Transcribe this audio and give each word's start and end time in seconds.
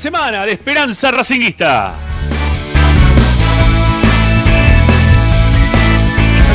semana 0.00 0.46
de 0.46 0.52
Esperanza 0.52 1.10
Racinguista. 1.10 1.92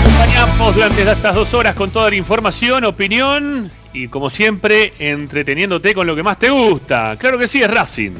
Acompañamos 0.01 0.73
durante 0.73 1.03
estas 1.03 1.35
dos 1.35 1.53
horas 1.53 1.75
con 1.75 1.91
toda 1.91 2.09
la 2.09 2.15
información, 2.15 2.85
opinión 2.85 3.69
y 3.93 4.07
como 4.07 4.31
siempre 4.31 4.93
entreteniéndote 4.97 5.93
con 5.93 6.07
lo 6.07 6.15
que 6.15 6.23
más 6.23 6.39
te 6.39 6.49
gusta. 6.49 7.15
Claro 7.19 7.37
que 7.37 7.47
sí, 7.47 7.61
es 7.61 7.69
Racing. 7.69 8.13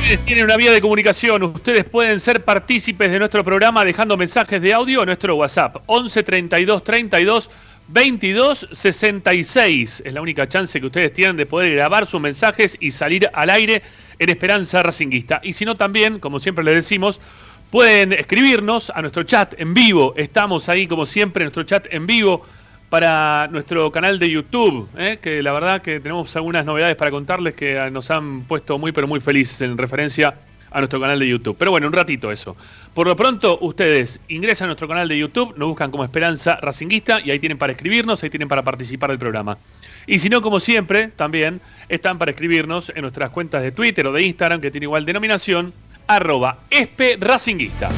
Ustedes 0.00 0.24
tienen 0.24 0.44
una 0.44 0.56
vía 0.56 0.72
de 0.72 0.80
comunicación, 0.80 1.44
ustedes 1.44 1.84
pueden 1.84 2.18
ser 2.18 2.44
partícipes 2.44 3.12
de 3.12 3.20
nuestro 3.20 3.44
programa 3.44 3.84
dejando 3.84 4.16
mensajes 4.16 4.60
de 4.60 4.74
audio 4.74 5.02
a 5.02 5.06
nuestro 5.06 5.36
WhatsApp 5.36 5.76
11 5.86 6.20
32 6.24 6.82
32 6.82 7.48
22 7.92 8.68
66. 8.72 10.02
Es 10.04 10.14
la 10.14 10.22
única 10.22 10.48
chance 10.48 10.80
que 10.80 10.86
ustedes 10.86 11.12
tienen 11.12 11.36
de 11.36 11.46
poder 11.46 11.74
grabar 11.74 12.06
sus 12.06 12.20
mensajes 12.20 12.76
y 12.80 12.90
salir 12.90 13.28
al 13.34 13.50
aire 13.50 13.82
en 14.18 14.30
Esperanza 14.30 14.82
Racinguista. 14.82 15.40
Y 15.42 15.52
si 15.52 15.64
no 15.64 15.76
también, 15.76 16.18
como 16.18 16.40
siempre 16.40 16.64
les 16.64 16.74
decimos, 16.74 17.20
pueden 17.70 18.12
escribirnos 18.12 18.90
a 18.90 19.02
nuestro 19.02 19.24
chat 19.24 19.54
en 19.58 19.74
vivo. 19.74 20.14
Estamos 20.16 20.68
ahí 20.68 20.86
como 20.86 21.04
siempre 21.04 21.42
en 21.42 21.46
nuestro 21.46 21.64
chat 21.64 21.86
en 21.92 22.06
vivo 22.06 22.44
para 22.88 23.48
nuestro 23.50 23.90
canal 23.90 24.18
de 24.18 24.30
YouTube, 24.30 24.88
¿eh? 24.98 25.18
que 25.20 25.42
la 25.42 25.52
verdad 25.52 25.80
que 25.80 25.98
tenemos 26.00 26.34
algunas 26.36 26.64
novedades 26.64 26.96
para 26.96 27.10
contarles 27.10 27.54
que 27.54 27.90
nos 27.90 28.10
han 28.10 28.42
puesto 28.42 28.78
muy 28.78 28.92
pero 28.92 29.08
muy 29.08 29.20
felices 29.20 29.60
en 29.62 29.78
referencia 29.78 30.28
a 30.28 30.34
nuestro 30.78 31.00
canal 31.00 31.18
de 31.18 31.28
YouTube. 31.28 31.56
Pero 31.58 31.70
bueno, 31.70 31.86
un 31.86 31.92
ratito 31.92 32.30
eso. 32.30 32.56
Por 32.94 33.06
lo 33.06 33.16
pronto, 33.16 33.58
ustedes 33.60 34.20
ingresan 34.28 34.66
a 34.66 34.68
nuestro 34.68 34.88
canal 34.88 35.08
de 35.08 35.18
YouTube, 35.18 35.54
nos 35.56 35.68
buscan 35.68 35.90
como 35.90 36.04
Esperanza 36.04 36.58
Racinguista 36.60 37.20
y 37.20 37.30
ahí 37.30 37.38
tienen 37.38 37.58
para 37.58 37.72
escribirnos, 37.72 38.22
ahí 38.22 38.30
tienen 38.30 38.48
para 38.48 38.62
participar 38.62 39.10
del 39.10 39.18
programa. 39.18 39.58
Y 40.06 40.18
si 40.18 40.28
no, 40.28 40.42
como 40.42 40.60
siempre, 40.60 41.08
también 41.08 41.60
están 41.88 42.18
para 42.18 42.30
escribirnos 42.30 42.92
en 42.94 43.02
nuestras 43.02 43.30
cuentas 43.30 43.62
de 43.62 43.72
Twitter 43.72 44.06
o 44.06 44.12
de 44.12 44.22
Instagram, 44.22 44.60
que 44.60 44.70
tiene 44.70 44.84
igual 44.84 45.04
denominación, 45.04 45.72
arroba 46.06 46.58
espe 46.70 47.16
racinguista. 47.20 47.88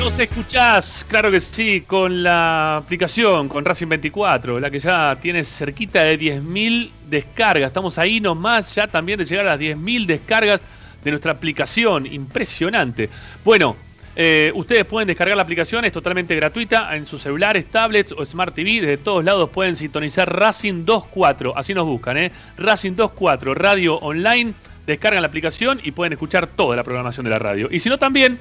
Nos 0.00 0.18
escuchás, 0.18 1.04
claro 1.06 1.30
que 1.30 1.40
sí, 1.40 1.82
con 1.82 2.22
la 2.22 2.78
aplicación, 2.78 3.50
con 3.50 3.66
Racing 3.66 3.86
24, 3.86 4.58
la 4.58 4.70
que 4.70 4.80
ya 4.80 5.18
tiene 5.20 5.44
cerquita 5.44 6.02
de 6.02 6.18
10.000 6.18 6.90
descargas. 7.10 7.68
Estamos 7.68 7.98
ahí 7.98 8.18
nomás 8.18 8.74
ya 8.74 8.86
también 8.86 9.18
de 9.18 9.26
llegar 9.26 9.46
a 9.46 9.50
las 9.50 9.60
10.000 9.60 10.06
descargas 10.06 10.62
de 11.04 11.10
nuestra 11.10 11.32
aplicación. 11.32 12.06
Impresionante. 12.06 13.10
Bueno, 13.44 13.76
eh, 14.16 14.50
ustedes 14.54 14.86
pueden 14.86 15.06
descargar 15.06 15.36
la 15.36 15.42
aplicación, 15.42 15.84
es 15.84 15.92
totalmente 15.92 16.34
gratuita 16.34 16.96
en 16.96 17.04
sus 17.04 17.20
celulares, 17.20 17.66
tablets 17.70 18.12
o 18.12 18.24
Smart 18.24 18.54
TV. 18.54 18.80
Desde 18.80 18.96
todos 18.96 19.22
lados 19.22 19.50
pueden 19.50 19.76
sintonizar 19.76 20.34
Racing 20.34 20.86
24, 20.86 21.58
así 21.58 21.74
nos 21.74 21.84
buscan, 21.84 22.16
¿eh? 22.16 22.32
Racing 22.56 22.96
24, 22.96 23.52
radio 23.52 23.96
online. 23.96 24.54
Descargan 24.86 25.20
la 25.20 25.28
aplicación 25.28 25.78
y 25.84 25.90
pueden 25.90 26.14
escuchar 26.14 26.46
toda 26.46 26.74
la 26.74 26.84
programación 26.84 27.24
de 27.24 27.30
la 27.30 27.38
radio. 27.38 27.68
Y 27.70 27.80
si 27.80 27.90
no, 27.90 27.98
también 27.98 28.38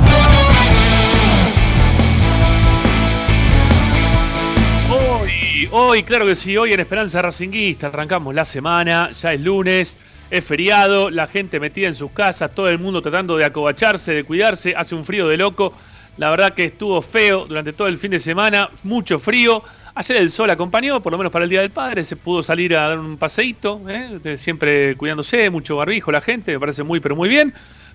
Hoy, 4.88 5.68
hoy, 5.72 6.04
claro 6.04 6.26
que 6.26 6.36
sí, 6.36 6.56
hoy 6.56 6.72
en 6.72 6.78
Esperanza 6.78 7.20
Racinguista 7.20 7.88
arrancamos 7.88 8.32
la 8.34 8.44
semana, 8.44 9.10
ya 9.10 9.32
es 9.32 9.40
lunes, 9.40 9.96
es 10.30 10.44
feriado, 10.44 11.10
la 11.10 11.26
gente 11.26 11.58
metida 11.58 11.88
en 11.88 11.94
sus 11.94 12.12
casas, 12.12 12.54
todo 12.54 12.68
el 12.68 12.78
mundo 12.78 13.02
tratando 13.02 13.36
de 13.36 13.44
acobacharse, 13.44 14.12
de 14.12 14.24
cuidarse, 14.24 14.74
hace 14.76 14.94
un 14.94 15.04
frío 15.04 15.28
de 15.28 15.36
loco. 15.36 15.74
La 16.16 16.30
verdad 16.30 16.54
que 16.54 16.66
estuvo 16.66 17.00
feo 17.02 17.46
durante 17.46 17.72
todo 17.72 17.88
el 17.88 17.96
fin 17.96 18.10
de 18.10 18.20
semana, 18.20 18.70
mucho 18.82 19.18
frío. 19.18 19.62
Ayer 19.94 20.18
el 20.18 20.30
sol 20.30 20.50
acompañó, 20.50 21.00
por 21.02 21.12
lo 21.12 21.18
menos 21.18 21.32
para 21.32 21.44
el 21.44 21.50
Día 21.50 21.62
del 21.62 21.70
Padre, 21.70 22.04
se 22.04 22.14
pudo 22.16 22.42
salir 22.42 22.76
a 22.76 22.88
dar 22.88 22.98
un 22.98 23.16
paseíto, 23.16 23.80
¿eh? 23.88 24.36
Siempre 24.36 24.96
cuidándose, 24.96 25.50
mucho 25.50 25.76
barbijo 25.76 26.12
la 26.12 26.20
gente, 26.20 26.52
me 26.52 26.60
parece 26.60 26.82
muy 26.82 27.00
pero 27.00 27.16
muy 27.16 27.28
bien. 27.28 27.52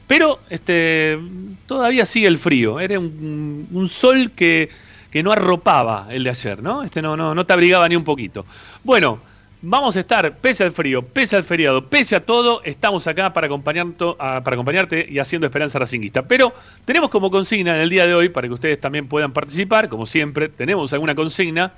Pero 0.08 0.40
este 0.50 1.18
todavía 1.66 2.06
sigue 2.06 2.28
el 2.28 2.38
frío, 2.38 2.80
era 2.80 3.00
un, 3.00 3.68
un 3.72 3.90
sol 3.90 4.32
que, 4.36 4.70
que 5.10 5.24
no 5.24 5.32
arropaba 5.32 6.08
el 6.10 6.24
de 6.24 6.30
ayer, 6.30 6.62
¿no? 6.62 6.84
Este 6.84 7.02
no, 7.02 7.16
no, 7.16 7.34
no 7.34 7.46
te 7.46 7.54
abrigaba 7.54 7.88
ni 7.88 7.96
un 7.96 8.04
poquito. 8.04 8.46
Bueno, 8.84 9.20
vamos 9.68 9.96
a 9.96 10.00
estar, 10.02 10.38
pese 10.38 10.64
al 10.64 10.72
frío, 10.72 11.02
pese 11.02 11.36
al 11.36 11.44
feriado, 11.44 11.88
pese 11.90 12.16
a 12.16 12.26
todo, 12.26 12.62
estamos 12.64 13.08
acá 13.08 13.34
para, 13.34 13.48
acompañarto- 13.48 14.16
a- 14.20 14.44
para 14.44 14.56
acompañarte 14.56 15.08
y 15.10 15.20
haciendo 15.20 15.48
Esperanza 15.48 15.80
Racinguista. 15.80 16.28
Pero 16.28 16.54
tenemos 16.86 17.10
como 17.10 17.32
consigna 17.32 17.76
en 17.76 17.82
el 17.82 17.90
día 17.90 18.06
de 18.06 18.14
hoy, 18.14 18.30
para 18.30 18.48
que 18.48 18.54
ustedes 18.54 18.80
también 18.80 19.08
puedan 19.08 19.34
participar, 19.34 19.90
como 19.90 20.06
siempre, 20.06 20.50
tenemos 20.50 20.94
alguna 20.94 21.16
consigna. 21.16 21.74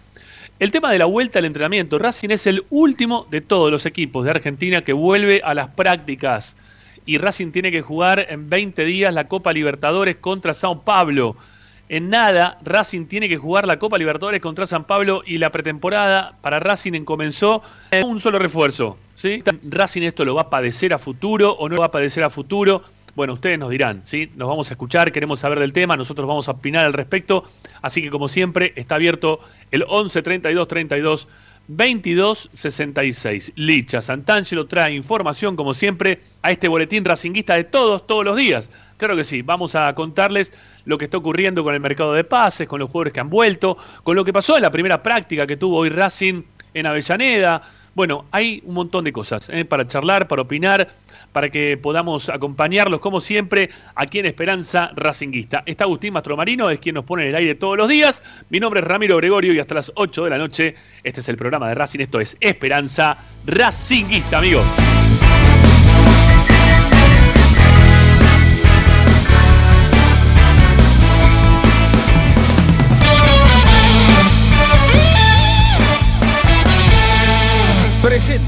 El 0.60 0.72
tema 0.72 0.92
de 0.92 0.98
la 0.98 1.06
vuelta 1.06 1.40
al 1.40 1.46
entrenamiento. 1.46 2.00
Racing 2.00 2.30
es 2.30 2.48
el 2.48 2.66
último 2.72 3.28
de 3.30 3.42
todos 3.42 3.72
los 3.72 3.86
equipos 3.86 4.26
de 4.26 4.32
Argentina 4.32 4.82
que 4.84 4.92
vuelve 4.94 5.42
a 5.44 5.54
las 5.54 5.68
prácticas. 5.70 6.58
Y 7.06 7.20
Racing 7.20 7.52
tiene 7.52 7.72
que 7.72 7.82
jugar 7.82 8.26
en 8.30 8.50
20 8.50 8.84
días 8.84 9.14
la 9.14 9.28
Copa 9.28 9.54
Libertadores 9.54 10.18
contra 10.18 10.54
Sao 10.54 10.82
Paulo. 10.82 11.38
En 11.90 12.10
nada, 12.10 12.58
Racing 12.64 13.06
tiene 13.06 13.30
que 13.30 13.38
jugar 13.38 13.66
la 13.66 13.80
Copa 13.80 13.98
Libertadores 13.98 14.42
contra 14.42 14.66
San 14.66 14.84
Pablo 14.84 15.24
y 15.26 15.38
la 15.38 15.52
pretemporada 15.52 16.36
para 16.42 16.60
Racing 16.60 17.06
comenzó 17.06 17.62
en 17.92 18.06
un 18.06 18.20
solo 18.20 18.40
refuerzo. 18.40 18.98
¿sí? 19.16 19.42
Racing 19.64 20.02
esto 20.02 20.26
lo 20.26 20.36
va 20.36 20.44
a 20.44 20.50
padecer 20.50 20.94
a 20.94 20.98
futuro 20.98 21.52
o 21.52 21.70
no 21.70 21.76
lo 21.76 21.82
va 21.82 21.88
a 21.88 21.92
padecer 21.92 22.26
a 22.26 22.30
futuro. 22.30 22.84
Bueno, 23.16 23.34
ustedes 23.34 23.58
nos 23.58 23.70
dirán, 23.70 24.02
¿sí? 24.04 24.30
Nos 24.36 24.48
vamos 24.48 24.70
a 24.70 24.74
escuchar, 24.74 25.12
queremos 25.12 25.40
saber 25.40 25.60
del 25.60 25.74
tema, 25.74 25.98
nosotros 25.98 26.28
vamos 26.28 26.50
a 26.50 26.52
opinar 26.52 26.86
al 26.86 26.94
respecto. 26.94 27.46
Así 27.82 28.02
que, 28.02 28.12
como 28.12 28.28
siempre, 28.28 28.74
está 28.76 28.96
abierto 28.96 29.40
el 29.72 29.86
11 29.88 30.22
32 30.22 30.68
32 30.68 31.28
22 31.68 32.50
66. 32.54 33.54
Licha 33.56 34.02
Santangelo 34.02 34.68
trae 34.68 34.94
información, 34.94 35.56
como 35.56 35.74
siempre, 35.74 36.20
a 36.42 36.52
este 36.52 36.68
boletín 36.68 37.06
racinguista 37.06 37.56
de 37.56 37.64
todos, 37.64 38.06
todos 38.06 38.24
los 38.24 38.38
días. 38.38 38.70
Claro 38.98 39.16
que 39.16 39.24
sí, 39.24 39.42
vamos 39.42 39.76
a 39.76 39.94
contarles 39.96 40.54
lo 40.88 40.98
que 40.98 41.06
está 41.06 41.18
ocurriendo 41.18 41.64
con 41.64 41.74
el 41.74 41.80
mercado 41.82 42.14
de 42.14 42.24
pases, 42.24 42.68
con 42.68 42.80
los 42.80 42.90
jugadores 42.90 43.14
que 43.14 43.20
han 43.20 43.30
vuelto, 43.30 43.78
con 44.04 44.16
lo 44.16 44.24
que 44.24 44.34
pasó 44.34 44.56
en 44.56 44.64
la 44.64 44.72
primera 44.72 45.04
práctica 45.04 45.46
que 45.46 45.58
tuvo 45.58 45.78
hoy 45.78 45.90
Racing 45.90 46.44
en 46.74 46.86
Avellaneda. 46.86 47.62
Bueno, 47.94 48.26
hay 48.32 48.62
un 48.64 48.76
montón 48.76 49.04
de 49.04 49.12
cosas 49.12 49.50
¿eh? 49.50 49.66
para 49.66 49.86
charlar, 49.86 50.30
para 50.30 50.44
opinar, 50.44 50.88
para 51.34 51.50
que 51.50 51.78
podamos 51.78 52.30
acompañarlos, 52.30 53.02
como 53.02 53.20
siempre, 53.20 53.70
aquí 53.96 54.20
en 54.20 54.28
Esperanza 54.28 54.92
Racinguista. 54.96 55.64
Está 55.66 55.84
Agustín 55.84 56.14
Mastromarino, 56.14 56.70
es 56.70 56.80
quien 56.80 56.96
nos 56.96 57.04
pone 57.04 57.24
en 57.24 57.30
el 57.30 57.36
aire 57.36 57.56
todos 57.56 57.76
los 57.76 57.90
días. 57.90 58.24
Mi 58.50 58.60
nombre 58.62 58.80
es 58.80 58.88
Ramiro 58.88 59.18
Gregorio 59.18 59.54
y 59.54 59.60
hasta 59.60 59.76
las 59.76 59.92
8 59.94 60.24
de 60.24 60.30
la 60.30 60.38
noche, 60.38 60.76
este 61.04 61.20
es 61.20 61.28
el 61.28 61.36
programa 61.36 61.68
de 61.68 61.76
Racing, 61.76 62.00
esto 62.00 62.22
es 62.22 62.38
Esperanza 62.40 63.18
Racinguista, 63.46 64.38
amigos. 64.38 64.66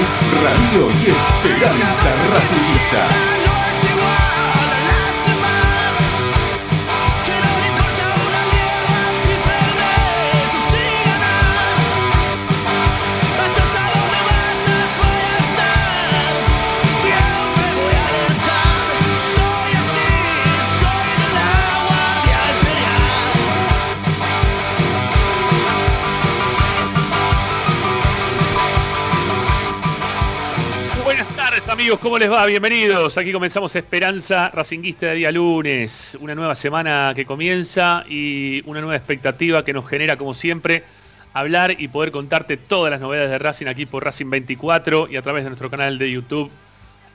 Tardes, 0.00 0.42
Radio 0.42 0.90
y 0.90 1.10
Esperanza 1.10 2.14
Racingista. 2.32 3.39
Amigos, 31.80 32.00
¿cómo 32.00 32.18
les 32.18 32.30
va? 32.30 32.44
Bienvenidos. 32.44 33.16
Aquí 33.16 33.32
comenzamos 33.32 33.74
Esperanza 33.74 34.50
Racinguista 34.50 35.06
de 35.06 35.14
día 35.14 35.32
lunes. 35.32 36.14
Una 36.20 36.34
nueva 36.34 36.54
semana 36.54 37.14
que 37.16 37.24
comienza 37.24 38.04
y 38.06 38.62
una 38.66 38.82
nueva 38.82 38.96
expectativa 38.96 39.64
que 39.64 39.72
nos 39.72 39.88
genera, 39.88 40.18
como 40.18 40.34
siempre, 40.34 40.84
hablar 41.32 41.80
y 41.80 41.88
poder 41.88 42.12
contarte 42.12 42.58
todas 42.58 42.90
las 42.90 43.00
novedades 43.00 43.30
de 43.30 43.38
Racing 43.38 43.66
aquí 43.66 43.86
por 43.86 44.04
Racing 44.04 44.28
24 44.28 45.08
y 45.10 45.16
a 45.16 45.22
través 45.22 45.42
de 45.42 45.48
nuestro 45.48 45.70
canal 45.70 45.96
de 45.96 46.10
YouTube. 46.10 46.50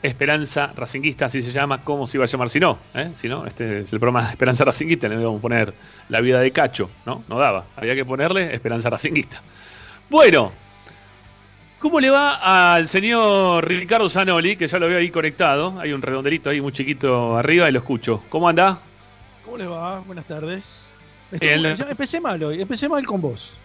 Esperanza 0.01 0.73
Racinguista, 0.75 1.27
así 1.27 1.43
se 1.43 1.51
llama, 1.51 1.83
¿cómo 1.83 2.07
se 2.07 2.17
iba 2.17 2.25
a 2.25 2.27
llamar 2.27 2.49
si 2.49 2.59
no? 2.59 2.79
¿Eh? 2.95 3.11
Si 3.17 3.27
no, 3.27 3.45
este 3.45 3.81
es 3.81 3.93
el 3.93 3.99
programa 3.99 4.27
Esperanza 4.27 4.65
Racinguista, 4.65 5.07
le 5.07 5.17
debemos 5.17 5.39
poner 5.39 5.75
la 6.09 6.21
vida 6.21 6.39
de 6.39 6.49
Cacho, 6.49 6.89
¿no? 7.05 7.23
No 7.29 7.37
daba, 7.37 7.65
había 7.75 7.93
que 7.93 8.03
ponerle 8.03 8.51
Esperanza 8.51 8.89
Racinguista. 8.89 9.43
Bueno, 10.09 10.51
¿Cómo 11.85 11.99
le 11.99 12.09
va 12.09 12.73
al 12.73 12.87
señor 12.87 13.67
Ricardo 13.67 14.09
Zanoli, 14.09 14.55
que 14.55 14.67
ya 14.67 14.79
lo 14.79 14.87
veo 14.87 14.97
ahí 14.97 15.11
conectado? 15.11 15.79
Hay 15.79 15.93
un 15.93 16.01
redonderito 16.01 16.49
ahí 16.49 16.59
muy 16.59 16.71
chiquito 16.71 17.37
arriba 17.37 17.69
y 17.69 17.71
lo 17.71 17.77
escucho. 17.77 18.23
¿Cómo 18.29 18.49
anda? 18.49 18.79
¿Cómo 19.45 19.55
le 19.55 19.67
va? 19.67 19.99
Buenas 19.99 20.25
tardes. 20.25 20.95
Estoy- 21.31 21.75
ya 21.75 21.85
empecé 21.87 22.19
mal 22.19 22.43
hoy, 22.43 22.59
empecé 22.59 22.89
mal 22.89 23.05
con 23.05 23.21
vos. 23.21 23.55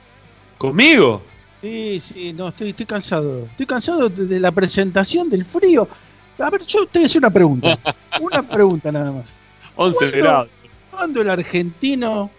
¿Conmigo? 0.59 1.23
Sí, 1.63 1.99
sí, 1.99 2.35
no, 2.35 2.49
estoy, 2.49 2.69
estoy 2.69 2.85
cansado. 2.85 3.47
Estoy 3.47 3.65
cansado 3.65 4.11
de, 4.11 4.39
la 4.39 4.53
presentación 4.53 5.31
del 5.31 5.47
frío. 5.47 5.89
A 6.39 6.51
ver, 6.51 6.63
yo 6.67 6.85
te 6.85 6.99
voy 6.99 7.05
a 7.05 7.07
hacer 7.07 7.21
una 7.21 7.31
pregunta. 7.31 7.79
Una 8.21 8.47
pregunta 8.47 8.93
nada 8.93 9.13
más. 9.13 9.31
11 9.77 9.99
¿Cuándo? 9.99 10.19
grados. 10.19 10.65
¿Cuándo 10.91 11.23
el 11.23 11.31
argentino 11.31 12.31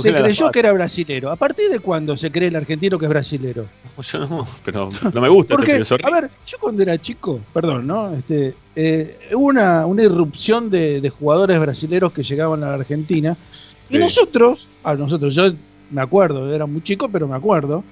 se 0.00 0.14
creyó 0.14 0.50
que 0.50 0.60
era 0.60 0.72
brasilero? 0.72 1.30
¿A 1.30 1.36
partir 1.36 1.68
de 1.68 1.80
cuándo 1.80 2.16
se 2.16 2.32
cree 2.32 2.48
el 2.48 2.56
argentino 2.56 2.98
que 2.98 3.04
es 3.04 3.10
brasilero? 3.10 3.66
Yo 4.02 4.18
no, 4.26 4.46
pero 4.64 4.88
no 5.12 5.20
me 5.20 5.28
gusta 5.28 5.56
Porque, 5.56 5.76
este 5.78 5.96
a 6.02 6.10
ver, 6.10 6.30
yo 6.46 6.58
cuando 6.58 6.82
era 6.82 7.00
chico, 7.00 7.40
perdón, 7.52 7.86
¿no? 7.86 8.12
Este, 8.14 8.54
eh, 8.76 9.28
hubo 9.32 9.46
una, 9.46 9.86
una 9.86 10.02
irrupción 10.02 10.70
de, 10.70 11.00
de 11.00 11.10
jugadores 11.10 11.58
brasileros 11.60 12.12
que 12.12 12.22
llegaban 12.22 12.62
a 12.64 12.68
la 12.68 12.74
Argentina. 12.74 13.36
Sí. 13.84 13.96
Y 13.96 13.98
nosotros, 13.98 14.68
a 14.84 14.94
nosotros, 14.94 15.34
yo 15.34 15.52
me 15.90 16.00
acuerdo, 16.00 16.52
era 16.54 16.66
muy 16.66 16.82
chico, 16.82 17.08
pero 17.08 17.26
me 17.26 17.36
acuerdo, 17.36 17.82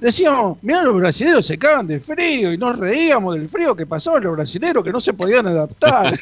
decíamos, 0.00 0.58
mirá, 0.62 0.82
los 0.82 0.94
brasileros 0.96 1.46
se 1.46 1.58
cagan 1.58 1.86
de 1.86 2.00
frío 2.00 2.52
y 2.52 2.58
nos 2.58 2.78
reíamos 2.78 3.34
del 3.34 3.48
frío 3.48 3.74
que 3.76 3.86
pasaban 3.86 4.22
los 4.24 4.32
brasileros 4.32 4.82
que 4.82 4.90
no 4.90 5.00
se 5.00 5.12
podían 5.12 5.46
adaptar. 5.46 6.18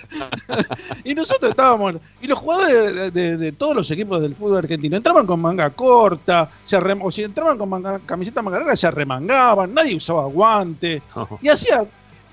y 1.04 1.14
nosotros 1.14 1.50
estábamos, 1.50 1.94
y 2.20 2.26
los 2.26 2.38
jugadores 2.38 2.94
de, 2.94 3.10
de- 3.10 3.36
de 3.36 3.52
todos 3.52 3.76
los 3.76 3.90
equipos 3.90 4.20
del 4.20 4.34
fútbol 4.34 4.58
argentino 4.58 4.96
entraban 4.96 5.26
con 5.26 5.40
manga 5.40 5.70
corta, 5.70 6.50
se 6.64 6.76
o 6.76 7.10
si 7.10 7.22
entraban 7.22 7.56
con 7.58 7.68
manga- 7.68 8.00
camiseta 8.04 8.42
manga 8.42 8.58
larga, 8.58 8.76
se 8.76 8.86
arremangaban, 8.86 9.72
nadie 9.72 9.94
usaba 9.96 10.26
guante, 10.26 11.00
y 11.40 11.48
hacía 11.48 11.84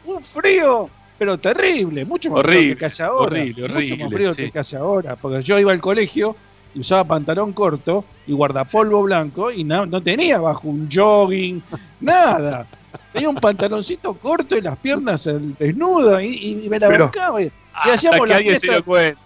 un 0.05 0.23
frío, 0.23 0.89
pero 1.17 1.37
terrible, 1.37 2.05
mucho 2.05 2.31
más 2.31 2.41
frío 2.43 2.77
que 2.77 2.85
hace 2.85 3.03
ahora. 3.03 3.25
horrible, 3.39 3.69
mucho 3.69 3.97
más 3.97 4.13
frío 4.13 4.33
sí. 4.33 4.51
que 4.51 4.59
hace 4.59 4.77
ahora, 4.77 5.15
porque 5.15 5.43
yo 5.43 5.59
iba 5.59 5.71
al 5.71 5.81
colegio 5.81 6.35
y 6.75 6.79
usaba 6.81 7.03
pantalón 7.05 7.53
corto 7.53 8.05
y 8.27 8.33
guardapolvo 8.33 9.01
blanco 9.03 9.49
y 9.51 9.63
na- 9.63 9.85
no 9.85 10.01
tenía 10.03 10.39
bajo 10.39 10.67
un 10.67 10.87
jogging, 10.93 11.63
nada. 12.01 12.67
Tenía 13.13 13.29
un 13.29 13.35
pantaloncito 13.35 14.13
corto 14.13 14.57
y 14.57 14.61
las 14.61 14.77
piernas 14.77 15.27
desnudas 15.57 16.21
y, 16.23 16.61
y 16.65 16.69
me 16.69 16.77
la 16.79 16.87
Pero- 16.89 17.05
bancaba. 17.05 17.41
Y, 17.41 17.51
Hasta 17.73 17.93
hacíamos 17.93 18.19
que 18.21 18.27
la 18.27 18.35
alguien 18.37 18.59
se 18.59 18.67
dio 18.67 18.83
cuenta. 18.85 19.19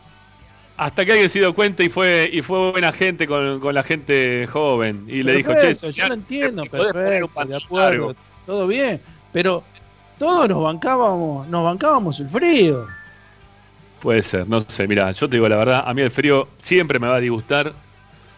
Hasta 0.78 1.04
que 1.06 1.12
alguien 1.12 1.30
se 1.30 1.40
dio 1.40 1.54
cuenta 1.54 1.84
y 1.84 1.90
fue 1.90 2.30
y 2.32 2.42
fue 2.42 2.72
buena 2.72 2.92
gente 2.94 3.28
con, 3.28 3.60
con 3.60 3.76
la 3.76 3.84
gente 3.84 4.48
joven. 4.48 5.04
Y 5.08 5.24
le 5.24 5.34
dijo, 5.36 5.52
che, 5.60 5.74
yo 5.92 6.08
lo 6.08 6.14
entiendo, 6.14 6.64
perfecto, 6.64 7.46
de 7.46 7.58
acuerdo, 7.58 8.16
todo 8.46 8.66
bien, 8.68 9.02
pero 9.34 9.62
todos 10.18 10.48
nos 10.48 10.64
bancábamos, 10.64 11.48
nos 11.50 11.64
bancábamos 11.66 12.20
el 12.22 12.30
frío. 12.30 12.88
Puede 14.02 14.24
ser, 14.24 14.48
no 14.48 14.62
sé, 14.62 14.88
mira, 14.88 15.12
yo 15.12 15.28
te 15.28 15.36
digo 15.36 15.50
la 15.50 15.58
verdad, 15.58 15.84
a 15.86 15.94
mí 15.94 16.02
el 16.02 16.12
frío 16.12 16.48
siempre 16.58 17.00
me 17.00 17.08
va 17.08 17.16
a 17.16 17.20
disgustar, 17.20 17.74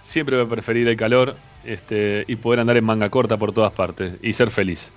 siempre 0.02 0.36
voy 0.36 0.46
a 0.46 0.50
preferir 0.50 0.88
el 0.88 0.98
calor 0.98 1.36
este, 1.64 2.24
y 2.28 2.36
poder 2.36 2.62
andar 2.62 2.78
en 2.78 2.84
manga 2.84 3.10
corta 3.10 3.38
por 3.38 3.54
todas 3.54 3.72
partes 3.72 4.14
y 4.24 4.34
ser 4.34 4.50
feliz. 4.50 4.92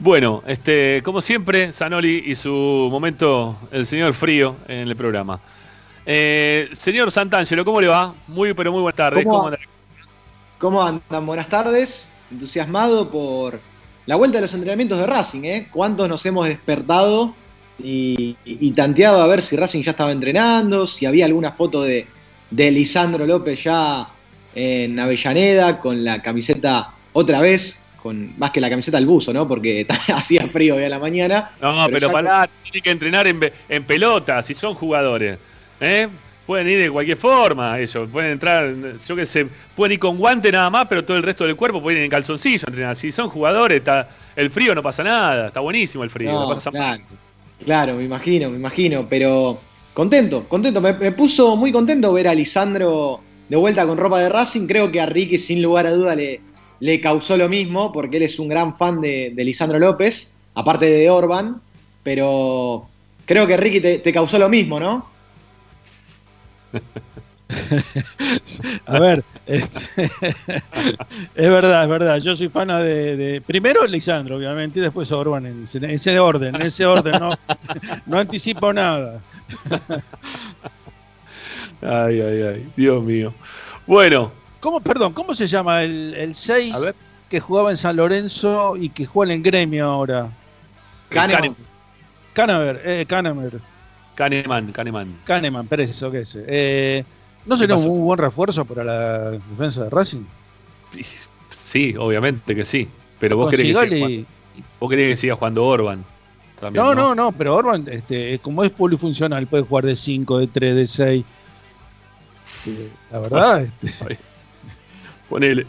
Bueno, 0.00 0.42
este, 0.46 1.00
como 1.04 1.20
siempre, 1.20 1.72
Zanoli 1.72 2.24
y 2.26 2.34
su 2.34 2.88
momento, 2.90 3.56
el 3.70 3.86
señor 3.86 4.12
frío 4.12 4.56
en 4.66 4.88
el 4.88 4.96
programa. 4.96 5.40
Eh, 6.04 6.68
señor 6.72 7.12
Santangelo, 7.12 7.64
¿cómo 7.64 7.80
le 7.80 7.86
va? 7.86 8.14
Muy, 8.26 8.52
pero 8.54 8.72
muy 8.72 8.82
buenas 8.82 8.96
tardes. 8.96 9.24
¿Cómo 9.24 9.36
¿Cómo 9.38 9.44
va? 9.44 9.54
anda? 9.54 9.60
¿Cómo 10.58 10.82
andan? 10.82 11.26
Buenas 11.26 11.48
tardes. 11.48 12.10
Entusiasmado 12.32 13.08
por 13.08 13.60
la 14.06 14.16
vuelta 14.16 14.38
de 14.38 14.42
los 14.42 14.54
entrenamientos 14.54 14.98
de 14.98 15.06
Racing, 15.06 15.44
¿eh? 15.44 15.68
¿Cuántos 15.70 16.08
nos 16.08 16.26
hemos 16.26 16.46
despertado 16.46 17.34
y, 17.82 18.36
y 18.44 18.70
tanteado 18.72 19.20
a 19.20 19.26
ver 19.26 19.42
si 19.42 19.56
Racing 19.56 19.82
ya 19.82 19.92
estaba 19.92 20.12
entrenando, 20.12 20.86
si 20.86 21.06
había 21.06 21.26
alguna 21.26 21.52
foto 21.52 21.82
de, 21.82 22.06
de 22.50 22.70
Lisandro 22.70 23.26
López 23.26 23.64
ya 23.64 24.08
en 24.54 24.98
Avellaneda 24.98 25.80
con 25.80 26.04
la 26.04 26.22
camiseta 26.22 26.90
otra 27.12 27.40
vez, 27.40 27.82
con 28.00 28.38
más 28.38 28.50
que 28.50 28.60
la 28.60 28.70
camiseta 28.70 28.98
al 28.98 29.06
buzo, 29.06 29.32
¿no? 29.32 29.48
Porque 29.48 29.86
hacía 30.14 30.46
frío 30.48 30.76
hoy 30.76 30.84
a 30.84 30.88
la 30.88 30.98
mañana. 30.98 31.52
No, 31.60 31.86
Pero 31.86 31.92
pero, 31.92 32.12
pará, 32.12 32.48
tiene 32.62 32.80
que 32.80 32.90
entrenar 32.90 33.26
en, 33.26 33.40
en 33.68 33.84
pelota, 33.84 34.42
si 34.42 34.54
son 34.54 34.74
jugadores. 34.74 35.38
¿eh? 35.80 36.08
Pueden 36.46 36.68
ir 36.68 36.78
de 36.78 36.90
cualquier 36.90 37.16
forma 37.16 37.78
ellos, 37.80 38.08
pueden 38.12 38.32
entrar, 38.32 38.74
yo 39.08 39.16
qué 39.16 39.24
sé, 39.24 39.46
pueden 39.74 39.94
ir 39.94 39.98
con 39.98 40.18
guante 40.18 40.52
nada 40.52 40.68
más, 40.68 40.86
pero 40.86 41.02
todo 41.02 41.16
el 41.16 41.22
resto 41.22 41.46
del 41.46 41.56
cuerpo 41.56 41.82
pueden 41.82 42.00
ir 42.00 42.04
en 42.04 42.10
calzoncillo 42.10 42.66
a 42.66 42.70
entrenar. 42.70 42.96
Si 42.96 43.10
son 43.10 43.30
jugadores, 43.30 43.78
está, 43.78 44.10
el 44.36 44.50
frío 44.50 44.74
no 44.74 44.82
pasa 44.82 45.02
nada, 45.02 45.46
está 45.46 45.60
buenísimo 45.60 46.04
el 46.04 46.10
frío. 46.10 46.32
No, 46.32 46.48
pasa 46.48 46.70
claro. 46.70 47.02
Claro, 47.62 47.94
me 47.94 48.04
imagino, 48.04 48.50
me 48.50 48.56
imagino, 48.56 49.06
pero 49.08 49.58
contento, 49.92 50.44
contento. 50.48 50.80
Me, 50.80 51.12
puso 51.12 51.56
muy 51.56 51.72
contento 51.72 52.12
ver 52.12 52.28
a 52.28 52.34
Lisandro 52.34 53.20
de 53.48 53.56
vuelta 53.56 53.86
con 53.86 53.98
ropa 53.98 54.20
de 54.20 54.28
Racing. 54.28 54.66
Creo 54.66 54.90
que 54.90 55.00
a 55.00 55.06
Ricky, 55.06 55.38
sin 55.38 55.62
lugar 55.62 55.86
a 55.86 55.92
duda, 55.92 56.14
le, 56.14 56.40
le 56.80 57.00
causó 57.00 57.36
lo 57.36 57.48
mismo, 57.48 57.92
porque 57.92 58.16
él 58.18 58.24
es 58.24 58.38
un 58.38 58.48
gran 58.48 58.76
fan 58.76 59.00
de, 59.00 59.32
Lisandro 59.36 59.78
López, 59.78 60.36
aparte 60.54 60.86
de 60.86 61.08
Orban, 61.10 61.60
pero 62.02 62.86
creo 63.26 63.46
que 63.46 63.56
Ricky 63.56 63.80
te 63.80 64.12
causó 64.12 64.38
lo 64.38 64.48
mismo, 64.48 64.80
¿no? 64.80 65.06
A 68.86 68.98
ver, 68.98 69.24
este, 69.46 70.04
es 71.34 71.50
verdad, 71.50 71.82
es 71.84 71.88
verdad. 71.88 72.18
Yo 72.18 72.34
soy 72.36 72.48
fan 72.48 72.68
de, 72.68 73.16
de- 73.16 73.40
primero 73.40 73.86
Lisandro, 73.86 74.36
obviamente, 74.36 74.78
y 74.78 74.82
después 74.82 75.10
Orban 75.12 75.46
en, 75.46 75.64
ese- 75.64 75.78
en 75.78 75.90
ese 75.90 76.18
orden, 76.18 76.54
en 76.54 76.62
ese 76.62 76.84
orden, 76.86 77.12
no, 77.20 77.30
no 78.06 78.18
anticipo 78.18 78.72
nada. 78.72 79.20
Ay, 81.82 82.20
ay, 82.20 82.42
ay, 82.42 82.72
Dios 82.76 83.02
mío. 83.02 83.32
Bueno, 83.86 84.32
¿Cómo, 84.60 84.80
perdón, 84.80 85.12
cómo 85.12 85.34
se 85.34 85.46
llama 85.46 85.82
el, 85.82 86.14
el 86.14 86.34
6 86.34 86.74
a 86.74 86.78
ver. 86.80 86.94
que 87.28 87.38
jugaba 87.40 87.70
en 87.70 87.76
San 87.76 87.96
Lorenzo 87.96 88.76
y 88.76 88.88
que 88.88 89.04
juega 89.04 89.32
en 89.32 89.38
el 89.40 89.44
gremio 89.44 89.86
ahora? 89.86 90.30
Kahneman. 91.10 91.54
Canaver, 92.32 92.80
eh, 92.84 93.04
Canaver, 93.06 93.52
Kahneman, 94.14 94.72
Kahneman. 94.72 95.18
Kahneman, 95.24 95.66
Pérez, 95.68 95.90
eso 95.90 96.10
que 96.10 96.20
es. 96.20 96.38
Eh, 96.48 97.04
¿No 97.46 97.56
sería 97.56 97.76
un 97.76 98.00
buen 98.04 98.18
refuerzo 98.18 98.64
para 98.64 98.82
la 98.84 99.30
defensa 99.32 99.84
de 99.84 99.90
Racing? 99.90 100.22
Sí, 101.50 101.94
obviamente 101.98 102.54
que 102.54 102.64
sí. 102.64 102.88
Pero 103.18 103.36
vos 103.36 103.50
querés, 103.50 103.66
que 103.66 103.86
siga, 103.86 103.96
jugando- 103.98 104.26
vos 104.80 104.90
querés 104.90 105.08
que 105.10 105.16
siga 105.16 105.36
jugando 105.36 105.64
Orban. 105.64 106.04
también, 106.60 106.84
No, 106.84 106.94
no, 106.94 107.14
no, 107.14 107.32
pero 107.32 107.54
Orban, 107.56 107.86
este, 107.90 108.38
como 108.40 108.64
es 108.64 108.70
polifuncional, 108.70 109.46
puede 109.46 109.64
jugar 109.64 109.84
de 109.86 109.96
5, 109.96 110.38
de 110.38 110.46
3, 110.46 110.74
de 110.74 110.86
6. 110.86 111.24
La 113.10 113.18
verdad, 113.18 113.62
este, 113.82 114.18
Ponele. 115.28 115.66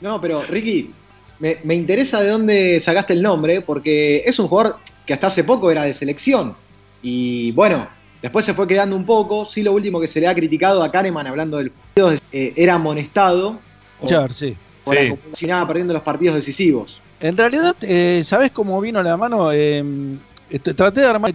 No, 0.00 0.20
pero 0.20 0.42
Ricky, 0.48 0.92
me, 1.38 1.58
me 1.64 1.74
interesa 1.74 2.20
de 2.20 2.28
dónde 2.28 2.80
sacaste 2.80 3.12
el 3.12 3.22
nombre, 3.22 3.60
porque 3.62 4.22
es 4.26 4.38
un 4.38 4.48
jugador 4.48 4.76
que 5.06 5.12
hasta 5.14 5.26
hace 5.28 5.44
poco 5.44 5.70
era 5.70 5.82
de 5.84 5.94
selección. 5.94 6.54
Y 7.02 7.52
bueno, 7.52 7.88
después 8.22 8.44
se 8.44 8.54
fue 8.54 8.66
quedando 8.66 8.96
un 8.96 9.04
poco. 9.06 9.46
Sí, 9.50 9.62
lo 9.62 9.72
último 9.72 10.00
que 10.00 10.08
se 10.08 10.20
le 10.20 10.28
ha 10.28 10.34
criticado 10.34 10.82
a 10.82 10.90
Kahneman 10.90 11.26
hablando 11.26 11.58
del 11.58 11.70
partido 11.70 12.12
eh, 12.32 12.52
era 12.56 12.74
amonestado 12.74 13.58
Char, 14.06 14.32
sí. 14.32 14.56
por 14.84 14.96
Sí. 14.96 15.06
acompañaba 15.06 15.66
perdiendo 15.66 15.94
los 15.94 16.02
partidos 16.02 16.36
decisivos. 16.36 17.00
En 17.20 17.36
realidad, 17.36 17.76
eh, 17.82 18.22
¿sabés 18.24 18.50
cómo 18.50 18.80
vino 18.80 19.02
la 19.02 19.16
mano? 19.16 19.52
Eh, 19.52 19.84
este, 20.48 20.72
traté 20.74 21.02
de 21.02 21.06
armar. 21.06 21.32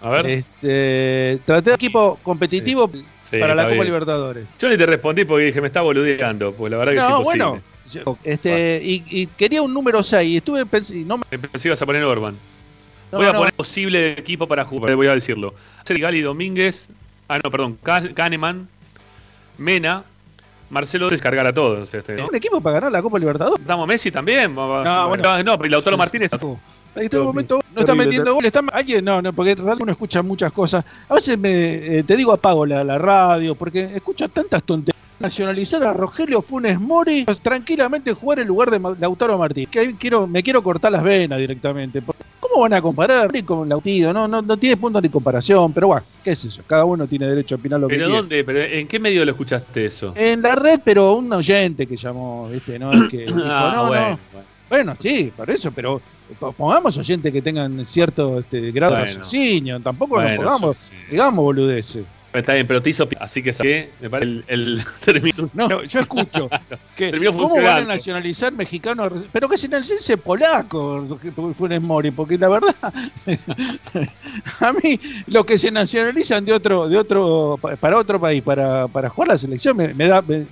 A 0.00 0.10
ver. 0.10 0.26
Este, 0.26 1.38
traté 1.44 1.70
de 1.70 1.74
equipo 1.74 2.18
competitivo 2.22 2.90
Sí, 3.22 3.38
para 3.38 3.54
la 3.54 3.62
Copa 3.64 3.74
bien. 3.74 3.84
Libertadores. 3.86 4.46
Yo 4.58 4.68
ni 4.68 4.76
te 4.76 4.84
respondí 4.86 5.24
porque 5.24 5.44
dije, 5.46 5.60
me 5.60 5.68
está 5.68 5.80
boludeando. 5.80 6.52
Pues 6.54 6.70
la 6.70 6.76
verdad 6.78 6.92
que 6.92 6.98
es 6.98 7.02
No, 7.04 7.18
imposible. 7.20 7.44
bueno, 7.44 7.62
yo- 7.90 8.18
este, 8.24 8.80
y, 8.82 9.04
y 9.08 9.26
quería 9.26 9.62
un 9.62 9.72
número 9.72 10.02
6. 10.02 10.28
Y 10.30 10.36
estuve 10.38 10.66
pensando. 10.66 11.06
No, 11.06 11.18
me- 11.18 11.38
Pensé 11.38 11.62
que 11.62 11.68
ibas 11.68 11.80
a 11.82 11.86
poner 11.86 12.02
Orban. 12.04 12.36
No, 13.12 13.18
voy 13.18 13.26
a 13.26 13.32
no, 13.32 13.38
poner 13.38 13.54
posible 13.54 14.12
equipo 14.12 14.46
para 14.48 14.64
jugar. 14.64 14.96
Voy 14.96 15.06
a 15.06 15.14
decirlo. 15.14 15.54
Gali 15.86 16.20
Domínguez. 16.22 16.88
Ah, 17.28 17.38
no, 17.42 17.50
perdón. 17.50 17.78
Ka- 17.82 18.12
Kahneman. 18.14 18.68
Mena. 19.58 20.04
Marcelo 20.70 21.10
descargar 21.10 21.46
a 21.46 21.52
todos. 21.52 21.92
Este. 21.92 22.20
un 22.22 22.34
equipo 22.34 22.58
para 22.58 22.74
ganar 22.76 22.92
la 22.92 23.02
Copa 23.02 23.18
Libertadores. 23.18 23.60
Estamos 23.60 23.86
Messi 23.86 24.10
también. 24.10 24.54
No, 24.54 24.82
No, 24.82 25.08
bueno. 25.08 25.42
no, 25.44 25.58
pero 25.58 25.70
Lautaro 25.70 25.98
Martínez. 25.98 26.32
Ahí 26.94 27.04
está 27.04 27.20
un 27.20 27.26
momento, 27.26 27.56
no 27.56 27.80
está 27.80 27.92
Terrible, 27.92 28.04
metiendo 28.04 28.34
goles, 28.34 28.52
alguien, 28.72 29.04
no, 29.04 29.22
no, 29.22 29.32
porque 29.32 29.52
en 29.52 29.58
realidad 29.58 29.78
uno 29.80 29.92
escucha 29.92 30.22
muchas 30.22 30.52
cosas. 30.52 30.84
A 31.08 31.14
veces 31.14 31.38
me, 31.38 31.98
eh, 31.98 32.02
te 32.02 32.16
digo 32.16 32.32
apago 32.32 32.66
la, 32.66 32.84
la 32.84 32.98
radio, 32.98 33.54
porque 33.54 33.82
escucho 33.94 34.28
tantas 34.28 34.62
tonterías. 34.62 34.91
Nacionalizar 35.22 35.84
a 35.84 35.92
Rogelio 35.92 36.42
Funes 36.42 36.80
Mori, 36.80 37.24
tranquilamente 37.40 38.12
jugar 38.12 38.40
en 38.40 38.48
lugar 38.48 38.70
de 38.70 38.80
Lautaro 38.98 39.38
Martín. 39.38 39.66
Que 39.70 39.94
quiero, 39.96 40.26
me 40.26 40.42
quiero 40.42 40.62
cortar 40.62 40.90
las 40.90 41.02
venas 41.02 41.38
directamente. 41.38 42.02
¿Cómo 42.40 42.62
van 42.62 42.74
a 42.74 42.82
comparar 42.82 43.30
con 43.44 43.68
Lautido? 43.68 44.12
No, 44.12 44.26
no, 44.26 44.42
no 44.42 44.56
tiene 44.56 44.76
punto 44.76 45.00
ni 45.00 45.08
comparación, 45.08 45.72
pero 45.72 45.86
bueno, 45.86 46.04
qué 46.24 46.34
sé 46.34 46.48
yo, 46.50 46.62
cada 46.66 46.84
uno 46.84 47.06
tiene 47.06 47.26
derecho 47.26 47.54
a 47.54 47.58
opinar 47.58 47.78
lo 47.80 47.86
que 47.88 47.94
¿Pero 47.94 48.06
quiera. 48.08 48.20
dónde? 48.20 48.44
¿Pero 48.44 48.60
¿En 48.62 48.88
qué 48.88 48.98
medio 48.98 49.24
lo 49.24 49.30
escuchaste 49.30 49.86
eso? 49.86 50.12
En 50.16 50.42
la 50.42 50.56
red, 50.56 50.80
pero 50.84 51.14
un 51.14 51.32
oyente 51.32 51.86
que 51.86 51.96
llamó, 51.96 52.48
¿viste? 52.50 52.78
No 52.80 52.90
es 52.92 53.04
que 53.08 53.18
dijo, 53.26 53.40
Ah, 53.44 53.72
no, 53.74 53.86
bueno, 53.86 54.08
no, 54.10 54.18
bueno. 54.32 54.46
bueno, 54.68 54.94
sí, 54.98 55.32
por 55.36 55.48
eso, 55.50 55.70
pero 55.70 56.02
po- 56.40 56.52
pongamos 56.52 56.98
oyentes 56.98 57.32
que 57.32 57.40
tengan 57.40 57.86
cierto 57.86 58.40
este, 58.40 58.72
grado 58.72 58.94
de 58.96 59.00
Bueno. 59.02 59.18
raciocinio, 59.20 59.80
tampoco 59.80 60.20
nos 60.20 60.36
pongamos, 60.36 60.78
sí. 60.78 60.94
digamos 61.10 61.42
boludeces. 61.44 62.04
Está 62.32 62.54
bien, 62.54 62.66
pero 62.66 62.80
te 62.80 62.90
hizo. 62.90 63.06
Así 63.20 63.42
que, 63.42 63.52
¿sabes? 63.52 63.88
Me 64.00 64.08
parece 64.08 64.26
el, 64.30 64.44
el 64.48 64.80
termino. 65.04 65.50
No, 65.52 65.82
yo 65.84 66.00
escucho 66.00 66.48
que 66.96 67.10
Terminó 67.10 67.32
cómo 67.36 67.56
van 67.62 67.82
a 67.82 67.84
nacionalizar 67.84 68.52
mexicano, 68.52 69.08
pero 69.32 69.48
que 69.48 69.58
se 69.58 69.68
nacionalice 69.68 70.16
polaco, 70.16 71.18
Funes 71.54 71.80
Mori, 71.82 72.10
porque 72.10 72.38
la 72.38 72.48
verdad, 72.48 72.74
a 74.60 74.72
mí 74.72 74.98
los 75.26 75.44
que 75.44 75.58
se 75.58 75.70
nacionalizan 75.70 76.44
de 76.44 76.52
otro, 76.52 76.88
de 76.88 76.96
otro, 76.96 77.58
pa- 77.60 77.76
para 77.76 77.98
otro 77.98 78.20
país, 78.20 78.42
para, 78.42 78.88
para 78.88 79.08
jugar 79.08 79.28
la 79.28 79.38
selección, 79.38 79.76
me, 79.76 79.92
me 79.94 80.06
da, 80.08 80.22
me- 80.22 80.46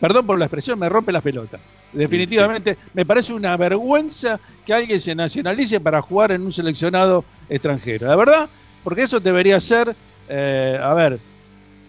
perdón 0.00 0.26
por 0.26 0.38
la 0.38 0.44
expresión, 0.46 0.78
me 0.78 0.88
rompe 0.88 1.12
las 1.12 1.22
pelotas. 1.22 1.60
Definitivamente, 1.92 2.76
me 2.92 3.06
parece 3.06 3.32
una 3.32 3.56
vergüenza 3.56 4.38
que 4.64 4.74
alguien 4.74 5.00
se 5.00 5.14
nacionalice 5.14 5.80
para 5.80 6.02
jugar 6.02 6.32
en 6.32 6.42
un 6.42 6.52
seleccionado 6.52 7.24
extranjero. 7.48 8.06
La 8.06 8.16
verdad, 8.16 8.50
porque 8.84 9.02
eso 9.04 9.18
debería 9.20 9.58
ser, 9.60 9.94
eh, 10.28 10.78
a 10.80 10.94
ver, 10.94 11.20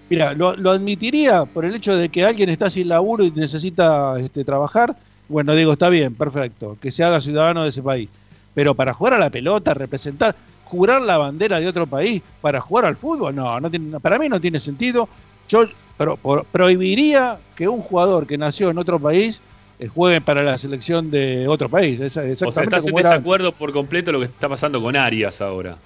mira, 0.09 0.33
lo, 0.33 0.55
lo 0.55 0.71
admitiría 0.71 1.45
por 1.45 1.65
el 1.65 1.75
hecho 1.75 1.95
de 1.95 2.09
que 2.09 2.23
alguien 2.25 2.49
está 2.49 2.69
sin 2.69 2.87
laburo 2.89 3.23
y 3.23 3.31
necesita 3.31 4.19
este, 4.19 4.45
trabajar. 4.45 4.97
Bueno, 5.27 5.53
digo, 5.55 5.73
está 5.73 5.89
bien, 5.89 6.15
perfecto, 6.15 6.77
que 6.79 6.91
se 6.91 7.03
haga 7.03 7.21
ciudadano 7.21 7.63
de 7.63 7.69
ese 7.69 7.83
país. 7.83 8.09
Pero 8.53 8.73
para 8.75 8.93
jugar 8.93 9.13
a 9.15 9.19
la 9.19 9.29
pelota, 9.29 9.73
representar, 9.73 10.35
jurar 10.63 11.01
la 11.01 11.17
bandera 11.17 11.59
de 11.59 11.67
otro 11.67 11.85
país 11.87 12.21
para 12.41 12.59
jugar 12.61 12.85
al 12.85 12.95
fútbol, 12.97 13.35
no, 13.35 13.59
no 13.59 13.69
tiene, 13.69 13.99
para 13.99 14.17
mí 14.17 14.29
no 14.29 14.39
tiene 14.41 14.59
sentido. 14.59 15.09
Yo 15.47 15.65
pro- 15.97 16.17
prohibiría 16.51 17.39
que 17.55 17.67
un 17.67 17.81
jugador 17.81 18.25
que 18.27 18.37
nació 18.37 18.69
en 18.69 18.77
otro 18.77 18.99
país 18.99 19.41
eh, 19.79 19.87
juegue 19.87 20.21
para 20.21 20.41
la 20.43 20.57
selección 20.57 21.11
de 21.11 21.47
otro 21.47 21.69
país. 21.69 21.99
Esa- 21.99 22.21
O 22.21 22.23
sea, 22.23 22.31
exactamente 22.31 22.75
estás 22.77 22.87
en 22.87 22.95
desacuerdo 22.95 23.51
por 23.51 23.71
completo 23.73 24.11
lo 24.11 24.19
que 24.19 24.25
está 24.25 24.49
pasando 24.49 24.81
con 24.81 24.95
Arias 24.95 25.41
ahora. 25.41 25.77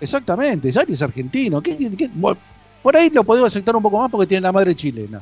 Exactamente, 0.00 0.72
Zari 0.72 0.92
es 0.92 1.02
argentino. 1.02 1.60
¿Qué- 1.62 1.76
qué- 1.76 1.90
qué? 1.96 2.10
Bueno, 2.14 2.38
Por 2.82 2.96
ahí 2.96 3.10
lo 3.10 3.24
podemos 3.24 3.48
aceptar 3.52 3.74
un 3.74 3.82
poco 3.82 3.98
más 3.98 4.08
porque 4.08 4.28
tiene 4.28 4.42
la 4.42 4.52
madre 4.52 4.72
chilena. 4.72 5.20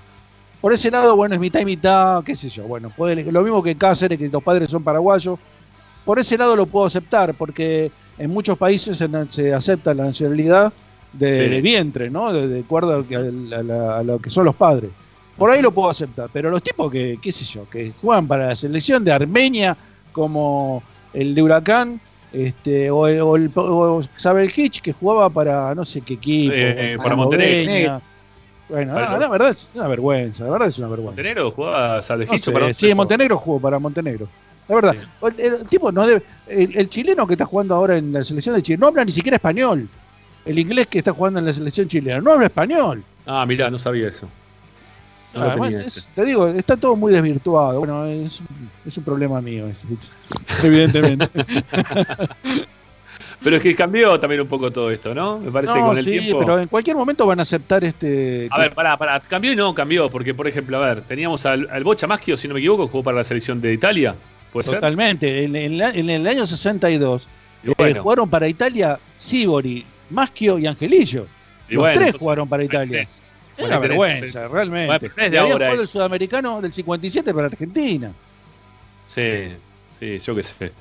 Por 0.61 0.75
ese 0.75 0.91
lado, 0.91 1.17
bueno, 1.17 1.35
es 1.35 1.41
mitad 1.41 1.61
y 1.61 1.65
mitad, 1.65 2.23
qué 2.23 2.35
sé 2.37 2.51
yo. 2.51 2.65
Bueno, 2.65 2.91
puede- 2.95 3.31
lo 3.33 3.41
mismo 3.43 3.63
que 3.63 3.75
Cáceres, 3.75 4.19
que 4.19 4.29
los 4.29 4.43
padres 4.43 4.71
son 4.71 4.83
paraguayos. 4.85 5.39
Por 6.05 6.19
ese 6.19 6.37
lado 6.37 6.57
lo 6.57 6.67
puedo 6.67 6.85
aceptar 6.85 7.33
porque 7.33 7.91
en 8.19 8.31
muchos 8.31 8.59
países 8.59 8.99
se, 9.31 9.55
acepta 9.55 9.95
la 9.95 10.05
nacionalidad 10.05 10.75
de, 11.15 11.49
Sí. 11.57 11.61
vientre, 11.63 12.11
¿no? 12.11 12.33
De, 12.35 12.49
de 12.49 12.61
acuerdo 12.61 12.97
a 12.97 13.63
la- 13.63 13.99
a 13.99 14.03
lo 14.03 14.19
que 14.19 14.29
son 14.29 14.45
los 14.45 14.55
padres. 14.55 14.91
Por 15.39 15.51
ahí 15.51 15.63
lo 15.63 15.71
puedo 15.73 15.89
aceptar. 15.89 16.29
Pero 16.33 16.51
los 16.51 16.63
tipos 16.63 16.91
que, 16.93 17.19
qué 17.23 17.33
sé 17.33 17.47
yo, 17.47 17.67
que 17.71 17.93
juegan 18.03 18.29
para 18.29 18.49
la 18.49 18.57
selección 18.57 19.03
de 19.05 19.13
Armenia 19.13 19.75
como 20.13 20.83
el 21.15 21.35
de 21.35 21.43
Huracán, 21.43 21.99
este, 22.35 22.91
o 22.91 23.07
el, 23.07 23.21
o 23.21 23.37
el- 23.37 23.51
o 23.55 24.01
Sabel 24.17 24.51
Hitch 24.55 24.81
que 24.83 24.93
jugaba 24.93 25.31
para 25.31 25.75
no 25.75 25.85
sé 25.85 26.01
qué 26.01 26.15
equipo, 26.15 26.53
Eh, 26.55 26.97
para 27.03 27.15
Montenegro. 27.17 28.01
Bueno, 28.69 28.95
la, 28.99 29.19
la 29.19 29.29
verdad 29.29 29.51
es 29.51 29.69
una 29.75 29.87
vergüenza, 29.89 30.45
la 30.45 30.51
verdad 30.51 30.69
es 30.69 30.79
una 30.79 30.89
vergüenza. 30.89 31.17
Montenegro 31.17 31.51
jugaba 31.51 31.97
No 31.97 32.03
Salvejizo 32.03 32.45
sé, 32.47 32.53
para 32.53 32.75
sí, 32.75 32.95
Montenegro 32.95 33.37
jugó 33.37 33.61
para 33.61 33.79
Montenegro. 33.79 34.27
La 34.69 34.75
verdad, 34.77 34.93
Sí. 34.95 35.43
el, 35.43 35.55
el 35.55 35.65
tipo 35.67 35.93
no 35.93 36.07
debe, 36.07 36.23
el, 36.47 36.75
el 36.77 36.89
chileno 36.89 37.27
que 37.27 37.35
está 37.35 37.45
jugando 37.45 37.75
ahora 37.75 37.99
en 37.99 38.13
la 38.13 38.25
selección 38.25 38.55
de 38.55 38.63
Chile 38.63 38.79
no 38.79 38.87
habla 38.87 39.05
ni 39.05 39.13
siquiera 39.13 39.37
español. 39.37 39.87
El 40.47 40.59
inglés 40.59 40.87
que 40.87 40.99
está 40.99 41.13
jugando 41.13 41.39
en 41.41 41.45
la 41.47 41.53
selección 41.53 41.89
chilena 41.89 42.21
no 42.23 42.33
habla 42.33 42.47
español. 42.47 43.05
Ah, 43.27 43.45
mirá, 43.47 43.71
no 43.71 43.79
sabía 43.79 44.09
eso. 44.09 44.27
No 45.35 45.41
lo 45.41 45.47
Ah, 45.47 45.55
tenía 45.55 45.59
bueno, 45.59 45.79
ese. 45.81 45.99
es- 46.01 46.09
te 46.15 46.25
digo, 46.25 46.49
está 46.49 46.77
todo 46.77 46.95
muy 46.97 47.13
desvirtuado. 47.13 47.79
Bueno, 47.81 48.07
es, 48.07 48.41
un- 48.41 48.71
es 48.87 48.97
un 48.99 49.05
problema 49.05 49.41
mío, 49.41 49.67
evidentemente. 50.63 51.27
Pero 53.43 53.57
es 53.57 53.63
que 53.63 53.75
cambió 53.77 54.19
también 54.19 54.41
un 54.41 54.49
poco 54.49 54.71
todo 54.73 54.91
esto, 54.91 55.15
¿no? 55.15 55.39
Me 55.39 55.51
parece 55.53 55.75
que 55.75 55.81
con 55.81 55.99
el 55.99 56.03
sí, 56.05 56.11
tiempo. 56.19 56.39
pero 56.41 56.59
en 56.61 56.67
cualquier 56.69 56.97
momento 56.97 57.27
van 57.27 57.39
a 57.41 57.43
aceptar 57.43 57.85
este. 57.85 58.49
A 58.51 58.59
ver, 58.59 58.73
pará, 58.73 58.97
pará. 58.97 59.21
Cambió 59.21 59.53
y 59.53 59.57
no 59.57 59.75
cambió, 59.75 60.09
porque, 60.09 60.33
por 60.35 60.49
ejemplo, 60.49 60.79
a 60.83 60.87
ver, 60.95 61.03
teníamos 61.03 61.45
al, 61.45 61.69
al 61.71 61.85
Bocha 61.85 62.07
Maschio, 62.07 62.37
si 62.39 62.49
no 62.49 62.55
me 62.55 62.61
equivoco, 62.61 62.89
jugó 62.89 63.05
para 63.05 63.19
la 63.19 63.25
selección 63.25 63.61
de 63.61 63.75
Italia. 63.75 64.15
¿Puede 64.53 64.65
ser? 64.69 64.77
Totalmente. 64.77 65.45
En, 65.45 65.55
en 65.57 65.77
la- 65.79 65.91
en 65.91 66.09
el 66.09 66.27
año 66.27 66.47
62 66.47 67.29
Y 67.65 67.71
eh, 67.71 67.75
bueno, 67.77 68.03
jugaron 68.03 68.31
para 68.31 68.49
Italia 68.49 68.99
Sibori, 69.19 69.85
Maschio 70.11 70.59
y 70.59 70.67
Angelillo. 70.67 71.27
y 71.69 71.75
Los 71.75 71.83
bueno, 71.83 71.95
tres 71.95 72.07
entonces, 72.07 72.21
jugaron 72.21 72.49
para 72.49 72.65
Italia. 72.65 73.07
Es 73.57 73.63
Bueno, 73.63 73.77
una 73.77 73.79
vergüenza, 73.79 74.49
realmente. 74.49 74.87
Bueno, 74.87 75.01
pero 75.01 75.15
no 75.17 75.23
es 75.25 75.31
de 75.31 75.39
ahora, 75.39 75.55
jugado 75.67 75.83
el 75.83 75.89
sudamericano 75.89 76.61
del 76.61 76.73
57 76.73 77.33
para 77.35 77.47
Argentina. 77.47 78.13
Sí, 79.07 79.53
sí, 79.99 80.19
yo 80.19 80.35
qué 80.35 80.43
sé. 80.43 80.73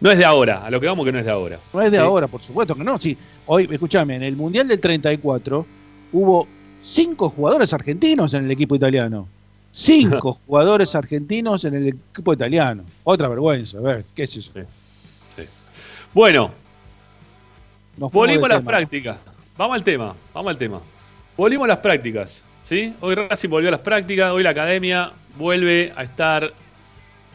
No 0.00 0.10
es 0.10 0.18
de 0.18 0.24
ahora, 0.24 0.64
a 0.64 0.70
lo 0.70 0.80
que 0.80 0.86
vamos 0.86 1.04
que 1.04 1.12
no 1.12 1.18
es 1.18 1.24
de 1.24 1.30
ahora. 1.30 1.58
No 1.72 1.80
es 1.82 1.90
de 1.90 1.98
Sí. 1.98 2.02
ahora, 2.02 2.26
por 2.28 2.40
supuesto 2.40 2.74
que 2.74 2.84
no. 2.84 2.98
Sí, 2.98 3.16
hoy, 3.46 3.68
escúchame, 3.70 4.16
en 4.16 4.22
el 4.24 4.36
Mundial 4.36 4.66
del 4.68 4.80
34 4.80 5.66
hubo 6.12 6.48
cinco 6.80 7.30
jugadores 7.30 7.72
argentinos 7.72 8.34
en 8.34 8.44
el 8.44 8.50
equipo 8.50 8.74
italiano. 8.74 9.28
Cinco 9.70 10.32
jugadores 10.46 10.94
argentinos 10.94 11.64
en 11.64 11.74
el 11.74 11.88
equipo 11.88 12.32
italiano. 12.32 12.84
Otra 13.04 13.28
vergüenza, 13.28 13.78
a 13.78 13.82
ver, 13.82 14.04
qué 14.14 14.24
es 14.24 14.36
eso. 14.36 14.52
Sí. 15.36 15.42
Bueno, 16.12 16.52
Nos 17.96 18.10
fuimos 18.12 18.26
volvimos 18.28 18.44
a 18.44 18.54
las 18.54 18.62
prácticas. 18.62 19.16
Vamos 19.56 19.76
al 19.76 19.84
tema, 19.84 20.14
vamos 20.34 20.50
al 20.50 20.58
tema. 20.58 20.80
Volvimos 21.36 21.64
a 21.64 21.68
las 21.68 21.78
prácticas, 21.78 22.44
¿sí? 22.62 22.94
Hoy 23.00 23.14
Racing 23.14 23.48
volvió 23.48 23.68
a 23.68 23.72
las 23.72 23.80
prácticas, 23.80 24.30
hoy 24.32 24.42
la 24.42 24.50
academia 24.50 25.12
vuelve 25.38 25.90
a 25.96 26.02
estar 26.02 26.52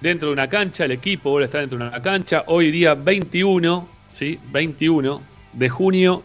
dentro 0.02 0.28
de 0.28 0.34
una 0.34 0.48
cancha, 0.48 0.86
el 0.86 0.92
equipo 0.92 1.32
vuelve 1.32 1.46
a 1.46 1.48
estar 1.48 1.62
dentro 1.62 1.80
de 1.80 1.88
una 1.88 2.02
cancha. 2.02 2.44
Hoy 2.46 2.70
día 2.70 2.94
21, 2.94 3.88
¿sí? 4.12 4.40
21 4.52 5.22
de 5.54 5.70
junio 5.70 6.24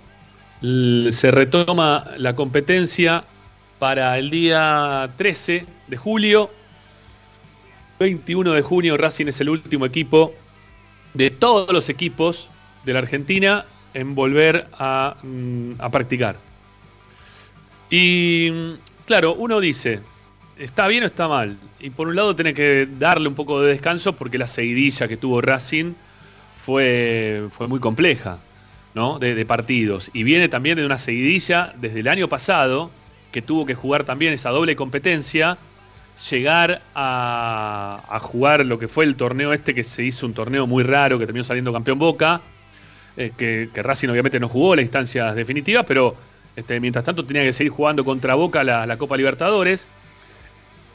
se 0.60 1.30
retoma 1.30 2.10
la 2.18 2.36
competencia 2.36 3.24
para 3.78 4.18
el 4.18 4.28
día 4.30 5.10
13 5.16 5.64
de 5.88 5.96
julio. 5.96 6.50
21 8.00 8.52
de 8.52 8.60
junio 8.60 8.98
Racing 8.98 9.28
es 9.28 9.40
el 9.40 9.48
último 9.48 9.86
equipo 9.86 10.34
de 11.14 11.30
todos 11.30 11.72
los 11.72 11.88
equipos 11.88 12.50
de 12.84 12.92
la 12.92 12.98
Argentina 12.98 13.64
en 13.94 14.14
volver 14.14 14.68
a, 14.74 15.16
mm, 15.22 15.72
a 15.78 15.90
practicar. 15.90 16.51
Y 17.94 18.50
claro, 19.04 19.34
uno 19.34 19.60
dice, 19.60 20.00
¿está 20.58 20.88
bien 20.88 21.02
o 21.02 21.06
está 21.08 21.28
mal? 21.28 21.58
Y 21.78 21.90
por 21.90 22.08
un 22.08 22.16
lado 22.16 22.34
tenés 22.34 22.54
que 22.54 22.88
darle 22.98 23.28
un 23.28 23.34
poco 23.34 23.60
de 23.60 23.68
descanso 23.68 24.14
porque 24.14 24.38
la 24.38 24.46
seguidilla 24.46 25.08
que 25.08 25.18
tuvo 25.18 25.42
Racing 25.42 25.92
fue, 26.56 27.48
fue 27.50 27.68
muy 27.68 27.80
compleja, 27.80 28.38
¿no? 28.94 29.18
De, 29.18 29.44
partidos. 29.44 30.10
Y 30.14 30.22
viene 30.22 30.48
también 30.48 30.78
de 30.78 30.86
una 30.86 30.96
seguidilla 30.96 31.74
desde 31.82 32.00
el 32.00 32.08
año 32.08 32.28
pasado, 32.28 32.90
que 33.30 33.42
tuvo 33.42 33.66
que 33.66 33.74
jugar 33.74 34.04
también 34.04 34.32
esa 34.32 34.48
doble 34.48 34.74
competencia, 34.74 35.58
llegar 36.30 36.80
a, 36.94 38.04
a 38.08 38.18
jugar 38.20 38.64
lo 38.64 38.78
que 38.78 38.88
fue 38.88 39.04
el 39.04 39.16
torneo 39.16 39.52
este, 39.52 39.74
que 39.74 39.84
se 39.84 40.02
hizo 40.02 40.24
un 40.24 40.32
torneo 40.32 40.66
muy 40.66 40.82
raro, 40.82 41.18
que 41.18 41.26
terminó 41.26 41.44
saliendo 41.44 41.74
campeón 41.74 41.98
Boca, 41.98 42.40
eh, 43.18 43.32
que, 43.36 43.68
que 43.74 43.82
Racing 43.82 44.08
obviamente 44.08 44.40
no 44.40 44.48
jugó 44.48 44.76
las 44.76 44.82
instancias 44.82 45.34
definitivas, 45.34 45.84
pero 45.86 46.16
este, 46.56 46.80
mientras 46.80 47.04
tanto 47.04 47.24
tenía 47.24 47.42
que 47.42 47.52
seguir 47.52 47.72
jugando 47.72 48.04
contra 48.04 48.34
Boca 48.34 48.62
la, 48.64 48.96
Copa 48.96 49.16
Libertadores. 49.16 49.88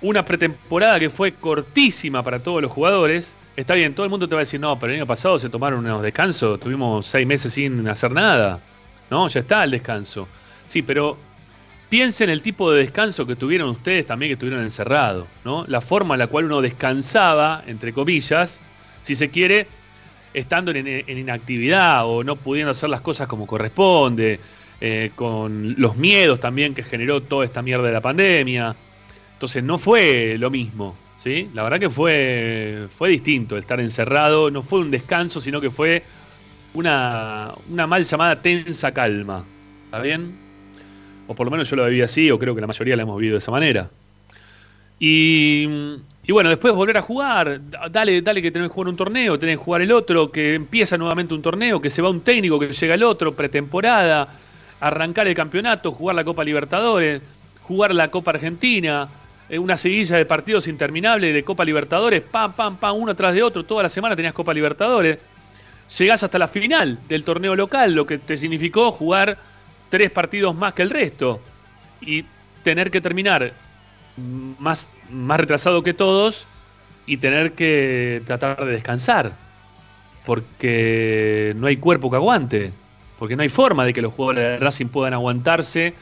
Una 0.02 0.24
pretemporada 0.24 1.00
que 1.00 1.10
fue 1.10 1.32
cortísima 1.32 2.24
para 2.24 2.40
todos 2.40 2.62
los 2.62 2.72
jugadores. 2.72 3.36
Está 3.56 3.74
bien, 3.74 3.96
todo 3.96 4.06
el 4.06 4.12
mundo 4.12 4.30
te 4.30 4.36
va 4.36 4.42
a 4.42 4.44
decir, 4.44 4.60
no, 4.60 4.78
pero 4.78 4.94
el 4.94 5.00
año 5.00 5.08
pasado 5.08 5.40
se 5.40 5.50
tomaron 5.50 5.80
unos 5.80 6.04
descansos, 6.04 6.60
tuvimos 6.60 7.08
seis 7.08 7.26
meses 7.26 7.54
sin 7.54 7.88
hacer 7.88 8.12
nada. 8.12 8.60
No, 9.10 9.28
ya 9.28 9.40
está 9.40 9.64
el 9.64 9.72
descanso. 9.72 10.28
Sí, 10.68 10.84
pero 10.84 11.18
piensen 11.90 12.30
el 12.30 12.44
tipo 12.44 12.72
de 12.72 12.82
descanso 12.82 13.26
que 13.26 13.36
tuvieron 13.36 13.70
ustedes 13.70 14.06
también 14.06 14.30
que 14.30 14.34
estuvieron 14.34 14.62
encerrados, 14.62 15.26
¿no? 15.44 15.66
La 15.68 15.82
forma 15.82 16.14
en 16.14 16.20
la 16.20 16.28
cual 16.28 16.46
uno 16.46 16.62
descansaba, 16.62 17.64
entre 17.66 17.94
comillas, 17.94 18.62
si 19.02 19.16
se 19.16 19.30
quiere, 19.30 19.68
estando 20.34 20.70
en 20.72 21.18
inactividad 21.18 22.06
o 22.06 22.24
no 22.24 22.36
pudiendo 22.36 22.72
hacer 22.72 22.90
las 22.90 23.02
cosas 23.02 23.28
como 23.28 23.48
corresponde, 23.48 24.40
eh, 24.80 25.12
con 25.16 25.76
los 25.78 25.98
miedos 25.98 26.40
también 26.40 26.74
que 26.74 26.84
generó 26.84 27.22
toda 27.22 27.46
esta 27.46 27.62
mierda 27.62 27.88
de 27.88 27.94
la 27.94 28.02
pandemia. 28.02 28.76
Entonces 29.34 29.64
no 29.64 29.78
fue 29.78 30.38
lo 30.38 30.50
mismo, 30.50 30.96
¿sí? 31.24 31.50
La 31.54 31.64
verdad 31.64 31.80
que 31.80 31.90
fue, 31.90 32.88
fue 32.90 33.10
distinto 33.10 33.58
estar 33.58 33.80
encerrado, 33.80 34.50
no 34.50 34.64
fue 34.64 34.80
un 34.80 34.92
descanso, 34.92 35.42
sino 35.42 35.62
que 35.62 35.70
fue 35.70 36.04
una, 36.74 37.54
una 37.70 37.88
mal 37.88 38.04
llamada 38.04 38.42
tensa 38.42 38.94
calma, 38.94 39.46
¿está 39.86 40.02
bien? 40.02 40.38
O 41.28 41.36
por 41.36 41.46
lo 41.46 41.52
menos 41.52 41.70
yo 41.70 41.76
lo 41.76 41.86
viví 41.86 42.02
así, 42.02 42.32
o 42.32 42.40
creo 42.40 42.56
que 42.56 42.62
la 42.62 42.68
mayoría 42.68 42.96
la 42.96 43.04
hemos 43.04 43.18
vivido 43.18 43.34
de 43.34 43.40
esa 43.40 43.52
manera. 43.52 43.90
Y, 45.00 45.68
y 46.26 46.32
bueno, 46.32 46.50
después 46.50 46.74
volver 46.74 46.98
a 46.98 47.02
jugar, 47.02 47.62
dale, 47.92 48.22
dale 48.22 48.42
que 48.42 48.50
tenés 48.52 48.70
que 48.70 48.74
jugar 48.74 48.90
un 48.90 48.96
torneo, 48.96 49.38
tenés 49.38 49.58
que 49.58 49.64
jugar 49.64 49.82
el 49.82 49.92
otro, 49.92 50.32
que 50.32 50.56
empieza 50.56 50.98
nuevamente 50.98 51.34
un 51.34 51.42
torneo, 51.42 51.82
que 51.82 51.90
se 51.90 52.02
va 52.02 52.10
un 52.10 52.22
técnico, 52.22 52.58
que 52.60 52.74
llega 52.74 52.96
el 52.96 53.04
otro, 53.04 53.36
pretemporada, 53.36 54.34
arrancar 54.80 55.28
el 55.28 55.34
campeonato, 55.34 55.92
jugar 55.92 56.16
la 56.16 56.24
Copa 56.24 56.44
Libertadores, 56.44 57.22
jugar 57.64 57.94
la 57.94 58.10
Copa 58.10 58.32
Argentina, 58.32 59.10
eh, 59.50 59.60
una 59.60 59.78
seguilla 59.78 60.18
de 60.18 60.26
partidos 60.26 60.68
interminables 60.68 61.34
de 61.34 61.44
Copa 61.44 61.66
Libertadores, 61.66 62.22
pam, 62.22 62.54
pam, 62.54 62.78
pam, 62.78 62.96
uno 62.96 63.16
tras 63.16 63.34
de 63.34 63.44
otro, 63.44 63.64
toda 63.66 63.84
la 63.84 63.90
semana 63.90 64.16
tenías 64.16 64.34
Copa 64.34 64.54
Libertadores. 64.54 65.18
Llegás 65.98 66.24
hasta 66.24 66.38
la 66.38 66.48
final 66.48 67.00
del 67.08 67.24
torneo 67.24 67.56
local, 67.56 67.94
lo 67.94 68.06
que 68.06 68.18
te 68.18 68.36
significó 68.38 68.92
jugar 68.92 69.38
tres 69.90 70.12
partidos 70.12 70.54
más 70.54 70.74
que 70.74 70.82
el 70.82 70.90
resto 70.90 71.40
y 72.02 72.26
tener 72.64 72.92
que 72.92 73.00
terminar 73.00 73.54
más, 74.60 74.98
más 75.10 75.40
retrasado 75.40 75.84
que 75.84 75.94
todos 75.94 76.46
y 77.06 77.18
tener 77.18 77.54
que 77.54 78.22
tratar 78.26 78.66
de 78.66 78.74
descansar 78.74 79.32
porque 80.28 81.54
no 81.56 81.68
hay 81.68 81.78
cuerpo 81.78 82.10
que 82.10 82.18
aguante, 82.18 82.74
porque 83.20 83.36
no 83.36 83.44
hay 83.44 83.50
forma 83.50 83.86
de 83.86 83.94
que 83.94 84.02
los 84.02 84.14
jugadores 84.14 84.44
de 84.44 84.60
Racing 84.60 84.88
puedan 84.88 85.14
aguantarse, 85.14 85.94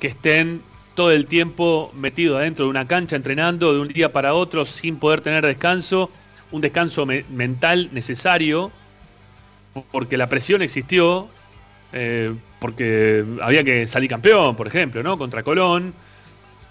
que 0.00 0.08
estén 0.08 0.62
todo 0.94 1.10
el 1.10 1.26
tiempo 1.26 1.92
metidos 1.94 2.38
adentro 2.38 2.66
de 2.66 2.70
una 2.70 2.86
cancha 2.86 3.16
entrenando 3.16 3.72
de 3.72 3.80
un 3.80 3.88
día 3.88 4.12
para 4.12 4.34
otro 4.34 4.64
sin 4.64 4.96
poder 4.96 5.20
tener 5.20 5.44
descanso, 5.44 6.10
un 6.52 6.60
descanso 6.60 7.04
me 7.04 7.24
mental 7.30 7.88
necesario, 7.92 8.70
porque 9.90 10.16
la 10.16 10.28
presión 10.28 10.62
existió, 10.62 11.28
eh, 11.92 12.32
porque 12.60 13.24
había 13.42 13.64
que 13.64 13.86
salir 13.86 14.08
campeón, 14.08 14.54
por 14.54 14.68
ejemplo, 14.68 15.02
¿no? 15.02 15.18
Contra 15.18 15.42
Colón, 15.42 15.92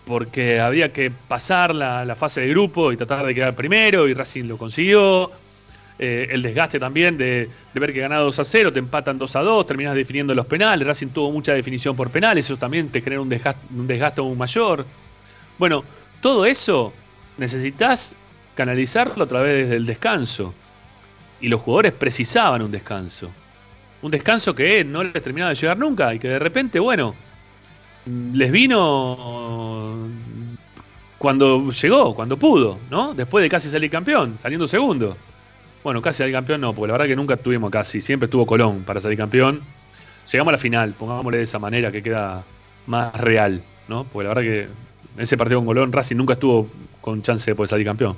porque 0.06 0.60
había 0.60 0.94
que 0.94 1.12
pasar 1.12 1.76
la 1.76 2.16
fase 2.16 2.42
de 2.42 2.50
grupo 2.50 2.92
y 2.92 2.98
tratar 2.98 3.26
de 3.26 3.36
quedar 3.36 3.56
primero, 3.56 4.08
y 4.08 4.14
Racing 4.14 4.46
lo 4.46 4.58
consiguió. 4.58 5.32
Eh, 6.00 6.28
el 6.32 6.42
desgaste 6.42 6.80
también 6.80 7.18
de, 7.18 7.50
ver 7.74 7.94
que 7.94 8.00
ganado 8.00 8.26
2 8.26 8.40
a 8.40 8.44
0, 8.44 8.74
te 8.74 8.80
empatan 8.80 9.18
2 9.18 9.36
a 9.36 9.42
2, 9.42 9.68
terminas 9.68 9.96
definiendo 9.96 10.34
los 10.34 10.46
penales, 10.48 10.88
Racing 10.88 11.08
tuvo 11.08 11.32
mucha 11.32 11.54
definición 11.54 11.96
por 11.96 12.10
penales, 12.10 12.46
eso 12.46 12.58
también 12.58 12.90
te 12.90 13.02
genera 13.02 13.22
un 13.22 13.30
desgaste, 13.30 13.62
un 13.74 13.86
desgaste 13.86 14.22
aún 14.22 14.38
mayor. 14.38 14.86
Bueno, 15.60 15.84
todo 16.22 16.46
eso 16.46 16.94
necesitas 17.38 18.16
canalizarlo 18.56 19.24
a 19.24 19.28
través 19.28 19.70
del 19.70 19.86
descanso. 19.86 20.54
Y 21.42 21.50
los 21.50 21.62
jugadores 21.62 21.92
precisaban 21.94 22.62
un 22.62 22.72
descanso. 22.72 23.30
Un 24.02 24.12
descanso 24.12 24.56
que 24.56 24.84
no 24.84 25.04
les 25.04 25.22
terminaba 25.22 25.50
de 25.50 25.56
llegar 25.56 25.78
nunca 25.78 26.14
y 26.14 26.20
que 26.20 26.30
de 26.30 26.40
repente, 26.40 26.80
bueno, 26.80 27.16
les 28.06 28.52
vino 28.52 30.10
cuando 31.18 31.72
llegó, 31.72 32.16
cuando 32.16 32.38
pudo, 32.38 32.80
¿no? 32.90 33.14
Después 33.14 33.44
de 33.44 33.50
casi 33.50 33.70
salir 33.70 33.90
campeón, 33.90 34.38
saliendo 34.42 34.68
segundo. 34.68 35.16
Bueno, 35.84 36.02
casi 36.02 36.20
salir 36.20 36.34
campeón 36.34 36.62
no, 36.62 36.74
porque 36.74 36.88
la 36.88 36.94
verdad 36.94 37.08
que 37.08 37.16
nunca 37.16 37.36
tuvimos 37.38 37.70
casi, 37.70 38.02
siempre 38.02 38.26
estuvo 38.26 38.46
Colón 38.46 38.84
para 38.84 39.02
salir 39.02 39.18
campeón. 39.18 39.62
Llegamos 40.32 40.52
a 40.52 40.54
la 40.54 40.58
final, 40.58 40.94
pongámosle 40.94 41.40
de 41.40 41.44
esa 41.44 41.60
manera 41.60 41.92
que 41.92 42.02
queda 42.02 42.44
más 42.88 43.14
real, 43.20 43.62
¿no? 43.88 44.06
Porque 44.06 44.28
la 44.28 44.34
verdad 44.34 44.42
que 44.44 44.68
ese 45.22 45.38
partido 45.38 45.60
con 45.60 45.68
Colón, 45.68 45.92
Racing 45.92 46.16
nunca 46.16 46.34
estuvo 46.34 46.70
con 47.02 47.22
chance 47.22 47.50
de 47.50 47.56
poder 47.56 47.70
salir 47.70 47.86
campeón. 47.86 48.16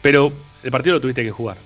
Pero 0.00 0.32
el 0.62 0.70
partido 0.70 0.94
lo 0.94 1.00
tuviste 1.00 1.24
que 1.24 1.30
jugar. 1.30 1.56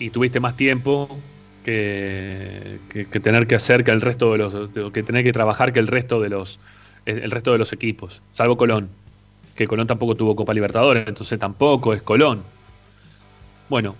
Y 0.00 0.10
tuviste 0.10 0.40
más 0.40 0.56
tiempo 0.56 1.18
que, 1.64 2.78
que, 2.88 3.20
tener 3.20 3.46
que 3.46 3.54
hacer 3.54 3.84
que 3.84 3.90
el 3.90 4.00
resto 4.00 4.32
de 4.32 4.38
los. 4.38 4.92
Que 4.92 5.02
tener 5.02 5.24
que 5.24 5.32
trabajar 5.32 5.72
que 5.72 5.78
el 5.78 5.86
resto 5.86 6.20
de 6.20 6.28
los. 6.28 6.58
El 7.06 7.30
resto 7.30 7.52
de 7.52 7.58
los 7.58 7.72
equipos. 7.72 8.20
Salvo 8.32 8.56
Colón. 8.56 8.88
Que 9.54 9.66
Colón 9.66 9.86
tampoco 9.86 10.14
tuvo 10.14 10.36
Copa 10.36 10.54
Libertadores, 10.54 11.06
entonces 11.08 11.38
tampoco 11.38 11.94
es 11.94 12.02
Colón. 12.02 12.42
Bueno, 13.68 13.94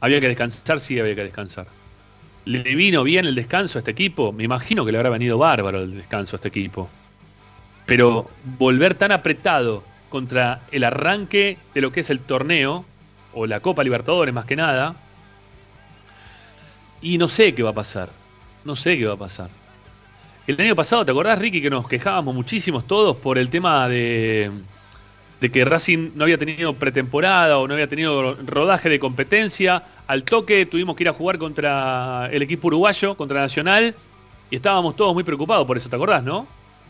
había 0.00 0.20
que 0.20 0.28
descansar, 0.28 0.80
sí 0.80 0.98
había 0.98 1.14
que 1.14 1.24
descansar. 1.24 1.66
¿Le 2.44 2.74
vino 2.74 3.04
bien 3.04 3.24
el 3.24 3.34
descanso 3.34 3.78
a 3.78 3.80
este 3.80 3.92
equipo? 3.92 4.32
Me 4.32 4.44
imagino 4.44 4.84
que 4.84 4.92
le 4.92 4.98
habrá 4.98 5.10
venido 5.10 5.38
bárbaro 5.38 5.80
el 5.82 5.94
descanso 5.94 6.36
a 6.36 6.38
este 6.38 6.48
equipo. 6.48 6.88
Pero 7.86 8.30
volver 8.58 8.94
tan 8.94 9.12
apretado 9.12 9.82
contra 10.10 10.60
el 10.70 10.84
arranque 10.84 11.58
de 11.74 11.80
lo 11.80 11.90
que 11.90 12.00
es 12.00 12.10
el 12.10 12.20
torneo, 12.20 12.84
o 13.32 13.46
la 13.46 13.60
Copa 13.60 13.82
Libertadores 13.82 14.32
más 14.32 14.44
que 14.44 14.56
nada, 14.56 14.94
y 17.00 17.18
no 17.18 17.28
sé 17.28 17.54
qué 17.54 17.62
va 17.62 17.70
a 17.70 17.74
pasar. 17.74 18.10
No 18.64 18.76
sé 18.76 18.96
qué 18.96 19.06
va 19.06 19.14
a 19.14 19.18
pasar. 19.18 19.50
El 20.46 20.60
año 20.60 20.76
pasado, 20.76 21.04
¿te 21.04 21.10
acordás, 21.10 21.38
Ricky, 21.38 21.62
que 21.62 21.70
nos 21.70 21.88
quejábamos 21.88 22.34
muchísimos 22.34 22.86
todos 22.86 23.16
por 23.16 23.38
el 23.38 23.48
tema 23.48 23.88
de, 23.88 24.50
de 25.44 25.50
que 25.50 25.62
Racing 25.62 26.12
no 26.14 26.24
había 26.24 26.38
tenido 26.38 26.72
pretemporada 26.72 27.58
o 27.58 27.68
no 27.68 27.74
había 27.74 27.86
tenido 27.86 28.34
rodaje 28.46 28.88
de 28.88 28.98
competencia. 28.98 29.82
Al 30.06 30.24
toque 30.24 30.64
tuvimos 30.64 30.96
que 30.96 31.02
ir 31.02 31.08
a 31.10 31.12
jugar 31.12 31.36
contra 31.36 32.30
el 32.32 32.40
equipo 32.40 32.68
uruguayo, 32.68 33.14
contra 33.14 33.42
Nacional, 33.42 33.94
y 34.50 34.56
estábamos 34.56 34.96
todos 34.96 35.12
muy 35.12 35.22
preocupados 35.22 35.66
por 35.66 35.76
eso, 35.76 35.90
¿te 35.90 35.96
acordás, 35.96 36.24
no? 36.24 36.46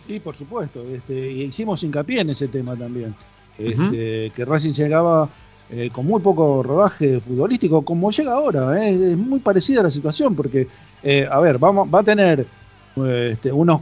Sí, 0.06 0.20
por 0.20 0.36
supuesto. 0.36 0.84
Este, 0.84 1.32
y 1.32 1.42
hicimos 1.42 1.82
hincapié 1.82 2.20
en 2.20 2.30
ese 2.30 2.46
tema 2.46 2.76
también. 2.76 3.12
Este, 3.58 3.82
uh 3.82 3.86
-huh. 3.86 4.32
Que 4.32 4.44
Racing 4.44 4.72
llegaba 4.72 5.28
eh, 5.68 5.90
con 5.92 6.06
muy 6.06 6.20
poco 6.20 6.62
rodaje 6.62 7.18
futbolístico, 7.18 7.82
como 7.82 8.12
llega 8.12 8.34
ahora. 8.34 8.80
Eh, 8.80 8.94
es 8.94 9.16
muy 9.16 9.40
parecida 9.40 9.82
la 9.82 9.90
situación, 9.90 10.36
porque, 10.36 10.68
eh, 11.02 11.26
a 11.28 11.40
ver, 11.40 11.58
vamos, 11.58 11.88
va 11.92 11.98
a 11.98 12.04
tener 12.04 12.46
este, 13.32 13.50
unos 13.50 13.80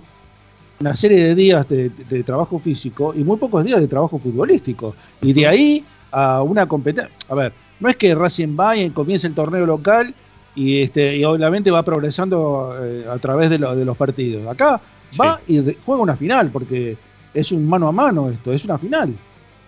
una 0.82 0.96
serie 0.96 1.24
de 1.24 1.34
días 1.34 1.68
de, 1.68 1.90
de, 1.90 2.04
de, 2.04 2.22
trabajo 2.22 2.58
físico 2.58 3.14
y 3.16 3.22
muy 3.22 3.36
pocos 3.36 3.64
días 3.64 3.80
de 3.80 3.86
trabajo 3.86 4.18
futbolístico. 4.18 4.94
Y 5.20 5.32
de 5.32 5.46
ahí 5.46 5.84
a 6.10 6.42
una 6.42 6.66
competencia. 6.66 7.10
A 7.28 7.34
ver, 7.34 7.52
no 7.80 7.88
es 7.88 7.96
que 7.96 8.14
Racing 8.14 8.56
va 8.58 8.76
y 8.76 8.90
comience 8.90 9.26
el 9.26 9.34
torneo 9.34 9.64
local 9.64 10.14
y, 10.54 10.82
este, 10.82 11.16
y 11.16 11.24
obviamente 11.24 11.70
va 11.70 11.82
progresando 11.82 12.76
eh, 12.80 13.06
a 13.10 13.18
través 13.18 13.48
de, 13.50 13.58
lo, 13.58 13.74
de, 13.74 13.84
los 13.84 13.96
partidos. 13.96 14.46
Acá 14.46 14.80
va 15.20 15.40
y 15.48 15.60
juega 15.84 16.02
una 16.02 16.16
final, 16.16 16.50
porque 16.50 16.96
es 17.32 17.52
un 17.52 17.68
mano 17.68 17.88
a 17.88 17.92
mano 17.92 18.28
esto, 18.28 18.52
es 18.52 18.64
una 18.64 18.78
final. 18.78 19.14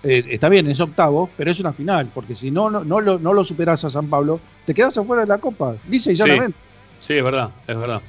Eh, 0.02 0.22
está 0.28 0.48
bien, 0.48 0.68
es 0.68 0.80
octavo, 0.80 1.30
pero 1.36 1.50
es 1.50 1.60
una 1.60 1.72
final, 1.72 2.10
porque 2.12 2.34
si 2.34 2.50
no, 2.50 2.68
no, 2.68 2.84
no, 2.84 3.00
lo, 3.00 3.18
no 3.18 3.32
lo 3.32 3.42
superas 3.42 3.84
a 3.84 3.90
San 3.90 4.08
Pablo, 4.08 4.38
te 4.66 4.74
quedas 4.74 4.98
afuera 4.98 5.22
de 5.22 5.28
la 5.28 5.38
Copa, 5.38 5.76
dice 5.88 6.12
y 6.12 6.14
llanamente. 6.16 6.58
Sí. 7.00 7.06
sí, 7.06 7.14
es 7.14 7.24
verdad, 7.24 7.50
es 7.66 7.78
verdad. 7.78 8.02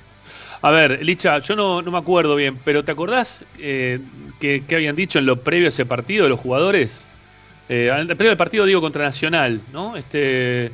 A 0.66 0.72
ver, 0.72 1.06
Licha, 1.06 1.38
yo 1.38 1.56
no, 1.56 1.84
no 1.84 1.92
me 1.92 2.00
acuerdo 2.00 2.36
bien, 2.36 2.58
pero 2.66 2.84
¿te 2.84 2.92
acordás 2.92 3.46
eh, 3.60 4.00
que, 4.40 4.64
que, 4.68 4.76
habían 4.76 4.96
dicho 4.96 5.20
en 5.20 5.28
lo 5.28 5.44
previo 5.44 5.68
a 5.68 5.70
ese 5.70 5.86
partido 5.86 6.28
los 6.28 6.40
jugadores? 6.40 7.06
Eh, 7.70 7.92
previo 8.08 8.32
al 8.32 8.38
partido 8.38 8.66
digo 8.66 8.82
contra 8.82 9.04
Nacional, 9.04 9.62
¿no? 9.72 9.96
Este, 9.96 10.72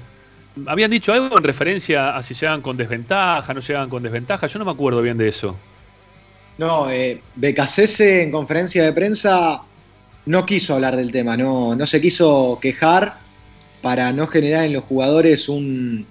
habían 0.66 0.92
dicho 0.92 1.12
algo 1.12 1.38
en 1.38 1.44
referencia 1.44 2.16
a 2.16 2.24
si 2.24 2.36
llegan 2.36 2.62
con 2.62 2.78
desventaja, 2.78 3.54
no 3.54 3.60
llegan 3.60 3.90
con 3.90 4.02
desventaja. 4.02 4.48
Yo 4.48 4.60
no 4.60 4.66
me 4.66 4.72
acuerdo 4.72 5.02
bien 5.02 5.18
de 5.18 5.28
eso. 5.28 5.58
No, 6.58 6.90
eh, 6.90 7.22
Becasese 7.36 8.24
en 8.24 8.32
conferencia 8.32 8.86
de 8.86 8.94
prensa 8.94 9.62
no 10.26 10.46
quiso 10.46 10.76
hablar 10.76 10.96
del 10.96 11.12
tema, 11.12 11.36
no, 11.36 11.76
no 11.76 11.86
se 11.86 12.00
quiso 12.00 12.60
quejar 12.62 13.16
para 13.82 14.14
no 14.14 14.26
generar 14.26 14.64
en 14.64 14.72
los 14.72 14.86
jugadores 14.86 15.50
un, 15.50 16.08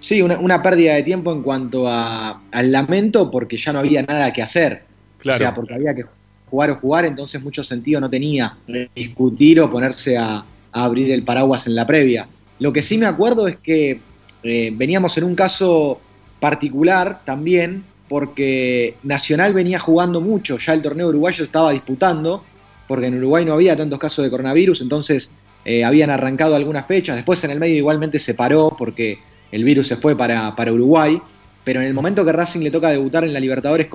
sí, 0.00 0.20
una, 0.22 0.38
una 0.38 0.60
pérdida 0.62 0.94
de 0.94 1.02
tiempo 1.04 1.32
en 1.32 1.42
cuanto 1.42 1.86
a- 1.88 2.42
al 2.50 2.72
lamento 2.72 3.30
porque 3.30 3.56
ya 3.56 3.72
no 3.72 3.78
había 3.78 4.02
nada 4.02 4.32
que 4.32 4.42
hacer. 4.42 4.82
Claro. 5.18 5.36
O 5.36 5.38
sea, 5.38 5.54
porque 5.54 5.74
había 5.74 5.94
que 5.94 6.04
jugar 6.50 6.70
o 6.70 6.76
jugar, 6.76 7.04
entonces 7.04 7.40
mucho 7.42 7.62
sentido 7.62 8.00
no 8.00 8.10
tenía 8.10 8.56
discutir 8.94 9.60
o 9.60 9.70
ponerse 9.70 10.18
a, 10.18 10.44
a 10.72 10.84
abrir 10.84 11.12
el 11.12 11.22
paraguas 11.22 11.66
en 11.68 11.74
la 11.76 11.86
previa. 11.86 12.26
Lo 12.58 12.72
que 12.72 12.82
sí 12.82 12.98
me 12.98 13.06
acuerdo 13.06 13.46
es 13.46 13.56
que 13.58 14.00
eh, 14.42 14.72
veníamos 14.74 15.16
en 15.16 15.24
un 15.24 15.34
caso 15.34 16.00
particular 16.40 17.20
también, 17.24 17.84
porque 18.08 18.96
Nacional 19.04 19.52
venía 19.52 19.78
jugando 19.78 20.20
mucho, 20.20 20.58
ya 20.58 20.72
el 20.72 20.82
torneo 20.82 21.08
uruguayo 21.08 21.44
estaba 21.44 21.70
disputando, 21.70 22.42
porque 22.88 23.06
en 23.06 23.18
Uruguay 23.18 23.44
no 23.44 23.52
había 23.52 23.76
tantos 23.76 23.98
casos 24.00 24.24
de 24.24 24.30
coronavirus, 24.30 24.80
entonces 24.80 25.30
eh, 25.64 25.84
habían 25.84 26.10
arrancado 26.10 26.56
algunas 26.56 26.86
fechas, 26.86 27.14
después 27.14 27.44
en 27.44 27.50
el 27.52 27.60
medio 27.60 27.76
igualmente 27.76 28.18
se 28.18 28.34
paró 28.34 28.74
porque 28.76 29.18
el 29.52 29.64
virus 29.64 29.88
se 29.88 29.96
fue 29.96 30.16
para, 30.16 30.54
para 30.54 30.72
Uruguay, 30.72 31.20
pero 31.64 31.80
en 31.80 31.86
el 31.86 31.94
momento 31.94 32.24
que 32.24 32.32
Racing 32.32 32.60
le 32.60 32.70
toca 32.70 32.88
debutar 32.88 33.24
en 33.24 33.32
la 33.32 33.40
Libertadores, 33.40 33.88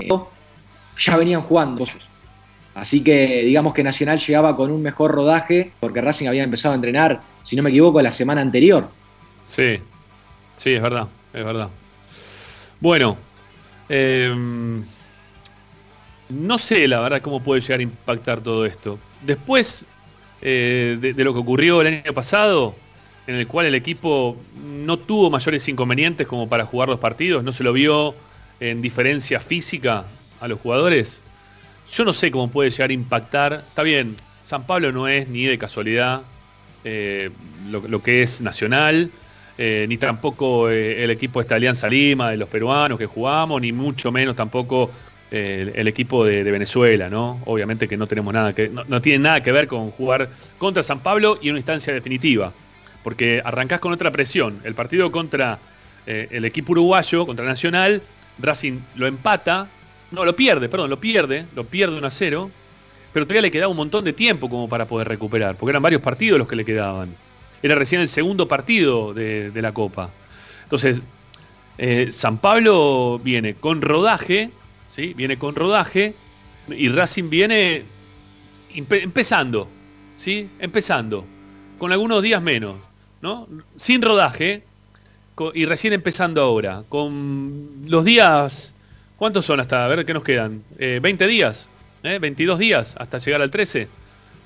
ya 0.98 1.18
venían 1.18 1.42
jugando. 1.42 1.86
Así 2.74 3.04
que 3.04 3.44
digamos 3.44 3.74
que 3.74 3.84
Nacional 3.84 4.20
llegaba 4.20 4.56
con 4.56 4.72
un 4.72 4.82
mejor 4.82 5.12
rodaje, 5.12 5.72
porque 5.80 6.02
Racing 6.02 6.28
había 6.28 6.44
empezado 6.44 6.74
a 6.74 6.76
entrenar, 6.76 7.22
si 7.44 7.56
no 7.56 7.64
me 7.64 7.70
equivoco, 7.70 8.02
la 8.02 8.12
semana 8.12 8.42
anterior. 8.42 8.90
Sí, 9.44 9.80
sí, 10.58 10.74
es 10.74 10.82
verdad, 10.82 11.08
es 11.34 11.46
verdad. 11.46 11.70
Bueno, 12.82 13.18
eh, 13.88 14.34
no 16.30 16.58
sé 16.58 16.88
la 16.88 17.00
verdad 17.00 17.22
cómo 17.22 17.42
puede 17.42 17.62
llegar 17.62 17.80
a 17.80 17.84
impactar 17.84 18.42
todo 18.42 18.66
esto. 18.66 19.00
Después 19.22 19.86
eh, 20.42 20.98
de 21.00 21.24
lo 21.24 21.34
que 21.34 21.40
ocurrió 21.40 21.82
el 21.82 21.88
año 21.88 22.14
pasado, 22.14 22.76
en 23.28 23.36
el 23.36 23.48
cual 23.48 23.66
el 23.66 23.76
equipo 23.76 24.38
no 24.64 24.98
tuvo 24.98 25.30
mayores 25.30 25.68
inconvenientes 25.68 26.28
como 26.28 26.48
para 26.48 26.66
jugar 26.66 26.90
los 26.90 27.00
partidos, 27.00 27.44
no 27.44 27.52
se 27.52 27.64
lo 27.64 27.74
vio 27.74 28.16
en 28.60 28.82
diferencia 28.82 29.40
física 29.40 30.06
a 30.40 30.48
los 30.48 30.60
jugadores. 30.60 31.24
Yo 31.92 32.06
no 32.06 32.14
sé 32.14 32.32
cómo 32.32 32.50
puede 32.50 32.70
llegar 32.72 32.90
a 32.90 32.94
impactar. 32.94 33.64
Está 33.68 33.84
bien, 33.84 34.16
San 34.42 34.66
Pablo 34.66 34.92
no 34.92 35.08
es 35.08 35.28
ni 35.28 35.46
de 35.46 35.58
casualidad 35.58 36.22
eh, 36.84 37.32
lo, 37.70 37.88
lo 37.88 38.02
que 38.04 38.22
es 38.22 38.42
nacional, 38.42 39.10
eh, 39.58 39.86
ni 39.88 39.98
tampoco 39.98 40.70
eh, 40.70 41.04
el 41.04 41.10
equipo 41.12 41.40
de 41.40 41.44
esta 41.44 41.56
Alianza 41.56 41.88
Lima, 41.88 42.30
de 42.30 42.38
los 42.38 42.50
peruanos 42.50 43.00
que 43.00 43.06
jugamos, 43.06 43.62
ni 43.62 43.72
mucho 43.72 44.12
menos 44.12 44.36
tampoco 44.36 44.92
eh, 45.32 45.72
el, 45.76 45.88
equipo 45.88 46.26
de, 46.26 46.44
de 46.44 46.52
Venezuela, 46.52 47.10
¿no? 47.10 47.42
Obviamente 47.46 47.88
que 47.88 47.98
no 47.98 48.06
tenemos 48.06 48.34
nada 48.34 48.54
que, 48.54 48.70
no, 48.70 48.84
no 48.84 49.02
tiene 49.02 49.20
nada 49.20 49.42
que 49.42 49.52
ver 49.52 49.68
con 49.68 49.92
jugar 49.92 50.30
contra 50.58 50.84
San 50.84 51.00
Pablo 51.00 51.40
y 51.42 51.48
en 51.48 51.54
una 51.54 51.60
instancia 51.60 51.94
definitiva, 51.94 52.54
porque 53.06 53.40
arrancás 53.46 53.80
con 53.80 53.94
otra 53.94 54.12
presión. 54.12 54.60
El 54.64 54.74
partido 54.74 55.12
contra 55.12 55.60
eh, 56.08 56.28
el 56.32 56.44
equipo 56.44 56.72
uruguayo, 56.72 57.28
contra 57.28 57.46
Nacional, 57.46 58.02
Racing 58.40 58.80
lo 58.96 59.06
empata, 59.06 59.70
no, 60.10 60.26
lo 60.26 60.36
pierde, 60.36 60.70
perdón, 60.70 60.90
lo 60.90 61.00
pierde, 61.00 61.46
lo 61.54 61.66
pierde 61.66 61.98
1 61.98 62.08
a 62.08 62.10
0, 62.10 62.50
pero 63.14 63.28
todavía 63.28 63.44
le 63.44 63.52
quedaba 63.52 63.70
un 63.70 63.78
montón 63.78 64.04
de 64.06 64.14
tiempo 64.14 64.50
como 64.50 64.68
para 64.68 64.88
poder 64.88 65.08
recuperar, 65.08 65.56
porque 65.56 65.70
eran 65.70 65.84
varios 65.84 66.02
partidos 66.02 66.40
los 66.40 66.48
que 66.48 66.56
le 66.56 66.66
quedaban. 66.66 67.16
Era 67.62 67.76
recién 67.76 68.02
el 68.02 68.08
segundo 68.08 68.48
partido 68.48 69.14
de, 69.14 69.52
la 69.54 69.72
Copa. 69.72 70.10
Entonces, 70.64 71.04
eh, 71.78 72.12
San 72.12 72.40
Pablo 72.40 73.20
viene 73.24 73.54
con 73.54 73.84
rodaje, 73.84 74.50
¿sí? 74.88 75.14
Viene 75.14 75.38
con 75.38 75.54
rodaje 75.54 76.16
y 76.70 76.90
Racing 76.90 77.30
viene 77.30 77.84
empe- 78.72 79.04
empezando, 79.04 79.72
¿sí? 80.16 80.50
Empezando, 80.58 81.28
con 81.78 81.92
algunos 81.92 82.24
días 82.24 82.42
menos, 82.42 82.78
¿no? 83.26 83.48
Sin 83.76 84.04
rodaje 84.04 84.62
y 85.56 85.66
recién 85.66 85.94
empezando 85.94 86.42
ahora, 86.44 86.84
con 86.88 87.70
los 87.88 88.06
días, 88.06 88.76
¿cuántos 89.18 89.46
son 89.48 89.60
hasta, 89.60 89.84
a 89.84 89.88
ver 89.88 90.06
qué 90.06 90.14
nos 90.14 90.24
quedan? 90.24 90.62
Eh, 90.78 91.00
20 91.02 91.26
días, 91.26 91.68
¿eh? 92.04 92.20
22 92.20 92.60
días 92.60 92.96
hasta 93.00 93.18
llegar 93.18 93.42
al 93.42 93.50
13. 93.50 93.88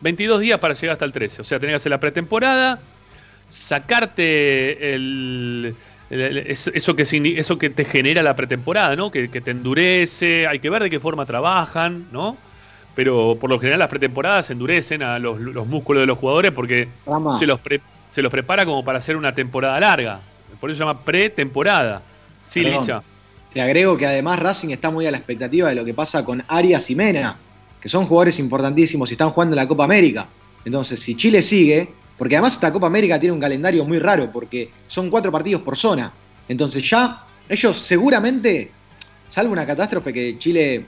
22 0.02 0.39
días 0.39 0.60
para 0.60 0.74
llegar 0.76 0.94
hasta 0.94 1.04
el 1.04 1.12
13. 1.12 1.42
O 1.42 1.44
sea, 1.44 1.60
tenés 1.60 1.74
que 1.74 1.76
hacer 1.76 1.89
la 1.89 2.00
pretemporada, 2.00 2.80
sacarte 3.50 4.96
el, 4.96 5.76
el- 6.10 6.22
el- 6.22 6.38
es- 6.38 6.72
eso, 6.74 6.96
que, 6.96 7.04
eso 7.38 7.58
que 7.60 7.70
te 7.70 7.84
genera 7.86 8.24
la 8.24 8.36
pretemporada, 8.36 8.96
¿no? 8.96 9.12
Que, 9.12 9.30
que 9.30 9.42
te 9.42 9.52
endurece, 9.52 10.48
hay 10.48 10.60
que 10.60 10.70
ver 10.70 10.84
de 10.84 10.89
qué 10.89 11.00
forma 11.00 11.26
trabajan, 11.26 12.08
¿no? 12.13 12.38
Pero 12.96 13.38
por 13.39 13.50
lo 13.50 13.60
general 13.60 13.80
las 13.80 13.89
pretemporadas 13.89 14.50
endurecen 14.50 15.04
a 15.04 15.20
los, 15.20 15.39
los 15.39 15.68
músculos 15.68 16.02
de 16.02 16.08
los 16.08 16.18
jugadores 16.18 16.52
porque 16.52 16.88
Rama, 17.06 17.38
se 17.39 17.46
los, 17.46 17.60
pre- 17.60 17.82
se 18.10 18.22
los 18.22 18.32
prepara 18.32 18.65
como 18.65 18.84
para 18.84 18.98
hacer 18.98 19.15
una 19.15 19.34
temporada 19.34 19.80
larga. 19.80 20.19
Por 20.60 20.69
eso 20.69 20.78
se 20.78 20.86
llama 20.86 21.00
pretemporada. 21.00 22.02
Sí, 22.48 22.63
Perdón. 22.63 22.82
Licha. 22.82 23.04
Te 23.54 23.62
agrego 23.62 23.98
que 23.98 24.06
además 24.06 24.39
Racing 24.39 24.69
está 24.69 24.91
muy 24.91 25.08
a 25.08 25.12
la 25.12 25.17
expectativa 25.17 25.69
de 25.69 25.76
lo 25.76 25.84
que 25.84 25.93
pasa 25.93 26.24
con 26.24 26.43
Arias 26.48 26.89
y 26.89 26.95
Mena, 26.95 27.38
que 27.82 27.89
son 27.89 28.06
jugadores 28.06 28.38
importantísimos 28.38 29.10
y 29.10 29.13
están 29.13 29.32
jugando 29.32 29.56
en 29.56 29.58
la 29.58 29.67
Copa 29.67 29.86
América. 29.86 30.28
Entonces, 30.65 31.00
si 31.00 31.15
Chile 31.15 31.41
sigue, 31.41 31.89
porque 32.17 32.36
además 32.36 32.54
esta 32.54 32.72
Copa 32.72 32.88
América 32.88 33.19
tiene 33.19 33.34
un 33.34 33.39
calendario 33.39 33.86
muy 33.86 33.98
raro, 33.98 34.32
porque 34.32 34.69
son 34.88 35.10
cuatro 35.10 35.32
partidos 35.32 35.62
por 35.62 35.78
zona. 35.78 36.12
Entonces 36.48 36.88
ya 36.88 37.26
ellos 37.48 37.78
seguramente, 37.78 38.69
salvo 39.30 39.54
una 39.54 39.65
catástrofe 39.65 40.13
que 40.13 40.38
Chile, 40.38 40.86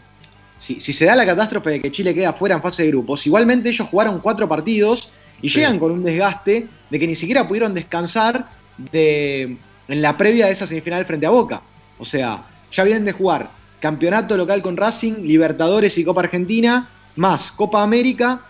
si, 0.60 0.80
si 0.80 0.94
se 0.94 1.06
da 1.06 1.16
la 1.16 1.26
catástrofe 1.26 1.72
de 1.72 1.82
que 1.82 1.92
Chile 1.92 2.14
queda 2.14 2.34
fuera 2.34 2.56
en 2.56 2.62
fase 2.62 2.84
de 2.84 2.90
grupos, 2.90 3.26
igualmente 3.26 3.70
ellos 3.70 3.88
jugaron 3.90 4.20
cuatro 4.20 4.48
partidos 4.48 5.12
y 5.42 5.50
Sí. 5.50 5.60
llegan 5.60 5.80
con 5.80 5.92
un 5.92 6.04
desgaste 6.04 6.68
de 6.90 7.00
que 7.00 7.08
ni 7.08 7.16
siquiera 7.16 7.48
pudieron 7.48 7.74
descansar 7.74 8.46
de, 8.78 9.58
en 9.88 10.02
la 10.02 10.18
previa 10.18 10.48
de 10.48 10.54
esa 10.54 10.68
semifinal 10.68 11.06
frente 11.06 11.26
a 11.26 11.30
Boca. 11.30 11.62
O 12.00 12.06
sea, 12.06 12.44
ya 12.72 12.84
vienen 12.84 13.06
de 13.06 13.12
jugar 13.12 13.50
campeonato 13.80 14.38
local 14.38 14.62
con 14.62 14.78
Racing, 14.78 15.24
Libertadores 15.24 15.98
y 15.98 16.04
Copa 16.04 16.22
Argentina, 16.22 16.88
más 17.16 17.52
Copa 17.52 17.82
América, 17.82 18.42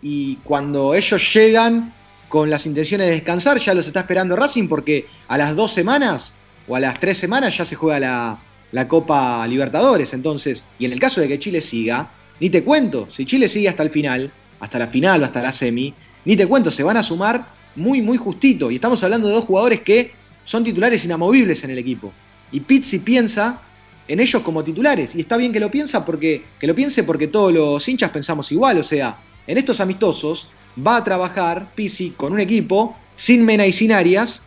y 0.00 0.36
cuando 0.36 0.94
ellos 0.94 1.34
llegan 1.34 1.92
con 2.28 2.48
las 2.50 2.66
intenciones 2.66 3.06
de 3.08 3.14
descansar, 3.14 3.58
ya 3.58 3.74
los 3.74 3.86
está 3.86 4.00
esperando 4.00 4.36
Racing 4.36 4.68
porque 4.68 5.06
a 5.28 5.36
las 5.38 5.54
dos 5.56 5.72
semanas 5.72 6.34
o 6.66 6.76
a 6.76 6.80
las 6.80 6.98
tres 7.00 7.18
semanas 7.18 7.56
ya 7.56 7.64
se 7.64 7.74
juega 7.74 7.98
la, 8.00 8.38
la 8.72 8.88
Copa 8.88 9.46
Libertadores. 9.46 10.12
Entonces, 10.12 10.64
y 10.78 10.84
en 10.86 10.92
el 10.92 11.00
caso 11.00 11.20
de 11.20 11.28
que 11.28 11.38
Chile 11.38 11.60
siga, 11.60 12.10
ni 12.40 12.50
te 12.50 12.62
cuento, 12.62 13.08
si 13.10 13.24
Chile 13.26 13.48
sigue 13.48 13.68
hasta 13.68 13.82
el 13.82 13.90
final, 13.90 14.30
hasta 14.60 14.78
la 14.78 14.86
final 14.88 15.22
o 15.22 15.24
hasta 15.26 15.42
la 15.42 15.52
semi, 15.52 15.92
ni 16.24 16.36
te 16.36 16.46
cuento, 16.46 16.70
se 16.70 16.82
van 16.82 16.96
a 16.96 17.02
sumar 17.02 17.46
muy, 17.76 18.02
muy 18.02 18.18
justito. 18.18 18.70
Y 18.70 18.76
estamos 18.76 19.02
hablando 19.02 19.28
de 19.28 19.34
dos 19.34 19.44
jugadores 19.44 19.80
que 19.80 20.12
son 20.44 20.64
titulares 20.64 21.04
inamovibles 21.04 21.62
en 21.64 21.70
el 21.70 21.78
equipo. 21.78 22.12
Y 22.52 22.60
Pizzi 22.60 22.98
piensa 22.98 23.60
en 24.06 24.20
ellos 24.20 24.42
como 24.42 24.64
titulares. 24.64 25.14
Y 25.14 25.20
está 25.20 25.36
bien 25.36 25.52
que 25.52 25.60
lo 25.60 25.70
piensa 25.70 26.04
porque, 26.04 26.42
que 26.58 26.66
lo 26.66 26.74
piense 26.74 27.04
porque 27.04 27.28
todos 27.28 27.52
los 27.52 27.86
hinchas 27.88 28.10
pensamos 28.10 28.50
igual. 28.50 28.78
O 28.78 28.84
sea, 28.84 29.18
en 29.46 29.58
estos 29.58 29.80
amistosos 29.80 30.48
va 30.86 30.96
a 30.96 31.04
trabajar 31.04 31.68
Pizzi 31.74 32.10
con 32.10 32.32
un 32.32 32.40
equipo 32.40 32.96
sin 33.16 33.44
Mena 33.44 33.66
y 33.66 33.72
sin 33.72 33.92
Arias 33.92 34.42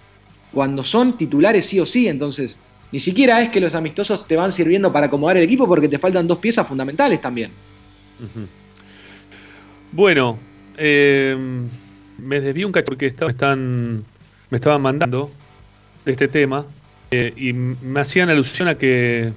cuando 0.52 0.84
son 0.84 1.18
titulares 1.18 1.66
sí 1.68 1.80
o 1.80 1.86
sí. 1.86 2.08
Entonces, 2.08 2.58
ni 2.92 3.00
siquiera 3.00 3.42
es 3.42 3.50
que 3.50 3.62
los 3.62 3.76
amistosos 3.76 4.28
te 4.28 4.36
van 4.36 4.52
sirviendo 4.52 4.92
para 4.92 5.06
acomodar 5.06 5.38
el 5.38 5.44
equipo 5.44 5.68
porque 5.68 5.88
te 5.88 6.00
faltan 6.00 6.28
dos 6.28 6.40
piezas 6.40 6.68
fundamentales 6.68 7.22
también. 7.22 7.52
Bueno, 9.92 10.38
eh, 10.78 11.36
me 12.18 12.42
desvío 12.42 12.68
un 12.68 12.74
cacho 12.74 12.86
porque 12.86 13.14
me 13.20 13.28
están, 13.28 14.06
me 14.50 14.58
estaban 14.58 14.82
mandando 14.82 15.32
de 16.06 16.12
este 16.12 16.28
tema 16.28 16.66
eh, 17.12 17.34
y 17.36 17.54
me 17.54 18.00
hacían 18.00 18.30
alusión 18.30 18.68
a 18.68 18.76
que, 18.76 19.34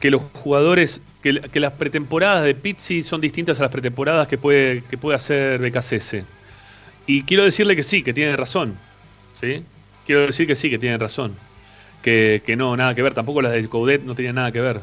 que 0.00 0.10
los 0.10 0.22
jugadores, 0.34 1.00
que, 1.22 1.40
que 1.40 1.60
las 1.60 1.72
pretemporadas 1.72 2.44
de 2.44 2.54
Pizzi 2.54 3.02
son 3.02 3.20
distintas 3.20 3.58
a 3.60 3.64
las 3.64 3.72
pretemporadas 3.72 4.28
que 4.28 4.38
puede, 4.38 4.82
que 4.84 4.98
puede 4.98 5.16
hacer 5.16 5.60
BKCS. 5.60 6.24
Y 7.06 7.22
quiero 7.22 7.44
decirle 7.44 7.76
que 7.76 7.82
sí, 7.82 8.02
que 8.02 8.12
tiene 8.12 8.36
razón. 8.36 8.76
¿sí? 9.40 9.64
Quiero 10.06 10.26
decir 10.26 10.46
que 10.46 10.56
sí, 10.56 10.70
que 10.70 10.78
tiene 10.78 10.98
razón. 10.98 11.34
Que, 12.02 12.42
que 12.44 12.56
no, 12.56 12.76
nada 12.76 12.94
que 12.94 13.02
ver. 13.02 13.14
Tampoco 13.14 13.42
las 13.42 13.52
de 13.52 13.68
Coudet 13.68 14.02
no 14.02 14.14
tenían 14.14 14.36
nada 14.36 14.52
que 14.52 14.60
ver. 14.60 14.80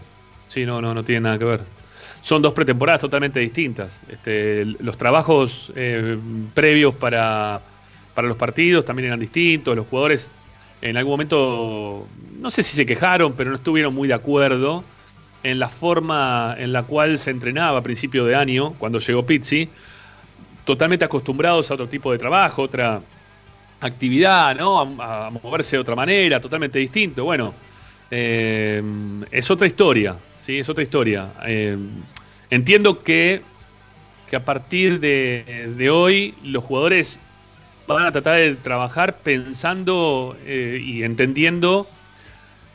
Sí, 0.47 0.65
no, 0.65 0.81
no, 0.81 0.93
no 0.93 1.03
tienen 1.03 1.23
nada 1.23 1.37
que 1.37 1.45
ver 1.45 1.78
son 2.21 2.41
dos 2.41 2.53
pretemporadas 2.53 3.01
totalmente 3.01 3.39
distintas. 3.39 3.99
Este, 4.09 4.65
los 4.65 4.97
trabajos 4.97 5.71
eh, 5.75 6.17
previos 6.53 6.95
para, 6.95 7.61
para 8.13 8.27
los 8.27 8.37
partidos 8.37 8.85
también 8.85 9.07
eran 9.07 9.19
distintos. 9.19 9.75
Los 9.75 9.87
jugadores 9.87 10.29
en 10.81 10.97
algún 10.97 11.11
momento, 11.11 12.07
no 12.39 12.51
sé 12.51 12.63
si 12.63 12.75
se 12.75 12.85
quejaron, 12.85 13.33
pero 13.33 13.49
no 13.49 13.57
estuvieron 13.57 13.93
muy 13.93 14.07
de 14.07 14.13
acuerdo 14.13 14.83
en 15.43 15.59
la 15.59 15.69
forma 15.69 16.55
en 16.57 16.73
la 16.73 16.83
cual 16.83 17.17
se 17.19 17.31
entrenaba 17.31 17.79
a 17.79 17.83
principio 17.83 18.25
de 18.25 18.35
año, 18.35 18.73
cuando 18.73 18.99
llegó 18.99 19.25
Pizzi, 19.25 19.69
totalmente 20.65 21.05
acostumbrados 21.05 21.71
a 21.71 21.73
otro 21.73 21.87
tipo 21.87 22.11
de 22.11 22.17
trabajo, 22.17 22.63
otra 22.63 23.01
actividad, 23.81 24.55
¿no? 24.55 24.79
A, 25.01 25.27
a 25.27 25.29
moverse 25.29 25.77
de 25.77 25.81
otra 25.81 25.95
manera, 25.95 26.41
totalmente 26.41 26.79
distinto. 26.79 27.23
Bueno, 27.23 27.53
eh, 28.11 28.81
es 29.31 29.49
otra 29.49 29.67
historia, 29.67 30.17
¿sí? 30.49 30.59
Es 30.59 30.69
otra 30.69 30.81
historia. 30.81 31.31
Eh, 31.45 31.77
entiendo 32.49 33.03
que 33.03 33.43
que 34.29 34.35
a 34.35 34.45
partir 34.45 34.99
de, 34.99 35.73
de 35.75 35.89
hoy 35.89 36.35
los 36.43 36.63
jugadores 36.63 37.19
van 37.87 38.05
a 38.05 38.11
tratar 38.11 38.37
de 38.37 38.55
trabajar 38.55 39.17
pensando 39.17 40.37
eh, 40.45 40.79
y 40.83 41.03
entendiendo 41.03 41.87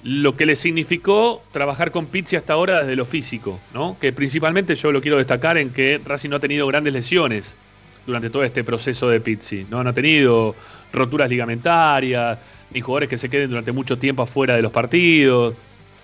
lo 0.02 0.37
que 0.37 0.44
les 0.44 0.58
significó 0.58 1.42
trabajar 1.52 1.92
con 1.92 2.06
Pizzi 2.06 2.37
hasta 2.37 2.54
ahora 2.54 2.80
desde 2.80 2.96
lo 2.96 3.06
físico, 3.06 3.60
¿no? 3.72 3.96
Que 4.00 4.12
principalmente 4.12 4.74
yo 4.74 4.90
lo 4.90 5.00
quiero 5.00 5.16
destacar 5.16 5.56
en 5.56 5.70
que 5.70 6.00
Racing 6.04 6.30
no 6.30 6.37
ha 6.37 6.40
tenido 6.40 6.66
grandes 6.66 6.92
lesiones 6.92 7.56
durante 8.04 8.28
todo 8.30 8.42
este 8.42 8.64
proceso 8.64 9.08
de 9.08 9.20
Pizzi, 9.20 9.64
¿no? 9.70 9.82
No 9.84 9.90
ha 9.90 9.94
tenido 9.94 10.56
roturas 10.92 11.30
ligamentarias, 11.30 12.38
ni 12.72 12.80
jugadores 12.80 13.08
que 13.08 13.16
se 13.16 13.28
queden 13.28 13.50
durante 13.50 13.70
mucho 13.70 13.96
tiempo 13.96 14.22
afuera 14.22 14.56
de 14.56 14.62
los 14.62 14.72
partidos. 14.72 15.54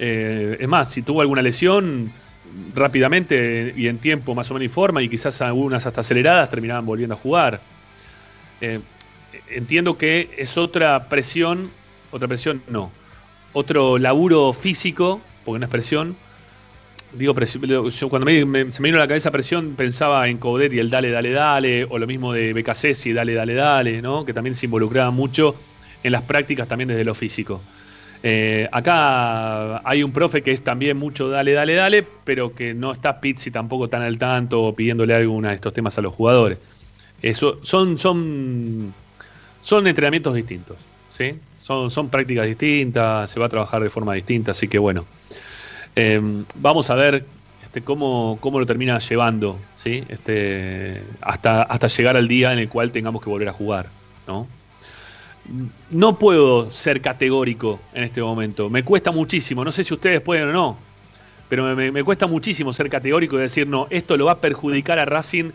Eh, 0.02 0.56
es 0.60 0.68
más, 0.68 0.90
si 0.92 1.02
tuvo 1.02 1.20
alguna 1.20 1.42
lesión, 1.42 2.14
rápidamente 2.42 3.72
y 3.76 3.86
en 3.88 4.00
tiempo 4.00 4.34
más 4.34 4.50
o 4.50 4.54
menos 4.54 4.66
y 4.66 4.68
forma, 4.70 5.02
y 5.02 5.10
quizás 5.10 5.40
algunas 5.42 5.86
hasta 5.86 6.00
aceleradas, 6.02 6.48
terminaban 6.50 6.86
volviendo 6.86 7.14
a 7.14 7.18
jugar. 7.18 7.68
Eh, 8.60 8.82
entiendo 9.46 9.98
que 9.98 10.34
es 10.38 10.56
otra 10.58 11.08
presión, 11.08 11.78
otra 12.10 12.28
presión 12.28 12.64
no, 12.68 12.98
otro 13.52 13.98
laburo 13.98 14.52
físico, 14.52 15.34
porque 15.44 15.60
no 15.60 15.66
es 15.66 15.70
presión. 15.70 16.22
Digo, 17.10 17.34
presión, 17.34 17.62
cuando 18.10 18.26
me- 18.26 18.70
se 18.70 18.82
me 18.82 18.88
vino 18.88 18.98
a 18.98 19.00
la 19.00 19.08
cabeza 19.08 19.32
presión 19.32 19.76
pensaba 19.76 20.28
en 20.28 20.38
Coudet 20.38 20.72
y 20.72 20.78
el 20.78 20.90
dale, 20.90 21.10
dale, 21.10 21.30
dale, 21.32 21.84
o 21.84 21.98
lo 21.98 22.06
mismo 22.06 22.32
de 22.32 22.52
Becasesi, 22.52 23.12
dale, 23.12 23.34
dale, 23.34 23.54
dale, 23.54 24.00
¿no? 24.02 24.24
que 24.24 24.32
también 24.34 24.54
se 24.54 24.66
involucraba 24.66 25.10
mucho 25.10 25.56
en 26.02 26.12
las 26.12 26.22
prácticas 26.22 26.68
también 26.68 26.88
desde 26.88 27.04
lo 27.04 27.14
físico. 27.14 27.66
Eh, 28.22 28.68
acá 28.70 29.88
hay 29.88 30.02
un 30.02 30.12
profe 30.12 30.42
que 30.42 30.52
es 30.52 30.62
también 30.62 30.98
mucho 30.98 31.28
dale, 31.28 31.52
dale, 31.52 31.74
dale, 31.74 32.06
pero 32.24 32.54
que 32.54 32.74
no 32.74 32.92
está 32.92 33.20
Pizzi 33.20 33.50
tampoco 33.50 33.88
tan 33.88 34.02
al 34.02 34.18
tanto 34.18 34.74
pidiéndole 34.74 35.14
alguna 35.14 35.50
de 35.50 35.54
estos 35.54 35.72
temas 35.72 35.96
a 35.98 36.02
los 36.02 36.14
jugadores. 36.14 36.58
Eso, 37.22 37.58
son, 37.62 37.98
son, 37.98 38.92
entrenamientos 39.86 40.34
distintos. 40.34 40.76
Son, 41.58 42.08
prácticas 42.08 42.46
distintas, 42.46 43.30
se 43.30 43.40
va 43.40 43.46
a 43.46 43.48
trabajar 43.48 43.82
de 43.82 43.90
forma 43.90 44.14
distinta, 44.14 44.52
así 44.52 44.68
que 44.68 44.78
bueno. 44.78 45.06
Eh, 45.96 46.20
vamos 46.56 46.88
a 46.90 46.94
ver 46.94 47.24
este, 47.62 47.82
cómo, 47.82 48.38
cómo 48.40 48.58
lo 48.58 48.66
termina 48.66 48.98
llevando, 48.98 49.58
¿sí? 49.74 50.04
Este, 50.08 51.02
hasta, 51.20 51.62
hasta 51.62 51.88
llegar 51.88 52.16
al 52.16 52.26
día 52.26 52.52
en 52.52 52.58
el 52.58 52.68
cual 52.68 52.90
tengamos 52.90 53.22
que 53.22 53.30
volver 53.30 53.48
a 53.48 53.52
jugar, 53.52 53.88
¿no? 54.26 54.46
No 55.90 56.18
puedo 56.18 56.70
ser 56.70 57.00
categórico 57.00 57.80
en 57.92 58.04
este 58.04 58.22
momento. 58.22 58.70
Me 58.70 58.84
cuesta 58.84 59.10
muchísimo. 59.10 59.64
No 59.64 59.72
sé 59.72 59.84
si 59.84 59.94
ustedes 59.94 60.20
pueden 60.20 60.48
o 60.48 60.52
no. 60.52 60.78
Pero 61.48 61.74
me, 61.74 62.04
cuesta 62.04 62.28
muchísimo 62.28 62.72
ser 62.72 62.88
categórico 62.88 63.36
y 63.36 63.40
decir, 63.40 63.66
no, 63.66 63.88
esto 63.90 64.16
lo 64.16 64.26
va 64.26 64.32
a 64.32 64.40
perjudicar 64.40 65.00
a 65.00 65.04
Racing. 65.04 65.50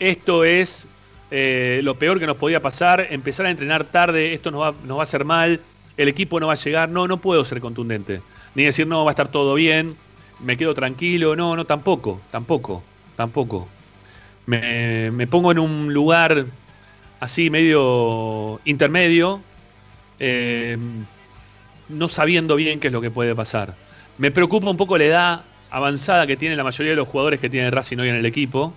Esto 0.00 0.44
es 0.44 0.88
eh, 1.30 1.80
lo 1.84 1.94
peor 1.94 2.18
que 2.18 2.26
nos 2.26 2.36
podía 2.36 2.60
pasar. 2.60 3.06
Empezar 3.10 3.46
a 3.46 3.50
entrenar 3.50 3.84
tarde, 3.84 4.34
esto 4.34 4.50
nos 4.50 4.62
va, 4.62 4.70
va 4.72 5.00
a 5.00 5.02
hacer 5.04 5.24
mal. 5.24 5.60
El 5.96 6.08
equipo 6.08 6.40
no 6.40 6.48
va 6.48 6.54
a 6.54 6.56
llegar. 6.56 6.88
No, 6.88 7.06
no 7.06 7.18
puedo 7.18 7.44
ser 7.44 7.60
contundente. 7.60 8.22
Ni 8.56 8.64
decir, 8.64 8.88
no, 8.88 9.04
va 9.04 9.10
a 9.10 9.12
estar 9.12 9.28
todo 9.28 9.54
bien. 9.54 9.96
Me 10.40 10.56
quedo 10.56 10.74
tranquilo. 10.74 11.36
No, 11.36 11.54
no, 11.54 11.64
tampoco. 11.64 12.20
Tampoco. 12.32 12.82
Tampoco. 13.14 13.68
Me, 14.46 15.12
me 15.12 15.28
pongo 15.28 15.52
en 15.52 15.60
un 15.60 15.94
lugar 15.94 16.46
así 17.20 17.50
medio 17.50 18.60
intermedio, 18.64 19.40
eh, 20.18 20.76
no 21.88 22.08
sabiendo 22.08 22.56
bien 22.56 22.80
qué 22.80 22.88
es 22.88 22.92
lo 22.92 23.00
que 23.00 23.10
puede 23.10 23.34
pasar. 23.34 23.74
Me 24.18 24.30
preocupa 24.30 24.70
un 24.70 24.76
poco 24.76 24.98
la 24.98 25.04
edad 25.04 25.44
avanzada 25.70 26.26
que 26.26 26.36
tiene 26.36 26.56
la 26.56 26.64
mayoría 26.64 26.90
de 26.90 26.96
los 26.96 27.08
jugadores 27.08 27.40
que 27.40 27.50
tiene 27.50 27.70
Racing 27.70 27.98
hoy 27.98 28.08
en 28.08 28.16
el 28.16 28.26
equipo, 28.26 28.72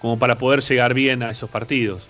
como 0.00 0.18
para 0.18 0.38
poder 0.38 0.60
llegar 0.60 0.94
bien 0.94 1.22
a 1.22 1.30
esos 1.30 1.50
partidos. 1.50 2.02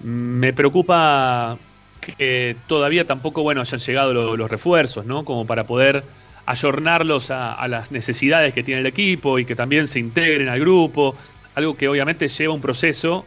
Me 0.00 0.52
preocupa 0.52 1.58
que 2.00 2.56
todavía 2.66 3.06
tampoco 3.06 3.42
bueno, 3.42 3.60
hayan 3.60 3.78
llegado 3.80 4.12
lo- 4.12 4.36
los 4.36 4.50
refuerzos, 4.50 5.06
¿no? 5.06 5.24
Como 5.24 5.46
para 5.46 5.66
poder 5.66 6.04
ayornarlos 6.46 7.30
a, 7.30 7.54
a 7.54 7.68
las 7.68 7.92
necesidades 7.92 8.52
que 8.52 8.64
tiene 8.64 8.80
el 8.80 8.86
equipo 8.86 9.38
y 9.38 9.44
que 9.44 9.54
también 9.54 9.86
se 9.86 10.00
integren 10.00 10.48
al 10.48 10.58
grupo, 10.60 11.16
algo 11.54 11.76
que 11.76 11.88
obviamente 11.88 12.26
lleva 12.28 12.52
un 12.54 12.60
proceso 12.60 13.24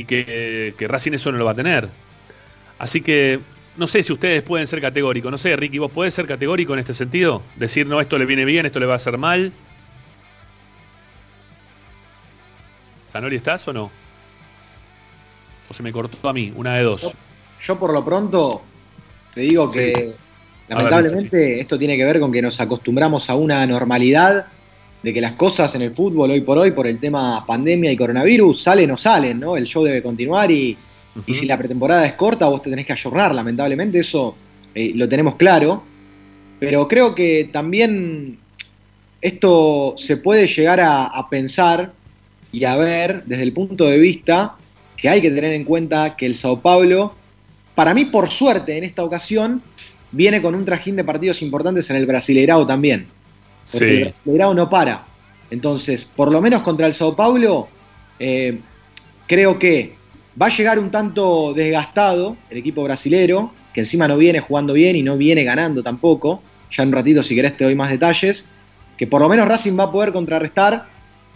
y 0.00 0.04
que, 0.04 0.74
que 0.78 0.88
Racing 0.88 1.12
eso 1.12 1.32
no 1.32 1.38
lo 1.38 1.44
va 1.44 1.52
a 1.52 1.56
tener. 1.56 1.88
Así 2.78 3.00
que 3.00 3.40
no 3.76 3.86
sé 3.86 4.02
si 4.02 4.12
ustedes 4.12 4.42
pueden 4.42 4.66
ser 4.66 4.80
categóricos. 4.80 5.30
No 5.30 5.38
sé, 5.38 5.54
Ricky, 5.56 5.78
¿vos 5.78 5.90
podés 5.90 6.14
ser 6.14 6.26
categórico 6.26 6.72
en 6.74 6.80
este 6.80 6.94
sentido? 6.94 7.42
Decir, 7.56 7.86
no, 7.86 8.00
esto 8.00 8.18
le 8.18 8.26
viene 8.26 8.44
bien, 8.44 8.66
esto 8.66 8.80
le 8.80 8.86
va 8.86 8.94
a 8.94 8.96
hacer 8.96 9.18
mal. 9.18 9.52
¿Sanori 13.06 13.36
estás 13.36 13.66
o 13.68 13.72
no? 13.72 13.90
¿O 15.68 15.74
se 15.74 15.82
me 15.82 15.92
cortó 15.92 16.28
a 16.28 16.32
mí? 16.32 16.52
Una 16.54 16.74
de 16.76 16.82
dos. 16.82 17.12
Yo 17.60 17.78
por 17.78 17.92
lo 17.92 18.04
pronto 18.04 18.62
te 19.34 19.40
digo 19.40 19.68
Sí. 19.68 19.78
que 19.78 20.14
lamentablemente 20.68 21.60
esto 21.60 21.78
tiene 21.78 21.96
que 21.96 22.04
ver 22.04 22.20
con 22.20 22.30
que 22.30 22.42
nos 22.42 22.60
acostumbramos 22.60 23.28
a 23.30 23.34
una 23.34 23.66
normalidad 23.66 24.46
de 25.02 25.14
que 25.14 25.20
las 25.20 25.32
cosas 25.32 25.74
en 25.74 25.82
el 25.82 25.94
fútbol 25.94 26.30
hoy 26.30 26.40
por 26.40 26.58
hoy, 26.58 26.72
por 26.72 26.86
el 26.86 26.98
tema 26.98 27.44
pandemia 27.46 27.92
y 27.92 27.96
coronavirus, 27.96 28.62
salen 28.62 28.90
o 28.90 28.96
salen, 28.96 29.38
¿no? 29.38 29.56
El 29.56 29.64
show 29.64 29.84
debe 29.84 30.02
continuar 30.02 30.50
y, 30.50 30.76
y 31.26 31.34
si 31.34 31.46
la 31.46 31.56
pretemporada 31.56 32.06
es 32.06 32.14
corta, 32.14 32.46
vos 32.46 32.62
te 32.62 32.70
tenés 32.70 32.86
que 32.86 32.92
ayornar, 32.92 33.34
lamentablemente, 33.34 34.00
eso 34.00 34.34
eh, 34.74 34.92
lo 34.94 35.08
tenemos 35.08 35.36
claro. 35.36 35.82
Pero 36.58 36.88
creo 36.88 37.14
que 37.14 37.48
también 37.52 38.38
esto 39.20 39.94
se 39.96 40.16
puede 40.16 40.46
llegar 40.48 40.80
a, 40.80 41.04
a 41.04 41.28
pensar 41.28 41.92
y 42.50 42.64
a 42.64 42.76
ver 42.76 43.22
desde 43.24 43.44
el 43.44 43.52
punto 43.52 43.86
de 43.86 43.98
vista 43.98 44.56
que 44.96 45.08
hay 45.08 45.20
que 45.20 45.30
tener 45.30 45.52
en 45.52 45.64
cuenta 45.64 46.16
que 46.16 46.26
el 46.26 46.34
Sao 46.34 46.60
Paulo, 46.60 47.14
para 47.76 47.94
mí 47.94 48.06
por 48.06 48.28
suerte 48.30 48.76
en 48.76 48.82
esta 48.82 49.04
ocasión, 49.04 49.62
viene 50.10 50.42
con 50.42 50.54
un 50.54 50.64
trajín 50.64 50.96
de 50.96 51.04
partidos 51.04 51.42
importantes 51.42 51.88
en 51.90 51.96
el 51.96 52.06
Brasileirao 52.06 52.66
también. 52.66 53.06
Porque 53.72 54.02
el 54.02 54.14
Sí. 54.14 54.54
No 54.54 54.70
para. 54.70 55.06
Entonces, 55.50 56.04
por 56.04 56.30
lo 56.30 56.40
menos 56.40 56.62
contra 56.62 56.86
el 56.86 56.94
Sao 56.94 57.16
Paulo, 57.16 57.68
eh, 58.18 58.58
creo 59.26 59.58
que 59.58 59.96
va 60.40 60.46
a 60.46 60.50
llegar 60.50 60.78
un 60.78 60.90
tanto 60.90 61.52
desgastado 61.54 62.36
el 62.50 62.58
equipo 62.58 62.82
brasilero, 62.84 63.52
que 63.72 63.80
encima 63.80 64.08
no 64.08 64.16
viene 64.16 64.40
jugando 64.40 64.72
bien 64.72 64.96
y 64.96 65.02
no 65.02 65.16
viene 65.16 65.44
ganando 65.44 65.82
tampoco. 65.82 66.42
Ya 66.70 66.82
en 66.82 66.90
un 66.90 66.94
ratito, 66.94 67.22
si 67.22 67.34
querés, 67.34 67.56
te 67.56 67.64
doy 67.64 67.74
más 67.74 67.90
detalles. 67.90 68.52
Que 68.96 69.06
por 69.06 69.20
lo 69.20 69.28
menos 69.28 69.46
Racing 69.46 69.78
va 69.78 69.84
a 69.84 69.92
poder 69.92 70.12
contrarrestar 70.12 70.86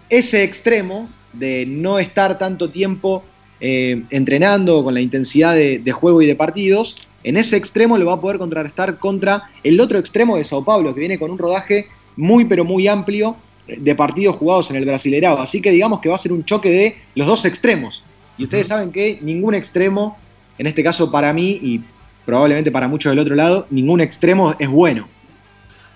ese 0.08 0.42
extremo 0.42 1.08
de 1.32 1.64
no 1.66 1.98
estar 1.98 2.36
tanto 2.36 2.70
tiempo 2.70 3.24
eh, 3.60 4.02
entrenando 4.10 4.82
con 4.82 4.94
la 4.94 5.00
intensidad 5.00 5.54
de, 5.54 5.78
de 5.78 5.92
juego 5.92 6.20
y 6.20 6.26
de 6.26 6.34
partidos. 6.34 6.96
En 7.24 7.36
ese 7.36 7.56
extremo 7.56 7.96
lo 7.96 8.06
va 8.06 8.14
a 8.14 8.20
poder 8.20 8.38
contrarrestar 8.38 8.98
contra 8.98 9.44
el 9.62 9.80
otro 9.80 9.98
extremo 9.98 10.36
de 10.36 10.44
Sao 10.44 10.64
Paulo, 10.64 10.92
que 10.92 11.00
viene 11.00 11.18
con 11.18 11.30
un 11.30 11.38
rodaje 11.38 11.86
muy, 12.16 12.44
pero 12.44 12.64
muy 12.64 12.88
amplio 12.88 13.36
de 13.66 13.94
partidos 13.94 14.36
jugados 14.36 14.70
en 14.70 14.76
el 14.76 14.84
Brasileirao. 14.84 15.40
Así 15.40 15.60
que 15.62 15.70
digamos 15.70 16.00
que 16.00 16.08
va 16.08 16.16
a 16.16 16.18
ser 16.18 16.32
un 16.32 16.44
choque 16.44 16.70
de 16.70 16.96
los 17.14 17.26
dos 17.26 17.44
extremos. 17.44 18.02
Y 18.38 18.44
ustedes 18.44 18.68
saben 18.68 18.90
que 18.90 19.18
ningún 19.22 19.54
extremo, 19.54 20.18
en 20.58 20.66
este 20.66 20.82
caso 20.82 21.10
para 21.10 21.32
mí 21.32 21.50
y 21.62 21.80
probablemente 22.26 22.70
para 22.72 22.88
muchos 22.88 23.10
del 23.10 23.18
otro 23.18 23.34
lado, 23.34 23.66
ningún 23.70 24.00
extremo 24.00 24.54
es 24.58 24.68
bueno. 24.68 25.08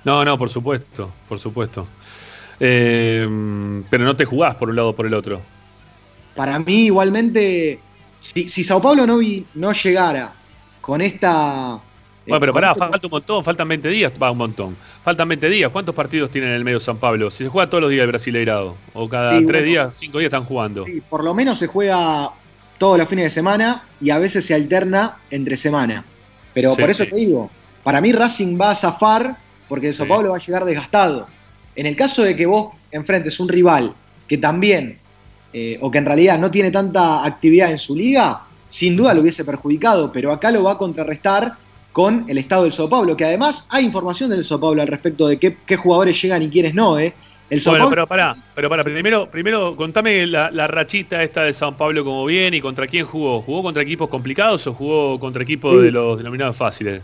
No, 0.04 0.24
no, 0.24 0.38
por 0.38 0.48
supuesto, 0.50 1.12
por 1.28 1.38
supuesto. 1.40 1.86
Eh, 2.60 3.26
pero 3.90 4.04
no 4.04 4.16
te 4.16 4.24
jugás 4.24 4.54
por 4.54 4.70
un 4.70 4.76
lado 4.76 4.90
o 4.90 4.96
por 4.96 5.06
el 5.06 5.14
otro. 5.14 5.40
Para 6.34 6.58
mí, 6.58 6.86
igualmente, 6.86 7.80
si, 8.20 8.48
si 8.48 8.62
Sao 8.64 8.80
Paulo 8.80 9.06
no, 9.06 9.18
vi- 9.18 9.44
no 9.54 9.72
llegara 9.72 10.32
con 10.80 11.00
esta. 11.00 11.78
Eh, 12.26 12.30
Bueno, 12.30 12.40
pero 12.40 12.52
pará, 12.52 12.74
falta 12.74 13.00
un 13.06 13.10
montón, 13.10 13.44
faltan 13.44 13.68
20 13.68 13.88
días, 13.88 14.12
va 14.20 14.30
un 14.30 14.38
montón. 14.38 14.76
Faltan 15.04 15.28
20 15.28 15.48
días, 15.48 15.70
¿cuántos 15.70 15.94
partidos 15.94 16.30
tiene 16.30 16.48
en 16.48 16.54
el 16.54 16.64
medio 16.64 16.80
San 16.80 16.98
Pablo? 16.98 17.30
Si 17.30 17.44
se 17.44 17.48
juega 17.48 17.70
todos 17.70 17.82
los 17.82 17.90
días 17.90 18.02
el 18.02 18.08
Brasileirado, 18.08 18.76
o 18.94 19.08
cada 19.08 19.38
Sí, 19.38 19.46
3 19.46 19.62
bueno. 19.62 19.66
días, 19.66 19.96
5 19.96 20.18
días 20.18 20.28
están 20.28 20.44
jugando. 20.44 20.84
Sí, 20.84 21.00
por 21.08 21.24
lo 21.24 21.32
menos 21.34 21.58
se 21.58 21.66
juega 21.68 22.30
todos 22.78 22.98
los 22.98 23.08
fines 23.08 23.24
de 23.26 23.30
semana 23.30 23.84
y 24.00 24.10
a 24.10 24.18
veces 24.18 24.44
se 24.44 24.54
alterna 24.54 25.16
entre 25.30 25.56
semana. 25.56 26.04
Pero 26.52 26.74
Sí. 26.74 26.80
por 26.80 26.90
eso 26.90 27.04
te 27.06 27.14
digo, 27.14 27.50
para 27.82 28.00
mí 28.00 28.12
Racing 28.12 28.58
va 28.60 28.72
a 28.72 28.74
zafar 28.74 29.36
porque 29.68 29.88
el 29.88 29.94
Sao. 29.94 30.06
Paulo 30.08 30.30
va 30.30 30.36
a 30.36 30.40
llegar 30.40 30.64
desgastado. 30.64 31.26
En 31.74 31.86
el 31.86 31.96
caso 31.96 32.22
de 32.22 32.34
que 32.36 32.46
vos 32.46 32.74
enfrentes 32.90 33.38
un 33.40 33.48
rival 33.48 33.92
que 34.26 34.38
también, 34.38 34.98
eh, 35.52 35.78
o 35.80 35.90
que 35.90 35.98
en 35.98 36.06
realidad 36.06 36.38
no 36.38 36.50
tiene 36.50 36.70
tanta 36.70 37.24
actividad 37.24 37.70
en 37.70 37.78
su 37.78 37.94
liga, 37.94 38.42
sin 38.68 38.96
duda 38.96 39.14
lo 39.14 39.20
hubiese 39.22 39.44
perjudicado, 39.44 40.10
pero 40.12 40.32
acá 40.32 40.50
lo 40.50 40.64
va 40.64 40.72
a 40.72 40.78
contrarrestar 40.78 41.54
con 41.96 42.26
el 42.28 42.36
estado 42.36 42.64
del 42.64 42.74
Sao 42.74 42.90
Paulo, 42.90 43.16
que 43.16 43.24
además 43.24 43.66
hay 43.70 43.86
información 43.86 44.28
del 44.28 44.44
Sao 44.44 44.60
Paulo 44.60 44.82
al 44.82 44.88
respecto 44.88 45.28
de 45.28 45.38
qué, 45.38 45.56
qué 45.64 45.76
jugadores 45.76 46.20
llegan 46.20 46.42
y 46.42 46.50
quiénes 46.50 46.74
no. 46.74 46.98
¿eh? 46.98 47.14
El 47.48 47.58
Sao 47.58 47.72
Bueno, 47.72 47.84
Paulo- 47.86 47.90
pero 47.94 48.06
pará, 48.06 48.36
pero 48.54 48.68
pará, 48.68 48.84
primero, 48.84 49.30
primero 49.30 49.74
contame 49.74 50.26
la, 50.26 50.50
la 50.50 50.66
rachita 50.66 51.22
esta 51.22 51.44
de 51.44 51.54
San 51.54 51.74
Pablo 51.74 52.04
como 52.04 52.26
bien 52.26 52.52
y 52.52 52.60
contra 52.60 52.86
quién 52.86 53.06
jugó. 53.06 53.40
¿Jugó 53.40 53.62
contra 53.62 53.82
equipos 53.82 54.10
complicados 54.10 54.66
o 54.66 54.74
jugó 54.74 55.18
contra 55.18 55.42
equipos 55.42 55.72
Sí. 55.72 55.84
de 55.84 55.90
los 55.90 56.18
denominados 56.18 56.54
fáciles? 56.54 57.00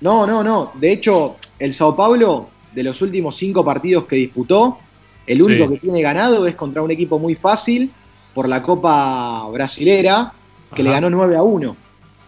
No, 0.00 0.26
no, 0.26 0.42
no. 0.42 0.72
De 0.72 0.90
hecho, 0.90 1.36
el 1.58 1.74
Sao 1.74 1.94
Paulo, 1.94 2.48
de 2.74 2.82
los 2.82 3.02
últimos 3.02 3.36
cinco 3.36 3.62
partidos 3.62 4.04
que 4.04 4.16
disputó, 4.16 4.78
el 5.26 5.42
único 5.42 5.66
Sí. 5.66 5.74
que 5.74 5.80
tiene 5.80 6.00
ganado 6.00 6.46
es 6.46 6.54
contra 6.54 6.80
un 6.80 6.90
equipo 6.90 7.18
muy 7.18 7.34
fácil 7.34 7.90
por 8.32 8.48
la 8.48 8.62
Copa 8.62 9.46
Brasilera, 9.52 10.32
que 10.74 10.82
le 10.82 10.88
ganó 10.92 11.10
9 11.10 11.36
a 11.36 11.42
1. 11.42 11.76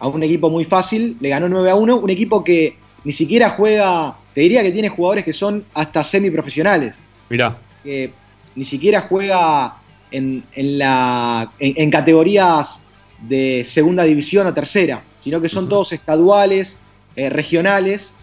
A 0.03 0.07
un 0.09 0.21
equipo 0.21 0.49
muy 0.49 0.65
fácil, 0.65 1.15
le 1.21 1.29
ganó 1.29 1.47
9 1.47 1.69
a 1.71 1.75
1. 1.75 1.95
Un 1.95 2.09
equipo 2.09 2.43
que 2.43 2.75
ni 3.05 3.13
siquiera 3.13 3.51
juega, 3.51 4.15
te 4.33 4.41
diría 4.41 4.61
que 4.61 4.71
tiene 4.73 4.89
jugadores 4.89 5.23
que 5.23 5.31
son 5.31 5.63
hasta 5.73 6.03
semiprofesionales. 6.03 7.01
Mirá. 7.29 7.57
que 7.83 8.11
ni 8.55 8.65
siquiera 8.65 9.01
juega 9.09 9.77
en, 10.11 10.43
en 10.53 10.77
la, 10.77 11.49
en, 11.57 11.73
en 11.77 11.89
categorías 11.89 12.81
de 13.27 13.63
segunda 13.65 14.03
división 14.03 14.45
o 14.45 14.53
tercera, 14.53 15.01
sino 15.21 15.39
que 15.39 15.47
son 15.47 15.69
todos 15.69 15.93
estaduales, 15.93 16.77
eh, 17.15 17.29
regionales, 17.29 18.15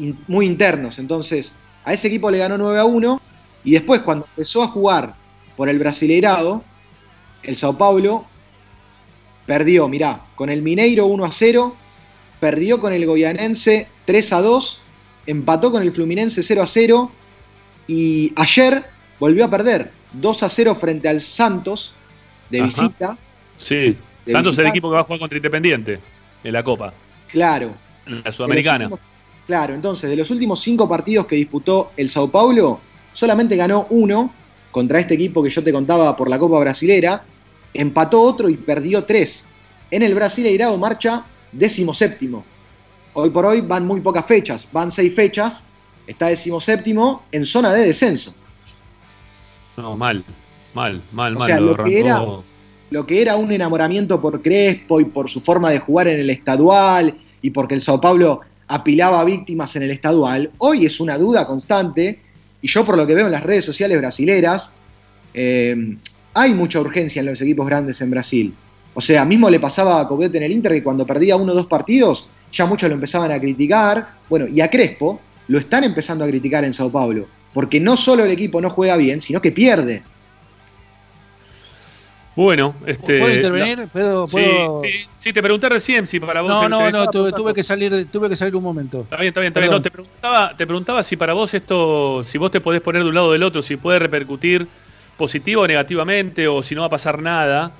in- 0.00 0.18
muy 0.26 0.44
internos. 0.46 0.98
Entonces, 0.98 1.54
a 1.84 1.92
ese 1.92 2.08
equipo 2.08 2.30
le 2.32 2.38
ganó 2.38 2.58
9 2.58 2.80
a 2.80 2.84
1 2.84 3.20
y 3.64 3.70
después 3.70 4.00
cuando 4.00 4.26
empezó 4.34 4.62
a 4.64 4.68
jugar 4.68 5.14
por 5.56 5.68
el 5.68 5.78
Brasileirado, 5.78 6.62
el 7.44 7.56
Sao 7.56 7.78
Paulo 7.78 8.24
perdió, 9.52 9.86
mirá, 9.86 10.22
con 10.34 10.48
el 10.48 10.62
Mineiro 10.62 11.04
1 11.04 11.26
a 11.26 11.30
0, 11.30 11.76
perdió 12.40 12.80
con 12.80 12.94
el 12.94 13.04
Goianense 13.04 13.86
3 14.06 14.32
a 14.32 14.40
2, 14.40 14.80
empató 15.26 15.70
con 15.70 15.82
el 15.82 15.92
Fluminense 15.92 16.42
0 16.42 16.62
a 16.62 16.66
0 16.66 17.10
y 17.86 18.32
ayer 18.36 18.82
volvió 19.20 19.44
a 19.44 19.50
perder 19.50 19.90
2 20.14 20.42
a 20.42 20.48
0 20.48 20.74
frente 20.80 21.06
al 21.10 21.20
Santos 21.20 21.92
de 22.48 22.60
Ajá. 22.60 22.66
visita. 22.66 23.18
Sí. 23.58 23.94
De 24.24 24.32
Santos 24.32 24.54
es 24.54 24.60
el 24.60 24.68
equipo 24.68 24.88
que 24.88 24.94
va 24.94 25.00
a 25.02 25.04
jugar 25.04 25.20
contra 25.20 25.36
Independiente 25.36 26.00
en 26.42 26.52
la 26.54 26.62
Copa, 26.64 26.94
Claro. 27.28 27.74
en 28.06 28.22
la 28.24 28.32
Sudamericana. 28.32 28.86
últimos- 28.86 29.00
claro, 29.46 29.74
entonces 29.74 30.08
de 30.08 30.16
los 30.16 30.30
últimos 30.30 30.60
cinco 30.60 30.88
partidos 30.88 31.26
que 31.26 31.36
disputó 31.36 31.92
el 31.98 32.08
Sao 32.08 32.30
Paulo, 32.30 32.80
solamente 33.12 33.54
ganó 33.54 33.86
uno 33.90 34.32
contra 34.70 34.98
este 34.98 35.12
equipo 35.12 35.42
que 35.42 35.50
yo 35.50 35.62
te 35.62 35.72
contaba 35.74 36.16
por 36.16 36.30
la 36.30 36.38
Copa 36.38 36.58
Brasilera, 36.58 37.22
empató 37.74 38.22
otro 38.22 38.48
y 38.48 38.56
perdió 38.56 39.04
tres. 39.04 39.44
En 39.90 40.02
el 40.02 40.14
Brasileirao 40.14 40.76
marcha 40.76 41.24
décimo 41.52 41.92
séptimo. 41.94 42.44
Hoy 43.14 43.30
por 43.30 43.44
hoy 43.44 43.60
van 43.60 43.86
muy 43.86 44.00
pocas 44.00 44.24
fechas, 44.26 44.66
van 44.72 44.90
seis 44.90 45.14
fechas, 45.14 45.64
está 46.06 46.28
décimo 46.28 46.60
séptimo 46.60 47.22
en 47.32 47.44
zona 47.44 47.72
de 47.72 47.86
descenso. 47.86 48.34
No, 49.76 49.96
mal. 49.96 50.24
Mal, 50.74 51.02
mal, 51.12 51.36
O 51.36 51.38
mal. 51.38 51.46
sea, 51.48 51.60
lo 51.60 51.76
que 51.76 52.00
era- 52.00 52.22
lo 52.90 53.06
que 53.06 53.22
era 53.22 53.36
un 53.36 53.50
enamoramiento 53.52 54.20
por 54.20 54.42
Crespo 54.42 55.00
y 55.00 55.04
por 55.06 55.28
su 55.30 55.40
forma 55.40 55.70
de 55.70 55.78
jugar 55.78 56.08
en 56.08 56.20
el 56.20 56.30
estadual 56.30 57.16
y 57.40 57.50
porque 57.50 57.74
el 57.74 57.80
Sao 57.80 58.00
Paulo 58.00 58.40
apilaba 58.68 59.24
víctimas 59.24 59.74
en 59.76 59.82
el 59.82 59.90
estadual, 59.90 60.50
hoy 60.58 60.86
es 60.86 61.00
una 61.00 61.18
duda 61.18 61.46
constante 61.46 62.20
y 62.62 62.68
yo 62.68 62.84
por 62.84 62.96
lo 62.96 63.06
que 63.06 63.14
veo 63.14 63.26
en 63.26 63.32
las 63.32 63.42
redes 63.42 63.64
sociales 63.64 63.98
brasileras, 63.98 64.74
eh, 65.34 65.96
hay 66.34 66.54
mucha 66.54 66.80
urgencia 66.80 67.20
en 67.20 67.26
los 67.26 67.40
equipos 67.40 67.66
grandes 67.66 68.00
en 68.00 68.10
Brasil. 68.10 68.54
O 68.94 69.00
sea, 69.00 69.24
mismo 69.24 69.48
le 69.48 69.58
pasaba 69.60 70.00
a 70.00 70.06
Coudet 70.08 70.34
en 70.34 70.42
el 70.42 70.52
Inter 70.52 70.72
que 70.72 70.82
cuando 70.82 71.06
perdía 71.06 71.36
uno 71.36 71.52
o 71.52 71.54
dos 71.54 71.66
partidos, 71.66 72.28
ya 72.52 72.66
muchos 72.66 72.88
lo 72.88 72.94
empezaban 72.94 73.32
a 73.32 73.40
criticar. 73.40 74.08
Bueno, 74.28 74.46
y 74.46 74.60
a 74.60 74.68
Crespo 74.70 75.20
lo 75.48 75.58
están 75.58 75.84
empezando 75.84 76.24
a 76.24 76.28
criticar 76.28 76.64
en 76.64 76.72
Sao 76.74 76.90
Paulo, 76.90 77.26
porque 77.54 77.80
no 77.80 77.96
solo 77.96 78.24
el 78.24 78.30
equipo 78.30 78.60
no 78.60 78.70
juega 78.70 78.96
bien, 78.96 79.20
sino 79.20 79.40
que 79.40 79.52
pierde. 79.52 80.02
Bueno, 82.34 82.74
este. 82.86 83.18
¿Puedo 83.18 83.34
intervenir? 83.34 83.88
¿Puedo, 83.88 84.26
la- 84.26 84.28
Sí, 84.80 84.88
sí, 84.88 85.06
sí, 85.18 85.32
te 85.34 85.42
pregunté 85.42 85.68
recién 85.68 86.06
si 86.06 86.18
para 86.18 86.40
vos. 86.40 86.50
No, 86.50 86.66
no, 86.68 86.90
no, 86.90 87.06
tuve, 87.10 87.52
que 87.52 87.62
salir, 87.62 88.10
tuve 88.10 88.30
que 88.30 88.36
salir 88.36 88.56
un 88.56 88.62
momento. 88.62 89.02
Está 89.02 89.16
bien, 89.16 89.28
está 89.28 89.40
bien, 89.40 89.50
está 89.50 89.60
bien. 89.60 89.72
No, 89.72 89.82
te 89.82 89.90
preguntaba, 89.90 90.56
te 90.56 90.66
preguntaba 90.66 91.02
si 91.02 91.16
para 91.16 91.34
vos 91.34 91.52
esto, 91.52 92.24
si 92.26 92.38
vos 92.38 92.50
te 92.50 92.60
podés 92.62 92.80
poner 92.80 93.02
de 93.02 93.08
un 93.10 93.14
lado 93.14 93.26
o 93.28 93.32
del 93.32 93.42
otro, 93.42 93.62
si 93.62 93.76
puede 93.76 93.98
repercutir 93.98 94.66
positivo 95.16 95.62
o 95.62 95.66
negativamente, 95.66 96.48
o 96.48 96.62
si 96.62 96.74
no 96.74 96.82
va 96.82 96.86
a 96.88 96.90
pasar 96.90 97.20
nada, 97.22 97.72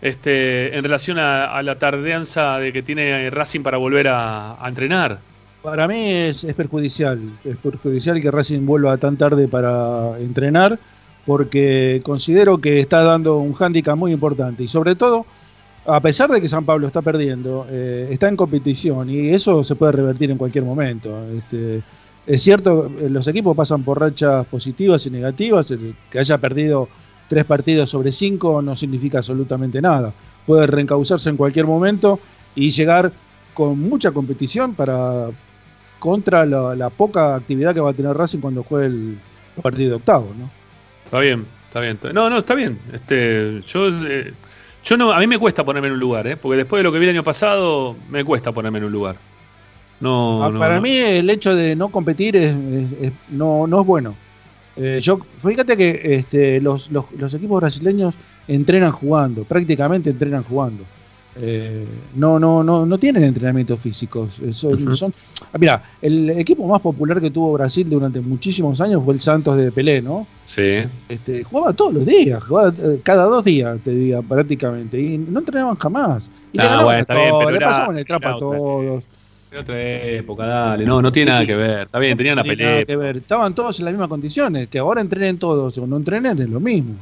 este, 0.00 0.76
en 0.76 0.82
relación 0.82 1.18
a, 1.18 1.62
la 1.62 1.78
tardanza 1.78 2.58
de 2.58 2.72
que 2.72 2.82
tiene 2.82 3.30
Racing 3.30 3.62
para 3.62 3.78
volver 3.78 4.08
a, 4.08 4.58
entrenar. 4.66 5.18
Para 5.62 5.88
mí 5.88 6.10
es, 6.10 6.44
es 6.44 6.54
perjudicial, 6.54 7.20
es 7.44 7.56
perjudicial 7.56 8.20
que 8.20 8.30
Racing 8.30 8.64
vuelva 8.64 8.96
tan 8.98 9.16
tarde 9.16 9.48
para 9.48 10.18
entrenar, 10.20 10.78
porque 11.24 12.00
considero 12.04 12.58
que 12.58 12.78
está 12.78 13.02
dando 13.02 13.38
un 13.38 13.52
hándicap 13.52 13.96
muy 13.96 14.12
importante 14.12 14.62
y 14.62 14.68
sobre 14.68 14.94
todo, 14.94 15.26
a 15.84 16.00
pesar 16.00 16.30
de 16.30 16.40
que 16.40 16.48
San 16.48 16.64
Pablo 16.64 16.86
está 16.86 17.02
perdiendo, 17.02 17.66
eh, 17.68 18.08
está 18.10 18.28
en 18.28 18.36
competición 18.36 19.10
y 19.10 19.30
eso 19.30 19.64
se 19.64 19.74
puede 19.74 19.92
revertir 19.92 20.30
en 20.30 20.38
cualquier 20.38 20.64
momento. 20.64 21.24
Este, 21.36 21.82
es 22.26 22.42
cierto, 22.42 22.90
eh, 22.98 23.08
los 23.08 23.26
equipos 23.28 23.56
pasan 23.56 23.82
por 23.82 24.00
rachas 24.00 24.46
positivas 24.46 25.06
y 25.06 25.10
negativas, 25.10 25.72
que 26.10 26.18
haya 26.18 26.38
perdido 26.38 26.88
tres 27.28 27.44
partidos 27.44 27.90
sobre 27.90 28.12
cinco 28.12 28.62
no 28.62 28.76
significa 28.76 29.18
absolutamente 29.18 29.80
nada. 29.80 30.12
Puede 30.46 30.66
reencauzarse 30.66 31.30
en 31.30 31.36
cualquier 31.36 31.66
momento 31.66 32.20
y 32.54 32.70
llegar 32.70 33.12
con 33.54 33.78
mucha 33.78 34.12
competición 34.12 34.74
para 34.74 35.28
contra 35.98 36.44
la, 36.44 36.74
la 36.74 36.90
poca 36.90 37.34
actividad 37.34 37.74
que 37.74 37.80
va 37.80 37.90
a 37.90 37.94
tener 37.94 38.16
Racing 38.16 38.38
cuando 38.38 38.62
juegue 38.62 38.86
el 38.86 39.18
partido 39.62 39.90
de 39.90 39.96
octavo, 39.96 40.32
¿no? 40.38 40.50
Está 41.04 41.20
bien, 41.20 41.46
está 41.68 41.80
bien. 41.80 41.98
No, 42.12 42.28
no, 42.28 42.38
está 42.38 42.54
bien. 42.54 42.78
Este, 42.92 43.62
yo, 43.66 43.88
eh, 43.88 44.32
yo 44.84 44.96
no, 44.96 45.12
a 45.12 45.18
mí 45.18 45.26
me 45.26 45.38
cuesta 45.38 45.64
ponerme 45.64 45.88
en 45.88 45.94
un 45.94 46.00
lugar, 46.00 46.26
¿eh? 46.26 46.36
porque 46.36 46.58
después 46.58 46.80
de 46.80 46.84
lo 46.84 46.92
que 46.92 46.98
vi 46.98 47.06
el 47.06 47.12
año 47.12 47.24
pasado, 47.24 47.96
me 48.10 48.24
cuesta 48.24 48.52
ponerme 48.52 48.78
en 48.78 48.84
un 48.84 48.92
lugar. 48.92 49.16
No, 50.00 50.44
Ah, 50.44 50.50
no, 50.50 50.58
para 50.58 50.76
no. 50.76 50.82
mí 50.82 50.94
el 50.96 51.28
hecho 51.30 51.54
de 51.54 51.74
no 51.74 51.88
competir 51.90 52.36
es, 52.36 52.54
es- 52.54 52.92
es- 53.02 53.12
no, 53.30 53.66
no 53.66 53.80
es 53.80 53.86
bueno. 53.86 54.14
Eh, 54.76 54.98
yo, 55.02 55.18
fíjate 55.38 55.74
que 55.76 56.00
este, 56.16 56.60
los, 56.60 56.90
los- 56.90 57.10
los 57.18 57.32
equipos 57.32 57.60
brasileños 57.60 58.14
entrenan 58.46 58.92
jugando, 58.92 59.44
prácticamente 59.44 60.10
entrenan 60.10 60.42
jugando. 60.44 60.84
Eh, 61.38 61.84
no, 62.14 62.38
no, 62.38 62.62
no, 62.64 62.86
no 62.86 62.98
tienen 62.98 63.22
entrenamientos 63.24 63.78
físicos. 63.80 64.38
eh, 64.40 64.52
Son, 64.54 65.12
ah, 65.52 65.58
mira, 65.58 65.82
el 66.00 66.30
equipo 66.30 66.66
más 66.66 66.80
popular 66.80 67.20
que 67.20 67.30
tuvo 67.30 67.52
Brasil 67.54 67.88
durante 67.88 68.20
muchísimos 68.20 68.80
años 68.80 69.02
fue 69.04 69.12
el 69.14 69.20
Santos 69.20 69.56
de 69.56 69.70
Pelé, 69.70 70.00
¿no? 70.00 70.26
Sí. 70.44 70.78
Este, 71.08 71.42
jugaba 71.44 71.72
todos 71.74 71.92
los 71.94 72.06
días, 72.06 72.42
jugaba 72.42 72.72
cada 73.02 73.24
dos 73.24 73.44
días, 73.44 73.78
te 73.84 73.90
diga, 73.90 74.22
prácticamente, 74.22 74.98
y 75.00 75.18
no 75.18 75.40
entrenaban 75.40 75.76
jamás. 75.76 76.30
Y 76.54 76.58
Ah, 76.58 76.62
le 76.62 76.68
ganaban 76.68 76.84
bueno, 76.84 76.98
a 76.98 77.00
está 77.00 77.14
bien, 77.14 77.28
todos, 77.30 77.40
pero 77.44 77.50
le 77.50 77.56
era- 77.58 77.66
pasaban 77.68 77.98
el 77.98 78.04
trapo 78.06 78.28
a 78.28 78.36
otra 78.36 78.48
todos. 78.58 79.04
Era 79.50 79.60
otra 79.60 79.80
época, 79.80 80.44
dale. 80.46 80.84
No, 80.84 81.00
no 81.00 81.12
tiene 81.12 81.30
nada 81.30 81.46
que 81.46 81.54
ver. 81.56 81.80
Está 81.82 81.98
bien, 81.98 82.16
tenían 82.16 82.36
la 82.36 82.42
No 82.42 82.46
tiene 82.48 82.62
nada 82.64 82.74
pelea. 82.74 82.84
que 82.86 82.96
ver. 82.96 83.16
Estaban 83.18 83.54
todos 83.54 83.78
en 83.78 83.84
las 83.84 83.94
mismas 83.94 84.08
condiciones, 84.08 84.68
que 84.68 84.78
ahora 84.78 85.00
entrenen 85.00 85.38
todos 85.38 85.78
o 85.78 85.86
no 85.86 85.96
entrenen 85.96 86.38
es 86.40 86.48
lo 86.48 86.60
mismo. 86.60 86.94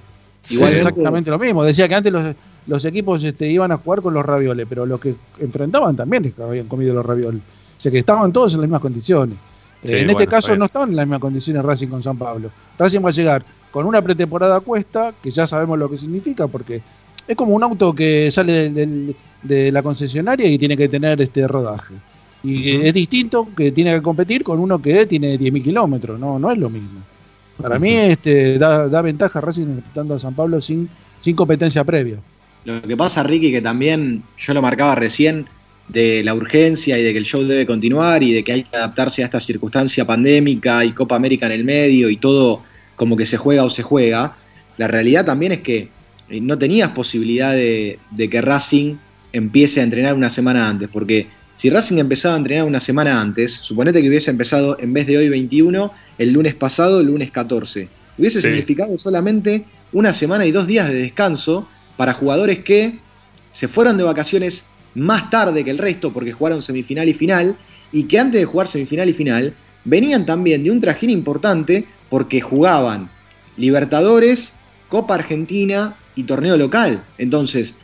Igual 0.50 0.70
es 0.72 0.76
exactamente 0.78 1.30
lo 1.30 1.38
mismo. 1.38 1.64
Decía 1.64 1.88
que 1.88 1.94
antes 1.94 2.12
los, 2.12 2.34
los 2.66 2.84
equipos 2.84 3.24
este, 3.24 3.48
iban 3.48 3.72
a 3.72 3.78
jugar 3.78 4.02
con 4.02 4.12
los 4.12 4.24
ravioles, 4.24 4.66
pero 4.68 4.84
los 4.84 5.00
que 5.00 5.14
enfrentaban 5.40 5.96
también 5.96 6.32
habían 6.42 6.66
comido 6.66 6.92
los 6.92 7.04
ravioles. 7.04 7.40
O 7.40 7.80
sea 7.80 7.90
que 7.90 7.98
estaban 7.98 8.30
todos 8.32 8.52
en 8.54 8.60
las 8.60 8.68
mismas 8.68 8.82
condiciones. 8.82 9.36
Eh, 9.36 9.86
Sí, 9.86 9.92
en 9.92 9.98
bueno, 10.06 10.10
este 10.12 10.26
caso 10.28 10.48
bien. 10.48 10.58
no 10.60 10.64
estaban 10.66 10.90
en 10.90 10.96
las 10.96 11.06
mismas 11.06 11.20
condiciones 11.20 11.62
Racing 11.62 11.88
con 11.88 12.02
San 12.02 12.16
Pablo. 12.18 12.50
Racing 12.78 13.00
va 13.04 13.08
a 13.08 13.12
llegar 13.12 13.44
con 13.70 13.84
una 13.86 14.00
pretemporada 14.00 14.56
a 14.56 14.60
cuesta, 14.60 15.12
que 15.22 15.30
ya 15.30 15.46
sabemos 15.46 15.78
lo 15.78 15.90
que 15.90 15.98
significa, 15.98 16.46
porque 16.46 16.80
es 17.26 17.36
como 17.36 17.54
un 17.54 17.62
auto 17.62 17.94
que 17.94 18.30
sale 18.30 18.52
del- 18.52 18.74
del- 18.74 19.16
de 19.42 19.72
la 19.72 19.82
concesionaria 19.82 20.46
y 20.48 20.56
tiene 20.58 20.76
que 20.76 20.88
tener 20.88 21.20
este 21.20 21.46
rodaje. 21.48 21.94
Y 22.44 22.86
es 22.86 22.92
distinto 22.92 23.48
que 23.56 23.72
tiene 23.72 23.94
que 23.94 24.02
competir 24.02 24.44
con 24.44 24.60
uno 24.60 24.80
que 24.80 25.06
tiene 25.06 25.38
10.000 25.38 25.64
kilómetros, 25.64 26.20
no, 26.20 26.38
no 26.38 26.52
es 26.52 26.58
lo 26.58 26.68
mismo. 26.68 27.00
Para 27.60 27.78
mí 27.78 27.94
este, 27.94 28.58
da, 28.58 29.00
ventaja 29.00 29.40
Racing 29.40 29.62
enfrentando 29.62 30.14
a 30.14 30.18
San 30.18 30.34
Pablo 30.34 30.60
sin, 30.60 30.88
sin 31.20 31.34
competencia 31.34 31.84
previa. 31.84 32.18
Lo 32.64 32.82
que 32.82 32.96
pasa, 32.96 33.22
Ricky, 33.22 33.50
que 33.50 33.62
también 33.62 34.22
yo 34.38 34.54
lo 34.54 34.60
marcaba 34.60 34.94
recién, 34.94 35.46
de 35.88 36.22
la 36.24 36.34
urgencia 36.34 36.98
y 36.98 37.02
de 37.02 37.12
que 37.12 37.18
el 37.18 37.24
show 37.24 37.42
debe 37.42 37.66
continuar 37.66 38.22
y 38.22 38.32
de 38.32 38.42
que 38.42 38.52
hay 38.52 38.62
que 38.64 38.76
adaptarse 38.76 39.22
a 39.22 39.26
esta 39.26 39.40
circunstancia 39.40 40.06
pandémica 40.06 40.84
y 40.84 40.92
Copa 40.92 41.16
América 41.16 41.46
en 41.46 41.52
el 41.52 41.64
medio 41.64 42.08
y 42.08 42.16
todo 42.16 42.62
como 42.96 43.16
que 43.16 43.26
se 43.26 43.36
juega 43.36 43.64
o 43.64 43.70
se 43.70 43.82
juega. 43.82 44.36
La 44.78 44.88
realidad 44.88 45.26
también 45.26 45.52
es 45.52 45.60
que 45.60 45.88
eh, 46.30 46.40
no 46.40 46.56
tenías 46.58 46.90
posibilidad 46.90 47.52
de, 47.52 47.98
de 48.10 48.30
que 48.30 48.40
Racing 48.40 48.96
empiece 49.32 49.80
a 49.80 49.84
entrenar 49.84 50.14
una 50.14 50.30
semana 50.30 50.68
antes, 50.68 50.88
porque 50.90 51.26
si 51.64 51.70
Racing 51.70 51.96
empezaba 51.96 52.34
a 52.34 52.36
entrenar 52.36 52.66
una 52.66 52.78
semana 52.78 53.18
antes, 53.18 53.54
suponete 53.54 54.02
que 54.02 54.08
hubiese 54.10 54.30
empezado 54.30 54.78
en 54.80 54.92
vez 54.92 55.06
de 55.06 55.16
hoy 55.16 55.30
21, 55.30 55.90
el 56.18 56.30
lunes 56.30 56.54
pasado, 56.54 57.00
el 57.00 57.06
lunes 57.06 57.30
14. 57.30 57.88
Hubiese 58.18 58.42
Sí. 58.42 58.48
significado 58.48 58.98
solamente 58.98 59.64
una 59.90 60.12
semana 60.12 60.44
y 60.44 60.50
dos 60.50 60.66
días 60.66 60.90
de 60.90 60.94
descanso 60.96 61.66
para 61.96 62.12
jugadores 62.12 62.58
que 62.58 62.98
se 63.52 63.66
fueron 63.66 63.96
de 63.96 64.04
vacaciones 64.04 64.66
más 64.94 65.30
tarde 65.30 65.64
que 65.64 65.70
el 65.70 65.78
resto 65.78 66.12
porque 66.12 66.32
jugaron 66.32 66.60
semifinal 66.60 67.08
y 67.08 67.14
final 67.14 67.56
y 67.92 68.02
que 68.02 68.18
antes 68.18 68.42
de 68.42 68.44
jugar 68.44 68.68
semifinal 68.68 69.08
y 69.08 69.14
final 69.14 69.54
venían 69.86 70.26
también 70.26 70.64
de 70.64 70.70
un 70.70 70.82
trajín 70.82 71.08
importante 71.08 71.86
porque 72.10 72.42
jugaban 72.42 73.08
Libertadores, 73.56 74.52
Copa 74.90 75.14
Argentina 75.14 75.96
y 76.14 76.24
torneo 76.24 76.58
local. 76.58 77.02
Entonces, 77.16 77.74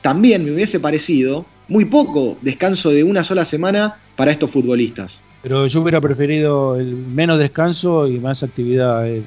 también 0.00 0.42
me 0.42 0.52
hubiese 0.52 0.80
parecido 0.80 1.44
muy 1.68 1.84
poco 1.84 2.36
descanso 2.42 2.90
de 2.90 3.02
una 3.04 3.24
sola 3.24 3.44
semana 3.44 3.96
para 4.16 4.30
estos 4.32 4.50
futbolistas. 4.50 5.20
Pero 5.42 5.66
yo 5.66 5.80
hubiera 5.82 6.00
preferido 6.00 6.76
el 6.76 6.94
menos 6.94 7.38
descanso 7.38 8.08
y 8.08 8.18
más 8.18 8.42
actividad. 8.42 9.06
eh. 9.08 9.22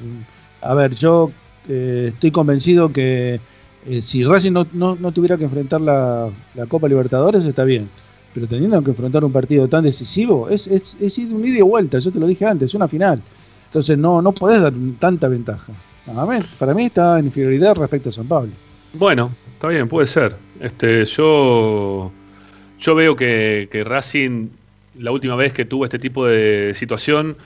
A 0.61 0.73
ver, 0.73 0.93
yo 0.95 1.31
eh, 1.67 2.11
estoy 2.13 2.31
convencido 2.31 2.91
que 2.91 3.39
eh, 3.87 4.01
si 4.01 4.23
Racing 4.23 4.51
no, 4.51 4.67
no- 4.73 4.95
no 4.99 5.11
tuviera 5.11 5.37
que 5.37 5.45
enfrentar 5.45 5.79
la, 5.81 6.29
la 6.55 6.65
Copa 6.65 6.87
Libertadores, 6.89 7.45
está 7.45 7.63
bien. 7.63 7.89
Pero 8.33 8.47
teniendo 8.47 8.81
que 8.83 8.91
enfrentar 8.91 9.23
un 9.23 9.31
partido 9.31 9.67
tan 9.67 9.83
decisivo, 9.83 10.49
es, 10.49 10.67
es, 10.67 10.97
es 10.99 11.17
ir 11.17 11.29
de 11.29 11.35
un 11.35 11.45
ida 11.45 11.59
y 11.59 11.61
vuelta, 11.61 11.99
yo 11.99 12.11
te 12.11 12.19
lo 12.19 12.27
dije 12.27 12.45
antes, 12.45 12.67
es 12.69 12.75
una 12.75 12.87
final. 12.87 13.21
Entonces 13.67 13.97
no, 13.97 14.21
no 14.21 14.31
podés 14.33 14.61
dar 14.61 14.73
tanta 14.99 15.27
ventaja. 15.27 15.73
Para 16.05 16.25
mí, 16.25 16.45
para 16.57 16.73
mí 16.73 16.85
está 16.85 17.19
en 17.19 17.25
inferioridad 17.25 17.75
respecto 17.75 18.09
a 18.09 18.11
San 18.11 18.27
Pablo. 18.27 18.51
Bueno, 18.93 19.31
está 19.53 19.67
bien, 19.69 19.87
puede 19.87 20.07
ser. 20.07 20.35
Este, 20.59 21.05
yo, 21.05 22.11
yo 22.79 22.95
veo 22.95 23.15
que, 23.15 23.83
Racing, 23.85 24.49
la 24.97 25.11
última 25.11 25.35
vez 25.35 25.53
que 25.53 25.65
tuvo 25.65 25.85
este 25.85 25.99
tipo 25.99 26.25
de 26.25 26.73
situación, 26.75 27.37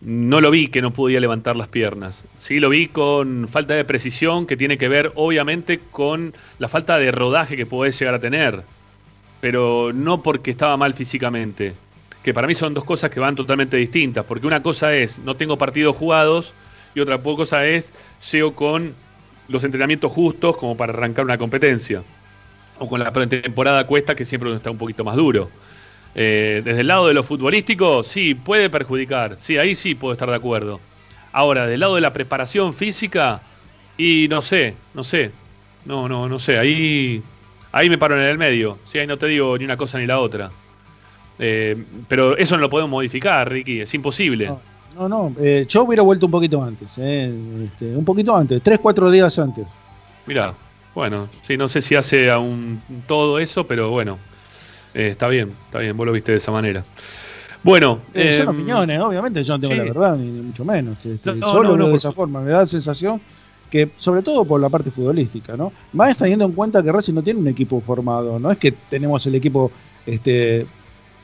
no 0.00 0.40
lo 0.40 0.50
vi 0.50 0.68
que 0.68 0.80
no 0.80 0.92
podía 0.92 1.20
levantar 1.20 1.56
las 1.56 1.68
piernas. 1.68 2.24
Sí, 2.36 2.60
lo 2.60 2.68
vi 2.68 2.86
con 2.88 3.48
falta 3.48 3.74
de 3.74 3.84
precisión 3.84 4.46
que 4.46 4.56
tiene 4.56 4.78
que 4.78 4.88
ver, 4.88 5.12
obviamente, 5.16 5.80
con 5.90 6.34
la 6.58 6.68
falta 6.68 6.98
de 6.98 7.10
rodaje 7.10 7.56
que 7.56 7.66
podés 7.66 7.98
llegar 7.98 8.14
a 8.14 8.20
tener. 8.20 8.62
Pero 9.40 9.92
no 9.92 10.22
porque 10.22 10.52
estaba 10.52 10.76
mal 10.76 10.94
físicamente. 10.94 11.74
Que 12.22 12.32
para 12.32 12.46
mí 12.46 12.54
son 12.54 12.74
dos 12.74 12.84
cosas 12.84 13.10
que 13.10 13.20
van 13.20 13.34
totalmente 13.34 13.76
distintas. 13.76 14.24
Porque 14.24 14.46
una 14.46 14.62
cosa 14.62 14.94
es, 14.94 15.18
no 15.18 15.36
tengo 15.36 15.58
partidos 15.58 15.96
jugados, 15.96 16.54
y 16.94 17.00
otra 17.00 17.20
cosa 17.20 17.66
es, 17.66 17.92
llego 18.30 18.54
con 18.54 18.94
los 19.48 19.64
entrenamientos 19.64 20.12
justos 20.12 20.56
como 20.56 20.76
para 20.76 20.92
arrancar 20.92 21.24
una 21.24 21.38
competencia. 21.38 22.02
O 22.78 22.88
con 22.88 23.00
la 23.00 23.12
pretemporada 23.12 23.86
cuesta, 23.86 24.14
que 24.14 24.24
siempre 24.24 24.54
está 24.54 24.70
un 24.70 24.78
poquito 24.78 25.04
más 25.04 25.16
duro. 25.16 25.50
Eh, 26.14 26.62
desde 26.64 26.80
el 26.80 26.86
lado 26.86 27.08
de 27.08 27.14
lo 27.14 27.22
futbolístico, 27.22 28.02
sí, 28.02 28.34
puede 28.34 28.70
perjudicar. 28.70 29.38
Sí, 29.38 29.58
ahí 29.58 29.74
sí 29.74 29.94
puedo 29.94 30.12
estar 30.12 30.28
de 30.28 30.36
acuerdo. 30.36 30.80
Ahora, 31.32 31.66
del 31.66 31.80
lado 31.80 31.94
de 31.96 32.00
la 32.00 32.12
preparación 32.12 32.72
física, 32.72 33.42
y 33.96 34.28
no 34.30 34.40
sé, 34.40 34.74
no 34.94 35.04
sé. 35.04 35.32
No, 35.84 36.08
no, 36.08 36.28
no 36.28 36.38
sé. 36.38 36.58
Ahí, 36.58 37.22
ahí 37.72 37.90
me 37.90 37.98
paro 37.98 38.16
en 38.16 38.28
el 38.28 38.38
medio. 38.38 38.78
Sí, 38.86 38.98
ahí 38.98 39.06
no 39.06 39.18
te 39.18 39.26
digo 39.26 39.58
ni 39.58 39.64
una 39.64 39.76
cosa 39.76 39.98
ni 39.98 40.06
la 40.06 40.20
otra. 40.20 40.50
Eh, 41.38 41.76
pero 42.08 42.36
eso 42.36 42.56
no 42.56 42.62
lo 42.62 42.70
podemos 42.70 42.90
modificar, 42.90 43.50
Ricky. 43.50 43.80
Es 43.80 43.92
imposible. 43.94 44.46
No, 44.46 44.60
no, 44.96 45.08
no, 45.08 45.34
eh, 45.40 45.66
yo 45.68 45.84
hubiera 45.84 46.02
vuelto 46.02 46.26
un 46.26 46.32
poquito 46.32 46.62
antes, 46.62 46.98
este, 46.98 47.94
un 47.94 48.04
poquito 48.04 48.36
antes, 48.36 48.60
tres, 48.62 48.80
cuatro 48.80 49.10
días 49.10 49.38
antes. 49.38 49.66
Mirá, 50.26 50.54
bueno, 50.98 51.28
sí, 51.42 51.56
no 51.56 51.68
sé 51.68 51.80
si 51.80 51.94
hace 51.94 52.28
aún 52.28 52.82
todo 53.06 53.38
eso, 53.38 53.68
pero 53.68 53.88
bueno, 53.90 54.18
eh, 54.94 55.10
está 55.12 55.28
bien, 55.28 55.54
está 55.66 55.78
bien, 55.78 55.96
vos 55.96 56.04
lo 56.04 56.12
viste 56.12 56.32
de 56.32 56.38
esa 56.38 56.50
manera. 56.50 56.82
Bueno, 57.62 58.00
Eh, 58.12 58.32
son 58.32 58.48
em, 58.48 58.54
opiniones, 58.56 59.00
obviamente, 59.00 59.44
yo 59.44 59.54
no 59.54 59.60
tengo 59.60 59.74
sí. 59.74 59.78
la 59.78 59.84
verdad, 59.84 60.16
ni, 60.16 60.28
mucho 60.28 60.64
menos. 60.64 60.98
Este, 61.06 61.34
No, 61.34 61.48
solo 61.48 61.68
no, 61.70 61.76
no, 61.76 61.88
de 61.90 61.94
esa 61.94 62.10
forma, 62.10 62.40
me 62.40 62.50
da 62.50 62.58
la 62.58 62.66
sensación 62.66 63.20
que, 63.70 63.90
sobre 63.96 64.22
todo 64.22 64.44
por 64.44 64.60
la 64.60 64.68
parte 64.68 64.90
futbolística, 64.90 65.56
¿no? 65.56 65.72
Más 65.92 66.16
teniendo 66.16 66.44
en 66.46 66.52
cuenta 66.52 66.82
que 66.82 66.90
Racing 66.90 67.14
no 67.14 67.22
tiene 67.22 67.38
un 67.38 67.46
equipo 67.46 67.80
formado, 67.80 68.40
no 68.40 68.50
es 68.50 68.58
que 68.58 68.72
tenemos 68.72 69.24
el 69.26 69.36
equipo 69.36 69.70
este, 70.04 70.66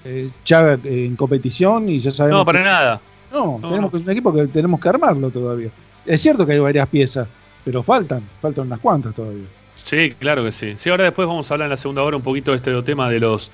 eh, 0.05 0.31
ya 0.45 0.75
eh, 0.75 0.79
en 0.85 1.17
competición 1.17 1.89
y 1.89 1.99
ya 1.99 2.13
sabemos. 2.13 2.43
no, 2.43 2.45
para 2.45 2.59
que- 2.61 2.65
nada. 2.65 3.01
No, 3.33 3.59
No, 3.61 3.69
tenemos 3.71 3.91
que- 3.91 3.97
un 3.97 4.11
equipo 4.11 4.33
que 4.33 4.47
tenemos 4.47 4.79
que 4.79 4.89
armarlo 4.89 5.31
todavía. 5.31 5.71
Es 6.07 6.21
cierto 6.21 6.47
que 6.47 6.53
hay 6.53 6.59
varias 6.61 6.87
piezas, 6.89 7.27
pero 7.65 7.83
faltan, 7.83 8.23
faltan 8.41 8.67
unas 8.69 8.79
cuantas 8.79 9.13
todavía. 9.15 9.47
Sí, 9.85 10.15
claro 10.19 10.43
que 10.43 10.51
sí. 10.51 10.75
Sí, 10.77 10.89
ahora 10.89 11.05
después 11.05 11.29
vamos 11.29 11.51
a 11.51 11.55
hablar 11.55 11.67
en 11.67 11.71
la 11.71 11.77
segunda 11.77 12.03
hora 12.03 12.17
un 12.17 12.23
poquito 12.23 12.51
de 12.53 12.57
este 12.57 12.83
tema 12.83 13.11
de 13.11 13.21
los, 13.21 13.51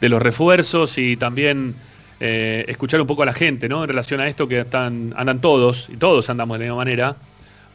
de 0.00 0.08
los 0.08 0.20
refuerzos 0.20 0.96
y 0.96 1.16
también 1.16 1.74
eh, 2.20 2.64
escuchar 2.68 3.00
un 3.02 3.06
poco 3.06 3.22
a 3.22 3.26
la 3.26 3.34
gente, 3.34 3.68
¿no? 3.68 3.84
En 3.84 3.88
relación 3.88 4.18
a 4.20 4.26
esto 4.26 4.48
que 4.48 4.60
están, 4.60 5.14
andan 5.16 5.40
todos, 5.40 5.88
y 5.90 5.98
todos 5.98 6.30
andamos 6.30 6.58
de 6.58 6.64
la 6.64 6.70
misma 6.70 6.84
manera, 6.84 7.16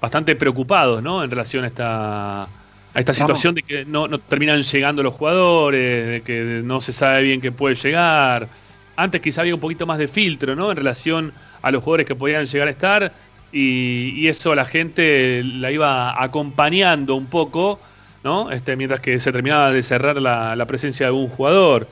bastante 0.01 0.35
preocupados, 0.35 1.03
¿no? 1.03 1.23
En 1.23 1.29
relación 1.29 1.65
a 1.65 1.67
esta, 1.67 2.43
a 2.43 2.49
esta 2.95 3.13
situación 3.13 3.53
de 3.53 3.61
que 3.61 3.85
no, 3.85 4.07
no 4.07 4.17
terminan 4.19 4.63
llegando 4.63 5.03
los 5.03 5.13
jugadores, 5.13 6.07
de 6.07 6.21
que 6.21 6.61
no 6.63 6.81
se 6.81 6.93
sabe 6.93 7.21
bien 7.21 7.41
qué 7.41 7.51
puede 7.51 7.75
llegar. 7.75 8.49
Antes 8.95 9.21
quizá 9.21 9.41
había 9.41 9.53
un 9.53 9.61
poquito 9.61 9.85
más 9.85 9.99
de 9.99 10.07
filtro, 10.07 10.55
¿no? 10.55 10.71
En 10.71 10.77
relación 10.77 11.31
a 11.61 11.69
los 11.69 11.83
jugadores 11.83 12.07
que 12.07 12.15
podían 12.15 12.45
llegar 12.45 12.67
a 12.67 12.71
estar 12.71 13.13
y, 13.53 14.27
eso 14.27 14.55
la 14.55 14.65
gente 14.65 15.43
la 15.43 15.71
iba 15.71 16.21
acompañando 16.21 17.15
un 17.15 17.27
poco, 17.27 17.79
¿no? 18.23 18.51
Este, 18.51 18.75
mientras 18.75 18.99
que 18.99 19.19
se 19.19 19.31
terminaba 19.31 19.71
de 19.71 19.83
cerrar 19.83 20.19
la, 20.21 20.65
presencia 20.65 21.05
de 21.05 21.07
algún 21.09 21.29
jugador. 21.29 21.87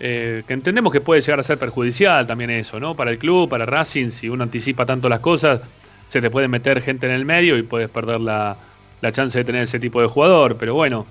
Eh, 0.00 0.42
que 0.46 0.54
entendemos 0.54 0.92
que 0.92 1.00
puede 1.00 1.20
llegar 1.20 1.40
a 1.40 1.42
ser 1.42 1.58
perjudicial 1.58 2.26
también 2.26 2.50
eso, 2.50 2.78
¿no? 2.78 2.94
Para 2.94 3.10
el 3.10 3.18
club, 3.18 3.48
para 3.48 3.66
Racing, 3.66 4.10
si 4.10 4.28
uno 4.28 4.44
anticipa 4.44 4.86
tanto 4.86 5.08
las 5.08 5.20
cosas, 5.20 5.60
se 6.06 6.20
te 6.20 6.30
puede 6.30 6.46
meter 6.46 6.82
gente 6.82 7.06
en 7.06 7.12
el 7.12 7.24
medio 7.24 7.56
y 7.56 7.62
puedes 7.62 7.90
perder 7.90 8.20
la, 8.20 8.56
la 9.00 9.12
chance 9.12 9.38
de 9.38 9.44
tener 9.44 9.62
ese 9.62 9.80
tipo 9.80 10.00
de 10.00 10.08
jugador. 10.08 10.56
Pero 10.56 10.74
bueno, 10.74 11.06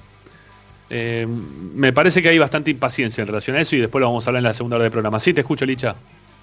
eh, 0.89 1.27
me 1.27 1.91
parece 1.91 2.21
que 2.21 2.29
hay 2.29 2.39
bastante 2.39 2.71
impaciencia 2.71 3.21
en 3.21 3.27
relación 3.27 3.57
a 3.57 3.61
eso 3.61 3.75
y 3.75 3.79
después 3.79 3.99
lo 3.99 4.07
vamos 4.07 4.25
a 4.25 4.29
hablar 4.29 4.39
en 4.39 4.45
la 4.45 4.53
segunda 4.53 4.77
hora 4.77 4.83
del 4.83 4.91
programa. 4.91 5.19
Sí, 5.19 5.33
te 5.33 5.41
escucho, 5.41 5.65
Licha. 5.65 5.95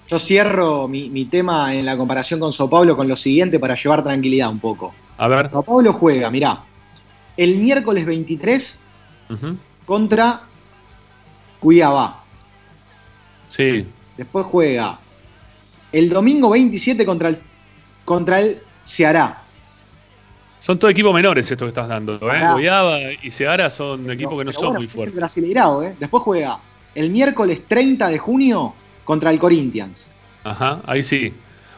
Yo 0.09 0.19
cierro 0.19 0.87
mi, 0.87 1.09
mi 1.09 1.25
tema 1.25 1.73
en 1.73 1.85
la 1.85 1.97
comparación 1.97 2.39
con 2.39 2.53
Sao 2.53 2.69
Paulo 2.69 2.95
con 2.95 3.07
lo 3.07 3.15
siguiente 3.15 3.59
para 3.59 3.75
llevar 3.75 4.03
tranquilidad 4.03 4.49
un 4.51 4.59
poco. 4.59 4.93
A 5.17 5.27
ver. 5.27 5.49
Sao 5.49 5.63
Paulo 5.63 5.93
juega, 5.93 6.29
mirá, 6.29 6.61
el 7.37 7.57
miércoles 7.57 8.05
23 8.05 8.83
Ujú. 9.31 9.57
contra 9.85 10.41
Cuiabá. 11.59 12.23
Sí, 13.47 13.87
Después 14.17 14.45
juega 14.45 14.99
el 15.91 16.09
domingo 16.09 16.49
27 16.51 17.05
contra 17.05 17.29
el, 17.29 17.37
contra 18.05 18.39
el 18.39 18.59
Ceará. 18.85 19.41
son 20.59 20.77
todos 20.79 20.91
equipos 20.91 21.13
menores 21.13 21.49
estos 21.49 21.65
que 21.65 21.69
estás 21.69 21.87
dando. 21.87 22.19
¿eh? 22.31 23.17
Y 23.23 23.31
Seara 23.31 23.69
son 23.69 24.09
equipos 24.11 24.37
que 24.37 24.45
no 24.45 24.51
son 24.51 24.63
bueno, 24.65 24.79
muy 24.79 24.87
fuertes. 24.87 25.15
Brasileirao, 25.15 25.83
¿eh? 25.83 25.95
Después 25.99 26.23
juega 26.23 26.59
el 26.93 27.09
miércoles 27.09 27.61
30 27.67 28.07
de 28.09 28.17
junio 28.17 28.73
contra 29.05 29.31
el 29.31 29.39
Corinthians. 29.39 30.09
Ajá, 30.43 30.81
ahí 30.85 31.01
sí. 31.01 31.33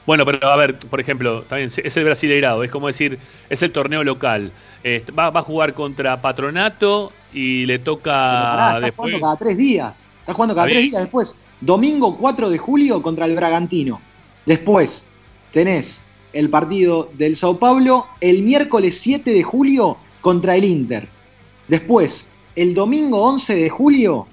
Bueno, 0.08 0.26
pero 0.26 0.48
a 0.48 0.56
ver, 0.56 0.80
por 0.80 1.00
ejemplo, 1.00 1.44
también 1.44 1.70
es 1.84 1.98
el 1.98 2.04
Brasileirado, 2.06 2.64
es 2.64 2.72
como 2.72 2.88
decir, 2.88 3.20
es 3.50 3.62
el 3.62 3.72
torneo 3.72 4.04
local. 4.04 4.52
Eh, 4.84 5.04
va, 5.18 5.30
va 5.30 5.42
a 5.42 5.44
jugar 5.44 5.74
contra 5.74 6.22
Patronato 6.22 7.12
y 7.34 7.66
le 7.66 7.78
toca 7.78 8.12
pará, 8.12 8.68
está 8.76 8.80
después. 8.86 9.12
jugando 9.12 9.26
cada 9.26 9.38
tres 9.38 9.58
días. 9.58 10.06
Está 10.22 10.34
jugando 10.34 10.56
cada 10.56 10.68
tres 10.68 10.84
días 10.84 11.02
después. 11.02 11.38
Domingo 11.60 12.18
4 12.18 12.50
de 12.50 12.58
julio 12.58 13.02
contra 13.02 13.26
el 13.26 13.36
Bragantino. 13.36 14.00
Después 14.46 15.06
tenés 15.52 16.02
el 16.34 16.50
partido 16.50 17.10
del 17.14 17.36
Sao 17.36 17.58
Paulo 17.58 18.06
el 18.22 18.44
miércoles 18.44 19.00
7 19.00 19.32
de 19.32 19.44
julio 19.44 19.98
contra 20.22 20.56
el 20.56 20.64
Inter. 20.64 21.08
Después, 21.68 22.30
el 22.56 22.74
domingo 22.74 23.24
11 23.24 23.56
de 23.56 23.70
julio, 23.70 24.28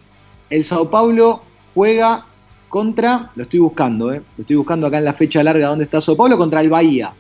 el 0.51 0.65
Sao 0.65 0.89
Paulo 0.91 1.43
juega 1.75 2.27
contra, 2.75 3.31
lo 3.37 3.45
estoy 3.45 3.61
buscando, 3.61 4.13
¿eh? 4.13 4.21
lo 4.37 4.43
estoy 4.43 4.57
buscando 4.57 4.89
acá 4.89 4.99
en 4.99 5.05
la 5.05 5.13
fecha 5.13 5.45
larga 5.45 5.69
donde 5.69 5.85
está 5.85 6.01
Sao 6.01 6.17
Paulo, 6.17 6.37
contra 6.37 6.61
el 6.61 6.69
Bahía. 6.69 7.13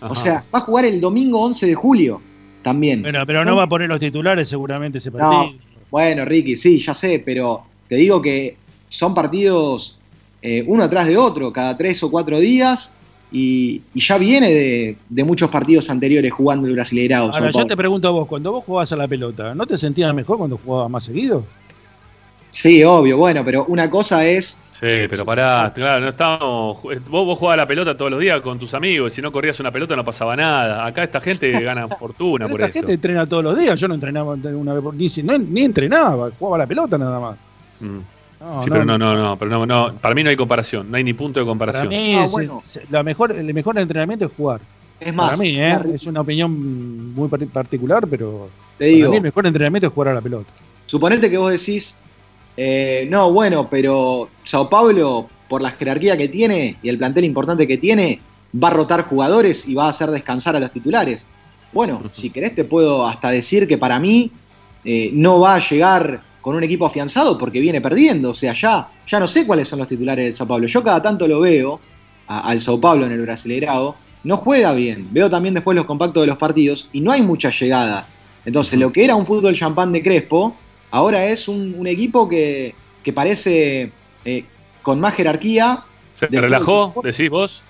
Ajá. 0.00 0.12
O 0.12 0.14
sea, 0.14 0.44
va 0.54 0.60
a 0.60 0.62
jugar 0.62 0.84
el 0.84 1.00
domingo 1.00 1.40
11 1.40 1.66
de 1.66 1.74
julio 1.74 2.20
también. 2.62 3.02
Bueno, 3.02 3.24
pero 3.26 3.44
no 3.44 3.56
va 3.56 3.64
a 3.64 3.68
poner 3.68 3.88
los 3.88 3.98
titulares 3.98 4.48
seguramente 4.48 4.98
ese 4.98 5.10
No, 5.10 5.18
partido. 5.18 5.58
bueno, 5.90 6.24
Ricky, 6.24 6.56
sí, 6.56 6.78
ya 6.78 6.94
sé, 6.94 7.20
pero 7.26 7.64
te 7.88 7.96
digo 7.96 8.22
que 8.22 8.56
son 8.90 9.12
partidos 9.12 9.98
eh, 10.40 10.62
uno 10.68 10.84
atrás 10.84 11.08
de 11.08 11.16
otro, 11.16 11.52
cada 11.52 11.76
tres 11.76 12.00
o 12.04 12.08
cuatro 12.08 12.38
días, 12.38 12.94
y, 13.32 13.82
y 13.94 14.00
ya 14.00 14.18
viene 14.18 14.50
de, 14.54 14.96
de 15.08 15.24
muchos 15.24 15.50
partidos 15.50 15.90
anteriores 15.90 16.32
jugando 16.32 16.68
el 16.68 16.74
Brasileirao. 16.74 17.32
Ahora, 17.32 17.50
yo 17.50 17.66
te 17.66 17.76
pregunto 17.76 18.06
a 18.06 18.12
vos, 18.12 18.28
cuando 18.28 18.52
vos 18.52 18.64
jugabas 18.64 18.92
a 18.92 18.96
la 18.96 19.08
pelota, 19.08 19.52
¿no 19.52 19.66
te 19.66 19.76
sentías 19.76 20.14
mejor 20.14 20.38
cuando 20.38 20.58
jugabas 20.58 20.88
más 20.88 21.02
seguido? 21.02 21.44
Sí, 22.52 22.84
obvio, 22.84 23.16
bueno, 23.16 23.44
pero 23.44 23.64
una 23.64 23.90
cosa 23.90 24.24
es. 24.24 24.62
Sí, 24.82 25.06
pero 25.08 25.24
pará, 25.24 25.70
claro, 25.72 26.00
no 26.02 26.08
estamos. 26.08 26.82
Vos, 26.82 27.00
vos 27.08 27.38
jugabas 27.38 27.58
la 27.58 27.68
pelota 27.68 27.96
todos 27.96 28.10
los 28.10 28.18
días 28.20 28.40
con 28.40 28.58
tus 28.58 28.74
amigos, 28.74 29.12
y 29.12 29.14
si 29.14 29.22
no 29.22 29.30
corrías 29.30 29.60
una 29.60 29.70
pelota 29.70 29.94
no 29.94 30.04
pasaba 30.04 30.34
nada. 30.34 30.84
Acá 30.84 31.04
esta 31.04 31.20
gente 31.20 31.52
gana 31.62 31.86
fortuna 31.86 32.46
Pero 32.46 32.50
por 32.50 32.60
esta 32.62 32.66
eso. 32.70 32.78
gente 32.80 32.94
entrena 32.94 33.24
todos 33.26 33.44
los 33.44 33.56
días, 33.56 33.78
yo 33.78 33.86
no 33.86 33.94
entrenaba 33.94 34.34
una 34.34 34.74
vez 34.74 34.82
por 34.82 34.94
ni, 34.94 35.06
ni, 35.06 35.38
ni 35.38 35.60
entrenaba, 35.62 36.30
jugaba 36.36 36.58
la 36.58 36.66
pelota 36.66 36.98
nada 36.98 37.20
más. 37.20 37.36
Mm. 37.78 37.98
No, 38.40 38.60
sí, 38.62 38.70
pero 38.70 38.84
no, 38.84 38.98
no, 38.98 39.14
no, 39.16 39.36
pero 39.36 39.50
no, 39.52 39.64
no, 39.64 39.94
para 40.00 40.16
mí 40.16 40.24
no 40.24 40.30
hay 40.30 40.36
comparación, 40.36 40.90
no 40.90 40.96
hay 40.96 41.04
ni 41.04 41.12
punto 41.12 41.38
de 41.38 41.44
Para 41.46 41.50
comparación. 41.50 41.88
mí 41.88 42.16
Ah, 42.16 42.24
es- 42.24 42.32
bueno. 42.32 42.60
la 42.90 43.04
mejor, 43.04 43.30
el 43.30 43.54
mejor 43.54 43.78
entrenamiento 43.78 44.24
es 44.24 44.32
jugar. 44.36 44.60
Es 44.98 45.14
más, 45.14 45.26
para 45.26 45.36
mí, 45.36 45.60
¿eh? 45.60 45.78
Es 45.94 46.06
una 46.08 46.22
opinión 46.22 47.14
muy 47.14 47.28
par- 47.28 47.46
particular, 47.46 48.04
pero 48.08 48.48
te 48.78 48.84
para 48.86 48.90
digo, 48.96 49.10
mí 49.12 49.16
el 49.18 49.22
mejor 49.22 49.46
entrenamiento 49.46 49.86
es 49.86 49.92
jugar 49.92 50.08
a 50.08 50.14
la 50.14 50.20
pelota. 50.20 50.50
suponete 50.86 51.30
que 51.30 51.38
vos 51.38 51.52
decís, 51.52 51.96
eh, 52.56 53.06
no, 53.10 53.32
bueno, 53.32 53.68
pero 53.70 54.28
Sao 54.44 54.68
Paulo, 54.68 55.28
por 55.48 55.62
la 55.62 55.70
jerarquía 55.70 56.16
que 56.16 56.28
tiene 56.28 56.76
y 56.82 56.88
el 56.88 56.98
plantel 56.98 57.24
importante 57.24 57.66
que 57.66 57.78
tiene, 57.78 58.20
va 58.62 58.68
a 58.68 58.72
rotar 58.72 59.06
jugadores 59.06 59.66
y 59.66 59.74
va 59.74 59.86
a 59.86 59.90
hacer 59.90 60.10
descansar 60.10 60.56
a 60.56 60.60
los 60.60 60.70
titulares. 60.72 61.26
Bueno, 61.72 62.02
si 62.12 62.30
querés 62.30 62.54
te 62.54 62.64
puedo 62.64 63.06
hasta 63.06 63.30
decir 63.30 63.66
que 63.66 63.78
para 63.78 63.98
mí 63.98 64.30
eh, 64.84 65.10
no 65.14 65.40
va 65.40 65.54
a 65.56 65.58
llegar 65.68 66.22
con 66.42 66.56
un 66.56 66.64
equipo 66.64 66.84
afianzado 66.86 67.38
porque 67.38 67.60
viene 67.60 67.80
perdiendo. 67.80 68.30
O 68.30 68.34
sea, 68.34 68.52
ya, 68.52 68.88
ya 69.06 69.20
no 69.20 69.28
sé 69.28 69.46
cuáles 69.46 69.68
son 69.68 69.78
los 69.78 69.88
titulares 69.88 70.26
del 70.26 70.34
Sao 70.34 70.46
Paulo. 70.46 70.66
Yo 70.66 70.82
cada 70.82 71.00
tanto 71.00 71.26
lo 71.26 71.40
veo 71.40 71.80
a- 72.26 72.40
al 72.40 72.60
Sao 72.60 72.80
Paulo 72.80 73.06
en 73.06 73.12
el 73.12 73.22
Brasileirao, 73.22 73.94
no 74.24 74.36
juega 74.36 74.72
bien. 74.72 75.08
Veo 75.12 75.30
también 75.30 75.54
después 75.54 75.74
los 75.76 75.86
compactos 75.86 76.22
de 76.22 76.26
los 76.26 76.36
partidos 76.36 76.88
y 76.92 77.00
no 77.00 77.10
hay 77.12 77.22
muchas 77.22 77.58
llegadas. 77.58 78.12
Entonces, 78.44 78.78
lo 78.78 78.92
que 78.92 79.04
era 79.04 79.14
un 79.14 79.24
fútbol 79.24 79.54
champán 79.54 79.92
de 79.92 80.02
Crespo, 80.02 80.56
ahora 80.92 81.26
es 81.26 81.48
un, 81.48 81.74
un 81.76 81.86
equipo 81.88 82.28
que, 82.28 82.74
que 83.02 83.12
parece 83.12 83.90
eh, 84.24 84.44
con 84.82 85.00
más 85.00 85.14
jerarquía. 85.14 85.82
¿Se 86.14 86.28
relajó? 86.28 86.94
¿Decís 87.02 87.28
vos? 87.30 87.62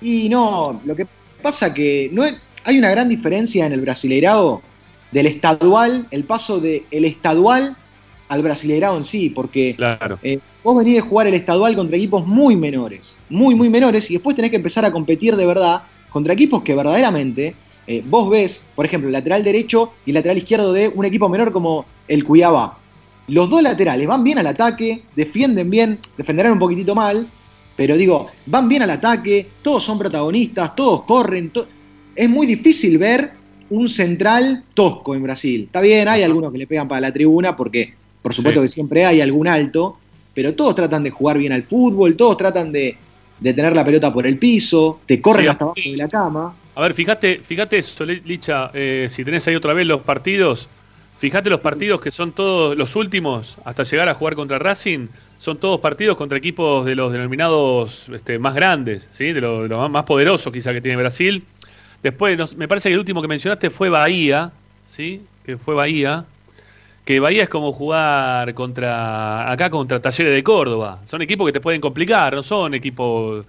Y 0.00 0.28
no, 0.28 0.80
lo 0.84 0.96
que 0.96 1.06
pasa 1.42 1.72
que 1.74 2.10
no 2.12 2.24
es- 2.24 2.34
hay 2.64 2.78
una 2.78 2.90
gran 2.90 3.08
diferencia 3.08 3.66
en 3.66 3.72
el 3.72 3.80
Brasileirao 3.82 4.62
del 5.12 5.26
estadual, 5.26 6.06
el 6.10 6.24
paso 6.24 6.60
del 6.60 7.04
estadual 7.04 7.76
al 8.28 8.42
Brasileirao 8.42 8.96
en 8.96 9.04
sí, 9.04 9.30
porque 9.30 9.74
Claro. 9.76 10.18
eh, 10.22 10.38
vos 10.62 10.76
venís 10.78 10.94
de 10.94 11.00
jugar 11.02 11.26
el 11.26 11.34
estadual 11.34 11.76
contra 11.76 11.96
equipos 11.96 12.26
muy 12.26 12.56
menores, 12.56 13.18
muy, 13.28 13.54
muy 13.54 13.68
menores, 13.68 14.10
y 14.10 14.14
después 14.14 14.34
tenés 14.34 14.50
que 14.50 14.56
empezar 14.56 14.84
a 14.84 14.92
competir 14.92 15.36
de 15.36 15.46
verdad 15.46 15.82
contra 16.10 16.32
equipos 16.32 16.62
que 16.62 16.74
verdaderamente 16.74 17.54
eh, 17.86 18.02
vos 18.06 18.30
ves, 18.30 18.72
por 18.74 18.86
ejemplo, 18.86 19.08
el 19.08 19.12
lateral 19.12 19.44
derecho 19.44 19.92
y 20.06 20.10
el 20.10 20.14
lateral 20.14 20.38
izquierdo 20.38 20.72
de 20.72 20.88
un 20.88 21.04
equipo 21.04 21.28
menor 21.28 21.52
como 21.52 21.84
el 22.08 22.24
Cuiabá. 22.24 22.78
Los 23.28 23.48
dos 23.48 23.62
laterales 23.62 24.06
van 24.06 24.22
bien 24.22 24.38
al 24.38 24.46
ataque, 24.46 25.02
defienden 25.16 25.70
bien, 25.70 25.98
defenderán 26.16 26.52
un 26.52 26.58
poquitito 26.58 26.94
mal, 26.94 27.26
pero 27.76 27.96
digo, 27.96 28.28
van 28.46 28.68
bien 28.68 28.82
al 28.82 28.90
ataque, 28.90 29.48
todos 29.62 29.82
son 29.82 29.98
protagonistas, 29.98 30.74
todos 30.76 31.02
corren. 31.04 31.50
to- 31.50 31.66
Es 32.14 32.28
muy 32.28 32.46
difícil 32.46 32.98
ver 32.98 33.32
un 33.70 33.88
central 33.88 34.62
tosco 34.74 35.14
en 35.14 35.22
Brasil. 35.22 35.64
Está 35.64 35.80
bien, 35.80 36.06
hay 36.06 36.22
algunos 36.22 36.52
que 36.52 36.58
le 36.58 36.66
pegan 36.66 36.86
para 36.86 37.00
la 37.00 37.12
tribuna 37.12 37.56
porque, 37.56 37.94
por 38.22 38.32
supuesto, 38.34 38.60
Sí. 38.60 38.66
que 38.66 38.70
siempre 38.70 39.04
hay 39.06 39.20
algún 39.20 39.48
alto, 39.48 39.98
pero 40.34 40.54
todos 40.54 40.74
tratan 40.74 41.02
de 41.02 41.10
jugar 41.10 41.38
bien 41.38 41.52
al 41.52 41.62
fútbol, 41.64 42.14
todos 42.16 42.36
tratan 42.36 42.70
de, 42.70 42.96
de 43.40 43.52
tener 43.54 43.74
la 43.74 43.84
pelota 43.84 44.12
por 44.12 44.26
el 44.26 44.38
piso, 44.38 45.00
te 45.06 45.20
corren 45.20 45.46
Sí, 45.46 45.48
hasta 45.50 45.64
abajo 45.64 45.80
de 45.84 45.96
la 45.96 46.08
cama. 46.08 46.54
A 46.76 46.82
ver, 46.82 46.94
fíjate, 46.94 47.40
fíjate 47.42 47.78
eso, 47.78 48.04
Li- 48.04 48.22
Licha, 48.24 48.70
eh, 48.74 49.08
si 49.10 49.24
tenés 49.24 49.48
ahí 49.48 49.54
otra 49.56 49.72
vez 49.74 49.86
los 49.86 50.02
partidos, 50.02 50.68
fíjate 51.30 51.50
los 51.50 51.60
partidos 51.60 52.00
que 52.00 52.10
son 52.10 52.32
todos 52.32 52.76
los 52.76 52.96
últimos, 52.96 53.56
hasta 53.64 53.82
llegar 53.84 54.08
a 54.08 54.14
jugar 54.14 54.34
contra 54.34 54.58
Racing, 54.58 55.08
son 55.36 55.58
todos 55.58 55.80
partidos 55.80 56.16
contra 56.16 56.38
equipos 56.38 56.84
de 56.86 56.94
los 56.94 57.12
denominados 57.12 58.08
este, 58.12 58.38
más 58.38 58.54
grandes, 58.54 59.08
¿sí? 59.10 59.32
de 59.32 59.40
los, 59.40 59.62
de 59.62 59.68
los 59.68 59.90
más- 59.90 60.04
poderosos 60.04 60.52
quizá 60.52 60.72
que 60.72 60.80
tiene 60.80 60.96
Brasil. 60.96 61.44
Después, 62.02 62.56
me 62.56 62.68
parece 62.68 62.88
que 62.88 62.94
el 62.94 62.98
último 62.98 63.22
que 63.22 63.28
mencionaste 63.28 63.70
fue 63.70 63.88
Bahía, 63.88 64.52
¿sí? 64.86 65.22
que 65.44 65.56
fue 65.56 65.74
Bahía, 65.74 66.24
que 67.04 67.20
Bahía 67.20 67.44
es 67.44 67.48
como 67.48 67.72
jugar 67.72 68.54
contra 68.54 69.50
acá 69.50 69.70
contra 69.70 70.00
Talleres 70.00 70.34
de 70.34 70.42
Córdoba. 70.42 71.00
Son 71.04 71.22
equipos 71.22 71.46
que 71.46 71.52
te 71.52 71.60
pueden 71.60 71.80
complicar, 71.80 72.34
no 72.34 72.42
son 72.42 72.74
equipos 72.74 73.44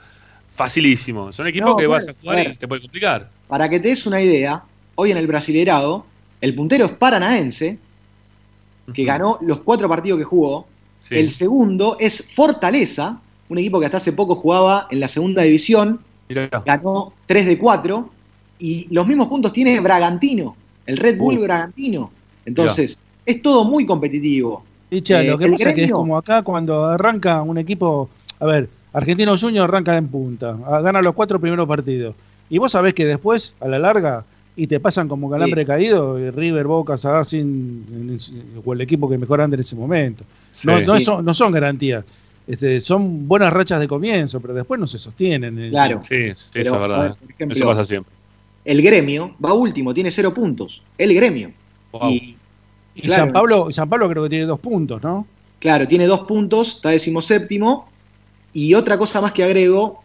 facilísimos, 0.49 1.35
son 1.35 1.47
equipos 1.47 1.71
No, 1.71 1.77
que 1.77 1.87
bueno, 1.87 2.05
vas 2.05 2.15
a 2.15 2.19
jugar 2.19 2.37
a 2.37 2.43
y 2.43 2.55
te 2.55 2.67
pueden 2.67 2.83
complicar. 2.83 3.29
Para 3.47 3.69
que 3.69 3.79
te 3.79 3.89
des 3.89 4.05
una 4.05 4.21
idea, 4.21 4.63
hoy 4.95 5.11
en 5.11 5.17
el 5.17 5.27
Brasilerado, 5.27 6.05
el 6.45 6.53
puntero 6.55 6.85
es 6.85 6.91
Paranaense, 6.91 7.77
que 8.93 9.03
ganó 9.03 9.39
los 9.41 9.61
cuatro 9.61 9.89
partidos 9.89 10.19
que 10.19 10.25
jugó. 10.25 10.67
Sí. 10.99 11.15
El 11.15 11.31
segundo 11.31 11.97
es 11.99 12.31
Fortaleza, 12.33 13.19
un 13.49 13.57
equipo 13.57 13.79
que 13.79 13.85
hasta 13.87 13.97
hace 13.97 14.13
poco 14.13 14.35
jugaba 14.35 14.87
en 14.91 14.99
la 14.99 15.07
segunda 15.07 15.41
división, 15.41 15.99
Mirá. 16.29 16.49
ganó 16.65 17.13
3 17.25 17.45
de 17.47 17.57
4 17.57 18.09
y 18.59 18.87
los 18.93 19.07
mismos 19.07 19.27
puntos 19.27 19.53
tiene 19.53 19.79
Bragantino, 19.79 20.55
el 20.85 20.97
Red 20.97 21.17
Bull 21.17 21.37
Uh. 21.39 21.43
Bragantino. 21.43 22.11
Entonces, 22.45 22.99
es 23.25 23.41
todo 23.41 23.63
muy 23.65 23.85
competitivo. 23.85 24.63
Licha, 24.91 25.21
Eh, 25.23 25.31
lo 25.31 25.37
que 25.39 25.45
el 25.45 25.51
pasa 25.53 25.69
es 25.69 25.75
que 25.75 25.83
es 25.85 25.91
como 25.91 26.15
acá 26.15 26.43
cuando 26.43 26.85
arranca 26.85 27.41
un 27.41 27.57
equipo. 27.57 28.07
A 28.39 28.45
ver, 28.45 28.69
Argentino 28.93 29.35
Junior 29.37 29.63
arranca 29.67 29.97
en 29.97 30.07
punta, 30.07 30.55
gana 30.83 31.01
los 31.01 31.15
cuatro 31.15 31.39
primeros 31.39 31.67
partidos. 31.67 32.13
Y 32.51 32.59
vos 32.59 32.71
sabés 32.71 32.93
que 32.93 33.05
después, 33.05 33.55
a 33.59 33.67
la 33.67 33.79
larga, 33.79 34.23
y 34.55 34.67
te 34.67 34.79
pasan 34.79 35.07
como 35.07 35.29
calambre 35.29 35.65
caído, 35.65 36.17
River, 36.31 36.65
Boca, 36.65 36.95
en- 37.33 38.17
o 38.63 38.73
el 38.73 38.81
equipo 38.81 39.09
que 39.09 39.17
mejor 39.17 39.41
anda 39.41 39.55
en 39.55 39.61
ese 39.61 39.75
momento. 39.75 40.23
No, 40.63 40.79
Sí. 40.79 40.85
no, 40.85 40.97
Sí. 40.97 41.03
son, 41.05 41.25
no 41.25 41.33
son 41.33 41.51
garantías. 41.51 42.05
Este, 42.47 42.79
son 42.79 43.27
buenas 43.27 43.51
rachas 43.51 43.79
de 43.79 43.87
comienzo, 43.87 44.39
pero 44.39 44.53
después 44.53 44.79
no 44.79 44.87
se 44.87 44.99
sostienen. 44.99 45.69
Claro. 45.71 45.99
Sí, 46.01 46.33
sí, 46.35 46.49
Pero, 46.53 46.65
eso 46.67 46.75
es 46.75 46.81
verdad. 46.81 47.01
ver, 47.03 47.15
por 47.15 47.31
ejemplo, 47.31 47.57
eso 47.57 47.65
pasa 47.65 47.85
siempre. 47.85 48.13
El 48.63 48.81
gremio 48.81 49.35
va 49.43 49.53
último, 49.53 49.93
tiene 49.93 50.11
0 50.11 50.33
puntos. 50.33 50.81
El 50.97 51.13
gremio. 51.13 51.51
Wow. 51.91 52.09
Y 52.11 52.37
Y 52.97 53.01
Claro. 53.01 53.23
San 53.25 53.31
Pablo, 53.33 53.71
San 53.73 53.89
Pablo 53.89 54.09
creo 54.09 54.23
que 54.23 54.29
tiene 54.29 54.45
dos 54.45 54.59
puntos, 54.59 55.03
¿no? 55.03 55.27
Claro, 55.59 55.85
tiene 55.85 56.07
dos 56.07 56.21
puntos, 56.21 56.75
está 56.77 56.91
decimoséptimo. 56.91 57.89
Y 58.53 58.73
otra 58.73 58.97
cosa 58.97 59.19
más 59.19 59.33
que 59.33 59.43
agrego, 59.43 60.01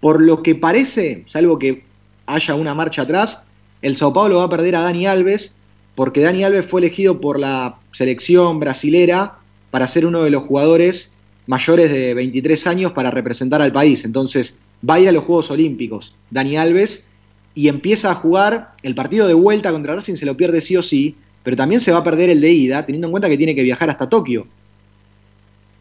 por 0.00 0.20
lo 0.20 0.42
que 0.42 0.56
parece, 0.56 1.22
salvo 1.28 1.56
que 1.60 1.84
haya 2.26 2.56
una 2.56 2.74
marcha 2.74 3.02
atrás, 3.02 3.46
el 3.84 3.96
Sao 3.96 4.14
Paulo 4.14 4.38
va 4.38 4.44
a 4.44 4.48
perder 4.48 4.76
a 4.76 4.80
Dani 4.80 5.06
Alves, 5.06 5.54
porque 5.94 6.22
Dani 6.22 6.42
Alves 6.42 6.64
fue 6.64 6.80
elegido 6.80 7.20
por 7.20 7.38
la 7.38 7.76
selección 7.92 8.58
brasilera 8.58 9.34
para 9.70 9.86
ser 9.86 10.06
uno 10.06 10.22
de 10.22 10.30
los 10.30 10.42
jugadores 10.42 11.18
mayores 11.46 11.90
de 11.90 12.14
23 12.14 12.66
años 12.66 12.92
para 12.92 13.10
representar 13.10 13.60
al 13.60 13.72
país. 13.72 14.06
Entonces 14.06 14.58
va 14.88 14.94
a 14.94 15.00
ir 15.00 15.08
a 15.10 15.12
los 15.12 15.24
Juegos 15.24 15.50
Olímpicos, 15.50 16.14
Dani 16.30 16.56
Alves, 16.56 17.10
y 17.54 17.68
empieza 17.68 18.10
a 18.10 18.14
jugar 18.14 18.72
el 18.82 18.94
partido 18.94 19.28
de 19.28 19.34
vuelta 19.34 19.70
contra 19.70 19.94
Racing, 19.94 20.16
se 20.16 20.24
lo 20.24 20.34
pierde 20.34 20.62
sí 20.62 20.78
o 20.78 20.82
sí, 20.82 21.16
pero 21.42 21.54
también 21.54 21.82
se 21.82 21.92
va 21.92 21.98
a 21.98 22.04
perder 22.04 22.30
el 22.30 22.40
de 22.40 22.50
ida, 22.52 22.86
teniendo 22.86 23.08
en 23.08 23.10
cuenta 23.10 23.28
que 23.28 23.36
tiene 23.36 23.54
que 23.54 23.62
viajar 23.62 23.90
hasta 23.90 24.08
Tokio. 24.08 24.46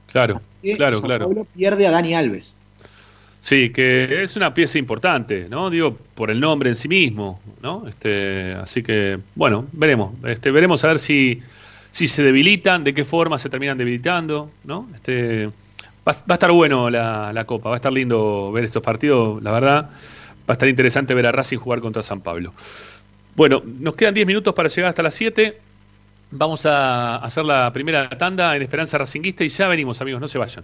Claro, 0.07 0.41
que 0.61 0.75
claro, 0.75 0.97
Sao 0.97 1.05
claro. 1.05 1.25
Paulo 1.27 1.47
pierde 1.55 1.87
a 1.87 1.91
Dani 1.91 2.15
Alves. 2.15 2.57
Sí, 3.43 3.71
que 3.71 4.23
es 4.23 4.37
una 4.37 4.53
pieza 4.53 4.77
importante, 4.77 5.47
¿no? 5.49 5.69
Digo, 5.69 5.97
por 6.15 6.31
el 6.31 6.39
nombre 6.39 6.69
en 6.69 6.77
sí 6.77 6.87
mismo, 6.87 7.41
¿no? 7.61 7.85
Este, 7.89 8.53
así 8.53 8.81
que, 8.81 9.19
bueno, 9.35 9.67
veremos. 9.73 10.13
Este, 10.23 10.49
veremos 10.49 10.81
a 10.85 10.87
ver 10.87 10.99
si, 10.99 11.41
si 11.91 12.07
se 12.07 12.23
debilitan, 12.23 12.85
de 12.85 12.93
qué 12.93 13.03
forma 13.03 13.37
se 13.37 13.49
terminan 13.49 13.77
debilitando, 13.77 14.49
¿no? 14.63 14.87
Este, 14.95 15.47
va, 16.07 16.13
a 16.25 16.33
estar 16.35 16.53
bueno 16.53 16.89
la, 16.89 17.33
la 17.33 17.43
Copa, 17.43 17.67
va 17.67 17.75
a 17.75 17.79
estar 17.79 17.91
lindo 17.91 18.49
ver 18.53 18.63
estos 18.63 18.81
partidos, 18.81 19.43
la 19.43 19.51
verdad. 19.51 19.89
Va 19.89 20.45
a 20.47 20.53
estar 20.53 20.69
interesante 20.69 21.13
ver 21.13 21.27
a 21.27 21.33
Racing 21.33 21.57
jugar 21.57 21.81
contra 21.81 22.01
San 22.01 22.21
Pablo. 22.21 22.53
Bueno, 23.35 23.61
nos 23.65 23.95
quedan 23.95 24.13
10 24.13 24.25
minutos 24.25 24.53
para 24.53 24.69
llegar 24.69 24.87
hasta 24.87 25.03
las 25.03 25.15
7. 25.15 25.59
Vamos 26.31 26.65
a 26.65 27.17
hacer 27.17 27.43
la 27.43 27.73
primera 27.73 28.07
tanda 28.07 28.55
en 28.55 28.61
Esperanza 28.61 28.97
Racinguista 28.97 29.43
y 29.43 29.49
ya 29.49 29.67
venimos, 29.67 29.99
amigos, 29.99 30.21
no 30.21 30.29
se 30.29 30.37
vayan. 30.37 30.63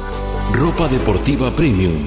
Ropa 0.53 0.87
deportiva 0.87 1.51
premium. 1.55 1.97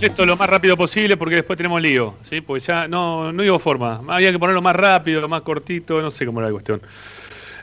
Esto 0.00 0.24
lo 0.24 0.36
más 0.36 0.48
rápido 0.48 0.76
posible 0.76 1.16
porque 1.16 1.36
después 1.36 1.56
tenemos 1.56 1.80
lío, 1.80 2.14
¿sí? 2.22 2.40
Porque 2.40 2.60
ya 2.60 2.88
no, 2.88 3.32
no 3.32 3.42
hubo 3.42 3.58
forma. 3.58 4.00
Había 4.08 4.32
que 4.32 4.38
ponerlo 4.38 4.62
más 4.62 4.74
rápido, 4.74 5.28
más 5.28 5.42
cortito, 5.42 6.00
no 6.00 6.10
sé 6.10 6.24
cómo 6.24 6.40
era 6.40 6.48
la 6.48 6.52
cuestión. 6.52 6.80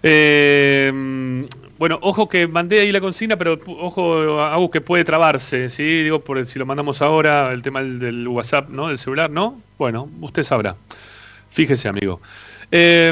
Eh, 0.03 1.47
bueno, 1.77 1.97
ojo 2.01 2.29
que 2.29 2.47
mandé 2.47 2.79
ahí 2.81 2.91
la 2.91 3.01
consigna, 3.01 3.37
pero 3.37 3.59
ojo, 3.65 4.41
algo 4.41 4.69
que 4.69 4.81
puede 4.81 5.03
trabarse, 5.03 5.69
¿sí? 5.69 6.03
Digo, 6.03 6.19
por 6.19 6.45
si 6.45 6.59
lo 6.59 6.65
mandamos 6.65 7.01
ahora, 7.01 7.51
el 7.51 7.61
tema 7.63 7.81
del, 7.81 7.99
del 7.99 8.27
WhatsApp, 8.27 8.69
¿no? 8.69 8.87
Del 8.87 8.99
celular, 8.99 9.29
¿no? 9.31 9.59
Bueno, 9.77 10.07
usted 10.21 10.43
sabrá. 10.43 10.75
Fíjese, 11.49 11.89
amigo. 11.89 12.21
Eh, 12.73 13.11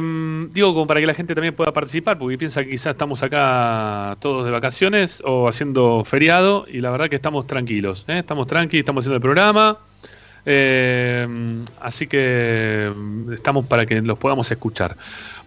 digo, 0.52 0.74
como 0.74 0.88
para 0.88 1.02
que 1.02 1.06
la 1.06 1.14
gente 1.14 1.36
también 1.36 1.54
pueda 1.54 1.74
participar, 1.74 2.18
porque 2.18 2.38
piensa 2.38 2.64
que 2.64 2.72
quizás 2.72 2.92
estamos 2.92 3.22
acá 3.24 4.16
todos 4.22 4.46
de 4.46 4.52
vacaciones 4.52 5.22
o 5.26 5.50
haciendo 5.50 6.04
feriado, 6.06 6.66
y 6.72 6.80
la 6.80 6.92
verdad 6.92 7.10
que 7.10 7.18
estamos 7.18 7.46
tranquilos, 7.46 8.06
¿eh? 8.08 8.20
Estamos 8.20 8.48
tranquilos, 8.48 8.82
estamos 8.82 9.04
haciendo 9.04 9.18
el 9.18 9.22
programa. 9.22 9.78
Eh, 10.46 11.28
así 11.82 12.08
que 12.08 12.92
estamos 13.34 13.66
para 13.66 13.86
que 13.86 14.02
los 14.02 14.18
podamos 14.18 14.50
escuchar. 14.50 14.96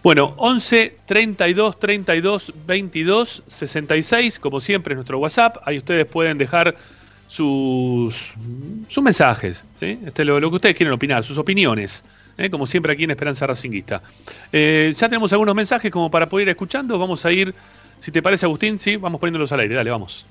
Bueno, 0.03 0.33
11 0.37 0.97
32 1.05 1.79
32 1.79 2.53
22 2.67 3.43
66, 3.47 4.39
como 4.39 4.61
siempre, 4.61 4.93
es 4.93 4.97
nuestro 4.97 5.17
WhatsApp. 5.17 5.57
Ahí 5.65 5.79
ustedes 5.79 6.05
pueden 6.05 6.37
dejar 6.37 6.75
sus, 7.27 8.33
sus 8.87 9.03
mensajes, 9.03 9.63
¿sí? 9.79 9.99
este, 10.05 10.23
lo, 10.23 10.39
lo 10.39 10.49
que 10.51 10.55
ustedes 10.57 10.75
quieren 10.75 10.93
opinar, 10.93 11.23
sus 11.23 11.37
opiniones, 11.37 12.03
¿eh? 12.37 12.49
como 12.49 12.67
siempre 12.67 12.93
aquí 12.93 13.03
en 13.03 13.11
Esperanza 13.11 13.47
Racinguista. 13.47 14.01
Eh, 14.51 14.93
ya 14.95 15.09
tenemos 15.09 15.31
algunos 15.33 15.55
mensajes 15.55 15.91
como 15.91 16.09
para 16.09 16.27
poder 16.27 16.47
ir 16.47 16.49
escuchando. 16.49 16.97
Vamos 16.97 17.25
a 17.25 17.31
ir, 17.31 17.53
si 17.99 18.11
te 18.11 18.21
parece, 18.21 18.45
Agustín, 18.45 18.79
sí, 18.79 18.97
vamos 18.97 19.19
poniéndolos 19.19 19.51
al 19.51 19.61
aire. 19.61 19.75
Dale, 19.75 19.91
vamos. 19.91 20.25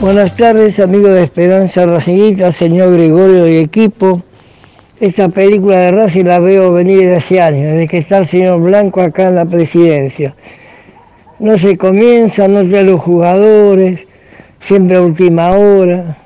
Buenas 0.00 0.36
tardes, 0.36 0.80
amigos 0.80 1.12
de 1.14 1.22
Esperanza 1.22 1.86
Racingista, 1.86 2.50
señor 2.50 2.92
Gregorio 2.92 3.46
y 3.46 3.58
equipo. 3.58 4.20
Esta 4.98 5.28
película 5.28 5.76
de 5.76 5.92
Racing 5.92 6.24
la 6.24 6.40
veo 6.40 6.72
venir 6.72 6.98
desde 6.98 7.16
hace 7.16 7.40
años, 7.40 7.72
desde 7.72 7.88
que 7.88 7.98
está 7.98 8.18
el 8.18 8.26
señor 8.26 8.60
Blanco 8.60 9.00
acá 9.00 9.28
en 9.28 9.36
la 9.36 9.44
presidencia. 9.44 10.34
No 11.38 11.56
se 11.56 11.76
comienza, 11.78 12.48
no 12.48 12.68
se 12.68 12.82
los 12.82 13.00
jugadores, 13.00 14.00
siempre 14.66 14.96
a 14.96 15.02
última 15.02 15.50
hora. 15.50 16.16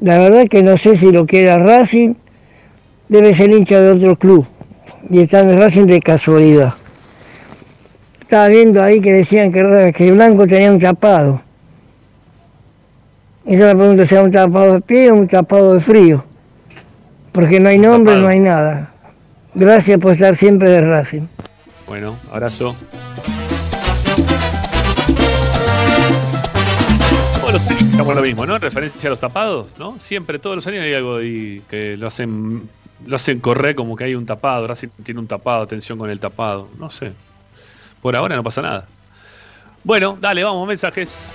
La 0.00 0.18
verdad 0.18 0.48
que 0.48 0.62
no 0.62 0.76
sé 0.76 0.96
si 0.96 1.12
lo 1.12 1.26
que 1.26 1.42
era 1.42 1.58
Racing 1.58 2.14
debe 3.08 3.34
ser 3.34 3.50
hincha 3.50 3.80
de 3.80 3.92
otro 3.92 4.16
club 4.16 4.46
y 5.10 5.20
está 5.20 5.40
en 5.40 5.58
Racing 5.58 5.86
de 5.86 6.00
casualidad. 6.00 6.74
Estaba 8.20 8.48
viendo 8.48 8.82
ahí 8.82 9.00
que 9.00 9.12
decían 9.12 9.52
que, 9.52 9.92
que 9.94 10.10
Blanco 10.10 10.46
tenía 10.46 10.72
un 10.72 10.80
tapado. 10.80 11.40
Y 13.44 13.56
yo 13.56 13.66
me 13.66 13.74
pregunto 13.74 14.06
si 14.06 14.14
es 14.14 14.22
un 14.22 14.30
tapado 14.30 14.74
de 14.74 14.80
pie 14.80 15.10
o 15.10 15.14
un 15.14 15.28
tapado 15.28 15.74
de 15.74 15.80
frío. 15.80 16.24
Porque 17.32 17.60
no 17.60 17.68
hay 17.68 17.78
nombre, 17.78 18.16
no 18.16 18.28
hay 18.28 18.38
nada. 18.38 18.92
Gracias 19.54 19.98
por 19.98 20.12
estar 20.12 20.36
siempre 20.36 20.68
de 20.68 20.80
Racing. 20.80 21.26
Bueno, 21.86 22.14
abrazo. 22.30 22.74
Estamos 27.92 28.16
lo 28.16 28.22
mismo, 28.22 28.46
¿no? 28.46 28.56
En 28.56 28.62
referencia 28.62 29.08
a 29.08 29.10
los 29.10 29.20
tapados, 29.20 29.66
¿no? 29.78 29.98
Siempre, 30.00 30.38
todos 30.38 30.56
los 30.56 30.66
años 30.66 30.82
hay 30.82 30.94
algo 30.94 31.16
ahí 31.16 31.62
que 31.68 31.96
lo 31.98 32.06
hacen, 32.06 32.62
lo 33.06 33.16
hacen 33.16 33.38
correr 33.38 33.74
como 33.74 33.96
que 33.96 34.04
hay 34.04 34.14
un 34.14 34.24
tapado. 34.24 34.66
Racing 34.66 34.88
tiene 35.02 35.20
un 35.20 35.26
tapado, 35.26 35.62
atención 35.62 35.98
con 35.98 36.08
el 36.08 36.18
tapado. 36.18 36.68
No 36.78 36.90
sé. 36.90 37.12
Por 38.00 38.16
ahora 38.16 38.34
no 38.34 38.42
pasa 38.42 38.62
nada. 38.62 38.88
Bueno, 39.84 40.16
dale, 40.18 40.42
vamos, 40.42 40.66
mensajes. 40.66 41.26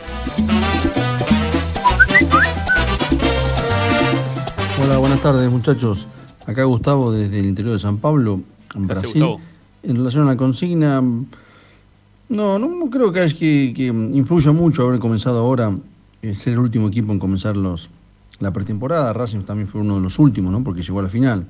Hola, 4.83 4.97
buenas 4.97 5.21
tardes 5.21 5.51
muchachos. 5.51 6.07
Acá 6.47 6.63
Gustavo 6.63 7.11
desde 7.11 7.39
el 7.39 7.45
interior 7.45 7.73
de 7.73 7.79
San 7.79 7.97
Pablo, 7.97 8.41
en 8.73 8.87
Brasil. 8.87 9.37
En 9.83 9.95
relación 9.95 10.23
a 10.23 10.31
la 10.31 10.37
consigna, 10.37 11.01
no, 11.01 11.29
no, 12.29 12.57
no 12.59 12.89
creo 12.89 13.11
que, 13.11 13.23
es 13.23 13.35
que, 13.35 13.73
que 13.75 13.85
influya 13.85 14.51
mucho 14.51 14.87
haber 14.87 14.99
comenzado 14.99 15.39
ahora, 15.39 15.71
ser 16.33 16.53
el 16.53 16.59
último 16.59 16.87
equipo 16.87 17.11
en 17.11 17.19
comenzar 17.19 17.55
los, 17.57 17.89
la 18.39 18.51
pretemporada. 18.51 19.13
Racing 19.13 19.41
también 19.41 19.67
fue 19.67 19.81
uno 19.81 19.95
de 19.95 20.01
los 20.01 20.19
últimos, 20.19 20.51
¿no? 20.51 20.63
porque 20.63 20.81
llegó 20.81 20.99
a 20.99 21.03
la 21.03 21.09
final. 21.09 21.47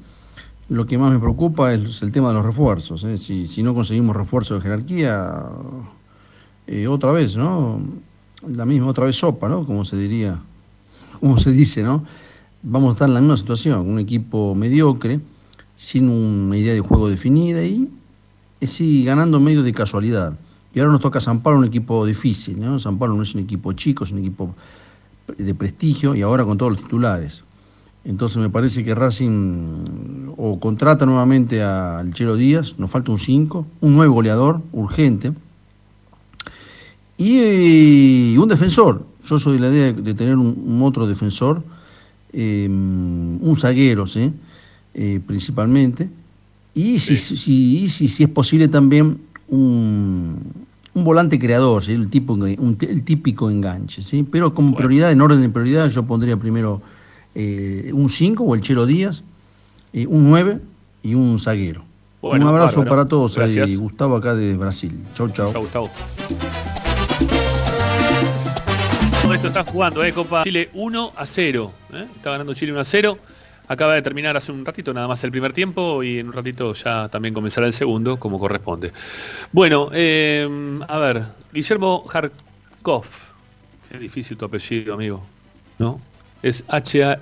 Lo 0.69 0.85
que 0.85 0.97
más 0.97 1.11
me 1.11 1.19
preocupa 1.19 1.73
es 1.73 2.01
el 2.01 2.11
tema 2.11 2.29
de 2.29 2.35
los 2.35 2.45
refuerzos. 2.45 3.03
¿eh? 3.05 3.17
Si, 3.17 3.47
si 3.47 3.63
no 3.63 3.73
conseguimos 3.73 4.15
refuerzo 4.15 4.55
de 4.55 4.61
jerarquía, 4.61 5.45
eh, 6.67 6.87
otra 6.87 7.13
vez, 7.13 7.37
¿no? 7.37 7.79
La 8.45 8.65
misma, 8.65 8.87
otra 8.87 9.05
vez 9.05 9.15
sopa, 9.15 9.47
¿no? 9.47 9.65
Como 9.65 9.85
se 9.85 9.97
diría, 9.97 10.37
como 11.19 11.37
se 11.37 11.51
dice, 11.51 11.81
¿no? 11.81 12.03
Vamos 12.61 12.89
a 12.89 12.91
estar 12.91 13.07
en 13.07 13.13
la 13.13 13.21
misma 13.21 13.37
situación, 13.37 13.87
un 13.87 13.99
equipo 13.99 14.53
mediocre, 14.53 15.21
sin 15.77 16.09
una 16.09 16.57
idea 16.57 16.73
de 16.73 16.81
juego 16.81 17.07
definida 17.07 17.63
y 17.63 17.89
eh, 18.59 18.67
sí, 18.67 19.05
ganando 19.05 19.39
medio 19.39 19.63
de 19.63 19.71
casualidad. 19.71 20.33
Y 20.77 20.79
ahora 20.79 20.91
nos 20.91 21.01
toca 21.01 21.19
San 21.19 21.41
Pablo, 21.41 21.57
un 21.57 21.65
equipo 21.65 22.05
difícil, 22.05 22.59
¿no? 22.59 22.77
San 22.77 22.99
Pablo 22.99 23.15
no 23.15 23.23
es 23.23 23.33
un 23.33 23.41
equipo 23.41 23.73
chico, 23.73 24.03
es 24.03 24.11
un 24.11 24.19
equipo 24.19 24.53
de 25.35 25.55
prestigio 25.55 26.13
y 26.13 26.21
ahora 26.21 26.45
con 26.45 26.55
todos 26.55 26.73
los 26.73 26.83
titulares. 26.83 27.43
Entonces 28.05 28.37
me 28.37 28.51
parece 28.51 28.83
que 28.83 28.93
Racing 28.93 30.33
o 30.37 30.59
contrata 30.59 31.07
nuevamente 31.07 31.63
al 31.63 32.13
Chelo 32.13 32.35
Díaz, 32.35 32.75
nos 32.77 32.91
falta 32.91 33.11
un 33.11 33.17
5, 33.17 33.65
un 33.81 33.95
nuevo 33.95 34.13
goleador, 34.13 34.61
urgente, 34.71 35.33
y, 37.17 37.39
eh, 37.39 38.37
un 38.37 38.47
defensor. 38.47 39.03
Yo 39.25 39.39
soy 39.39 39.53
de 39.53 39.59
la 39.59 39.69
idea 39.69 39.91
de 39.93 40.13
tener 40.13 40.35
un, 40.35 40.63
un 40.63 40.83
otro 40.83 41.07
defensor 41.07 41.63
eh, 42.33 42.67
un 42.69 43.57
zaguero, 43.59 44.05
¿sí? 44.05 44.31
Eh, 44.93 45.21
principalmente. 45.25 46.07
Y 46.75 46.99
si, 46.99 47.17
si, 47.17 47.89
si, 47.89 48.07
si 48.09 48.23
es 48.23 48.29
posible 48.29 48.67
también 48.67 49.17
un, 49.47 50.66
un 50.97 51.03
volante 51.03 51.37
creador, 51.39 51.83
¿sí? 51.83 51.91
el, 51.93 52.09
tipo, 52.09 52.33
un- 52.33 52.77
el 52.81 53.03
típico 53.03 53.49
enganche. 53.49 54.01
¿sí? 54.01 54.23
Pero 54.29 54.53
como 54.53 54.75
prioridad, 54.75 55.11
en 55.11 55.21
orden 55.21 55.41
de 55.41 55.49
prioridad, 55.49 55.89
yo 55.89 56.03
pondría 56.03 56.37
primero 56.37 56.81
eh, 57.35 57.91
un 57.93 58.09
5 58.09 58.43
o 58.43 58.55
el 58.55 58.61
Chelo 58.61 58.85
Díaz, 58.87 59.21
eh, 59.93 60.07
un 60.07 60.27
9 60.29 60.59
y 61.03 61.13
un 61.13 61.39
zaguero. 61.39 61.83
Bueno, 62.21 62.45
un 62.45 62.49
abrazo 62.51 62.77
bárbaro. 62.79 62.89
para 62.89 63.05
todos. 63.07 63.37
ahí, 63.37 63.53
Gracias. 63.55 63.79
Gustavo 63.79 64.15
acá 64.15 64.33
de 64.35 64.57
Brasil. 64.57 64.91
Chau, 65.13 65.29
chau. 65.29 65.53
Chau, 65.53 65.61
Gustavo. 65.61 65.89
Todo 69.21 69.33
esto 69.33 69.47
está 69.47 69.63
jugando, 69.63 70.03
¿eh? 70.03 70.13
Copa 70.13 70.43
Chile 70.43 70.69
1 70.73 71.11
a 71.15 71.25
0. 71.25 71.71
¿eh? 71.93 72.05
Está 72.15 72.31
ganando 72.31 72.53
Chile 72.53 72.71
1 72.71 72.81
a 72.81 72.85
0. 72.85 73.17
Acaba 73.67 73.95
de 73.95 74.01
terminar 74.01 74.37
hace 74.37 74.51
un 74.51 74.65
ratito 74.65 74.93
nada 74.93 75.07
más 75.07 75.23
el 75.23 75.31
primer 75.31 75.51
tiempo 75.53 76.01
y 76.03 76.19
en 76.19 76.27
un 76.27 76.33
ratito 76.33 76.73
ya 76.73 77.09
también 77.09 77.33
comenzará 77.33 77.67
el 77.67 77.73
segundo, 77.73 78.17
como 78.17 78.39
corresponde. 78.39 78.93
Bueno, 79.51 79.89
eh, 79.93 80.47
a 80.87 80.97
ver, 80.99 81.25
Guillermo 81.51 82.05
Harkov. 82.11 83.05
Es 83.89 83.99
difícil 83.99 84.37
tu 84.37 84.45
apellido, 84.45 84.93
amigo. 84.93 85.25
¿No? 85.79 85.99
Es 86.43 86.63
H-A-R-T-K-O-P-F. 86.67 87.17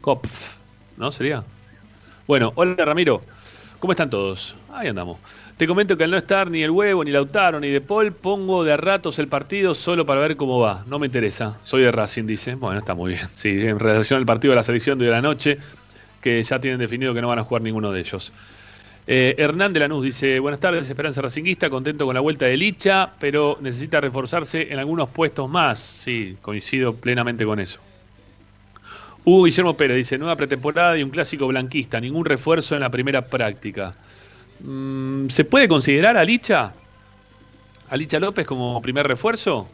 Kopf, 0.00 0.56
¿no? 0.96 1.10
¿Sería? 1.10 1.42
Bueno, 2.26 2.52
hola 2.56 2.84
Ramiro. 2.84 3.22
¿Cómo 3.78 3.92
están 3.92 4.10
todos? 4.10 4.56
Ahí 4.72 4.88
andamos. 4.88 5.18
Te 5.56 5.66
comento 5.66 5.96
que 5.96 6.04
al 6.04 6.10
no 6.10 6.18
estar 6.18 6.50
ni 6.50 6.62
el 6.62 6.70
huevo, 6.70 7.02
ni 7.02 7.10
Lautaro, 7.10 7.58
ni 7.58 7.70
De 7.70 7.80
Paul, 7.80 8.12
pongo 8.12 8.62
de 8.62 8.74
a 8.74 8.76
ratos 8.76 9.18
el 9.18 9.26
partido 9.26 9.74
solo 9.74 10.04
para 10.04 10.20
ver 10.20 10.36
cómo 10.36 10.60
va. 10.60 10.84
No 10.86 10.98
me 10.98 11.06
interesa. 11.06 11.58
Soy 11.64 11.82
de 11.82 11.90
Racing, 11.90 12.26
dice. 12.26 12.56
Bueno, 12.56 12.78
está 12.78 12.94
muy 12.94 13.14
bien. 13.14 13.26
Sí, 13.32 13.48
en 13.48 13.78
relación 13.78 14.18
al 14.18 14.26
partido 14.26 14.52
de 14.52 14.56
la 14.56 14.62
selección 14.62 14.98
de 14.98 15.06
la 15.06 15.22
noche, 15.22 15.56
que 16.20 16.42
ya 16.42 16.60
tienen 16.60 16.78
definido 16.78 17.14
que 17.14 17.22
no 17.22 17.28
van 17.28 17.38
a 17.38 17.44
jugar 17.44 17.62
ninguno 17.62 17.90
de 17.90 18.00
ellos. 18.00 18.34
Eh, 19.06 19.34
Hernán 19.38 19.72
de 19.72 19.80
Lanús 19.80 20.04
dice, 20.04 20.38
buenas 20.40 20.60
tardes, 20.60 20.90
Esperanza 20.90 21.22
Racinguista, 21.22 21.70
contento 21.70 22.04
con 22.04 22.12
la 22.12 22.20
vuelta 22.20 22.44
de 22.44 22.58
Licha, 22.58 23.12
pero 23.18 23.56
necesita 23.62 23.98
reforzarse 24.02 24.70
en 24.70 24.78
algunos 24.78 25.08
puestos 25.08 25.48
más. 25.48 25.78
Sí, 25.78 26.36
coincido 26.42 26.96
plenamente 26.96 27.46
con 27.46 27.60
eso. 27.60 27.80
Hugo 29.24 29.44
Guillermo 29.44 29.74
Pérez 29.74 29.96
dice, 29.96 30.18
nueva 30.18 30.36
pretemporada 30.36 30.98
y 30.98 31.02
un 31.02 31.08
clásico 31.08 31.46
blanquista, 31.46 31.98
ningún 31.98 32.26
refuerzo 32.26 32.74
en 32.74 32.82
la 32.82 32.90
primera 32.90 33.26
práctica. 33.28 33.94
Mm, 34.60 35.28
¿Se 35.28 35.44
puede 35.44 35.68
considerar 35.68 36.16
a 36.16 36.24
Licha? 36.24 36.72
¿A 37.88 37.96
Licha 37.96 38.18
López 38.18 38.46
como 38.46 38.80
primer 38.82 39.06
refuerzo? 39.06 39.68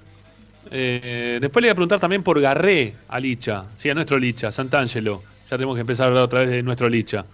Eh, 0.70 1.38
después 1.40 1.62
le 1.62 1.68
voy 1.68 1.72
a 1.72 1.74
preguntar 1.74 2.00
también 2.00 2.22
por 2.22 2.40
Garré 2.40 2.94
a 3.08 3.18
Licha, 3.18 3.66
sí, 3.74 3.90
a 3.90 3.94
nuestro 3.94 4.18
Licha, 4.18 4.52
Santangelo. 4.52 5.22
Ya 5.50 5.56
tenemos 5.56 5.74
que 5.74 5.80
empezar 5.80 6.06
a 6.06 6.08
hablar 6.08 6.24
otra 6.24 6.40
vez 6.40 6.50
de 6.50 6.62
nuestro 6.62 6.88
Licha. 6.88 7.24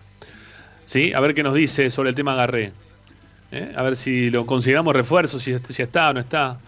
¿Sí? 0.87 1.13
A 1.13 1.21
ver 1.21 1.35
qué 1.35 1.43
nos 1.43 1.55
dice 1.55 1.91
sobre 1.91 2.11
el 2.11 2.15
tema 2.15 2.35
Garré. 2.35 2.73
¿Eh? 3.53 3.73
A 3.77 3.83
ver 3.83 3.97
si 3.97 4.31
lo 4.31 4.47
consideramos 4.47 4.95
refuerzo, 4.95 5.39
si, 5.41 5.53
está 5.53 6.11
o 6.11 6.15
no 6.15 6.21
está. 6.21 6.59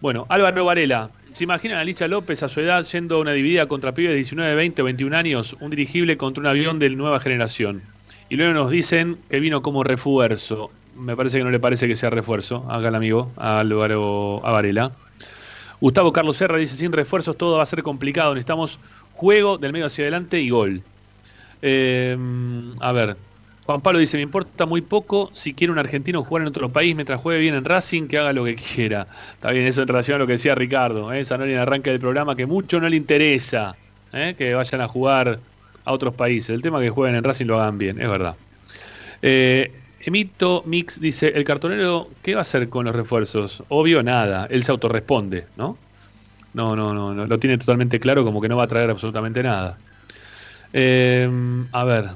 Bueno, 0.00 0.26
Álvaro 0.28 0.64
Varela. 0.64 1.10
¿Se 1.32 1.44
imaginan 1.44 1.78
a 1.78 1.84
Licha 1.84 2.08
López 2.08 2.42
a 2.42 2.48
su 2.48 2.60
edad 2.60 2.84
yendo 2.84 3.16
a 3.16 3.20
una 3.20 3.32
dividida 3.32 3.66
contra 3.66 3.94
pibes 3.94 4.10
de 4.10 4.16
19, 4.16 4.54
20 4.54 4.82
o 4.82 4.84
21 4.86 5.16
años? 5.16 5.56
Un 5.60 5.70
dirigible 5.70 6.16
contra 6.16 6.40
un 6.40 6.46
avión 6.46 6.78
de 6.78 6.90
nueva 6.90 7.20
generación. 7.20 7.82
Y 8.28 8.36
luego 8.36 8.52
nos 8.52 8.70
dicen 8.70 9.18
que 9.30 9.40
vino 9.40 9.62
como 9.62 9.84
refuerzo. 9.84 10.70
Me 10.96 11.16
parece 11.16 11.38
que 11.38 11.44
no 11.44 11.50
le 11.50 11.60
parece 11.60 11.86
que 11.88 11.94
sea 11.94 12.10
refuerzo. 12.10 12.66
Haga 12.68 12.88
el 12.88 12.94
amigo, 12.94 13.30
a 13.36 13.60
Álvaro 13.60 14.44
a. 14.44 14.92
Gustavo 15.80 16.12
Carlos 16.12 16.36
Serra 16.36 16.58
dice, 16.58 16.76
sin 16.76 16.92
refuerzos 16.92 17.36
todo 17.36 17.56
va 17.56 17.62
a 17.62 17.66
ser 17.66 17.82
complicado. 17.82 18.34
Necesitamos 18.34 18.78
juego 19.12 19.58
del 19.58 19.72
medio 19.72 19.86
hacia 19.86 20.04
adelante 20.04 20.40
y 20.40 20.50
gol. 20.50 20.82
Eh, 21.62 22.16
a 22.80 22.92
ver, 22.92 23.16
Juan 23.68 23.80
Pablo 23.80 23.98
dice, 23.98 24.16
me 24.16 24.22
importa 24.22 24.66
muy 24.66 24.80
poco 24.80 25.30
si 25.34 25.54
quiere 25.54 25.72
un 25.72 25.78
argentino 25.78 26.24
jugar 26.24 26.42
en 26.42 26.48
otro 26.48 26.68
país 26.70 26.94
mientras 26.96 27.20
juegue 27.20 27.40
bien 27.40 27.54
en 27.54 27.64
Racing, 27.64 28.08
que 28.08 28.18
haga 28.18 28.32
lo 28.32 28.44
que 28.44 28.56
quiera. 28.56 29.06
Está 29.34 29.52
bien, 29.52 29.66
eso 29.66 29.82
en 29.82 29.88
relación 29.88 30.16
a 30.16 30.18
lo 30.18 30.26
que 30.26 30.32
decía 30.32 30.54
Ricardo, 30.54 31.12
¿eh? 31.12 31.24
Sanoni 31.24 31.50
en 31.52 31.58
el 31.58 31.62
arranque 31.62 31.90
del 31.90 32.00
programa, 32.00 32.34
que 32.34 32.46
mucho 32.46 32.80
no 32.80 32.88
le 32.88 32.96
interesa 32.96 33.76
¿eh? 34.12 34.34
que 34.36 34.54
vayan 34.54 34.80
a 34.80 34.88
jugar 34.88 35.40
a 35.88 35.92
otros 35.92 36.14
países. 36.14 36.50
El 36.50 36.62
tema 36.62 36.80
que 36.80 36.90
jueguen 36.90 37.16
en 37.16 37.24
Racing 37.24 37.46
lo 37.46 37.60
hagan 37.60 37.78
bien, 37.78 38.00
es 38.00 38.08
verdad. 38.08 38.36
Eh, 39.22 39.72
Emito 40.00 40.62
Mix 40.66 41.00
dice, 41.00 41.32
el 41.34 41.44
cartonero, 41.44 42.08
¿qué 42.22 42.34
va 42.34 42.40
a 42.40 42.42
hacer 42.42 42.68
con 42.68 42.84
los 42.84 42.94
refuerzos? 42.94 43.62
Obvio, 43.68 44.02
nada, 44.02 44.46
él 44.50 44.64
se 44.64 44.70
autorresponde, 44.70 45.46
¿no? 45.56 45.76
No, 46.54 46.76
no, 46.76 46.94
no, 46.94 47.14
no, 47.14 47.26
lo 47.26 47.38
tiene 47.38 47.58
totalmente 47.58 47.98
claro 48.00 48.24
como 48.24 48.40
que 48.40 48.48
no 48.48 48.56
va 48.56 48.64
a 48.64 48.68
traer 48.68 48.90
absolutamente 48.90 49.42
nada. 49.42 49.78
Eh, 50.72 51.28
a 51.72 51.84
ver, 51.84 52.10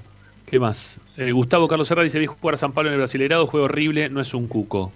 ¿qué 0.47 0.61
más? 0.61 1.01
Eh, 1.17 1.33
Gustavo 1.33 1.67
Carlos 1.67 1.89
Serra 1.89 2.03
dice, 2.03 2.19
vi 2.19 2.27
jugar 2.27 2.55
a 2.55 2.59
San 2.59 2.73
Pablo 2.73 2.91
en 2.91 2.95
el 2.95 3.01
Brasileirado, 3.01 3.47
juego 3.47 3.65
horrible, 3.65 4.09
no 4.11 4.21
es 4.21 4.33
un 4.35 4.49
cuco. 4.49 4.93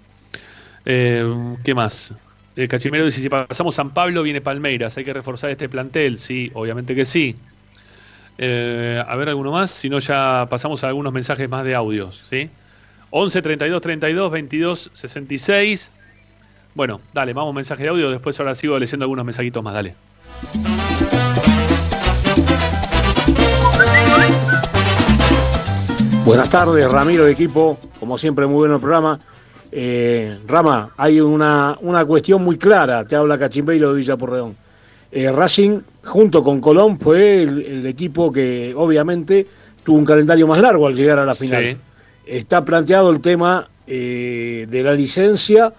¿Qué 0.85 1.73
más? 1.75 2.13
Cachimero 2.69 3.05
dice, 3.05 3.21
si 3.21 3.29
pasamos 3.29 3.75
San 3.75 3.89
Pablo, 3.91 4.23
viene 4.23 4.39
Palmeiras, 4.39 4.97
hay 4.97 5.03
que 5.03 5.13
reforzar 5.13 5.49
este 5.49 5.67
plantel, 5.67 6.17
sí, 6.17 6.49
obviamente 6.53 6.95
que 6.95 7.05
sí. 7.05 7.35
Eh, 8.37 9.03
a 9.05 9.15
ver, 9.15 9.29
alguno 9.29 9.51
más, 9.51 9.71
si 9.71 9.89
no 9.89 9.99
ya 9.99 10.47
pasamos 10.49 10.83
a 10.83 10.87
algunos 10.87 11.11
mensajes 11.11 11.49
más 11.49 11.63
de 11.63 11.75
audios, 11.75 12.23
¿sí? 12.29 12.49
11 13.09 13.41
32 13.41 13.81
32 13.81 14.31
22 14.31 14.91
66. 14.93 15.91
Bueno, 16.75 17.01
dale, 17.13 17.33
vamos 17.33 17.55
mensaje 17.55 17.83
de 17.83 17.89
audio, 17.89 18.11
después 18.11 18.39
ahora 18.39 18.53
sigo 18.53 18.77
leyendo 18.77 19.05
algunos 19.05 19.25
mensajitos 19.25 19.63
más, 19.63 19.73
dale. 19.73 19.95
Buenas 26.27 26.49
tardes, 26.49 26.91
Ramiro 26.91 27.25
equipo. 27.25 27.79
Como 28.01 28.17
siempre, 28.17 28.45
muy 28.45 28.57
bueno 28.57 28.75
el 28.75 28.81
programa. 28.81 29.17
Eh, 29.71 30.37
Rama, 30.45 30.89
hay 30.97 31.21
una, 31.21 31.77
una 31.79 32.05
cuestión 32.05 32.43
muy 32.43 32.57
clara. 32.57 33.05
Te 33.05 33.15
habla 33.15 33.39
Cachimbeiro 33.39 33.91
de 33.91 33.95
Villa 33.95 34.17
Porredón. 34.17 34.55
Eh, 35.11 35.31
Racing, 35.31 35.79
junto 36.03 36.43
con 36.43 36.59
Colón, 36.59 36.99
fue 36.99 37.43
el, 37.43 37.65
el 37.65 37.85
equipo 37.85 38.31
que 38.31 38.73
obviamente 38.75 39.47
tuvo 39.83 39.97
un 39.97 40.05
calendario 40.05 40.47
más 40.47 40.59
largo 40.59 40.85
al 40.87 40.95
llegar 40.95 41.17
a 41.19 41.25
la 41.25 41.33
final. 41.33 41.63
Sí. 41.63 41.77
Está 42.25 42.65
planteado 42.65 43.09
el 43.09 43.21
tema 43.21 43.69
eh, 43.87 44.67
de 44.69 44.83
la 44.83 44.91
licencia 44.91 45.73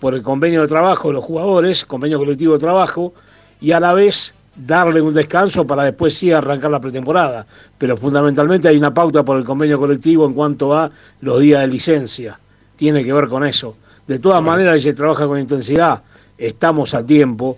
por 0.00 0.14
el 0.14 0.22
convenio 0.22 0.60
de 0.60 0.68
trabajo 0.68 1.08
de 1.08 1.14
los 1.14 1.24
jugadores, 1.24 1.86
convenio 1.86 2.18
colectivo 2.18 2.52
de 2.52 2.58
trabajo, 2.58 3.14
y 3.60 3.72
a 3.72 3.80
la 3.80 3.94
vez 3.94 4.34
darle 4.54 5.00
un 5.00 5.14
descanso 5.14 5.66
para 5.66 5.82
después 5.84 6.12
sí 6.14 6.30
arrancar 6.30 6.70
la 6.70 6.78
pretemporada. 6.78 7.46
Pero 7.78 7.96
fundamentalmente 7.96 8.68
hay 8.68 8.76
una 8.76 8.92
pauta 8.92 9.22
por 9.22 9.38
el 9.38 9.44
convenio 9.44 9.78
colectivo 9.78 10.26
en 10.26 10.34
cuanto 10.34 10.74
a 10.74 10.90
los 11.22 11.40
días 11.40 11.62
de 11.62 11.68
licencia. 11.68 12.38
Tiene 12.76 13.02
que 13.02 13.14
ver 13.14 13.28
con 13.28 13.44
eso. 13.44 13.76
De 14.06 14.18
todas 14.18 14.42
maneras, 14.42 14.82
se 14.82 14.92
trabaja 14.92 15.26
con 15.26 15.40
intensidad, 15.40 16.02
estamos 16.36 16.92
a 16.92 17.06
tiempo, 17.06 17.56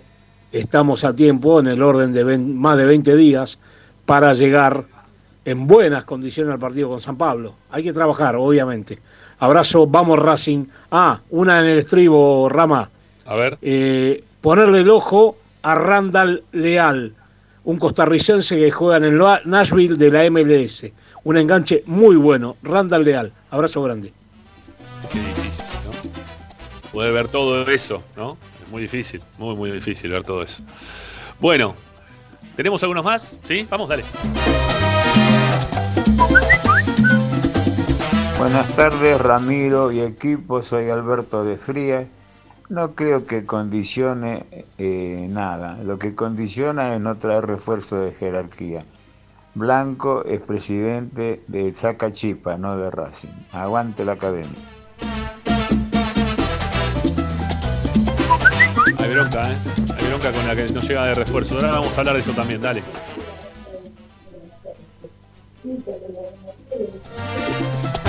estamos 0.59 1.03
a 1.03 1.15
tiempo 1.15 1.59
en 1.59 1.67
el 1.67 1.81
orden 1.81 2.13
de 2.13 2.37
más 2.37 2.77
de 2.77 2.85
20 2.85 3.15
días 3.15 3.59
para 4.05 4.33
llegar 4.33 4.85
en 5.45 5.67
buenas 5.67 6.03
condiciones 6.03 6.53
al 6.53 6.59
partido 6.59 6.89
con 6.89 6.99
San 6.99 7.17
Pablo. 7.17 7.55
Hay 7.71 7.83
que 7.83 7.93
trabajar, 7.93 8.35
obviamente. 8.35 8.99
Abrazo, 9.39 9.87
vamos 9.87 10.19
Racing. 10.19 10.65
Ah, 10.91 11.21
una 11.29 11.59
en 11.59 11.67
el 11.67 11.77
estribo, 11.77 12.49
Rama. 12.49 12.89
A 13.25 13.35
ver. 13.35 13.57
Eh, 13.61 14.23
ponerle 14.41 14.81
el 14.81 14.89
ojo 14.89 15.37
a 15.61 15.75
Randall 15.75 16.43
Leal, 16.51 17.13
un 17.63 17.77
costarricense 17.77 18.57
que 18.57 18.71
juega 18.71 18.97
en 18.97 19.05
el 19.05 19.21
Nashville 19.45 19.95
de 19.95 20.11
la 20.11 20.29
MLS. 20.29 20.85
Un 21.23 21.37
enganche 21.37 21.83
muy 21.85 22.15
bueno. 22.15 22.57
Randall 22.63 23.03
Leal. 23.03 23.31
Abrazo 23.51 23.81
grande. 23.83 24.11
Qué 25.11 25.19
difícil, 25.19 25.65
¿no? 25.85 26.91
Poder 26.91 27.13
ver 27.13 27.27
todo 27.27 27.69
eso, 27.69 28.03
¿no? 28.15 28.37
Muy 28.71 28.81
difícil, 28.81 29.21
muy, 29.37 29.55
muy 29.55 29.71
difícil 29.71 30.11
ver 30.11 30.23
todo 30.23 30.43
eso. 30.43 30.61
Bueno, 31.39 31.75
¿tenemos 32.55 32.81
algunos 32.83 33.03
más? 33.03 33.37
¿Sí? 33.43 33.67
Vamos, 33.69 33.87
dale. 33.89 34.03
Buenas 38.37 38.67
tardes, 38.75 39.19
Ramiro 39.19 39.91
y 39.91 40.01
equipo. 40.01 40.61
Soy 40.61 40.89
Alberto 40.89 41.43
de 41.43 41.57
Frías. 41.57 42.07
No 42.69 42.95
creo 42.95 43.25
que 43.25 43.45
condicione 43.45 44.45
eh, 44.77 45.27
nada. 45.29 45.79
Lo 45.83 45.97
que 45.97 46.13
condiciona 46.13 46.93
es 46.93 47.01
no 47.01 47.17
traer 47.17 47.45
refuerzo 47.45 47.99
de 47.99 48.11
jerarquía. 48.11 48.83
Blanco 49.55 50.23
es 50.25 50.39
presidente 50.41 51.41
de 51.47 51.73
Zacachipa, 51.73 52.57
no 52.57 52.77
de 52.77 52.91
Racing. 52.91 53.29
Aguante 53.53 54.05
la 54.05 54.11
academia. 54.11 54.76
Bronca, 59.37 59.51
¿eh? 59.51 59.57
Hay 59.97 60.07
bronca 60.07 60.31
con 60.31 60.47
la 60.47 60.55
que 60.55 60.71
nos 60.71 60.87
llega 60.87 61.05
de 61.05 61.13
refuerzo. 61.13 61.55
Ahora 61.55 61.71
vamos 61.71 61.95
a 61.95 61.99
hablar 61.99 62.15
de 62.15 62.21
eso 62.21 62.31
también, 62.31 62.61
dale. 62.61 62.83
No 65.63 65.73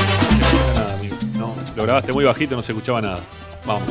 se 0.07 0.45
escucha 0.45 0.75
nada, 0.75 0.95
amigo. 0.95 1.17
No, 1.37 1.55
lo 1.77 1.83
grabaste 1.83 2.13
muy 2.13 2.25
bajito, 2.25 2.57
no 2.57 2.63
se 2.63 2.73
escuchaba 2.73 3.01
nada. 3.01 3.21
Vamos. 3.67 3.89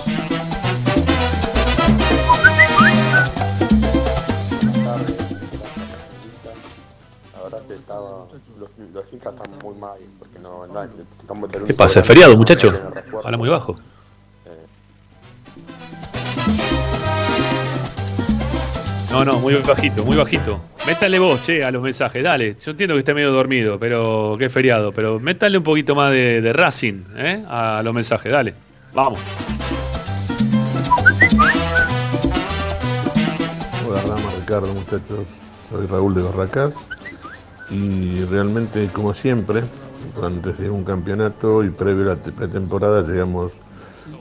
tardes. 7.49 7.79
estaba, 7.79 8.27
los, 8.59 8.69
los 8.93 9.13
hinchas 9.13 9.33
están 9.33 9.57
muy 9.63 9.75
mal, 9.75 9.97
porque 10.19 10.39
no, 10.39 10.67
no 10.67 10.83
estamos 11.19 11.49
¿Qué 11.65 11.73
pasa? 11.73 12.01
¿Es 12.01 12.07
feriado, 12.07 12.35
muchacho? 12.35 12.73
Habla 13.23 13.37
muy 13.37 13.49
bajo. 13.49 13.77
No, 19.11 19.23
no, 19.23 19.39
muy 19.39 19.55
bajito, 19.55 20.03
muy 20.05 20.17
bajito. 20.17 20.59
Métale 20.85 21.17
vos, 21.17 21.41
che, 21.43 21.63
a 21.63 21.71
los 21.71 21.81
mensajes, 21.81 22.21
dale. 22.23 22.55
Yo 22.63 22.71
entiendo 22.71 22.93
que 22.95 22.99
esté 22.99 23.13
medio 23.13 23.31
dormido, 23.31 23.79
pero 23.79 24.35
que 24.37 24.49
feriado, 24.49 24.91
pero 24.91 25.19
métale 25.19 25.57
un 25.57 25.63
poquito 25.63 25.95
más 25.95 26.11
de, 26.11 26.51
Racing, 26.53 27.03
¿eh? 27.15 27.43
A 27.49 27.81
los 27.83 27.93
mensajes, 27.93 28.31
dale. 28.31 28.53
Vamos. 28.93 29.19
Hola 33.87 34.01
Rama, 34.01 34.29
Ricardo, 34.39 34.73
muchachos. 34.73 35.19
Soy 35.71 35.85
Raúl 35.87 36.13
de 36.13 36.21
Barracás. 36.23 36.73
Y 37.69 38.23
realmente, 38.25 38.87
como 38.93 39.13
siempre, 39.13 39.63
antes 40.21 40.57
de 40.57 40.69
un 40.69 40.83
campeonato 40.83 41.63
y 41.63 41.69
previo 41.69 42.03
a 42.03 42.15
la 42.15 42.15
te- 42.17 42.31
pretemporada, 42.31 43.01
llegamos 43.01 43.51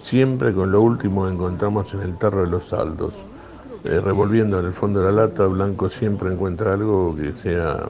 siempre 0.03 0.53
con 0.53 0.70
lo 0.72 0.80
último 0.80 1.28
encontramos 1.28 1.93
en 1.95 2.03
el 2.03 2.16
tarro 2.18 2.43
de 2.45 2.51
los 2.51 2.68
saldos. 2.68 3.12
Eh, 3.87 4.01
revolviendo 4.01 4.59
en 4.59 4.66
el 4.66 4.72
fondo 4.72 4.99
de 4.99 5.07
la 5.12 5.26
lata, 5.26 5.47
Blanco 5.47 5.89
siempre 5.89 6.32
encuentra 6.32 6.72
algo 6.72 7.14
que 7.14 7.32
sea 7.41 7.87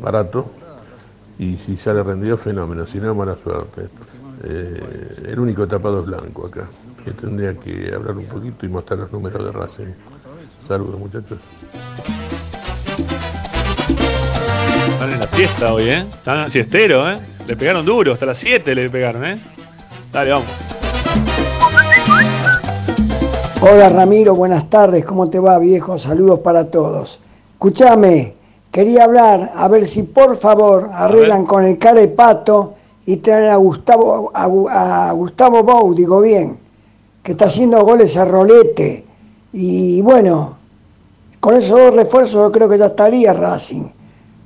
barato 0.00 0.50
y 1.38 1.56
si 1.56 1.76
sale 1.76 2.02
rendido, 2.02 2.38
fenómeno, 2.38 2.86
si 2.86 2.98
no, 2.98 3.14
mala 3.14 3.36
suerte. 3.36 3.88
Eh, 4.44 5.26
el 5.26 5.38
único 5.38 5.68
tapado 5.68 6.00
es 6.00 6.06
Blanco 6.06 6.46
acá, 6.46 6.66
que 7.04 7.10
tendría 7.10 7.54
que 7.54 7.92
hablar 7.94 8.16
un 8.16 8.24
poquito 8.24 8.64
y 8.64 8.68
mostrar 8.70 9.00
los 9.00 9.12
números 9.12 9.44
de 9.44 9.52
Racing. 9.52 9.92
Saludos, 10.66 10.98
muchachos. 10.98 11.38
Están 14.88 15.12
en 15.12 15.20
la 15.20 15.26
siesta 15.26 15.74
hoy, 15.74 15.88
¿eh? 15.90 16.00
Están 16.00 16.50
siestero, 16.50 17.10
¿eh? 17.10 17.18
Le 17.46 17.56
pegaron 17.56 17.84
duro, 17.84 18.14
hasta 18.14 18.24
las 18.24 18.38
7 18.38 18.74
le 18.74 18.88
pegaron, 18.88 19.24
¿eh? 19.26 19.38
Dale, 20.12 20.30
vamos. 20.30 20.67
Hola 23.60 23.88
Ramiro, 23.88 24.34
buenas 24.34 24.70
tardes, 24.70 25.04
¿cómo 25.04 25.28
te 25.28 25.40
va 25.40 25.58
viejo? 25.58 25.98
Saludos 25.98 26.40
para 26.40 26.70
todos. 26.70 27.18
Escúchame, 27.54 28.34
quería 28.70 29.04
hablar 29.04 29.52
a 29.54 29.66
ver 29.68 29.84
si 29.86 30.04
por 30.04 30.36
favor 30.36 30.90
arreglan 30.92 31.44
con 31.44 31.64
el 31.64 31.76
cara 31.78 32.00
de 32.00 32.08
pato 32.08 32.74
y 33.04 33.16
traen 33.16 33.50
a 33.50 33.56
Gustavo, 33.56 34.30
a, 34.32 34.46
Gu- 34.46 34.68
a 34.70 35.10
Gustavo 35.12 35.62
Bou, 35.64 35.92
digo 35.94 36.20
bien, 36.20 36.56
que 37.22 37.32
está 37.32 37.46
haciendo 37.46 37.82
goles 37.84 38.16
a 38.16 38.24
rolete. 38.24 39.04
Y 39.52 40.02
bueno, 40.02 40.56
con 41.40 41.54
esos 41.54 41.70
dos 41.78 41.94
refuerzos 41.94 42.34
yo 42.34 42.52
creo 42.52 42.68
que 42.68 42.78
ya 42.78 42.86
estaría 42.86 43.32
Racing. 43.32 43.84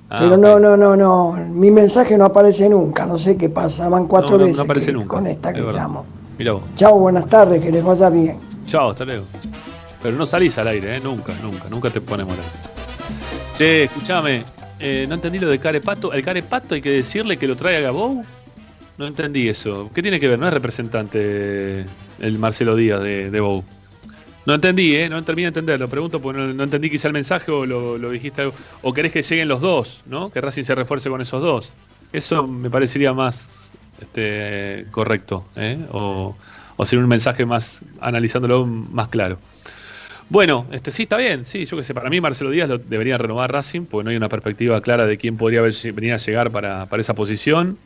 Ah, 0.09 0.19
Pero 0.21 0.37
no, 0.37 0.59
no, 0.59 0.77
no, 0.77 0.97
no, 0.97 1.33
mi 1.53 1.71
mensaje 1.71 2.17
no 2.17 2.27
aparece 2.27 2.69
nunca, 2.69 3.05
no 3.05 3.19
sé 3.19 3.37
qué 3.37 3.49
pasa, 3.51 3.89
van 3.89 4.07
cuatro 4.07 4.33
No, 4.33 4.37
no, 4.39 4.41
no 4.41 4.47
veces 4.47 4.61
aparece 4.65 4.87
que- 4.87 4.93
nunca, 4.93 5.09
con 5.09 5.27
esta 5.27 5.51
es 5.51 5.55
que 5.57 5.61
llamo. 5.77 6.05
Chao, 6.75 6.99
buenas 6.99 7.27
tardes, 7.27 7.63
que 7.63 7.71
les 7.71 7.85
vaya 7.85 8.09
bien. 8.09 8.52
Chao, 8.67 8.91
hasta 8.91 9.05
luego. 9.05 9.27
Pero 10.03 10.17
no 10.17 10.27
salís 10.27 10.59
al 10.59 10.69
aire, 10.69 10.97
¿eh? 10.97 11.01
Nunca, 11.01 11.35
nunca, 11.43 11.69
nunca 11.69 11.91
te 11.91 12.01
ponemos 12.01 12.37
al. 12.37 12.45
Che, 13.57 13.85
escúchame, 13.85 14.45
eh, 14.79 15.07
no 15.09 15.15
entendí 15.15 15.39
lo 15.39 15.49
de 15.49 15.59
Carepato. 15.59 16.13
¿El 16.13 16.25
Carepato 16.25 16.75
hay 16.75 16.83
que 16.83 16.91
decirle 16.91 17.37
que 17.37 17.47
lo 17.47 17.57
trae 17.57 17.77
a 17.77 17.81
Gabou? 17.81 18.25
No 18.99 19.07
entendí 19.07 19.49
eso. 19.49 19.91
¿Qué 19.95 20.03
tiene 20.03 20.19
que 20.19 20.29
ver? 20.29 20.39
No 20.39 20.47
es 20.47 20.53
representante 20.53 21.87
el 22.21 22.39
Marcelo 22.39 22.77
Díaz 22.77 23.03
de, 23.03 23.31
de 23.31 23.41
Bou. 23.41 23.65
No 24.45 24.55
entendí, 24.55 24.97
¿eh? 24.97 25.09
No 25.09 25.23
terminé 25.23 25.47
de 25.47 25.49
entender. 25.49 25.79
Lo 25.79 25.89
pregunto 25.89 26.21
porque 26.21 26.41
no, 26.41 26.65
entendí 26.65 26.91
quizá 26.91 27.09
el 27.09 27.15
mensaje 27.15 27.53
o 27.53 27.65
lo, 27.65 27.97
lo 27.97 28.11
dijiste. 28.11 28.43
algo. 28.43 28.55
O 28.83 28.93
querés 28.93 29.13
que 29.13 29.23
lleguen 29.23 29.49
los 29.49 29.61
dos, 29.61 30.03
¿no? 30.07 30.31
Que 30.31 30.41
Racing 30.41 30.65
se 30.65 30.75
refuerce 30.75 31.09
con 31.09 31.21
esos 31.21 31.41
dos. 31.41 31.71
Eso 32.13 32.47
me 32.47 32.69
parecería 32.69 33.13
más 33.13 33.73
este, 34.01 34.87
correcto, 34.91 35.47
¿eh? 35.57 35.79
O, 35.93 36.37
o 36.77 36.85
sería 36.85 37.03
un 37.03 37.09
mensaje 37.09 37.45
más 37.47 37.83
analizándolo 38.01 38.67
más 38.67 39.09
claro. 39.09 39.39
Bueno, 40.29 40.67
este 40.73 40.91
sí 40.91 41.03
está 41.03 41.19
bien, 41.19 41.45
sí, 41.45 41.67
yo 41.67 41.77
que 41.77 41.83
sé, 41.83 41.93
para 41.93 42.09
mí 42.09 42.21
Marcelo 42.21 42.51
Díaz 42.51 42.71
debería 42.89 43.19
renovar 43.19 43.53
Racing, 43.53 43.83
porque 43.83 44.05
no 44.05 44.11
hay 44.11 44.17
una 44.17 44.31
perspectiva 44.31 44.81
clara 44.81 45.05
de 45.05 45.19
quién 45.19 45.37
podría 45.37 45.61
venir 45.61 46.15
a 46.15 46.17
llegar 46.17 46.51
para, 46.51 46.87
para 46.87 47.03
esa 47.03 47.15
posición. 47.15 47.77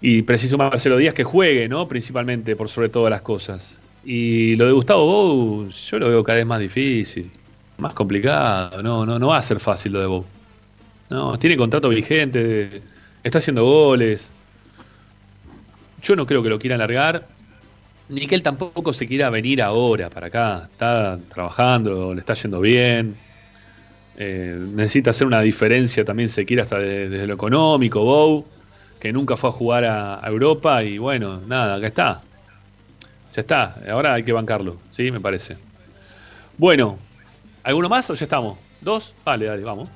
Y 0.00 0.22
preciso 0.22 0.56
Marcelo 0.56 0.96
Díaz 0.96 1.12
que 1.12 1.24
juegue, 1.24 1.68
¿no? 1.68 1.88
Principalmente, 1.88 2.56
por 2.56 2.70
sobre 2.70 2.88
todas 2.88 3.10
las 3.10 3.22
cosas. 3.22 3.80
Y 4.04 4.56
lo 4.56 4.66
de 4.66 4.72
Gustavo 4.72 5.04
Bou, 5.04 5.68
yo 5.70 5.98
lo 5.98 6.08
veo 6.08 6.24
cada 6.24 6.36
vez 6.36 6.46
más 6.46 6.60
difícil, 6.60 7.30
más 7.76 7.92
complicado, 7.92 8.82
no, 8.82 9.04
no, 9.04 9.18
no 9.18 9.28
va 9.28 9.38
a 9.38 9.42
ser 9.42 9.60
fácil 9.60 9.92
lo 9.92 10.00
de 10.00 10.06
Bou. 10.06 10.24
No, 11.10 11.38
tiene 11.38 11.56
contrato 11.56 11.88
vigente, 11.88 12.82
está 13.22 13.38
haciendo 13.38 13.64
goles. 13.64 14.32
Yo 16.02 16.16
no 16.16 16.26
creo 16.26 16.42
que 16.42 16.48
lo 16.48 16.58
quiera 16.58 16.76
alargar, 16.76 17.26
ni 18.08 18.26
que 18.26 18.34
él 18.34 18.42
tampoco 18.42 18.92
se 18.92 19.06
quiera 19.08 19.30
venir 19.30 19.62
ahora 19.62 20.10
para 20.10 20.28
acá. 20.28 20.68
Está 20.70 21.20
trabajando, 21.28 22.14
le 22.14 22.20
está 22.20 22.34
yendo 22.34 22.60
bien. 22.60 23.24
Eh, 24.14 24.56
necesita 24.60 25.10
hacer 25.10 25.26
una 25.26 25.40
diferencia 25.42 26.04
también, 26.04 26.28
se 26.28 26.46
quiere 26.46 26.62
hasta 26.62 26.78
de- 26.78 27.08
desde 27.08 27.26
lo 27.26 27.34
económico. 27.34 28.04
Bow, 28.04 28.52
que 29.00 29.12
nunca 29.12 29.36
fue 29.36 29.50
a 29.50 29.52
jugar 29.52 29.84
a, 29.84 30.24
a 30.24 30.28
Europa 30.30 30.84
y 30.84 30.98
bueno, 30.98 31.42
nada, 31.46 31.76
acá 31.76 31.86
está. 31.88 32.28
Ya 33.32 33.40
está, 33.40 33.82
ahora 33.90 34.14
hay 34.14 34.24
que 34.24 34.32
bancarlo, 34.32 34.84
¿sí? 34.90 35.10
Me 35.10 35.20
parece. 35.20 35.58
Bueno, 36.56 36.98
¿alguno 37.64 37.88
más 37.90 38.10
o 38.10 38.14
ya 38.14 38.24
estamos? 38.26 38.60
¿Dos? 38.80 39.18
Vale, 39.24 39.46
dale, 39.46 39.64
vamos. 39.64 39.92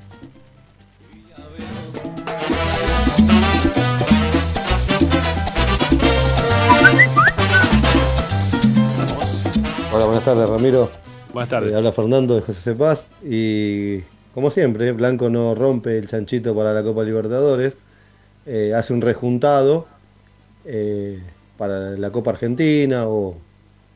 Hola, 9.91 10.05
buenas 10.05 10.25
tardes, 10.25 10.47
Ramiro. 10.47 10.91
Buenas 11.33 11.49
tardes. 11.49 11.73
Eh, 11.73 11.77
habla 11.77 11.93
Fernando 11.93 12.35
de 12.35 12.43
José 12.43 12.61
Cepaz 12.61 13.01
y 13.25 14.01
como 14.35 14.51
siempre, 14.51 14.93
Blanco 14.93 15.31
no 15.31 15.55
rompe 15.55 15.97
el 15.97 16.07
chanchito 16.07 16.55
para 16.55 16.75
la 16.75 16.83
Copa 16.83 17.03
Libertadores, 17.05 17.73
eh, 18.45 18.75
hace 18.77 18.93
un 18.93 19.01
rejuntado 19.01 19.87
eh, 20.67 21.23
para 21.57 21.93
la 21.93 22.11
Copa 22.11 22.33
Argentina 22.33 23.09
o 23.09 23.37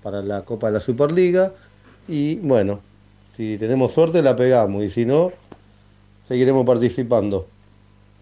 para 0.02 0.22
la 0.22 0.46
Copa 0.46 0.68
de 0.68 0.72
la 0.72 0.80
Superliga 0.80 1.52
y 2.08 2.36
bueno, 2.36 2.80
si 3.36 3.58
tenemos 3.58 3.92
suerte 3.92 4.22
la 4.22 4.34
pegamos 4.34 4.82
y 4.84 4.90
si 4.90 5.04
no, 5.04 5.30
seguiremos 6.26 6.64
participando. 6.64 7.46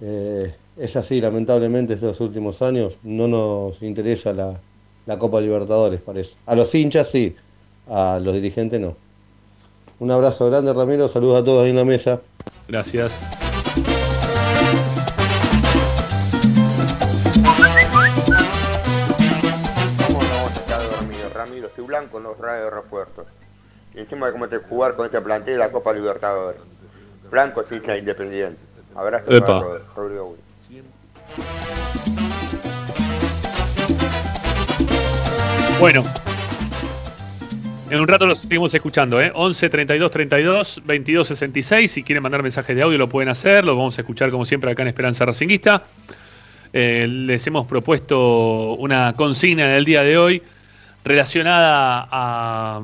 Eh, 0.01 0.53
es 0.77 0.97
así, 0.97 1.21
lamentablemente, 1.21 1.95
estos 1.95 2.21
últimos 2.21 2.63
años 2.63 2.95
no 3.05 3.29
nos 3.29 3.81
interesa 3.81 4.33
la, 4.33 4.61
la 5.07 5.19
Copa 5.21 5.41
Libertadores, 5.41 6.01
parece. 6.01 6.35
A 6.47 6.57
los 6.57 6.75
hinchas 6.75 7.09
sí, 7.09 7.37
a 7.91 8.19
los 8.21 8.33
dirigentes 8.35 8.81
no. 8.81 8.97
Un 9.99 10.11
abrazo 10.11 10.49
grande, 10.49 10.73
Ramiro. 10.73 11.09
Saludos 11.09 11.43
a 11.43 11.45
todos 11.45 11.65
ahí 11.65 11.71
en 11.71 11.77
la 11.77 11.85
mesa. 11.85 12.21
Gracias. 12.69 13.21
¿Cómo 20.07 20.23
no 20.23 20.29
vamos 20.29 20.51
a 20.57 20.61
estar 20.61 20.81
dormidos, 20.91 21.33
Ramiro? 21.35 21.67
Estoy 21.67 21.85
blanco 21.85 22.19
en 22.19 22.25
los 22.25 22.39
radios 22.39 22.65
de 22.65 22.71
refuerzos. 22.71 23.27
Y 23.95 24.01
encima 24.01 24.27
de 24.27 24.33
cómo 24.33 24.49
te 24.49 24.59
jugar 24.59 24.97
con 24.97 25.07
este 25.07 25.21
plantel 25.21 25.55
de 25.55 25.59
la 25.59 25.71
Copa 25.71 25.93
Libertadores. 25.93 26.61
Blanco 27.31 27.61
es 27.61 27.71
hincha 27.73 27.97
independiente. 27.97 28.59
Abrazo 28.95 29.27
para 29.27 29.61
Rod- 29.61 29.81
Rodrigo. 29.95 30.37
Bueno. 35.79 36.05
En 37.91 38.01
un 38.01 38.07
rato 38.07 38.25
los 38.25 38.39
seguimos 38.39 38.73
escuchando, 38.73 39.21
¿eh? 39.21 39.33
11 39.35 39.69
32 39.69 40.11
32 40.13 40.83
22 40.85 41.27
66. 41.27 41.91
Si 41.91 42.05
quieren 42.05 42.23
mandar 42.23 42.41
mensajes 42.41 42.77
de 42.77 42.83
audio 42.83 42.97
lo 42.97 43.09
pueden 43.09 43.29
hacer. 43.29 43.65
Los 43.65 43.77
vamos 43.77 43.99
a 43.99 44.03
escuchar 44.03 44.31
como 44.31 44.45
siempre 44.45 44.71
acá 44.71 44.83
en 44.83 44.89
Esperanza 44.89 45.25
Racinguista. 45.25 45.83
Eh, 46.73 47.09
les 47.09 47.45
hemos 47.49 47.67
propuesto 47.67 48.75
una 48.75 49.15
consigna 49.15 49.65
en 49.65 49.73
el 49.73 49.85
día 49.85 50.05
de 50.05 50.19
hoy 50.19 50.41
relacionada 51.05 52.07
a, 52.13 52.81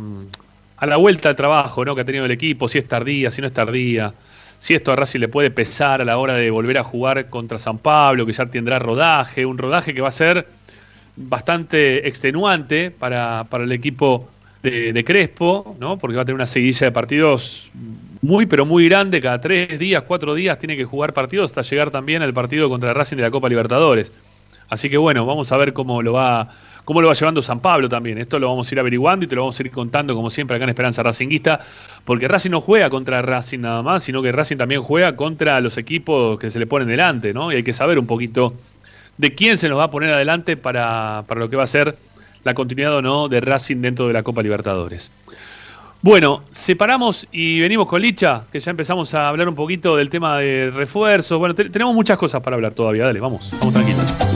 la 0.85 0.97
vuelta 0.97 1.29
al 1.29 1.37
trabajo 1.37 1.85
¿no? 1.85 1.95
que 1.95 2.01
ha 2.01 2.05
tenido 2.05 2.25
el 2.25 2.33
equipo, 2.33 2.69
si 2.69 2.79
es 2.79 2.89
tardía, 2.89 3.31
si 3.31 3.41
no 3.41 3.47
es 3.47 3.55
tardía, 3.55 4.13
si 4.59 4.75
esto 4.75 4.91
a 4.91 4.97
Racing 4.97 5.21
le 5.21 5.29
puede 5.29 5.53
pesar 5.53 6.01
a 6.01 6.05
la 6.05 6.19
hora 6.19 6.35
de 6.35 6.51
volver 6.51 6.79
a 6.79 6.83
jugar 6.83 7.31
contra 7.31 7.61
San 7.61 7.79
Pablo, 7.79 8.27
que 8.27 8.33
ya 8.33 8.47
tendrá 8.47 8.81
rodaje, 8.81 9.47
un 9.47 9.57
rodaje 9.57 9.95
que 9.95 10.01
va 10.01 10.09
a 10.09 10.11
ser 10.13 10.49
bastante 11.15 12.09
extenuante 12.09 12.91
para 12.91 13.47
el 13.53 13.71
equipo 13.71 14.29
de, 14.71 15.05
Crespo, 15.05 15.77
¿no? 15.79 15.99
porque 15.99 16.17
va 16.17 16.23
a 16.23 16.25
tener 16.25 16.35
una 16.35 16.47
seguidilla 16.47 16.87
de 16.87 16.93
partidos 16.93 17.71
muy, 18.23 18.47
pero 18.47 18.67
muy 18.67 18.89
grande, 18.89 19.21
cada 19.21 19.41
tres 19.41 19.79
días, 19.79 20.03
cuatro 20.07 20.35
días 20.35 20.59
tiene 20.59 20.77
que 20.77 20.85
jugar 20.85 21.13
partidos 21.13 21.51
hasta 21.51 21.63
llegar 21.63 21.91
también 21.91 22.23
al 22.23 22.35
partido 22.35 22.69
contra 22.69 22.89
el 22.91 22.95
Racing 22.95 23.17
de 23.17 23.23
la 23.23 23.31
Copa 23.31 23.49
Libertadores. 23.49 24.13
Así 24.69 24.91
que 24.91 24.97
bueno, 24.97 25.25
vamos 25.25 25.53
a 25.53 25.57
ver 25.57 25.73
cómo 25.73 26.03
lo 26.03 26.15
va, 26.15 26.49
cómo 26.85 27.01
lo 27.01 27.09
va 27.09 27.15
llevando 27.15 27.41
San 27.41 27.61
Pablo 27.61 27.89
también. 27.89 28.19
Esto 28.19 28.39
lo 28.39 28.49
vamos 28.49 28.69
a 28.69 28.75
ir 28.75 28.81
averiguando 28.81 29.25
y 29.25 29.29
te 29.29 29.37
lo 29.37 29.43
vamos 29.43 29.59
a 29.59 29.63
ir 29.63 29.71
contando 29.71 30.15
como 30.15 30.31
siempre 30.31 30.57
acá 30.57 30.65
en 30.65 30.71
Esperanza 30.71 31.03
Racinguista, 31.05 31.61
porque 32.05 32.27
Racing 32.27 32.51
no 32.51 32.61
juega 32.61 32.91
contra 32.91 33.23
Racing 33.23 33.61
nada 33.61 33.83
más, 33.83 34.03
sino 34.03 34.23
que 34.23 34.33
Racing 34.33 34.57
también 34.57 34.83
juega 34.83 35.15
contra 35.15 35.61
los 35.61 35.79
equipos 35.79 36.39
que 36.39 36.51
se 36.51 36.59
le 36.59 36.67
ponen 36.67 36.89
delante, 36.89 37.33
¿no? 37.33 37.53
Y 37.53 37.57
hay 37.57 37.63
que 37.63 37.73
saber 37.73 37.99
un 37.99 38.07
poquito 38.07 38.55
de 39.19 39.35
quién 39.35 39.57
se 39.57 39.69
nos 39.69 39.79
va 39.79 39.85
a 39.85 39.91
poner 39.91 40.11
adelante 40.11 40.57
para, 40.57 41.25
para 41.29 41.41
lo 41.41 41.49
que 41.49 41.57
va 41.57 41.63
a 41.63 41.69
ser 41.69 41.97
la 42.47 42.55
continuidad 42.55 42.95
o 42.97 43.03
no 43.03 43.29
de 43.29 43.41
Racing 43.43 43.77
dentro 43.83 44.07
de 44.07 44.15
la 44.15 44.23
Copa 44.23 44.43
Libertadores. 44.43 45.11
Bueno, 46.01 46.43
separamos 46.53 47.27
y 47.33 47.59
venimos 47.61 47.87
con 47.89 48.01
Licha, 48.01 48.45
que 48.53 48.61
ya 48.61 48.71
empezamos 48.71 49.13
a 49.15 49.29
hablar 49.29 49.49
un 49.49 49.55
poquito 49.57 49.97
del 49.97 50.09
tema 50.09 50.39
de 50.39 50.71
refuerzos. 50.71 51.39
Bueno, 51.39 51.55
te- 51.55 51.69
tenemos 51.71 51.95
muchas 51.95 52.17
cosas 52.17 52.41
para 52.43 52.55
hablar 52.55 52.73
todavía. 52.75 53.05
Dale, 53.05 53.19
vamos, 53.21 53.51
vamos 53.59 53.75
tranquilos. 53.75 54.36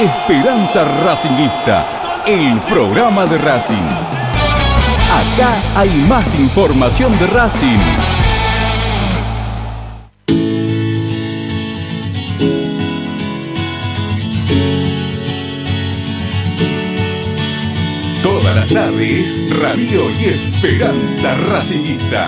Esperanza 0.00 0.84
Racingista, 0.84 2.22
el 2.24 2.60
programa 2.68 3.26
de 3.26 3.36
Racing. 3.36 3.74
Acá 5.10 5.56
hay 5.74 5.90
más 6.08 6.38
información 6.38 7.18
de 7.18 7.26
Racing. 7.26 7.78
Todas 18.22 18.54
las 18.54 18.68
tardes, 18.68 19.60
Radio 19.60 20.10
y 20.20 20.26
Esperanza 20.26 21.36
Racingista. 21.50 22.26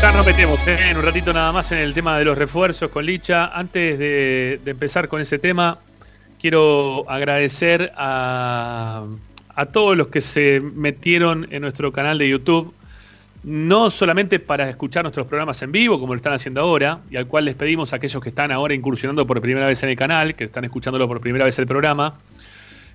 Ya 0.00 0.12
nos 0.12 0.24
metemos 0.24 0.64
¿eh? 0.68 0.90
en 0.90 0.96
un 0.96 1.02
ratito 1.02 1.32
nada 1.32 1.50
más 1.50 1.72
en 1.72 1.78
el 1.78 1.92
tema 1.92 2.16
de 2.16 2.24
los 2.24 2.38
refuerzos 2.38 2.88
con 2.90 3.04
Licha. 3.04 3.46
Antes 3.46 3.98
de, 3.98 4.60
de 4.64 4.70
empezar 4.70 5.08
con 5.08 5.20
ese 5.20 5.40
tema, 5.40 5.80
quiero 6.40 7.04
agradecer 7.10 7.92
a, 7.96 9.04
a 9.56 9.66
todos 9.66 9.96
los 9.96 10.06
que 10.06 10.20
se 10.20 10.60
metieron 10.60 11.48
en 11.50 11.62
nuestro 11.62 11.92
canal 11.92 12.16
de 12.16 12.28
YouTube, 12.28 12.72
no 13.42 13.90
solamente 13.90 14.38
para 14.38 14.70
escuchar 14.70 15.02
nuestros 15.02 15.26
programas 15.26 15.60
en 15.62 15.72
vivo, 15.72 15.98
como 15.98 16.14
lo 16.14 16.18
están 16.18 16.32
haciendo 16.32 16.60
ahora, 16.60 17.00
y 17.10 17.16
al 17.16 17.26
cual 17.26 17.46
les 17.46 17.56
pedimos 17.56 17.92
a 17.92 17.96
aquellos 17.96 18.22
que 18.22 18.28
están 18.28 18.52
ahora 18.52 18.74
incursionando 18.74 19.26
por 19.26 19.40
primera 19.40 19.66
vez 19.66 19.82
en 19.82 19.88
el 19.88 19.96
canal, 19.96 20.36
que 20.36 20.44
están 20.44 20.64
escuchándolo 20.64 21.08
por 21.08 21.20
primera 21.20 21.44
vez 21.44 21.58
el 21.58 21.66
programa, 21.66 22.14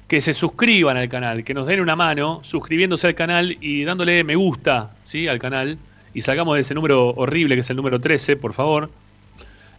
que 0.08 0.22
se 0.22 0.34
suscriban 0.34 0.96
al 0.96 1.10
canal, 1.10 1.44
que 1.44 1.54
nos 1.54 1.68
den 1.68 1.82
una 1.82 1.98
mano 1.98 2.40
suscribiéndose 2.44 3.08
al 3.08 3.16
canal 3.16 3.58
y 3.60 3.84
dándole 3.84 4.24
me 4.24 4.36
gusta 4.36 4.92
¿sí? 5.04 5.28
al 5.28 5.40
canal. 5.40 5.78
Y 6.14 6.22
salgamos 6.22 6.56
de 6.56 6.62
ese 6.62 6.74
número 6.76 7.10
horrible 7.10 7.56
que 7.56 7.62
es 7.62 7.70
el 7.70 7.76
número 7.78 8.00
13, 8.00 8.36
por 8.38 8.54
favor. 8.54 8.90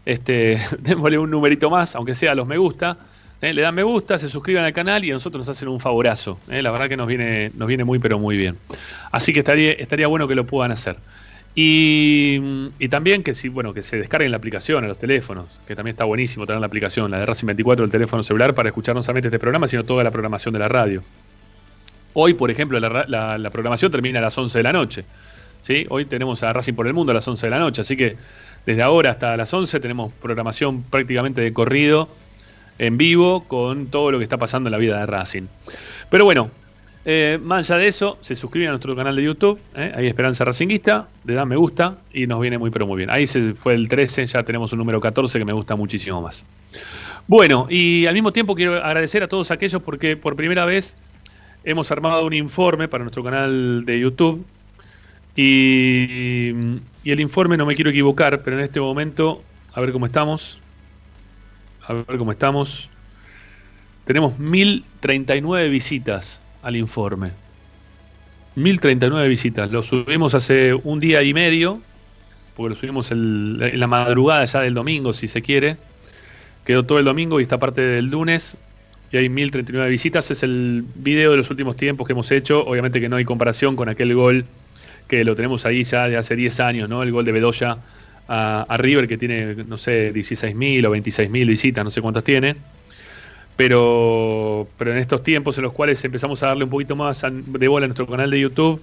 Este, 0.04 0.58
démosle 0.80 1.18
un 1.18 1.30
numerito 1.30 1.70
más, 1.70 1.94
aunque 1.96 2.14
sea 2.14 2.34
los 2.34 2.46
me 2.46 2.58
gusta. 2.58 2.98
¿eh? 3.40 3.52
Le 3.54 3.62
dan 3.62 3.74
me 3.74 3.82
gusta, 3.82 4.18
se 4.18 4.28
suscriban 4.28 4.64
al 4.64 4.72
canal 4.72 5.04
y 5.04 5.10
a 5.10 5.14
nosotros 5.14 5.46
nos 5.46 5.56
hacen 5.56 5.68
un 5.68 5.80
favorazo. 5.80 6.38
¿eh? 6.50 6.62
La 6.62 6.70
verdad 6.70 6.88
que 6.88 6.96
nos 6.96 7.06
viene, 7.06 7.50
nos 7.54 7.68
viene 7.68 7.84
muy, 7.84 7.98
pero 7.98 8.18
muy 8.18 8.36
bien. 8.36 8.56
Así 9.12 9.32
que 9.32 9.40
estaría, 9.40 9.72
estaría 9.72 10.06
bueno 10.08 10.26
que 10.28 10.34
lo 10.34 10.44
puedan 10.44 10.72
hacer. 10.72 10.96
Y, 11.56 12.68
y 12.80 12.88
también 12.88 13.22
que 13.22 13.32
si, 13.32 13.48
bueno, 13.48 13.72
que 13.72 13.82
se 13.82 13.96
descarguen 13.96 14.32
la 14.32 14.38
aplicación 14.38 14.82
a 14.84 14.88
los 14.88 14.98
teléfonos, 14.98 15.46
que 15.68 15.76
también 15.76 15.94
está 15.94 16.04
buenísimo 16.04 16.46
tener 16.46 16.58
la 16.60 16.66
aplicación, 16.66 17.12
la 17.12 17.18
de 17.20 17.26
Racing 17.26 17.46
24 17.46 17.84
del 17.84 17.92
teléfono 17.92 18.24
celular, 18.24 18.54
para 18.54 18.70
escuchar 18.70 18.96
no 18.96 19.04
solamente 19.04 19.28
este 19.28 19.38
programa, 19.38 19.68
sino 19.68 19.84
toda 19.84 20.02
la 20.02 20.10
programación 20.10 20.52
de 20.52 20.58
la 20.58 20.66
radio. 20.68 21.04
Hoy, 22.12 22.34
por 22.34 22.50
ejemplo, 22.50 22.80
la- 22.80 23.38
la 23.38 23.50
programación 23.50 23.92
termina 23.92 24.18
a 24.18 24.22
las 24.22 24.36
11 24.36 24.58
de 24.58 24.62
la 24.64 24.72
noche. 24.72 25.04
¿Sí? 25.64 25.86
Hoy 25.88 26.04
tenemos 26.04 26.42
a 26.42 26.52
Racing 26.52 26.74
por 26.74 26.86
el 26.86 26.92
Mundo 26.92 27.12
a 27.12 27.14
las 27.14 27.26
11 27.26 27.46
de 27.46 27.50
la 27.50 27.58
noche, 27.58 27.80
así 27.80 27.96
que 27.96 28.16
desde 28.66 28.82
ahora 28.82 29.10
hasta 29.10 29.34
las 29.36 29.52
11 29.52 29.80
tenemos 29.80 30.12
programación 30.12 30.82
prácticamente 30.82 31.40
de 31.40 31.52
corrido 31.54 32.08
en 32.78 32.98
vivo 32.98 33.44
con 33.44 33.86
todo 33.86 34.10
lo 34.10 34.18
que 34.18 34.24
está 34.24 34.36
pasando 34.36 34.68
en 34.68 34.72
la 34.72 34.78
vida 34.78 35.00
de 35.00 35.06
Racing. 35.06 35.44
Pero 36.10 36.26
bueno, 36.26 36.50
eh, 37.06 37.38
más 37.42 37.70
allá 37.70 37.80
de 37.80 37.88
eso, 37.88 38.18
se 38.20 38.36
suscriben 38.36 38.68
a 38.68 38.72
nuestro 38.72 38.94
canal 38.94 39.16
de 39.16 39.22
YouTube, 39.22 39.58
¿eh? 39.74 39.92
ahí 39.94 40.06
Esperanza 40.06 40.44
Racinguista, 40.44 41.08
le 41.24 41.32
dan 41.32 41.48
me 41.48 41.56
gusta 41.56 41.96
y 42.12 42.26
nos 42.26 42.40
viene 42.40 42.58
muy 42.58 42.70
pero 42.70 42.86
muy 42.86 42.98
bien. 42.98 43.08
Ahí 43.08 43.26
se 43.26 43.54
fue 43.54 43.74
el 43.74 43.88
13, 43.88 44.26
ya 44.26 44.42
tenemos 44.42 44.70
un 44.72 44.78
número 44.78 45.00
14 45.00 45.38
que 45.38 45.44
me 45.46 45.54
gusta 45.54 45.76
muchísimo 45.76 46.20
más. 46.20 46.44
Bueno, 47.26 47.68
y 47.70 48.04
al 48.04 48.12
mismo 48.12 48.32
tiempo 48.32 48.54
quiero 48.54 48.84
agradecer 48.84 49.22
a 49.22 49.28
todos 49.28 49.50
aquellos 49.50 49.80
porque 49.80 50.14
por 50.14 50.36
primera 50.36 50.66
vez 50.66 50.94
hemos 51.64 51.90
armado 51.90 52.26
un 52.26 52.34
informe 52.34 52.86
para 52.86 53.02
nuestro 53.02 53.24
canal 53.24 53.86
de 53.86 53.98
YouTube. 53.98 54.44
Y, 55.36 56.50
y 57.02 57.10
el 57.10 57.20
informe 57.20 57.56
no 57.56 57.66
me 57.66 57.74
quiero 57.74 57.90
equivocar, 57.90 58.42
pero 58.42 58.58
en 58.58 58.64
este 58.64 58.80
momento, 58.80 59.42
a 59.72 59.80
ver 59.80 59.92
cómo 59.92 60.06
estamos. 60.06 60.58
A 61.86 61.92
ver 61.92 62.18
cómo 62.18 62.32
estamos. 62.32 62.88
Tenemos 64.04 64.38
1039 64.38 65.68
visitas 65.68 66.40
al 66.62 66.76
informe. 66.76 67.32
1039 68.54 69.28
visitas. 69.28 69.70
Lo 69.70 69.82
subimos 69.82 70.34
hace 70.34 70.74
un 70.74 71.00
día 71.00 71.22
y 71.22 71.34
medio, 71.34 71.80
porque 72.56 72.70
lo 72.70 72.76
subimos 72.76 73.10
en 73.10 73.78
la 73.78 73.86
madrugada 73.86 74.44
ya 74.44 74.60
del 74.60 74.74
domingo, 74.74 75.12
si 75.12 75.28
se 75.28 75.42
quiere. 75.42 75.76
Quedó 76.64 76.84
todo 76.84 76.98
el 76.98 77.04
domingo 77.04 77.40
y 77.40 77.42
esta 77.42 77.58
parte 77.58 77.80
del 77.80 78.06
lunes. 78.06 78.56
Y 79.10 79.16
hay 79.16 79.28
1039 79.28 79.90
visitas. 79.90 80.30
Es 80.30 80.42
el 80.42 80.84
video 80.94 81.32
de 81.32 81.36
los 81.38 81.50
últimos 81.50 81.76
tiempos 81.76 82.06
que 82.06 82.12
hemos 82.12 82.30
hecho. 82.30 82.64
Obviamente 82.64 83.00
que 83.00 83.08
no 83.08 83.16
hay 83.16 83.24
comparación 83.24 83.76
con 83.76 83.88
aquel 83.88 84.14
gol 84.14 84.46
que 85.08 85.24
lo 85.24 85.34
tenemos 85.34 85.66
ahí 85.66 85.84
ya 85.84 86.08
de 86.08 86.16
hace 86.16 86.36
10 86.36 86.60
años, 86.60 86.88
¿no? 86.88 87.02
El 87.02 87.12
gol 87.12 87.24
de 87.24 87.32
Bedoya 87.32 87.78
a, 88.28 88.76
River, 88.78 89.06
que 89.06 89.18
tiene, 89.18 89.54
no 89.54 89.76
sé, 89.76 90.12
16.000 90.12 90.86
o 90.86 90.94
26.000 90.94 91.46
visitas, 91.46 91.84
no 91.84 91.90
sé 91.90 92.00
cuántas 92.00 92.24
tiene. 92.24 92.56
Pero, 93.56 94.66
pero 94.78 94.92
en 94.92 94.98
estos 94.98 95.22
tiempos 95.22 95.56
en 95.58 95.64
los 95.64 95.72
cuales 95.72 96.04
empezamos 96.04 96.42
a 96.42 96.48
darle 96.48 96.64
un 96.64 96.70
poquito 96.70 96.96
más 96.96 97.24
de 97.30 97.68
bola 97.68 97.84
a 97.84 97.88
nuestro 97.88 98.06
canal 98.06 98.30
de 98.30 98.40
YouTube, 98.40 98.82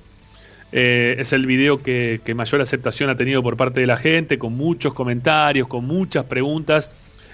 eh, 0.71 1.15
es 1.19 1.33
el 1.33 1.45
video 1.45 1.83
que, 1.83 2.21
mayor 2.35 2.61
aceptación 2.61 3.09
ha 3.09 3.17
tenido 3.17 3.43
por 3.43 3.57
parte 3.57 3.81
de 3.81 3.87
la 3.87 3.97
gente, 3.97 4.37
con 4.37 4.55
muchos 4.55 4.93
comentarios, 4.93 5.67
con 5.67 5.85
muchas 5.85 6.25
preguntas 6.25 6.91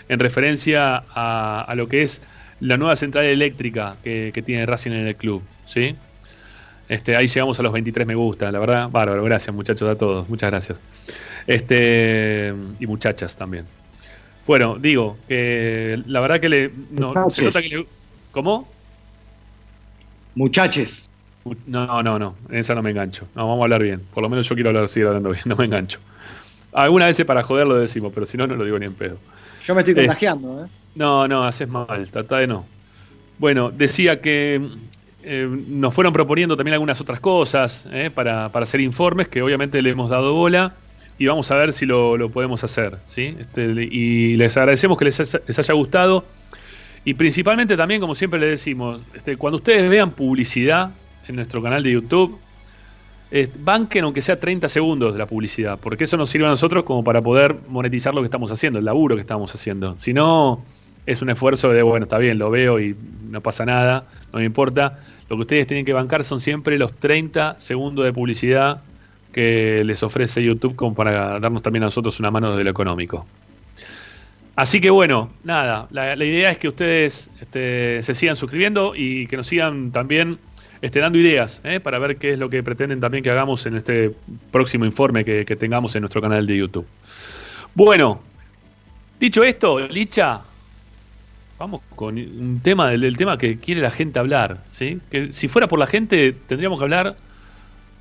en 0.10 0.20
referencia 0.20 1.04
a, 1.14 1.62
a 1.62 1.76
lo 1.76 1.88
que 1.88 2.02
es 2.02 2.22
la 2.60 2.78
nueva 2.78 2.96
central 2.96 3.26
eléctrica 3.26 3.98
que, 4.04 4.32
que 4.34 4.42
tiene 4.42 4.66
Racing 4.66 4.92
en 4.92 5.08
el 5.08 5.16
club. 5.16 5.44
¿sí? 5.68 5.96
Este, 6.90 7.16
ahí 7.16 7.28
llegamos 7.28 7.60
a 7.60 7.64
los 7.64 7.74
23 7.74 8.08
me 8.08 8.16
gusta, 8.16 8.52
la 8.52 8.60
verdad, 8.60 8.90
bárbaro, 8.90 9.24
gracias 9.24 9.54
muchachos 9.54 9.90
a 9.90 9.98
todos, 9.98 10.30
muchas 10.30 10.50
gracias. 10.52 10.78
Este, 11.46 12.54
y 12.80 12.88
muchachas 12.88 13.36
también. 13.36 13.66
Bueno, 14.46 14.78
digo, 14.80 15.18
que 15.28 16.02
la 16.08 16.22
verdad 16.22 16.40
que 16.40 16.50
le. 16.50 16.72
No, 16.92 17.30
se 17.30 17.44
nota 17.44 17.62
que 17.62 17.70
le- 17.70 17.88
¿Cómo? 18.32 18.68
Muchaches. 20.36 21.10
No, 21.66 22.04
no, 22.04 22.20
no, 22.20 22.36
en 22.50 22.58
esa 22.58 22.76
no 22.76 22.82
me 22.82 22.92
engancho. 22.92 23.26
No, 23.36 23.48
vamos 23.48 23.62
a 23.62 23.64
hablar 23.64 23.82
bien. 23.84 24.02
Por 24.14 24.22
lo 24.24 24.30
menos 24.30 24.48
yo 24.48 24.56
quiero 24.56 24.70
hablar, 24.70 24.88
seguir 24.90 25.08
hablando 25.08 25.30
bien, 25.32 25.42
no 25.46 25.56
me 25.56 25.66
engancho. 25.66 26.00
Algunas 26.74 27.08
veces 27.10 27.26
para 27.26 27.44
joder 27.44 27.66
lo 27.68 27.76
decimos, 27.76 28.12
pero 28.14 28.26
si 28.26 28.38
no, 28.38 28.46
no 28.48 28.56
lo 28.56 28.64
digo 28.66 28.78
ni 28.78 28.86
en 28.86 28.94
pedo. 28.94 29.18
Yo 29.66 29.74
me 29.76 29.82
estoy 29.82 29.94
Eh, 29.94 29.98
contagiando, 29.98 30.66
¿eh? 30.66 30.68
No, 30.96 31.28
no, 31.28 31.44
haces 31.44 31.68
mal, 31.68 32.10
trata 32.12 32.38
de 32.38 32.48
no. 32.48 32.66
Bueno, 33.40 33.72
decía 33.72 34.22
que 34.22 34.62
eh, 35.30 35.48
nos 35.68 35.94
fueron 35.94 36.14
proponiendo 36.14 36.56
también 36.56 36.74
algunas 36.74 37.02
otras 37.02 37.20
cosas 37.20 37.86
eh, 37.92 38.10
para, 38.14 38.50
para 38.50 38.64
hacer 38.64 38.80
informes 38.80 39.28
que 39.28 39.42
obviamente 39.42 39.82
le 39.82 39.90
hemos 39.90 40.10
dado 40.10 40.34
bola 40.34 40.74
y 41.20 41.26
vamos 41.26 41.52
a 41.52 41.56
ver 41.56 41.74
si 41.74 41.86
lo, 41.86 42.16
lo 42.16 42.30
podemos 42.30 42.64
hacer. 42.64 42.98
¿sí? 43.06 43.36
Este, 43.40 43.64
y 43.92 44.38
les 44.38 44.56
agradecemos 44.56 44.98
que 44.98 45.06
les, 45.06 45.20
les 45.20 45.60
haya 45.60 45.74
gustado 45.74 46.26
y 47.04 47.14
principalmente 47.14 47.78
también, 47.78 48.02
como 48.02 48.16
siempre 48.16 48.40
le 48.40 48.48
decimos, 48.48 49.02
este, 49.14 49.38
cuando 49.38 49.58
ustedes 49.58 49.90
vean 49.90 50.12
publicidad 50.12 50.92
en 51.28 51.36
nuestro 51.36 51.62
canal 51.62 51.84
de 51.84 51.92
YouTube, 51.92 52.38
eh, 53.32 53.50
banquen 53.60 54.06
aunque 54.06 54.22
sea 54.22 54.40
30 54.40 54.70
segundos 54.70 55.14
de 55.14 55.20
la 55.20 55.26
publicidad, 55.26 55.80
porque 55.82 56.06
eso 56.06 56.18
nos 56.18 56.30
sirve 56.30 56.46
a 56.46 56.50
nosotros 56.50 56.84
como 56.84 57.04
para 57.04 57.22
poder 57.22 57.56
monetizar 57.68 58.14
lo 58.14 58.22
que 58.22 58.26
estamos 58.26 58.52
haciendo, 58.52 58.80
el 58.80 58.86
laburo 58.86 59.16
que 59.16 59.22
estamos 59.22 59.54
haciendo. 59.54 59.98
Si 60.00 60.14
no, 60.14 60.64
es 61.06 61.22
un 61.22 61.30
esfuerzo 61.30 61.72
de, 61.72 61.82
bueno, 61.82 62.04
está 62.04 62.18
bien, 62.18 62.38
lo 62.38 62.52
veo 62.52 62.78
y 62.80 62.94
no 63.30 63.40
pasa 63.40 63.66
nada, 63.66 64.06
no 64.34 64.40
me 64.40 64.46
importa. 64.46 65.00
Lo 65.30 65.36
que 65.36 65.42
ustedes 65.42 65.68
tienen 65.68 65.86
que 65.86 65.94
bancar 65.94 66.24
son 66.24 66.40
siempre 66.40 66.78
los 66.78 66.94
30 66.94 67.60
segundos 67.60 68.06
de 68.06 68.14
publicidad 68.14 68.82
que 69.34 69.84
les 69.84 70.02
ofrece 70.04 70.44
YouTube 70.44 70.76
como 70.76 70.96
para 70.96 71.40
darnos 71.40 71.62
también 71.62 71.84
a 71.84 71.88
nosotros 71.88 72.20
una 72.20 72.32
mano 72.32 72.52
desde 72.52 72.64
lo 72.64 72.70
económico. 72.70 73.26
Así 74.56 74.82
que 74.82 74.90
bueno, 74.90 75.32
nada, 75.44 75.88
la, 75.92 76.16
idea 76.16 76.50
es 76.50 76.58
que 76.58 76.68
ustedes 76.68 77.30
este, 77.40 78.02
se 78.02 78.16
sigan 78.16 78.36
suscribiendo 78.36 78.94
y 78.96 79.28
que 79.28 79.38
nos 79.38 79.46
sigan 79.46 79.92
también 79.92 80.40
este, 80.82 81.00
dando 81.00 81.20
ideas 81.20 81.62
¿eh? 81.64 81.80
para 81.80 82.00
ver 82.00 82.18
qué 82.18 82.34
es 82.34 82.40
lo 82.40 82.50
que 82.50 82.64
pretenden 82.64 83.00
también 83.00 83.24
que 83.24 83.30
hagamos 83.30 83.68
en 83.68 83.76
este 83.76 84.16
próximo 84.52 84.86
informe 84.86 85.24
que 85.24 85.56
tengamos 85.56 85.96
en 85.96 86.02
nuestro 86.02 86.22
canal 86.22 86.48
de 86.48 86.58
YouTube. 86.58 86.88
Bueno, 87.76 88.20
dicho 89.20 89.44
esto, 89.44 89.88
Licha, 89.88 90.42
vamos 91.60 91.82
con 91.96 92.18
un 92.18 92.60
tema 92.64 92.90
del, 92.90 93.02
del 93.02 93.18
tema 93.18 93.38
que 93.38 93.58
quiere 93.58 93.82
la 93.82 93.92
gente 93.92 94.20
hablar. 94.20 94.64
¿sí? 94.70 95.00
Que 95.10 95.34
si 95.34 95.48
fuera 95.48 95.68
por 95.68 95.80
la 95.80 95.88
gente, 95.88 96.34
tendríamos 96.48 96.78
que 96.80 96.84
hablar 96.84 97.16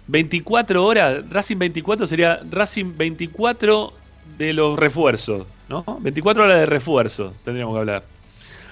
24 0.09 0.85
horas. 0.85 1.23
Racing 1.31 1.59
24 1.59 2.07
sería 2.07 2.41
Racing 2.51 2.97
24 2.97 3.93
de 4.39 4.53
los 4.53 4.79
refuerzos. 4.79 5.47
¿no? 5.69 5.85
24 6.01 6.45
horas 6.45 6.59
de 6.61 6.67
refuerzo 6.67 7.35
tendríamos 7.45 7.75
que 7.75 7.81
hablar. 7.81 8.05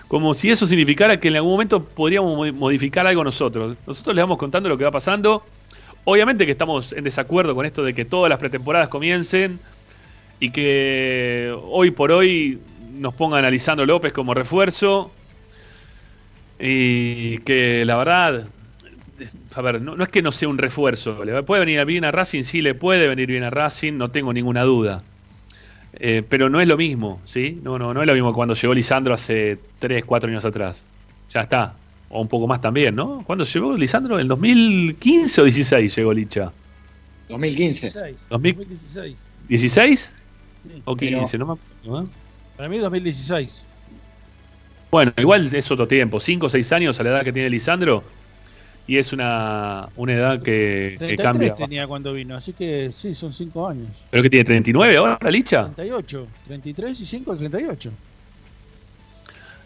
Como 0.09 0.35
si 0.35 0.51
eso 0.51 0.67
significara 0.67 1.19
que 1.19 1.29
en 1.29 1.37
algún 1.37 1.53
momento 1.53 1.83
podríamos 1.83 2.37
mo- 2.37 2.53
modificar 2.53 3.07
algo 3.07 3.25
nosotros. 3.25 3.77
Nosotros 3.87 4.15
les 4.15 4.23
vamos 4.23 4.37
contando 4.39 4.69
lo 4.69 4.77
que 4.79 4.85
va 4.85 4.91
pasando. 4.91 5.43
Obviamente 6.05 6.45
que 6.45 6.53
estamos 6.53 6.93
en 6.93 7.03
desacuerdo 7.05 7.55
con 7.55 7.65
esto 7.65 7.83
de 7.83 7.95
que 7.95 8.05
todas 8.05 8.29
las 8.29 8.39
pretemporadas 8.39 8.89
comiencen 8.89 9.59
y 10.39 10.51
que 10.51 11.57
hoy 11.71 11.91
por 11.91 12.13
hoy 12.13 12.59
nos 12.95 13.15
pongan 13.15 13.45
a 13.45 13.51
Lisandro 13.51 13.87
López 13.87 14.13
como 14.13 14.35
refuerzo. 14.35 15.11
Y 16.59 17.39
que 17.39 17.85
la 17.85 17.97
verdad, 17.97 18.47
a 19.55 19.61
ver, 19.61 19.81
no, 19.83 19.97
no 19.97 20.05
es 20.05 20.09
que 20.09 20.23
no 20.23 20.33
sea 20.33 20.49
un 20.49 20.59
refuerzo. 20.59 21.25
¿Le 21.25 21.43
puede 21.43 21.65
venir 21.65 21.85
bien 21.85 22.05
a 22.05 22.11
Racing? 22.13 22.43
Sí, 22.45 22.63
le 22.63 22.75
puede 22.75 23.09
venir 23.09 23.27
bien 23.27 23.43
a 23.43 23.51
Racing, 23.51 23.95
no 23.95 24.11
tengo 24.11 24.33
ninguna 24.33 24.63
duda. 24.63 25.03
Eh, 25.95 26.23
pero 26.29 26.49
no 26.49 26.61
es 26.61 26.67
lo 26.69 26.77
mismo, 26.77 27.21
¿sí? 27.25 27.61
No, 27.63 27.79
no, 27.79 27.95
no 27.95 28.01
es 28.01 28.07
lo 28.07 28.15
mismo 28.15 28.31
que 28.33 28.35
cuando 28.35 28.55
llegó 28.55 28.75
Lisandro 28.75 29.15
hace 29.15 29.59
3, 29.79 30.05
4 30.05 30.31
años 30.31 30.45
atrás. 30.45 30.85
Ya 31.31 31.43
está. 31.43 31.75
O 32.09 32.21
un 32.21 32.29
poco 32.29 32.47
más 32.47 32.61
también, 32.61 32.95
¿no? 32.95 33.23
¿Cuándo 33.27 33.45
llegó 33.45 33.77
Lisandro? 33.77 34.19
¿En 34.19 34.29
2015 34.29 35.41
o 35.41 35.45
16 35.45 35.97
llegó 35.97 36.13
Licha? 36.13 36.53
2015. 37.29 37.93
2016. 38.31 39.27
¿16? 39.49 40.13
¿O 40.85 40.97
Pero- 40.97 41.19
15? 41.19 41.39
No 41.39 41.47
me 41.47 41.53
acuerdo, 41.55 42.03
¿eh? 42.03 42.07
Para 42.57 42.69
mí 42.69 42.79
2016. 42.79 43.65
Bueno, 44.91 45.13
igual 45.17 45.53
es 45.53 45.71
otro 45.71 45.89
tiempo. 45.89 46.21
5 46.21 46.47
o 46.47 46.49
6 46.49 46.73
años 46.73 47.01
a 47.01 47.03
la 47.03 47.11
edad 47.11 47.25
que 47.25 47.33
tiene 47.33 47.51
Lisandro. 47.51 48.05
Y 48.87 48.99
es 48.99 49.13
una, 49.15 49.89
una 49.97 50.13
edad 50.13 50.39
que, 50.43 50.97
que 50.99 51.17
33 51.17 51.23
cambia. 51.25 51.55
tenía 51.55 51.87
cuando 51.87 52.13
vino, 52.13 52.37
así 52.37 52.53
que 52.53 52.93
sí, 52.93 53.15
son 53.15 53.33
5 53.33 53.67
años. 53.69 53.89
¿Pero 54.11 54.23
que 54.23 54.29
tiene 54.31 54.45
39 54.45 54.97
ahora, 54.99 55.31
Licha? 55.31 55.65
38, 55.75 56.27
33 56.47 57.01
y 57.01 57.07
5, 57.07 57.37
38. 57.37 57.91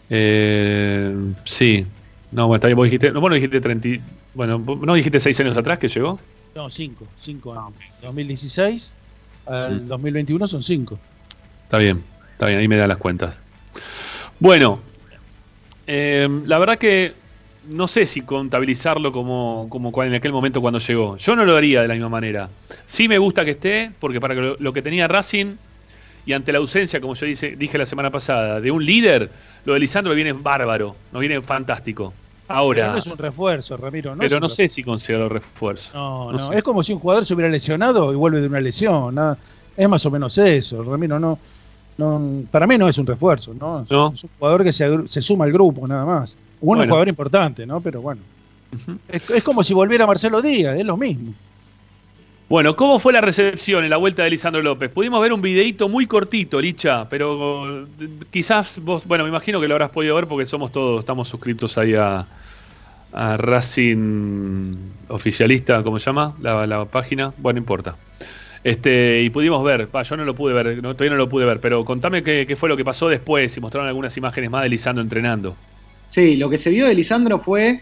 Eh, 0.09 1.15
sí. 1.43 1.85
No, 2.31 2.47
bueno, 2.47 2.55
está 2.55 2.67
bien, 2.67 2.77
vos 2.77 2.85
dijiste, 2.85 3.11
no, 3.11 3.21
vos 3.21 3.29
no 3.29 3.35
dijiste 3.35 3.59
30, 3.59 3.87
y- 3.87 4.01
bueno, 4.33 4.57
no 4.57 4.93
dijiste 4.93 5.19
6 5.19 5.39
años 5.41 5.57
atrás 5.57 5.79
que 5.79 5.87
llegó. 5.89 6.19
No, 6.55 6.69
5, 6.69 7.05
5 7.19 7.53
años. 7.53 7.73
2016 8.01 8.93
al 9.47 9.81
Mm. 9.81 9.87
2021 9.87 10.47
son 10.47 10.63
5. 10.63 10.97
Está 11.63 11.77
bien, 11.77 12.01
está 12.39 12.47
bien, 12.47 12.59
ahí 12.59 12.69
me 12.69 12.77
da 12.77 12.87
las 12.87 12.97
cuentas. 12.97 13.35
Bueno, 14.39 14.79
eh, 15.85 16.25
la 16.45 16.57
verdad 16.57 16.77
que 16.77 17.11
no 17.67 17.85
sé 17.85 18.05
si 18.05 18.21
contabilizarlo 18.21 19.11
como, 19.11 19.67
como 19.69 19.91
en 20.03 20.13
aquel 20.13 20.31
momento 20.31 20.61
cuando 20.61 20.79
llegó. 20.79 21.17
Yo 21.17 21.35
no 21.35 21.43
lo 21.43 21.57
haría 21.57 21.81
de 21.81 21.89
la 21.89 21.95
misma 21.95 22.07
manera. 22.07 22.49
Sí 22.85 23.09
me 23.09 23.17
gusta 23.17 23.43
que 23.43 23.51
esté, 23.51 23.91
porque 23.99 24.21
para 24.21 24.35
lo, 24.35 24.55
lo 24.57 24.71
que 24.71 24.81
tenía 24.81 25.09
Racing 25.09 25.55
y 26.25 26.31
ante 26.31 26.53
la 26.53 26.59
ausencia, 26.59 27.01
como 27.01 27.13
yo 27.13 27.25
dice, 27.25 27.57
dije 27.57 27.77
la 27.77 27.85
semana 27.85 28.09
pasada, 28.09 28.61
de 28.61 28.71
un 28.71 28.85
líder, 28.85 29.29
lo 29.65 29.73
de 29.73 29.81
Lisandro 29.81 30.15
viene 30.15 30.31
bárbaro, 30.31 30.95
nos 31.11 31.19
viene 31.19 31.41
fantástico. 31.41 32.13
Pero 32.47 32.57
Ahora, 32.57 32.91
no 32.93 32.97
es 32.99 33.05
un 33.05 33.17
refuerzo, 33.17 33.75
Ramiro. 33.75 34.15
No 34.15 34.21
pero 34.21 34.39
no 34.39 34.47
sé 34.47 34.69
si 34.69 34.81
considero 34.81 35.27
refuerzo. 35.27 35.91
No, 35.93 36.31
No 36.31 36.37
no, 36.37 36.47
sé. 36.47 36.55
es 36.55 36.63
como 36.63 36.83
si 36.83 36.93
un 36.93 36.99
jugador 36.99 37.25
se 37.25 37.33
hubiera 37.33 37.51
lesionado 37.51 38.13
y 38.13 38.15
vuelve 38.15 38.39
de 38.39 38.47
una 38.47 38.61
lesión. 38.61 39.15
nada. 39.15 39.37
Es 39.75 39.89
más 39.89 40.05
o 40.05 40.11
menos 40.11 40.37
eso, 40.37 40.81
Ramiro. 40.83 41.19
No, 41.19 41.37
no, 41.99 42.43
para 42.49 42.65
mí 42.65 42.77
no 42.77 42.87
es 42.87 42.97
un 42.97 43.05
refuerzo, 43.05 43.53
¿no? 43.53 43.81
Es, 43.83 43.91
No. 43.91 44.11
es 44.15 44.23
un 44.23 44.29
jugador 44.39 44.63
que 44.63 44.73
se, 44.73 45.07
se 45.07 45.21
suma 45.21 45.45
al 45.45 45.51
grupo, 45.51 45.87
nada 45.87 46.05
más. 46.05 46.35
Un 46.61 46.67
Bueno. 46.77 46.83
jugador 46.85 47.07
importante, 47.09 47.65
¿no? 47.65 47.79
Pero 47.81 48.01
bueno. 48.01 48.21
es, 49.07 49.29
es 49.29 49.43
como 49.43 49.63
si 49.63 49.73
volviera 49.73 50.07
Marcelo 50.07 50.41
Díaz, 50.41 50.77
es 50.77 50.85
lo 50.85 50.97
mismo. 50.97 51.33
Bueno, 52.47 52.75
¿cómo 52.75 52.97
fue 52.97 53.13
la 53.13 53.21
recepción 53.21 53.83
en 53.83 53.91
la 53.91 53.97
vuelta 53.97 54.23
de 54.23 54.31
Lisandro 54.31 54.63
López? 54.63 54.89
Pudimos 54.89 55.21
ver 55.21 55.31
un 55.33 55.41
videito 55.41 55.87
muy 55.87 56.07
cortito, 56.07 56.59
Licha, 56.59 57.07
pero 57.07 57.83
eh, 57.83 57.85
quizás 58.31 58.79
vos, 58.83 59.05
bueno, 59.05 59.23
me 59.23 59.29
imagino 59.29 59.61
que 59.61 59.67
lo 59.67 59.75
habrás 59.75 59.91
podido 59.91 60.15
ver 60.15 60.25
porque 60.27 60.47
somos 60.47 60.71
todos, 60.71 60.99
estamos 61.01 61.27
suscritos 61.27 61.77
ahí 61.77 61.93
a, 61.93 62.25
a 63.13 63.37
Racing 63.37 64.75
Oficialista, 65.09 65.83
¿cómo 65.83 65.99
se 65.99 66.05
llama? 66.07 66.35
La, 66.41 66.65
la 66.65 66.85
página, 66.85 67.31
bueno, 67.37 67.57
no 67.57 67.63
importa. 67.63 67.95
Este, 68.63 69.21
y 69.21 69.29
pudimos 69.29 69.63
ver, 69.63 69.87
yo 70.03 70.17
no 70.17 70.25
lo 70.25 70.35
pude 70.35 70.53
ver, 70.53 70.83
no, 70.83 70.93
todavía 70.93 71.11
no 71.11 71.17
lo 71.17 71.29
pude 71.29 71.45
ver, 71.45 71.61
pero 71.61 71.85
contame 71.85 72.23
qué, 72.23 72.45
qué 72.45 72.55
fue 72.55 72.67
lo 72.67 72.75
que 72.75 72.83
pasó 72.83 73.07
después, 73.07 73.51
si 73.51 73.61
mostraron 73.61 73.87
algunas 73.87 74.15
imágenes 74.17 74.49
más 74.49 74.63
de 74.63 74.69
Lisandro 74.69 75.01
entrenando. 75.01 75.55
Sí, 76.09 76.35
lo 76.35 76.49
que 76.49 76.57
se 76.57 76.69
vio 76.69 76.87
de 76.87 76.95
Lisandro 76.95 77.39
fue 77.39 77.81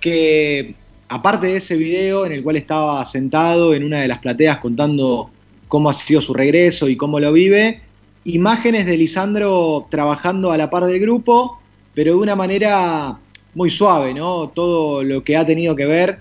que, 0.00 0.74
aparte 1.08 1.46
de 1.46 1.56
ese 1.58 1.76
video 1.76 2.26
en 2.26 2.32
el 2.32 2.42
cual 2.42 2.56
estaba 2.56 3.04
sentado 3.04 3.74
en 3.74 3.84
una 3.84 4.00
de 4.00 4.08
las 4.08 4.18
plateas 4.18 4.58
contando 4.58 5.30
cómo 5.68 5.90
ha 5.90 5.92
sido 5.92 6.20
su 6.20 6.34
regreso 6.34 6.88
y 6.88 6.96
cómo 6.96 7.20
lo 7.20 7.32
vive, 7.32 7.80
imágenes 8.24 8.86
de 8.86 8.96
Lisandro 8.96 9.86
trabajando 9.90 10.50
a 10.50 10.56
la 10.56 10.70
par 10.70 10.86
del 10.86 11.00
grupo, 11.00 11.60
pero 11.94 12.14
de 12.14 12.18
una 12.18 12.34
manera 12.34 13.16
muy 13.54 13.70
suave, 13.70 14.12
¿no? 14.12 14.48
Todo 14.48 15.04
lo 15.04 15.22
que 15.22 15.36
ha 15.36 15.46
tenido 15.46 15.76
que 15.76 15.86
ver 15.86 16.18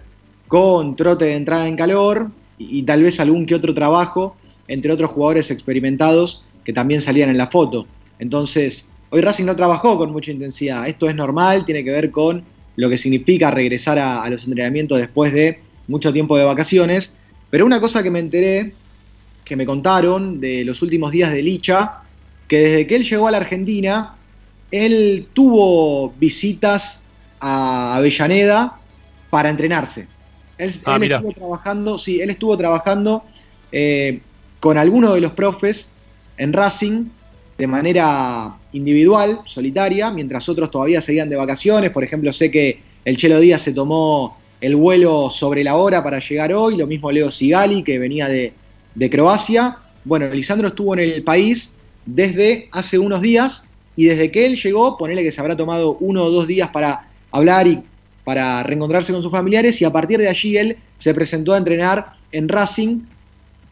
con 0.47 0.95
trote 0.95 1.25
de 1.25 1.35
entrada 1.35 1.67
en 1.67 1.75
calor 1.75 2.29
y, 2.69 2.83
tal 2.83 3.03
vez 3.03 3.19
algún 3.19 3.45
que 3.45 3.55
otro 3.55 3.73
trabajo 3.73 4.35
entre 4.67 4.91
otros 4.91 5.11
jugadores 5.11 5.51
experimentados 5.51 6.43
que 6.63 6.73
también 6.73 7.01
salían 7.01 7.29
en 7.29 7.37
la 7.37 7.47
foto. 7.47 7.85
Entonces, 8.19 8.89
hoy 9.09 9.21
Racing 9.21 9.45
no 9.45 9.55
trabajó 9.55 9.97
con 9.97 10.11
mucha 10.11 10.31
intensidad. 10.31 10.87
Esto 10.87 11.09
es 11.09 11.15
normal, 11.15 11.65
tiene 11.65 11.83
que 11.83 11.91
ver 11.91 12.11
con 12.11 12.43
lo 12.75 12.89
que 12.89 12.97
significa 12.97 13.51
regresar 13.51 13.99
a, 13.99 14.23
a 14.23 14.29
los 14.29 14.45
entrenamientos 14.45 14.97
después 14.97 15.33
de 15.33 15.59
mucho 15.87 16.13
tiempo 16.13 16.37
de 16.37 16.45
vacaciones. 16.45 17.17
Pero 17.49 17.65
una 17.65 17.79
cosa 17.79 18.01
que 18.01 18.09
me 18.09 18.19
enteré, 18.19 18.73
que 19.43 19.55
me 19.55 19.65
contaron 19.65 20.39
de 20.39 20.63
los 20.63 20.81
últimos 20.81 21.11
días 21.11 21.31
de 21.31 21.43
Licha, 21.43 22.01
que 22.47 22.59
desde 22.59 22.87
que 22.87 22.95
él 22.95 23.03
llegó 23.03 23.27
a 23.27 23.31
la 23.31 23.37
Argentina, 23.37 24.15
él 24.71 25.27
tuvo 25.33 26.13
visitas 26.19 27.03
a 27.39 27.95
Avellaneda 27.95 28.79
para 29.29 29.49
entrenarse. 29.49 30.07
Él, 30.57 30.73
Ah, 30.85 30.97
él 31.01 31.11
estuvo 31.11 31.31
trabajando, 31.33 31.97
sí, 31.97 32.21
él 32.21 32.29
estuvo 32.29 32.57
trabajando 32.57 33.23
eh, 33.71 34.19
con 34.59 34.77
algunos 34.77 35.15
de 35.15 35.21
los 35.21 35.31
profes 35.31 35.89
en 36.37 36.53
Racing 36.53 37.05
de 37.57 37.67
manera 37.67 38.55
individual, 38.71 39.39
solitaria, 39.45 40.11
mientras 40.11 40.47
otros 40.49 40.71
todavía 40.71 41.01
seguían 41.01 41.29
de 41.29 41.35
vacaciones. 41.35 41.91
Por 41.91 42.03
ejemplo, 42.03 42.33
sé 42.33 42.49
que 42.49 42.79
el 43.05 43.17
Chelo 43.17 43.39
Díaz 43.39 43.61
se 43.61 43.73
tomó 43.73 44.37
el 44.61 44.75
vuelo 44.75 45.29
sobre 45.29 45.63
la 45.63 45.75
hora 45.75 46.03
para 46.03 46.19
llegar 46.19 46.53
hoy, 46.53 46.77
lo 46.77 46.87
mismo 46.87 47.11
Leo 47.11 47.29
Sigali, 47.29 47.83
que 47.83 47.99
venía 47.99 48.27
de, 48.27 48.53
de 48.95 49.09
Croacia. 49.09 49.77
Bueno, 50.03 50.27
Lisandro 50.29 50.69
estuvo 50.69 50.93
en 50.93 51.01
el 51.01 51.23
país 51.23 51.79
desde 52.05 52.69
hace 52.71 52.97
unos 52.97 53.21
días 53.21 53.67
y 53.95 54.05
desde 54.05 54.31
que 54.31 54.45
él 54.45 54.55
llegó, 54.55 54.97
ponele 54.97 55.23
que 55.23 55.31
se 55.31 55.41
habrá 55.41 55.55
tomado 55.55 55.97
uno 55.99 56.23
o 56.23 56.31
dos 56.31 56.47
días 56.47 56.69
para 56.69 57.07
hablar 57.31 57.67
y 57.67 57.81
para 58.23 58.63
reencontrarse 58.63 59.11
con 59.11 59.21
sus 59.21 59.31
familiares 59.31 59.81
y 59.81 59.85
a 59.85 59.91
partir 59.91 60.19
de 60.19 60.29
allí 60.29 60.57
él 60.57 60.77
se 60.97 61.13
presentó 61.13 61.53
a 61.53 61.57
entrenar 61.57 62.13
en 62.31 62.47
Racing 62.47 63.01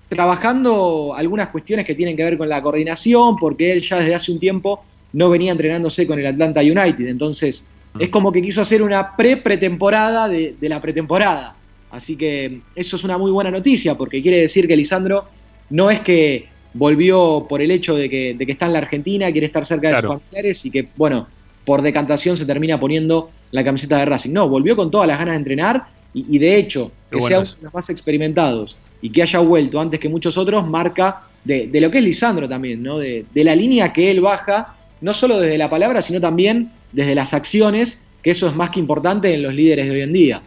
trabajando 0.09 1.13
algunas 1.15 1.47
cuestiones 1.47 1.85
que 1.85 1.95
tienen 1.95 2.17
que 2.17 2.23
ver 2.23 2.37
con 2.37 2.49
la 2.49 2.61
coordinación, 2.61 3.37
porque 3.37 3.71
él 3.71 3.81
ya 3.81 3.99
desde 3.99 4.13
hace 4.13 4.31
un 4.31 4.39
tiempo 4.39 4.83
no 5.13 5.29
venía 5.29 5.53
entrenándose 5.53 6.05
con 6.05 6.19
el 6.19 6.25
Atlanta 6.25 6.59
United. 6.59 7.07
Entonces, 7.07 7.67
es 7.97 8.09
como 8.09 8.31
que 8.31 8.41
quiso 8.41 8.61
hacer 8.61 8.81
una 8.81 9.15
pre-pretemporada 9.15 10.27
de, 10.27 10.55
de 10.59 10.69
la 10.69 10.81
pretemporada. 10.81 11.55
Así 11.91 12.17
que 12.17 12.59
eso 12.75 12.95
es 12.97 13.03
una 13.03 13.17
muy 13.17 13.31
buena 13.31 13.51
noticia, 13.51 13.95
porque 13.95 14.21
quiere 14.21 14.39
decir 14.39 14.67
que 14.67 14.75
Lisandro 14.75 15.25
no 15.69 15.89
es 15.89 16.01
que 16.01 16.47
volvió 16.73 17.45
por 17.49 17.61
el 17.61 17.71
hecho 17.71 17.95
de 17.95 18.09
que, 18.09 18.33
de 18.37 18.45
que 18.45 18.51
está 18.53 18.65
en 18.65 18.73
la 18.73 18.79
Argentina, 18.79 19.31
quiere 19.31 19.47
estar 19.47 19.65
cerca 19.65 19.89
de 19.89 19.95
sus 19.97 20.07
familiares 20.07 20.65
y 20.65 20.71
que, 20.71 20.87
bueno, 20.95 21.27
por 21.65 21.81
decantación 21.81 22.37
se 22.37 22.45
termina 22.45 22.79
poniendo 22.79 23.29
la 23.51 23.63
camiseta 23.63 23.97
de 23.97 24.05
Racing. 24.05 24.31
No, 24.31 24.47
volvió 24.49 24.75
con 24.75 24.89
todas 24.89 25.07
las 25.07 25.19
ganas 25.19 25.33
de 25.33 25.37
entrenar 25.37 25.85
Y, 26.13 26.35
y 26.35 26.39
de 26.39 26.57
hecho, 26.57 26.91
Qué 27.09 27.17
que 27.17 27.21
sea 27.21 27.39
uno 27.39 27.49
de 27.49 27.63
los 27.63 27.73
más 27.73 27.89
experimentados 27.89 28.77
y 29.01 29.09
que 29.09 29.21
haya 29.21 29.39
vuelto 29.39 29.79
antes 29.79 29.99
que 29.99 30.09
muchos 30.09 30.37
otros, 30.37 30.67
marca 30.67 31.23
de, 31.43 31.67
de 31.67 31.81
lo 31.81 31.89
que 31.89 31.99
es 31.99 32.03
Lisandro 32.03 32.47
también, 32.47 32.83
¿no? 32.83 32.99
De, 32.99 33.25
de 33.33 33.43
la 33.43 33.55
línea 33.55 33.91
que 33.91 34.11
él 34.11 34.21
baja, 34.21 34.75
no 35.01 35.13
solo 35.13 35.39
desde 35.39 35.57
la 35.57 35.69
palabra, 35.69 36.01
sino 36.01 36.19
también 36.19 36.71
desde 36.91 37.15
las 37.15 37.33
acciones, 37.33 38.03
que 38.21 38.31
eso 38.31 38.47
es 38.47 38.55
más 38.55 38.69
que 38.69 38.79
importante 38.79 39.33
en 39.33 39.41
los 39.41 39.53
líderes 39.53 39.85
de 39.85 39.91
hoy 39.91 40.01
en 40.01 40.13
día. 40.13 40.41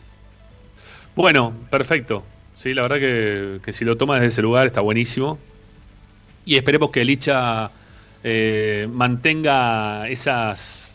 Bueno, 1.16 1.52
perfecto. 1.70 2.22
Sí, 2.56 2.74
la 2.74 2.82
verdad 2.82 2.98
que, 2.98 3.60
que 3.64 3.72
si 3.72 3.84
lo 3.84 3.96
toma 3.96 4.14
desde 4.14 4.28
ese 4.28 4.42
lugar 4.42 4.66
está 4.66 4.80
buenísimo. 4.80 5.38
Y 6.46 6.56
esperemos 6.56 6.90
que 6.90 7.04
Licha 7.04 7.70
eh, 8.22 8.86
mantenga 8.92 10.08
esas, 10.08 10.93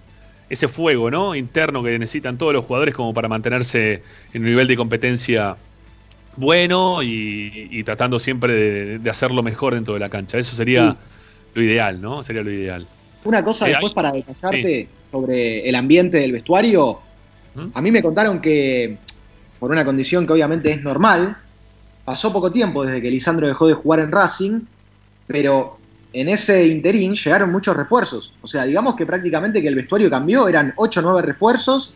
ese 0.50 0.68
fuego 0.68 1.12
¿no? 1.12 1.36
interno 1.36 1.84
que 1.84 1.98
necesitan 2.00 2.38
todos 2.38 2.54
los 2.54 2.66
jugadores 2.66 2.96
como 2.96 3.14
para 3.14 3.28
mantenerse 3.28 4.02
en 4.34 4.42
un 4.44 4.50
nivel 4.50 4.68
de 4.68 4.76
competencia 4.76 5.56
bueno 6.36 7.04
y, 7.04 7.68
y 7.72 7.84
tratando 7.84 8.20
siempre 8.20 8.54
de, 8.54 9.00
de 9.00 9.10
hacerlo 9.10 9.44
mejor 9.44 9.74
dentro 9.76 9.94
de 9.94 10.00
la 10.00 10.10
cancha. 10.10 10.38
Eso 10.38 10.56
sería 10.56 10.96
lo 11.54 11.62
ideal, 11.62 12.02
¿no? 12.02 12.24
Sería 12.24 12.42
lo 12.44 12.52
ideal. 12.52 12.88
Una 13.26 13.44
cosa 13.44 13.68
Eh, 13.68 13.72
después 13.72 13.92
hay- 13.92 13.96
para 13.96 14.12
detallarte 14.12 14.88
sobre 15.12 15.68
el 15.68 15.76
ambiente 15.76 16.18
del 16.20 16.32
vestuario. 16.32 17.00
A 17.74 17.82
mí 17.82 17.92
me 17.92 18.02
contaron 18.02 18.40
que, 18.40 18.98
por 19.60 19.72
una 19.72 19.84
condición 19.84 20.26
que 20.26 20.32
obviamente 20.34 20.72
es 20.72 20.82
normal, 20.82 21.36
pasó 22.06 22.32
poco 22.32 22.52
tiempo 22.52 22.86
desde 22.86 23.02
que 23.02 23.12
Lisandro 23.12 23.48
dejó 23.48 23.68
de 23.68 23.74
jugar 23.74 24.00
en 24.00 24.12
Racing, 24.12 24.62
pero 25.28 25.78
en 26.11 26.30
ese 26.30 26.68
interín 26.68 27.14
llegaron 27.15 27.52
muchos 27.52 27.76
refuerzos. 27.76 28.34
O 28.41 28.48
sea, 28.48 28.64
digamos 28.64 28.95
que 28.95 29.06
prácticamente 29.06 29.61
que 29.61 29.68
el 29.68 29.76
vestuario 29.76 30.10
cambió, 30.10 30.48
eran 30.48 30.73
8 30.76 30.99
o 30.99 31.03
9 31.03 31.22
refuerzos 31.22 31.94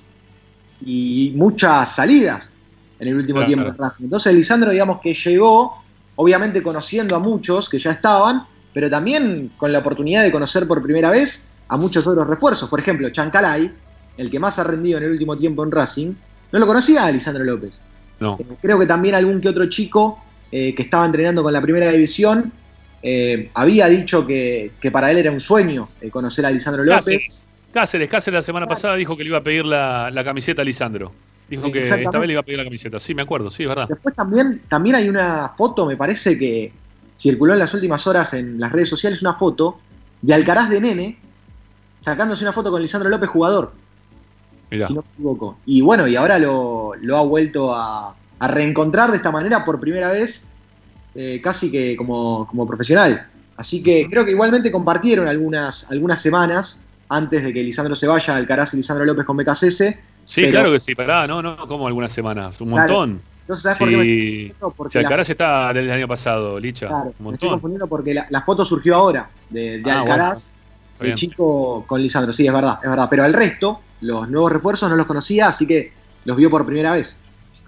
y 0.86 1.34
muchas 1.36 1.96
salidas 1.96 2.50
en 3.00 3.08
el 3.08 3.16
último 3.16 3.38
Claro. 3.40 3.48
tiempo 3.48 3.70
en 3.70 3.78
Racing. 3.78 4.04
Entonces 4.06 4.34
Lisandro, 4.34 4.72
digamos 4.72 5.00
que 5.02 5.14
llegó, 5.14 5.82
obviamente 6.16 6.62
conociendo 6.62 7.16
a 7.16 7.20
muchos 7.20 7.70
que 7.70 7.80
ya 7.80 7.92
estaban, 7.92 8.44
pero 8.74 8.90
también 8.90 9.52
con 9.58 9.72
la 9.72 9.80
oportunidad 9.80 10.24
de 10.24 10.32
conocer 10.32 10.68
por 10.68 10.82
primera 10.84 11.10
vez 11.10 11.52
a 11.68 11.78
muchos 11.78 12.06
otros 12.06 12.28
refuerzos. 12.28 12.70
Por 12.70 12.80
ejemplo, 12.80 13.10
Chancalay, 13.10 13.72
el 14.18 14.30
que 14.30 14.40
más 14.40 14.60
ha 14.60 14.64
rendido 14.64 14.98
en 15.00 15.06
el 15.06 15.12
último 15.12 15.38
tiempo 15.38 15.64
en 15.64 15.72
Racing, 15.72 16.14
no 16.52 16.60
lo 16.60 16.68
conocía 16.68 17.06
a 17.06 17.12
Lisandro 17.12 17.44
López. 17.44 17.80
No. 18.20 18.38
Eh, 18.40 18.46
Creo 18.62 18.78
que 18.80 18.86
también 18.86 19.16
algún 19.16 19.42
que 19.42 19.50
otro 19.50 19.68
chico 19.70 20.20
eh, 20.52 20.76
que 20.76 20.84
estaba 20.84 21.06
entrenando 21.06 21.42
con 21.42 21.52
la 21.52 21.62
primera 21.62 21.90
división 21.92 22.52
eh, 23.04 23.52
había 23.54 23.88
dicho 23.88 24.26
que, 24.26 24.72
que 24.82 24.90
para 24.90 25.12
él 25.12 25.18
era 25.18 25.30
un 25.32 25.40
sueño 25.40 25.90
eh, 26.02 26.10
conocer 26.10 26.46
a 26.46 26.52
Lisandro 26.52 26.84
López. 26.84 27.04
Cáceres, 27.06 27.48
Cáceres, 27.72 28.10
Cáceres 28.10 28.38
la 28.40 28.42
semana 28.42 28.68
pasada 28.68 28.96
dijo 28.96 29.16
que 29.18 29.24
le 29.24 29.30
iba 29.30 29.40
a 29.40 29.44
pedir 29.44 29.66
la, 29.66 30.10
la 30.10 30.24
camiseta 30.24 30.62
a 30.62 30.66
Lisandro. 30.66 31.12
Dijo 31.50 31.72
que 31.72 31.82
esta 31.82 31.98
vez 31.98 32.28
le 32.28 32.34
iba 32.34 32.40
a 32.40 32.44
pedir 32.44 32.58
la 32.58 32.64
camiseta. 32.64 33.00
Sí, 33.00 33.14
me 33.14 33.22
acuerdo, 33.22 33.52
sí, 33.52 33.64
es 33.64 33.70
verdad. 33.70 33.88
Después 33.90 34.16
también, 34.16 34.62
también 34.70 34.96
hay 34.96 35.10
una 35.10 35.54
foto, 35.58 35.86
me 35.86 35.98
parece 35.98 36.38
que 36.38 36.72
circuló 37.20 37.54
en 37.54 37.60
las 37.60 37.74
últimas 37.74 38.08
horas 38.08 38.34
en 38.34 38.60
las 38.60 38.72
redes 38.72 38.90
sociales, 38.90 39.22
una 39.22 39.36
foto 39.36 39.80
de 40.22 40.34
Alcaraz 40.34 40.70
de 40.70 40.80
Nene 40.82 41.18
sacándose 42.02 42.44
una 42.44 42.54
foto 42.54 42.72
con 42.72 42.82
Lisandro 42.82 43.10
López, 43.10 43.30
jugador, 43.30 43.74
Mirá. 44.72 44.88
si 44.88 44.94
no 44.94 45.02
me 45.02 45.08
equivoco. 45.14 45.58
Y 45.66 45.82
bueno, 45.82 46.08
y 46.08 46.16
ahora 46.16 46.40
lo, 46.40 46.94
lo 47.02 47.18
ha 47.18 47.22
vuelto 47.24 47.76
a, 47.76 48.16
a 48.40 48.48
reencontrar 48.48 49.12
de 49.12 49.18
esta 49.18 49.32
manera 49.32 49.64
por 49.66 49.80
primera 49.80 50.12
vez, 50.12 50.53
eh, 51.16 51.40
casi 51.42 51.72
que 51.72 51.96
como, 51.96 52.48
como 52.48 52.66
profesional. 52.68 53.28
Así 53.58 53.84
que 53.84 54.08
creo 54.10 54.26
que 54.26 54.32
igualmente 54.32 54.72
compartieron 54.72 55.28
algunas, 55.28 55.90
algunas 55.92 56.22
semanas 56.22 56.82
antes 57.10 57.44
de 57.44 57.54
que 57.54 57.64
Lisandro 57.64 57.96
se 57.96 58.08
vaya, 58.08 58.36
Alcaraz 58.36 58.74
y 58.74 58.78
Lisandro 58.78 59.06
López 59.06 59.26
con 59.26 59.38
BKCS. 59.38 60.00
Sí, 60.26 60.42
pero- 60.42 60.52
claro 60.52 60.72
que 60.72 60.80
sí, 60.80 60.96
pará, 60.96 61.28
no, 61.28 61.42
no, 61.42 61.56
como 61.68 61.86
algunas 61.88 62.12
semanas, 62.12 62.60
un 62.62 62.70
Claro. 62.72 62.94
montón. 62.94 63.22
Entonces, 63.42 63.64
¿sabes 63.64 63.78
por 63.78 63.90
qué 63.90 63.98
me? 63.98 64.70
Porque 64.76 64.92
si 64.94 64.98
la- 65.00 65.08
Alcaraz 65.08 65.30
está 65.30 65.68
desde 65.74 65.88
el 65.88 65.92
año 65.92 66.08
pasado, 66.08 66.58
Licha, 66.60 66.88
Claro, 66.88 67.04
un 67.04 67.06
me 67.06 67.12
estoy 67.12 67.26
montón. 67.32 67.50
confundiendo 67.50 67.88
porque 67.88 68.14
la, 68.14 68.26
la 68.30 68.42
foto 68.42 68.64
surgió 68.66 68.96
ahora 68.96 69.30
de, 69.50 69.82
de 69.82 69.92
Ah, 69.92 70.00
Alcaraz, 70.00 70.50
el 71.02 71.14
chico 71.16 71.84
con 71.86 72.02
Lisandro. 72.02 72.32
Sí, 72.32 72.48
es 72.48 72.54
verdad, 72.54 72.80
es 72.82 72.90
verdad. 72.90 73.08
Pero 73.10 73.26
al 73.26 73.34
resto, 73.34 73.82
los 74.00 74.30
nuevos 74.30 74.50
refuerzos 74.52 74.90
no 74.90 74.96
los 74.96 75.06
conocía, 75.06 75.50
así 75.50 75.68
que 75.68 75.92
los 76.24 76.38
vio 76.38 76.50
por 76.50 76.66
primera 76.66 76.94
vez. 76.94 77.18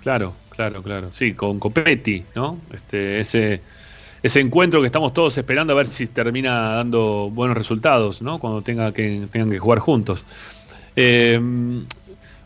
Claro, 0.02 0.34
claro, 0.56 0.82
claro. 0.82 1.12
Sí, 1.12 1.34
con 1.34 1.60
Copetti, 1.60 2.24
¿no? 2.36 2.60
Este, 2.74 3.20
ese, 3.20 3.62
ese 4.24 4.40
encuentro 4.40 4.82
que 4.82 4.88
estamos 4.88 5.14
todos 5.14 5.38
esperando 5.38 5.74
a 5.74 5.76
ver 5.76 5.88
si 5.88 6.08
termina 6.08 6.76
dando 6.76 7.30
buenos 7.32 7.58
resultados, 7.58 8.22
¿no? 8.22 8.40
Cuando 8.40 8.62
tenga 8.62 8.92
que, 8.94 9.28
tengan 9.32 9.50
que 9.52 9.60
jugar 9.60 9.80
juntos. 9.80 10.24
Eh, 10.96 11.40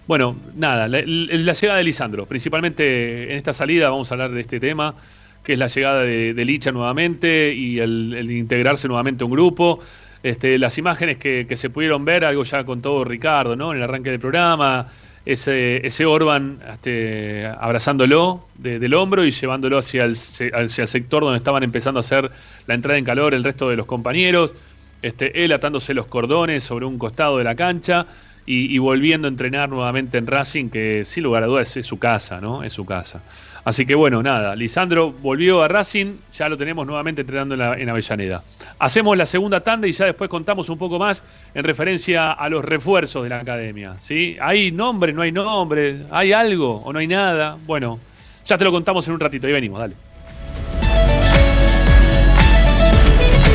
bueno, 0.09 0.35
nada, 0.55 0.87
la, 0.87 1.01
llegada 1.01 1.77
de 1.77 1.83
Lisandro, 1.83 2.25
principalmente 2.25 3.31
en 3.31 3.37
esta 3.37 3.53
salida 3.53 3.91
vamos 3.91 4.09
a 4.09 4.15
hablar 4.15 4.31
de 4.31 4.41
este 4.41 4.59
tema, 4.59 4.95
que 5.43 5.53
es 5.53 5.59
la 5.59 5.67
llegada 5.67 6.01
de, 6.01 6.45
Licha 6.45 6.71
nuevamente 6.71 7.53
y 7.53 7.79
el, 7.79 8.15
el 8.17 8.31
integrarse 8.31 8.87
nuevamente 8.87 9.23
a 9.23 9.27
un 9.27 9.33
grupo. 9.33 9.79
Este, 10.23 10.57
las 10.57 10.77
imágenes 10.79 11.17
que, 11.17 11.45
que 11.47 11.55
se 11.55 11.69
pudieron 11.69 12.03
ver, 12.05 12.25
algo 12.25 12.43
ya 12.43 12.63
con 12.63 12.81
todo 12.81 13.03
Ricardo, 13.03 13.55
¿no? 13.55 13.71
En 13.71 13.77
el 13.77 13.83
arranque 13.83 14.09
del 14.09 14.19
programa, 14.19 14.87
ese, 15.25 15.85
ese 15.85 16.05
Orban 16.05 16.59
este, 16.71 17.45
abrazándolo 17.59 18.45
de- 18.55 18.79
del 18.79 18.93
hombro 18.93 19.25
y 19.25 19.31
llevándolo 19.31 19.77
hacia 19.77 20.05
el, 20.05 20.13
hacia 20.13 20.81
el 20.83 20.87
sector 20.87 21.23
donde 21.23 21.37
estaban 21.37 21.63
empezando 21.63 21.99
a 21.99 22.01
hacer 22.01 22.31
la 22.67 22.73
entrada 22.73 22.97
en 22.97 23.05
calor 23.05 23.33
el 23.33 23.43
resto 23.43 23.69
de 23.69 23.75
los 23.77 23.85
compañeros, 23.85 24.55
este, 25.01 25.43
él 25.45 25.51
atándose 25.53 25.93
los 25.93 26.07
cordones 26.07 26.63
sobre 26.63 26.85
un 26.85 26.97
costado 26.97 27.37
de 27.37 27.43
la 27.43 27.55
cancha 27.55 28.07
y 28.51 28.79
volviendo 28.79 29.27
a 29.27 29.29
entrenar 29.29 29.69
nuevamente 29.69 30.17
en 30.17 30.25
Racing, 30.25 30.69
que 30.71 31.05
sin 31.05 31.23
lugar 31.23 31.43
a 31.43 31.45
dudas 31.45 31.77
es 31.77 31.85
su 31.85 31.99
casa, 31.99 32.41
¿no? 32.41 32.63
Es 32.63 32.73
su 32.73 32.83
casa. 32.83 33.23
Así 33.69 33.85
que 33.85 33.93
bueno, 33.93 34.23
nada, 34.23 34.55
Lisandro 34.55 35.11
volvió 35.11 35.61
a 35.61 35.67
Racing, 35.67 36.15
ya 36.31 36.49
lo 36.49 36.57
tenemos 36.57 36.87
nuevamente 36.87 37.21
entrenando 37.21 37.53
en, 37.53 37.59
la- 37.59 37.75
en 37.75 37.87
Avellaneda. 37.87 38.41
Hacemos 38.79 39.15
la 39.15 39.27
segunda 39.27 39.59
tanda 39.61 39.87
y 39.87 39.91
ya 39.91 40.05
después 40.05 40.27
contamos 40.27 40.69
un 40.69 40.79
poco 40.79 40.97
más 40.97 41.23
en 41.53 41.63
referencia 41.63 42.31
a 42.31 42.49
los 42.49 42.65
refuerzos 42.65 43.21
de 43.21 43.29
la 43.29 43.41
academia. 43.41 43.93
¿sí? 43.99 44.37
¿Hay 44.41 44.71
nombre, 44.71 45.13
no 45.13 45.21
hay 45.21 45.31
nombre? 45.31 45.97
¿Hay 46.09 46.33
algo 46.33 46.77
o 46.77 46.91
no 46.91 46.97
hay 46.97 47.05
nada? 47.05 47.59
Bueno, 47.67 47.99
ya 48.43 48.57
te 48.57 48.63
lo 48.63 48.71
contamos 48.71 49.07
en 49.07 49.13
un 49.13 49.19
ratito, 49.19 49.45
ahí 49.45 49.53
venimos, 49.53 49.79
dale. 49.79 49.93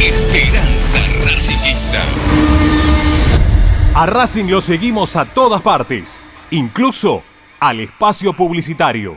Esperanza 0.00 0.98
Racingista. 1.24 2.02
A 3.96 4.06
Racing 4.06 4.44
lo 4.44 4.60
seguimos 4.60 5.16
a 5.16 5.24
todas 5.24 5.60
partes, 5.60 6.22
incluso 6.52 7.24
al 7.58 7.80
espacio 7.80 8.32
publicitario. 8.32 9.16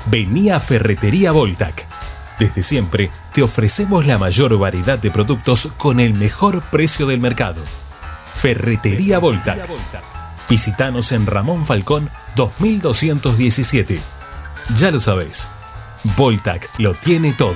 Vení 0.05 0.49
a 0.49 0.61
Ferretería 0.61 1.33
Voltac. 1.33 1.85
Desde 2.39 2.63
siempre 2.63 3.11
te 3.33 3.43
ofrecemos 3.43 4.05
la 4.07 4.17
mayor 4.17 4.57
variedad 4.57 4.97
de 4.97 5.11
productos 5.11 5.67
con 5.77 5.99
el 5.99 6.13
mejor 6.13 6.61
precio 6.61 7.05
del 7.05 7.19
mercado. 7.19 7.61
Ferretería 8.35 9.19
Voltac. 9.19 9.67
Visítanos 10.49 11.11
en 11.11 11.25
Ramón 11.27 11.65
Falcón 11.65 12.09
2217. 12.35 13.99
Ya 14.77 14.89
lo 14.89 15.01
sabéis, 15.01 15.49
Voltac 16.15 16.69
lo 16.79 16.93
tiene 16.93 17.33
todo. 17.33 17.55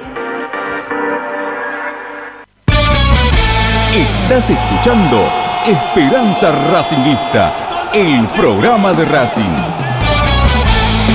Estás 4.31 4.49
escuchando 4.49 5.29
Esperanza 5.65 6.53
Racingista, 6.71 7.89
el 7.93 8.25
programa 8.29 8.93
de 8.93 9.03
Racing. 9.03 9.43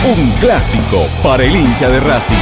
Un 0.04 0.30
clásico 0.32 1.06
para 1.22 1.42
el 1.42 1.56
hincha 1.56 1.88
de 1.88 2.00
Racing. 2.00 2.36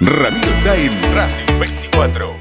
Ramiro 0.00 0.72
en 0.72 1.14
Racing 1.14 1.58
24. 1.60 2.39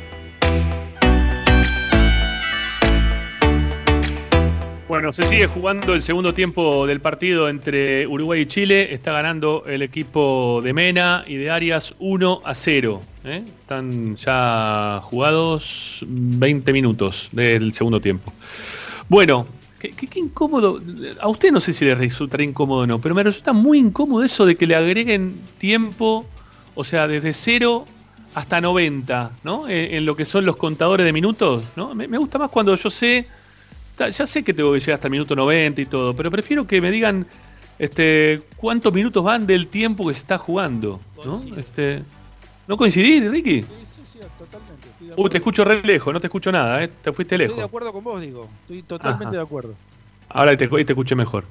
Bueno, 5.00 5.14
se 5.14 5.24
sigue 5.24 5.48
jugando 5.48 5.94
el 5.94 6.02
segundo 6.02 6.34
tiempo 6.34 6.86
del 6.86 7.00
partido 7.00 7.48
entre 7.48 8.06
Uruguay 8.06 8.42
y 8.42 8.46
Chile. 8.48 8.94
Está 8.94 9.14
ganando 9.14 9.64
el 9.66 9.82
equipo 9.82 10.60
de 10.62 10.74
Mena 10.74 11.24
y 11.26 11.36
de 11.36 11.50
Arias 11.50 11.96
1 12.00 12.42
a 12.44 12.54
0. 12.54 13.00
¿eh? 13.24 13.46
Están 13.62 14.18
ya 14.18 15.00
jugados 15.02 16.04
20 16.06 16.74
minutos 16.74 17.30
del 17.32 17.72
segundo 17.72 18.02
tiempo. 18.02 18.34
Bueno, 19.08 19.48
qué, 19.80 19.94
incómodo. 20.16 20.82
A 21.22 21.30
usted 21.30 21.54
no 21.54 21.62
sé 21.62 21.72
si 21.72 21.86
le 21.86 21.96
resultará 21.96 22.44
incómodo 22.44 22.82
o 22.82 22.88
no, 22.88 23.00
pero 23.00 23.16
me 23.16 23.24
resulta 23.24 23.54
muy 23.54 23.80
incómodo 23.80 24.26
eso 24.26 24.46
de 24.46 24.58
que 24.58 24.68
le 24.68 24.76
agreguen 24.76 25.40
tiempo, 25.60 26.26
o 26.76 26.84
sea, 26.84 27.08
desde 27.08 27.32
0 27.32 27.86
hasta 28.34 28.60
90, 28.60 29.32
¿no? 29.46 29.70
En, 29.70 30.06
lo 30.06 30.18
que 30.18 30.26
son 30.26 30.46
los 30.46 30.58
contadores 30.58 31.06
de 31.06 31.14
minutos, 31.14 31.64
¿no? 31.78 31.96
Me, 31.96 32.18
gusta 32.18 32.38
más 32.38 32.50
cuando 32.50 32.76
yo 32.76 32.92
sé 32.92 33.28
Ya 34.08 34.26
sé 34.26 34.44
que 34.44 34.54
tengo 34.54 34.74
que 34.74 34.80
llegar 34.80 34.96
hasta 34.96 35.08
el 35.08 35.12
minuto 35.12 35.36
90 35.36 35.82
y 35.82 35.86
todo, 35.86 36.16
pero 36.16 36.32
prefiero 36.32 36.66
que 36.66 36.80
me 36.82 36.90
digan 36.92 37.26
este, 37.78 38.42
cuántos 38.58 38.94
minutos 38.94 39.24
van 39.24 39.46
del 39.46 39.68
tiempo 39.68 40.08
que 40.08 40.14
se 40.14 40.22
está 40.22 40.38
jugando. 40.38 41.00
¿No, 41.26 41.42
este, 41.58 42.02
¿no 42.68 42.78
coincidir, 42.78 43.30
Ricky? 43.30 43.66
Uh, 45.16 45.30
te 45.30 45.38
escucho 45.38 45.64
re 45.66 45.82
lejos, 45.82 46.14
no 46.14 46.20
te 46.20 46.28
escucho 46.28 46.52
nada, 46.52 46.84
¿eh? 46.84 46.88
te 46.88 47.12
fuiste 47.12 47.36
Estoy 47.36 47.48
de 47.48 47.54
lejos. 47.56 47.64
acuerdo 47.64 47.94
con 47.94 48.04
vos, 48.04 48.22
digo. 48.22 48.48
Estoy 48.62 48.84
totalmente 48.84 49.26
Ajá. 49.28 49.38
de 49.38 49.42
acuerdo. 49.42 49.76
Ahora 50.30 50.56
te, 50.56 50.68
te 50.68 50.94
escuché 50.94 51.16
mejor. 51.16 51.46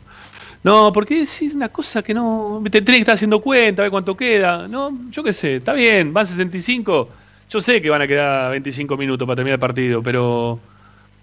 No, 0.62 0.93
porque 0.93 1.23
es 1.23 1.41
una 1.55 1.69
cosa 1.69 2.03
que 2.03 2.12
no. 2.15 2.61
Te 2.65 2.83
tenés 2.83 2.99
que 2.99 3.01
estar 3.01 3.15
haciendo 3.15 3.41
cuenta, 3.41 3.83
a 3.83 3.85
ver 3.85 3.91
cuánto 3.91 4.16
queda. 4.16 4.69
No, 4.69 4.97
yo 5.11 5.23
qué 5.23 5.33
sé, 5.33 5.57
está 5.57 5.73
bien, 5.73 6.12
van 6.12 6.27
65. 6.27 7.09
Yo 7.49 7.61
sé 7.61 7.81
que 7.81 7.91
van 7.91 8.03
a 8.03 8.07
quedar 8.07 8.51
25 8.51 8.97
minutos 8.97 9.27
para 9.27 9.37
terminar 9.37 9.55
el 9.55 9.61
partido, 9.61 10.03
pero 10.03 10.61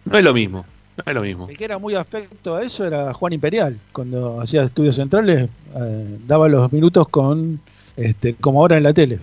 no 0.05 0.17
es 0.17 0.23
lo 0.23 0.33
mismo. 0.33 0.65
No 0.97 1.03
es 1.05 1.13
lo 1.13 1.21
mismo. 1.21 1.49
El 1.49 1.57
que 1.57 1.65
era 1.65 1.77
muy 1.77 1.95
afecto 1.95 2.55
a 2.55 2.63
eso 2.63 2.85
era 2.85 3.13
Juan 3.13 3.33
Imperial. 3.33 3.77
Cuando 3.91 4.39
hacía 4.39 4.63
estudios 4.63 4.95
centrales, 4.95 5.49
eh, 5.75 6.17
daba 6.25 6.47
los 6.47 6.71
minutos 6.71 7.07
con 7.09 7.59
este, 7.97 8.35
como 8.35 8.61
ahora 8.61 8.77
en 8.77 8.83
la 8.83 8.93
tele. 8.93 9.19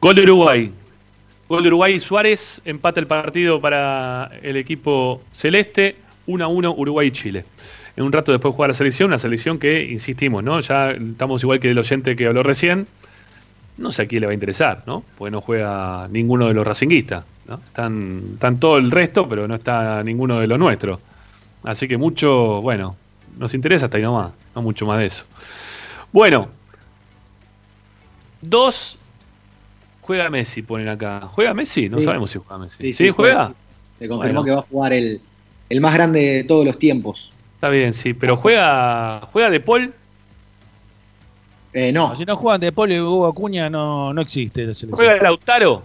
Gol 0.00 0.14
de 0.14 0.22
Uruguay. 0.22 0.72
Gol 1.48 1.62
de 1.62 1.68
Uruguay 1.68 1.98
Suárez, 1.98 2.60
empata 2.64 3.00
el 3.00 3.06
partido 3.06 3.60
para 3.60 4.30
el 4.42 4.56
equipo 4.56 5.22
celeste, 5.32 5.96
1 6.26 6.44
a 6.44 6.48
1 6.48 6.74
Uruguay 6.76 7.08
y 7.08 7.10
Chile. 7.10 7.44
En 7.96 8.04
un 8.04 8.12
rato 8.12 8.30
después 8.30 8.54
juega 8.54 8.68
la 8.68 8.74
selección, 8.74 9.08
una 9.08 9.18
selección 9.18 9.58
que, 9.58 9.82
insistimos, 9.84 10.44
¿no? 10.44 10.60
Ya 10.60 10.90
estamos 10.90 11.42
igual 11.42 11.58
que 11.58 11.70
el 11.70 11.78
oyente 11.78 12.14
que 12.16 12.26
habló 12.26 12.42
recién. 12.42 12.86
No 13.76 13.92
sé 13.92 14.02
a 14.02 14.06
quién 14.06 14.20
le 14.20 14.26
va 14.26 14.32
a 14.32 14.34
interesar, 14.34 14.82
¿no? 14.86 15.02
Porque 15.16 15.30
no 15.30 15.40
juega 15.40 16.06
ninguno 16.08 16.48
de 16.48 16.54
los 16.54 16.66
racinguistas, 16.66 17.24
¿no? 17.48 17.56
Están, 17.66 18.22
están 18.34 18.60
todo 18.60 18.76
el 18.78 18.90
resto, 18.90 19.28
pero 19.28 19.48
no 19.48 19.54
está 19.54 20.02
ninguno 20.04 20.38
de 20.40 20.46
los 20.46 20.58
nuestros. 20.58 20.98
Así 21.64 21.88
que 21.88 21.96
mucho, 21.96 22.60
bueno, 22.62 22.96
nos 23.38 23.54
interesa 23.54 23.86
hasta 23.86 23.96
ahí 23.96 24.02
nomás, 24.02 24.32
no 24.54 24.62
mucho 24.62 24.86
más 24.86 24.98
de 24.98 25.06
eso. 25.06 25.24
Bueno, 26.12 26.48
dos 28.40 28.98
juega 30.00 30.30
Messi, 30.30 30.62
ponen 30.62 30.88
acá. 30.88 31.20
¿Juega 31.32 31.54
Messi? 31.54 31.88
No 31.88 31.98
Sí. 31.98 32.04
sabemos 32.04 32.30
si 32.30 32.38
juega 32.38 32.58
Messi. 32.58 32.76
¿Sí, 32.78 32.92
Sí, 32.92 33.04
sí, 33.06 33.10
juega? 33.10 33.52
Se 33.98 34.08
confirmó 34.08 34.40
Bueno. 34.40 34.44
que 34.44 34.50
va 34.52 34.58
a 34.60 34.62
jugar 34.62 34.92
el, 34.92 35.20
el 35.68 35.80
más 35.80 35.94
grande 35.94 36.20
de 36.20 36.44
todos 36.44 36.64
los 36.64 36.78
tiempos. 36.78 37.32
Está 37.56 37.68
bien, 37.68 37.92
sí, 37.92 38.14
pero 38.14 38.36
juega, 38.36 39.20
juega 39.32 39.50
de 39.50 39.60
Paul. 39.60 39.92
Eh, 41.72 41.92
no. 41.92 42.14
Si 42.16 42.24
no 42.24 42.36
juegan 42.36 42.60
de 42.60 42.72
Polo 42.72 42.94
y 42.94 43.00
Hugo 43.00 43.26
Acuña, 43.26 43.68
no, 43.68 44.12
no 44.14 44.20
existe 44.22 44.64
la 44.64 44.72
selección. 44.74 44.96
¿Juega 45.08 45.22
Lautaro? 45.22 45.82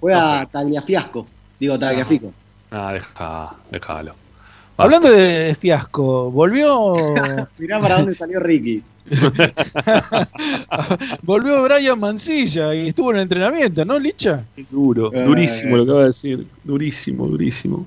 Juega 0.00 0.46
Tagliafiasco. 0.50 1.26
Digo 1.58 1.78
Tagliafico. 1.78 2.32
Ah, 2.70 2.92
deja, 2.92 3.54
déjalo. 3.70 4.14
Hablando 4.76 5.08
de 5.10 5.54
fiasco, 5.58 6.30
volvió. 6.30 6.96
Mirá 7.58 7.80
para 7.80 7.98
dónde 7.98 8.14
salió 8.14 8.40
Ricky. 8.40 8.82
volvió 11.22 11.62
Brian 11.62 12.00
Mancilla 12.00 12.74
y 12.74 12.88
estuvo 12.88 13.10
en 13.10 13.16
el 13.18 13.22
entrenamiento, 13.24 13.84
¿no, 13.84 13.98
Licha? 13.98 14.44
Duro, 14.70 15.12
Eh. 15.12 15.24
durísimo 15.24 15.76
lo 15.76 15.84
que 15.84 15.90
acaba 15.90 16.00
de 16.00 16.06
decir. 16.06 16.46
Durísimo, 16.64 17.26
durísimo. 17.28 17.86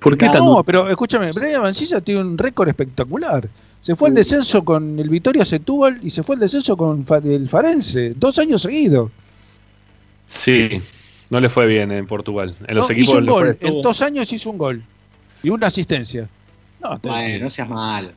¿Por 0.00 0.16
qué 0.16 0.26
no, 0.26 0.32
tan 0.32 0.44
duro? 0.44 0.62
pero 0.64 0.88
escúchame, 0.88 1.30
Brian 1.32 1.62
Mancilla 1.62 2.00
tiene 2.00 2.20
un 2.20 2.38
récord 2.38 2.68
espectacular. 2.68 3.48
Se 3.80 3.96
fue 3.96 4.08
al 4.08 4.14
descenso 4.14 4.64
con 4.64 4.98
el 4.98 5.08
Vitoria 5.08 5.44
Setúbal 5.44 5.98
y 6.02 6.10
se 6.10 6.22
fue 6.22 6.34
al 6.36 6.40
descenso 6.40 6.76
con 6.76 7.04
el 7.24 7.48
Farense, 7.48 8.12
dos 8.16 8.38
años 8.38 8.62
seguidos. 8.62 9.10
Sí, 10.26 10.82
no 11.30 11.40
le 11.40 11.48
fue 11.48 11.66
bien 11.66 11.92
en 11.92 12.06
Portugal. 12.06 12.54
En 12.66 12.74
los 12.76 12.88
No, 12.88 12.92
equipos 12.94 13.08
hizo 13.14 13.18
un 13.18 13.26
fue- 13.28 13.32
gol, 13.48 13.58
en 13.60 13.82
dos 13.82 14.02
años 14.02 14.32
hizo 14.32 14.50
un 14.50 14.58
gol 14.58 14.82
y 15.42 15.50
una 15.50 15.66
asistencia. 15.66 16.28
No, 16.80 16.98
Bueno, 17.02 17.44
no 17.44 17.50
seas 17.50 17.68
malo. 17.68 18.10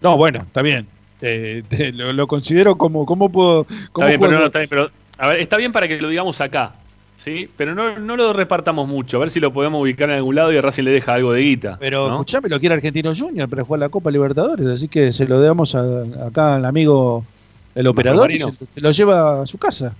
no 0.00 0.16
bueno, 0.16 0.42
está 0.46 0.62
bien. 0.62 0.86
Eh, 1.20 1.62
te- 1.68 1.92
lo, 1.92 2.12
lo 2.12 2.26
considero 2.26 2.76
como, 2.76 3.06
¿cómo 3.06 3.30
puedo? 3.30 3.66
Está 3.70 4.06
bien, 4.06 4.20
pero 4.20 4.38
no, 4.38 4.46
está 4.46 4.58
bien, 4.58 4.68
pero 4.68 4.90
a 5.18 5.28
ver, 5.28 5.40
está 5.40 5.56
bien 5.56 5.72
para 5.72 5.88
que 5.88 6.00
lo 6.00 6.08
digamos 6.10 6.40
acá, 6.42 6.74
¿sí? 7.16 7.48
Pero 7.56 7.74
no, 7.74 7.98
no 7.98 8.16
lo 8.16 8.32
repartamos 8.34 8.86
mucho, 8.88 9.16
a 9.16 9.20
ver 9.20 9.30
si 9.30 9.40
lo 9.40 9.52
podemos 9.52 9.80
ubicar 9.80 10.10
en 10.10 10.16
algún 10.16 10.34
lado 10.34 10.52
y 10.52 10.56
a 10.58 10.60
Racing 10.60 10.82
le 10.84 10.90
deja 10.90 11.14
algo 11.14 11.32
de 11.32 11.40
guita. 11.40 11.76
Pero 11.80 12.08
¿no? 12.08 12.14
escuchame, 12.14 12.48
lo 12.50 12.60
quiere 12.60 12.74
Argentino 12.74 13.14
Junior 13.16 13.48
para 13.48 13.64
jugar 13.64 13.80
la 13.80 13.88
Copa 13.88 14.10
Libertadores, 14.10 14.66
así 14.66 14.88
que 14.88 15.12
se 15.12 15.26
lo 15.26 15.40
damos 15.40 15.74
a- 15.74 16.26
acá 16.26 16.56
al 16.56 16.64
amigo 16.66 17.24
el 17.74 17.86
operador 17.86 18.30
y 18.30 18.38
se, 18.38 18.52
se 18.68 18.80
lo 18.82 18.90
lleva 18.90 19.42
a 19.42 19.46
su 19.46 19.56
casa. 19.56 19.94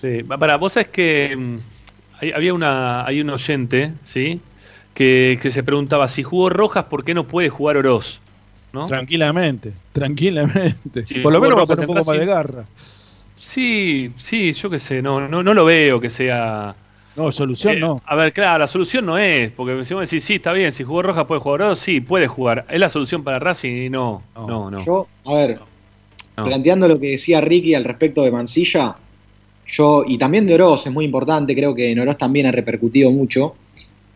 Sí, 0.00 0.22
para, 0.22 0.56
vos 0.56 0.72
sabés 0.72 0.88
que 0.88 1.34
mm, 1.36 1.58
hay- 2.20 2.32
había 2.32 2.54
una, 2.54 3.04
hay 3.06 3.20
un 3.20 3.30
oyente, 3.30 3.92
¿sí? 4.02 4.40
Que, 4.94 5.38
que 5.42 5.50
se 5.50 5.62
preguntaba 5.62 6.08
si 6.08 6.22
jugó 6.22 6.48
Rojas, 6.50 6.84
¿por 6.84 7.04
qué 7.04 7.14
no 7.14 7.26
puede 7.26 7.48
jugar 7.50 7.76
Oroz? 7.76 8.20
¿No? 8.72 8.86
Tranquilamente, 8.86 9.72
tranquilamente. 9.92 11.06
Sí, 11.06 11.20
Por 11.20 11.32
lo 11.32 11.40
menos 11.40 11.58
va 11.58 11.62
a 11.62 11.66
tener 11.66 11.80
un 11.88 11.94
poco 11.94 12.06
más 12.06 12.18
de 12.18 12.26
garra. 12.26 12.64
Sí, 13.38 14.12
sí, 14.16 14.52
yo 14.52 14.70
qué 14.70 14.78
sé, 14.78 15.02
no, 15.02 15.28
no, 15.28 15.42
no 15.42 15.54
lo 15.54 15.64
veo 15.64 16.00
que 16.00 16.10
sea. 16.10 16.74
No, 17.16 17.32
solución 17.32 17.76
Eh, 17.76 17.80
no. 17.80 17.96
A 18.06 18.14
ver, 18.16 18.32
claro, 18.32 18.58
la 18.58 18.66
solución 18.66 19.06
no 19.06 19.16
es, 19.18 19.50
porque 19.52 19.84
si 19.84 19.94
vos 19.94 20.08
decís, 20.10 20.24
sí, 20.24 20.34
está 20.34 20.52
bien, 20.52 20.72
si 20.72 20.84
jugó 20.84 21.02
Rojas 21.02 21.24
puede 21.26 21.40
jugar 21.40 21.62
Oroz, 21.62 21.78
sí, 21.78 22.00
puede 22.00 22.26
jugar. 22.26 22.66
Es 22.68 22.80
la 22.80 22.88
solución 22.88 23.24
para 23.24 23.38
Racing 23.38 23.86
y 23.86 23.90
no, 23.90 24.22
no, 24.36 24.70
no. 24.70 24.84
Yo, 24.84 25.06
a 25.24 25.34
ver, 25.34 25.58
No. 26.36 26.44
planteando 26.44 26.88
lo 26.88 26.98
que 27.00 27.12
decía 27.12 27.40
Ricky 27.40 27.74
al 27.74 27.84
respecto 27.84 28.22
de 28.22 28.30
Mansilla, 28.30 28.96
yo, 29.68 30.04
y 30.06 30.18
también 30.18 30.46
de 30.46 30.54
Oroz, 30.54 30.86
es 30.86 30.92
muy 30.92 31.04
importante, 31.04 31.54
creo 31.54 31.74
que 31.74 31.90
en 31.90 32.00
Oroz 32.00 32.18
también 32.18 32.46
ha 32.46 32.52
repercutido 32.52 33.10
mucho. 33.10 33.54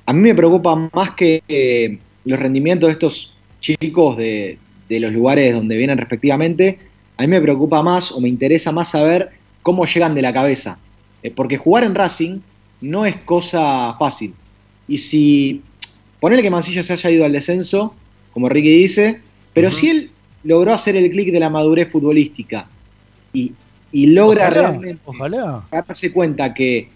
A 0.07 0.13
mí 0.13 0.21
me 0.21 0.35
preocupa 0.35 0.91
más 0.93 1.13
que 1.13 1.43
eh, 1.49 1.99
los 2.25 2.39
rendimientos 2.39 2.89
de 2.89 2.93
estos 2.93 3.35
chicos 3.61 4.17
de, 4.17 4.59
de 4.89 5.01
los 5.01 5.13
lugares 5.13 5.55
donde 5.55 5.77
vienen 5.77 5.99
respectivamente, 5.99 6.79
a 7.17 7.23
mí 7.23 7.29
me 7.29 7.41
preocupa 7.41 7.83
más 7.83 8.13
o 8.13 8.21
me 8.21 8.29
interesa 8.29 8.73
más 8.73 8.91
saber 8.91 9.31
cómo 9.63 9.87
llegan 9.87 10.15
de 10.15 10.23
la 10.23 10.33
cabeza. 10.33 10.79
Eh, 11.23 11.31
porque 11.31 11.59
jugar 11.59 11.85
en 11.85 11.95
Racing 11.95 12.41
no 12.81 13.07
es 13.07 13.17
cosa 13.19 13.95
fácil. 13.99 14.35
Y 14.89 14.99
si 14.99 15.63
ponele 16.19 16.43
que 16.43 16.51
Mancilla 16.51 16.83
se 16.83 16.93
haya 16.93 17.11
ido 17.11 17.25
al 17.25 17.33
descenso, 17.33 17.95
como 18.33 18.49
Ricky 18.49 18.71
dice, 18.71 19.21
pero 19.53 19.71
si 19.71 19.91
él 19.91 20.11
logró 20.45 20.73
hacer 20.73 20.97
el 20.97 21.11
clic 21.11 21.31
de 21.31 21.41
la 21.41 21.51
madurez 21.51 21.91
futbolística 21.91 22.69
y, 23.33 23.53
y 23.93 24.07
logra 24.09 24.49
Ojalá, 24.49 24.69
realmente 24.69 25.01
Ojalá. 25.05 25.65
darse 25.71 26.13
cuenta 26.13 26.55
que, 26.55 26.89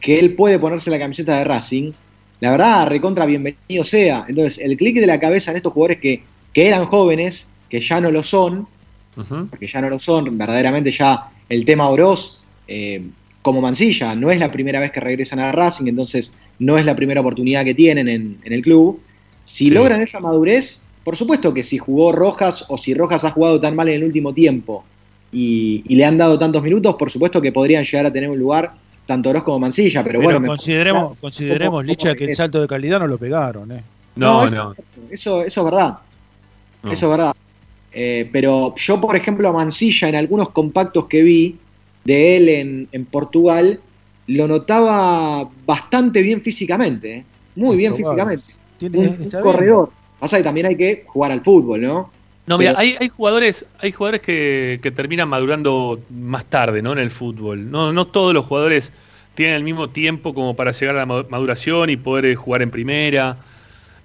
que 0.00 0.18
él 0.18 0.34
puede 0.34 0.58
ponerse 0.58 0.90
la 0.90 0.98
camiseta 0.98 1.38
de 1.38 1.44
Racing, 1.44 1.92
la 2.40 2.50
verdad, 2.50 2.86
recontra 2.88 3.24
bienvenido 3.26 3.84
sea. 3.84 4.26
Entonces, 4.28 4.58
el 4.58 4.76
clic 4.76 4.96
de 4.96 5.06
la 5.06 5.20
cabeza 5.20 5.50
en 5.52 5.58
estos 5.58 5.72
jugadores 5.72 5.98
que, 6.00 6.22
que 6.52 6.66
eran 6.68 6.84
jóvenes, 6.86 7.48
que 7.70 7.80
ya 7.80 8.00
no 8.00 8.10
lo 8.10 8.22
son, 8.22 8.66
porque 9.50 9.66
ya 9.66 9.80
no 9.80 9.88
lo 9.90 9.98
son, 9.98 10.36
verdaderamente 10.36 10.90
ya 10.90 11.30
el 11.48 11.64
tema 11.64 11.88
Oroz, 11.88 12.40
eh, 12.66 13.02
como 13.42 13.60
Mancilla, 13.60 14.14
no 14.14 14.30
es 14.30 14.38
la 14.40 14.50
primera 14.52 14.80
vez 14.80 14.90
que 14.92 15.00
regresan 15.00 15.38
a 15.40 15.52
Racing, 15.52 15.86
entonces 15.86 16.34
no 16.58 16.78
es 16.78 16.84
la 16.84 16.94
primera 16.96 17.20
oportunidad 17.20 17.64
que 17.64 17.74
tienen 17.74 18.08
en, 18.08 18.38
en 18.42 18.52
el 18.52 18.62
club. 18.62 19.00
Si 19.44 19.64
Sí. 19.66 19.70
logran 19.70 20.00
esa 20.00 20.20
madurez, 20.20 20.84
por 21.04 21.16
supuesto 21.16 21.52
que 21.52 21.64
si 21.64 21.78
jugó 21.78 22.12
Rojas 22.12 22.64
o 22.68 22.78
si 22.78 22.94
Rojas 22.94 23.24
ha 23.24 23.30
jugado 23.30 23.58
tan 23.60 23.74
mal 23.76 23.88
en 23.88 23.96
el 23.96 24.04
último 24.04 24.32
tiempo 24.32 24.84
y, 25.32 25.82
y 25.88 25.96
le 25.96 26.04
han 26.04 26.18
dado 26.18 26.38
tantos 26.38 26.62
minutos, 26.62 26.94
por 26.96 27.10
supuesto 27.10 27.40
que 27.40 27.50
podrían 27.52 27.84
llegar 27.84 28.06
a 28.06 28.12
tener 28.12 28.28
un 28.30 28.38
lugar 28.38 28.74
tanto 29.06 29.30
Oroz 29.30 29.42
como 29.42 29.58
Mancilla, 29.58 30.04
pero, 30.04 30.20
Pero, 30.20 30.22
bueno, 30.22 30.40
me 30.40 30.46
consideremos, 30.48 31.02
parece 31.08 31.20
consideremos 31.20 31.84
Licha, 31.84 32.14
que 32.14 32.24
el 32.24 32.36
salto 32.36 32.60
de 32.60 32.68
calidad 32.68 33.00
no 33.00 33.06
lo 33.08 33.18
pegaron. 33.18 33.72
¿eh? 33.72 33.82
No, 34.14 34.46
eso, 34.46 34.54
no. 34.54 34.74
Eso, 35.10 35.42
eso 35.42 35.60
es 35.60 35.64
verdad. 35.64 35.98
No. 36.82 36.92
Eso 36.92 37.06
es 37.06 37.18
verdad. 37.18 37.34
Eh, 37.92 38.28
pero 38.32 38.74
yo, 38.76 39.00
por 39.00 39.16
ejemplo, 39.16 39.48
a 39.48 39.52
Mancilla, 39.52 40.08
en 40.08 40.14
algunos 40.16 40.50
compactos 40.50 41.06
que 41.06 41.22
vi 41.22 41.58
de 42.04 42.36
él 42.36 42.48
en, 42.48 42.88
en 42.92 43.04
Portugal, 43.06 43.80
lo 44.28 44.48
notaba 44.48 45.48
bastante 45.66 46.22
bien 46.22 46.40
físicamente. 46.42 47.14
¿eh? 47.16 47.24
Muy 47.56 47.76
bien 47.76 47.92
Probable. 47.94 48.04
físicamente. 48.40 48.54
Tiene- 48.78 48.98
Un, 48.98 49.16
bien. 49.18 49.42
corredor. 49.42 49.90
Pasa 50.20 50.36
que 50.36 50.42
también 50.44 50.66
hay 50.66 50.76
que 50.76 51.04
jugar 51.06 51.32
al 51.32 51.42
fútbol, 51.42 51.80
¿no? 51.80 52.10
No, 52.46 52.58
mira, 52.58 52.74
hay, 52.76 52.96
hay 53.00 53.08
jugadores, 53.08 53.66
hay 53.78 53.92
jugadores 53.92 54.20
que, 54.20 54.80
que 54.82 54.90
terminan 54.90 55.28
madurando 55.28 56.00
más 56.10 56.44
tarde, 56.46 56.82
¿no? 56.82 56.92
En 56.92 56.98
el 56.98 57.10
fútbol. 57.10 57.70
No, 57.70 57.92
no 57.92 58.06
todos 58.08 58.34
los 58.34 58.46
jugadores 58.46 58.92
tienen 59.34 59.54
el 59.56 59.62
mismo 59.64 59.90
tiempo 59.90 60.34
como 60.34 60.56
para 60.56 60.72
llegar 60.72 60.96
a 60.96 60.98
la 61.00 61.06
ma- 61.06 61.22
maduración 61.28 61.90
y 61.90 61.96
poder 61.96 62.26
eh, 62.26 62.34
jugar 62.34 62.62
en 62.62 62.70
primera. 62.70 63.38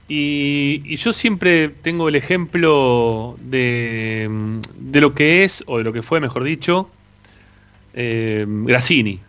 Y, 0.08 0.84
y 0.86 0.98
yo 0.98 1.14
siempre 1.14 1.70
tengo 1.70 2.10
el 2.10 2.16
ejemplo 2.16 3.38
de, 3.42 4.30
de 4.76 5.02
lo 5.02 5.14
que 5.16 5.44
es, 5.44 5.64
o 5.68 5.80
de 5.80 5.84
lo 5.86 5.94
que 5.94 6.02
fue, 6.04 6.20
mejor 6.22 6.44
dicho, 6.44 6.90
eh, 7.94 8.46
Grassini. 8.48 9.20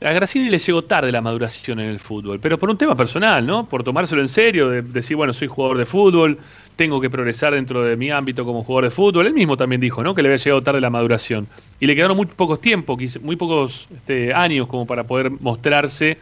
A 0.00 0.12
Grassini 0.12 0.50
le 0.50 0.58
llegó 0.58 0.82
tarde 0.84 1.10
la 1.12 1.22
maduración 1.22 1.80
en 1.80 1.88
el 1.88 1.98
fútbol, 1.98 2.38
pero 2.40 2.58
por 2.58 2.68
un 2.68 2.76
tema 2.76 2.94
personal, 2.94 3.46
¿no? 3.46 3.66
Por 3.68 3.84
tomárselo 3.84 4.20
en 4.20 4.28
serio, 4.28 4.68
de 4.68 4.82
decir, 4.82 5.16
bueno, 5.16 5.32
soy 5.32 5.48
jugador 5.48 5.78
de 5.78 5.86
fútbol, 5.86 6.38
tengo 6.76 7.00
que 7.00 7.08
progresar 7.08 7.54
dentro 7.54 7.82
de 7.82 7.96
mi 7.96 8.10
ámbito 8.10 8.44
como 8.44 8.64
jugador 8.64 8.84
de 8.84 8.90
fútbol. 8.90 9.26
Él 9.26 9.32
mismo 9.32 9.56
también 9.56 9.80
dijo, 9.80 10.02
¿no? 10.02 10.14
Que 10.14 10.22
le 10.22 10.28
había 10.28 10.36
llegado 10.36 10.62
tarde 10.62 10.80
la 10.80 10.90
maduración. 10.90 11.46
Y 11.80 11.86
le 11.86 11.94
quedaron 11.94 12.16
muy 12.16 12.26
pocos 12.26 12.60
tiempos, 12.60 12.98
muy 13.22 13.36
pocos 13.36 13.86
este, 13.94 14.34
años 14.34 14.66
como 14.66 14.86
para 14.86 15.04
poder 15.04 15.30
mostrarse 15.30 16.18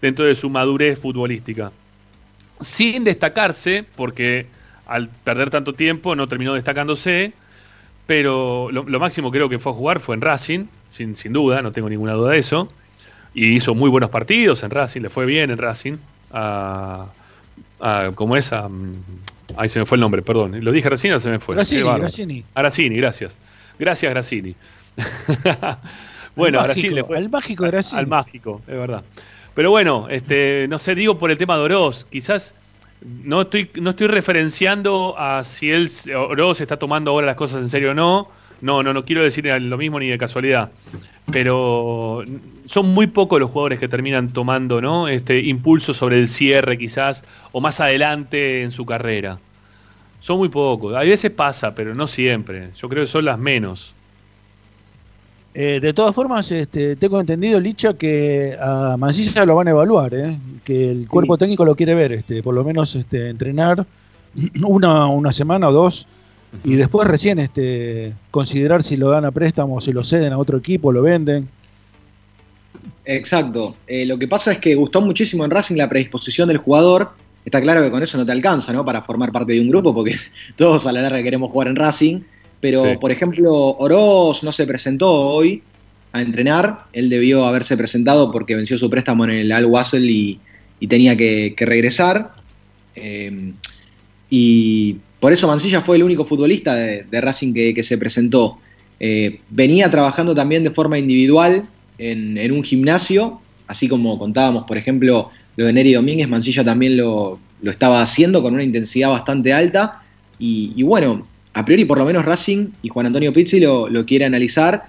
dentro 0.00 0.24
de 0.24 0.34
su 0.34 0.50
madurez 0.50 0.98
futbolística. 0.98 1.72
Sin 2.60 3.04
destacarse, 3.04 3.84
porque 3.96 4.46
al 4.86 5.08
perder 5.08 5.48
tanto 5.48 5.72
tiempo 5.72 6.14
no 6.16 6.28
terminó 6.28 6.54
destacándose, 6.54 7.32
pero 8.06 8.68
lo, 8.72 9.00
máximo 9.00 9.30
creo 9.30 9.48
que 9.48 9.58
fue 9.58 9.72
a 9.72 9.74
jugar 9.74 10.00
fue 10.00 10.16
en 10.16 10.20
Racing, 10.20 10.66
sin 10.88 11.32
duda, 11.32 11.62
no 11.62 11.72
tengo 11.72 11.88
ninguna 11.88 12.12
duda 12.12 12.32
de 12.32 12.38
eso. 12.38 12.68
Y 13.34 13.46
hizo 13.56 13.74
muy 13.74 13.88
buenos 13.90 14.10
partidos 14.10 14.62
en 14.62 14.70
Racing, 14.70 15.00
le 15.02 15.08
fue 15.10 15.24
bien 15.26 15.50
en 15.50 15.58
Racing. 15.58 15.94
A, 16.32 17.06
a- 17.80 18.10
¿Cómo 18.14 18.36
es? 18.36 18.52
A, 18.52 18.68
ahí 19.56 19.68
se 19.68 19.78
me 19.78 19.86
fue 19.86 19.96
el 19.96 20.00
nombre, 20.00 20.22
perdón. 20.22 20.62
Lo 20.64 20.72
dije 20.72 20.88
recién 20.90 21.14
o 21.14 21.20
se 21.20 21.30
me 21.30 21.38
fue. 21.40 21.56
Bárbaro. 21.56 21.98
Grassini. 22.00 22.44
A 22.54 22.62
gracias. 22.62 23.38
Gracias, 23.78 24.10
Grassini. 24.12 24.54
bueno, 26.36 26.60
Al 26.60 26.68
mágico, 26.68 26.94
le 26.94 27.04
fue. 27.04 27.16
al 27.16 27.28
mágico 27.28 27.64
Grassini. 27.64 28.00
Al 28.00 28.06
mágico, 28.06 28.60
es 28.66 28.74
verdad. 28.76 29.02
Pero 29.54 29.70
bueno, 29.70 30.06
este, 30.08 30.66
no 30.70 30.78
sé, 30.78 30.94
digo 30.94 31.18
por 31.18 31.30
el 31.30 31.38
tema 31.38 31.56
de 31.56 31.62
Oroz, 31.64 32.06
quizás 32.10 32.54
no 33.24 33.42
estoy, 33.42 33.70
no 33.80 33.90
estoy 33.90 34.06
referenciando 34.06 35.14
a 35.18 35.44
si 35.44 35.70
él 35.70 35.90
Oroz 36.14 36.60
está 36.60 36.78
tomando 36.78 37.10
ahora 37.10 37.26
las 37.26 37.36
cosas 37.36 37.60
en 37.62 37.68
serio 37.68 37.90
o 37.90 37.94
no. 37.94 38.28
No, 38.62 38.82
no, 38.84 38.94
no 38.94 39.04
quiero 39.04 39.22
decir 39.22 39.44
lo 39.44 39.76
mismo 39.76 39.98
ni 39.98 40.06
de 40.06 40.16
casualidad. 40.16 40.70
Pero 41.32 42.22
son 42.66 42.94
muy 42.94 43.08
pocos 43.08 43.40
los 43.40 43.50
jugadores 43.50 43.80
que 43.80 43.88
terminan 43.88 44.32
tomando, 44.32 44.80
¿no? 44.80 45.08
Este 45.08 45.40
impulso 45.40 45.92
sobre 45.92 46.18
el 46.20 46.28
cierre, 46.28 46.78
quizás, 46.78 47.24
o 47.50 47.60
más 47.60 47.80
adelante 47.80 48.62
en 48.62 48.70
su 48.70 48.86
carrera. 48.86 49.38
Son 50.20 50.38
muy 50.38 50.48
pocos. 50.48 50.94
A 50.94 51.00
veces 51.00 51.32
pasa, 51.32 51.74
pero 51.74 51.94
no 51.94 52.06
siempre. 52.06 52.70
Yo 52.76 52.88
creo 52.88 53.02
que 53.02 53.10
son 53.10 53.24
las 53.24 53.38
menos. 53.38 53.94
Eh, 55.54 55.80
de 55.82 55.92
todas 55.92 56.14
formas, 56.14 56.50
este, 56.52 56.94
tengo 56.96 57.20
entendido, 57.20 57.60
Licha, 57.60 57.94
que 57.94 58.56
a 58.60 58.96
Mancilla 58.96 59.44
lo 59.44 59.56
van 59.56 59.68
a 59.68 59.72
evaluar, 59.72 60.14
¿eh? 60.14 60.38
que 60.64 60.90
el 60.90 61.08
cuerpo 61.08 61.36
técnico 61.36 61.64
lo 61.64 61.74
quiere 61.74 61.94
ver, 61.94 62.12
este, 62.12 62.42
por 62.42 62.54
lo 62.54 62.64
menos 62.64 62.94
este, 62.94 63.28
entrenar 63.28 63.84
una, 64.64 65.08
una 65.08 65.32
semana 65.32 65.68
o 65.68 65.72
dos 65.72 66.06
y 66.64 66.74
después 66.74 67.08
recién 67.08 67.38
este, 67.38 68.12
considerar 68.30 68.82
si 68.82 68.96
lo 68.96 69.08
dan 69.10 69.24
a 69.24 69.30
préstamo, 69.30 69.80
si 69.80 69.92
lo 69.92 70.04
ceden 70.04 70.32
a 70.32 70.38
otro 70.38 70.58
equipo, 70.58 70.92
lo 70.92 71.02
venden. 71.02 71.48
Exacto. 73.04 73.76
Eh, 73.86 74.06
lo 74.06 74.18
que 74.18 74.28
pasa 74.28 74.52
es 74.52 74.58
que 74.58 74.74
gustó 74.74 75.00
muchísimo 75.00 75.44
en 75.44 75.50
Racing 75.50 75.76
la 75.76 75.88
predisposición 75.88 76.48
del 76.48 76.58
jugador. 76.58 77.10
Está 77.44 77.60
claro 77.60 77.82
que 77.82 77.90
con 77.90 78.02
eso 78.02 78.16
no 78.18 78.24
te 78.26 78.32
alcanza, 78.32 78.72
¿no? 78.72 78.84
Para 78.84 79.02
formar 79.02 79.32
parte 79.32 79.52
de 79.54 79.60
un 79.60 79.68
grupo, 79.68 79.92
porque 79.94 80.16
todos 80.56 80.86
a 80.86 80.92
la 80.92 81.02
larga 81.02 81.22
queremos 81.22 81.50
jugar 81.50 81.68
en 81.68 81.76
Racing. 81.76 82.20
Pero, 82.60 82.84
Sí. 82.84 82.96
por 83.00 83.10
ejemplo, 83.10 83.52
Oroz 83.78 84.44
no 84.44 84.52
se 84.52 84.66
presentó 84.66 85.10
hoy 85.10 85.62
a 86.12 86.22
entrenar. 86.22 86.84
Él 86.92 87.08
debió 87.10 87.44
haberse 87.46 87.76
presentado 87.76 88.30
porque 88.30 88.54
venció 88.54 88.78
su 88.78 88.88
préstamo 88.88 89.24
en 89.24 89.30
el 89.30 89.52
Al 89.52 89.66
Wassel 89.66 90.08
y, 90.08 90.38
y 90.78 90.86
tenía 90.86 91.16
que, 91.16 91.54
que 91.56 91.66
regresar. 91.66 92.34
Eh, 92.94 93.52
y 94.30 94.98
por 95.22 95.32
eso 95.32 95.46
Mancilla 95.46 95.82
fue 95.82 95.94
el 95.94 96.02
único 96.02 96.24
futbolista 96.24 96.74
de, 96.74 97.20
Racing 97.20 97.54
que, 97.54 97.82
se 97.84 97.96
presentó. 97.96 98.58
Eh, 98.98 99.38
venía 99.50 99.88
trabajando 99.88 100.34
también 100.34 100.64
de 100.64 100.72
forma 100.72 100.98
individual 100.98 101.62
en, 101.96 102.50
un 102.50 102.64
gimnasio, 102.64 103.40
así 103.68 103.86
como 103.86 104.18
contábamos, 104.18 104.64
por 104.64 104.76
ejemplo, 104.76 105.30
lo 105.54 105.66
de 105.66 105.72
Neri 105.72 105.92
Domínguez, 105.92 106.28
Mancilla 106.28 106.64
también 106.64 106.96
lo, 106.96 107.38
lo 107.62 107.70
estaba 107.70 108.02
haciendo 108.02 108.42
con 108.42 108.54
una 108.54 108.64
intensidad 108.64 109.10
bastante 109.10 109.52
alta. 109.52 110.02
Y, 110.40 110.72
y 110.74 110.82
bueno, 110.82 111.24
a 111.54 111.64
priori 111.64 111.84
por 111.84 111.98
lo 111.98 112.04
menos 112.04 112.24
Racing 112.24 112.70
y 112.82 112.88
Juan 112.88 113.06
Antonio 113.06 113.32
Pizzi 113.32 113.60
lo, 113.60 113.88
lo 113.88 114.04
quiere 114.04 114.24
analizar 114.24 114.82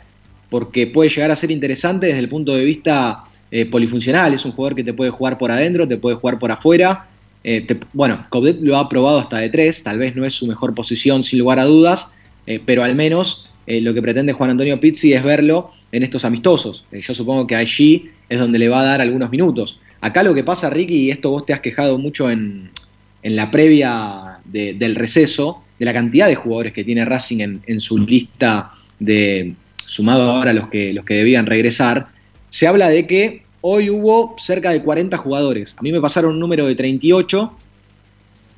porque 0.49 0.87
puede 0.87 1.11
llegar 1.11 1.29
a 1.29 1.35
ser 1.35 1.51
interesante 1.51 2.07
desde 2.07 2.21
el 2.21 2.29
punto 2.29 2.55
de 2.55 2.65
vista 2.65 3.23
eh, 3.51 3.67
polifuncional. 3.67 4.33
Es 4.33 4.45
un 4.45 4.53
jugador 4.53 4.73
que 4.73 4.83
te 4.83 4.93
puede 4.93 5.11
jugar 5.11 5.37
por 5.37 5.51
adentro, 5.51 5.87
te 5.87 5.97
puede 5.97 6.15
jugar 6.15 6.39
por 6.39 6.51
afuera. 6.51 7.07
Eh, 7.43 7.67
bueno, 7.93 8.25
Coudet 8.29 8.59
lo 8.61 8.77
ha 8.77 8.87
probado 8.87 9.19
hasta 9.19 9.37
de 9.37 9.49
tres, 9.49 9.83
tal 9.83 9.97
vez 9.99 10.15
no 10.15 10.25
es 10.25 10.33
su 10.33 10.47
mejor 10.47 10.73
posición 10.73 11.23
sin 11.23 11.39
lugar 11.39 11.59
a 11.59 11.65
dudas, 11.65 12.13
eh, 12.47 12.61
pero 12.65 12.83
al 12.83 12.95
menos 12.95 13.49
eh, 13.67 13.81
lo 13.81 13.93
que 13.93 14.01
pretende 14.01 14.33
Juan 14.33 14.51
Antonio 14.51 14.79
Pizzi 14.79 15.13
es 15.13 15.23
verlo 15.23 15.71
en 15.91 16.03
estos 16.03 16.25
amistosos. 16.25 16.85
Yo 16.91 17.13
supongo 17.13 17.45
que 17.45 17.55
allí 17.55 18.09
es 18.29 18.39
donde 18.39 18.59
le 18.59 18.69
va 18.69 18.81
a 18.81 18.85
dar 18.85 19.01
algunos 19.01 19.29
minutos. 19.29 19.79
Acá 20.01 20.23
lo 20.23 20.33
que 20.33 20.43
pasa, 20.43 20.69
Ricky, 20.69 20.95
y 21.07 21.11
esto 21.11 21.29
vos 21.29 21.45
te 21.45 21.53
has 21.53 21.59
quejado 21.61 21.97
mucho 21.97 22.29
en, 22.29 22.69
en 23.21 23.35
la 23.35 23.51
previa 23.51 24.39
de- 24.45 24.73
del 24.73 24.95
receso, 24.95 25.63
de 25.79 25.85
la 25.85 25.93
cantidad 25.93 26.27
de 26.27 26.35
jugadores 26.35 26.73
que 26.73 26.83
tiene 26.83 27.05
Racing 27.05 27.59
en, 27.65 27.79
su 27.79 27.97
lista 27.97 28.71
de 28.99 29.53
sumado 29.85 30.29
ahora 30.29 30.53
los 30.53 30.69
que, 30.69 30.93
los 30.93 31.05
que 31.05 31.15
debían 31.15 31.45
regresar, 31.45 32.07
se 32.49 32.67
habla 32.67 32.89
de 32.89 33.05
que 33.07 33.42
hoy 33.65 33.89
hubo 33.89 34.35
cerca 34.37 34.71
de 34.71 34.83
40 34.83 35.17
jugadores. 35.17 35.75
A 35.77 35.81
mí 35.81 35.93
me 35.93 36.01
pasaron 36.01 36.31
un 36.31 36.39
número 36.39 36.67
de 36.67 36.75
38 36.75 37.53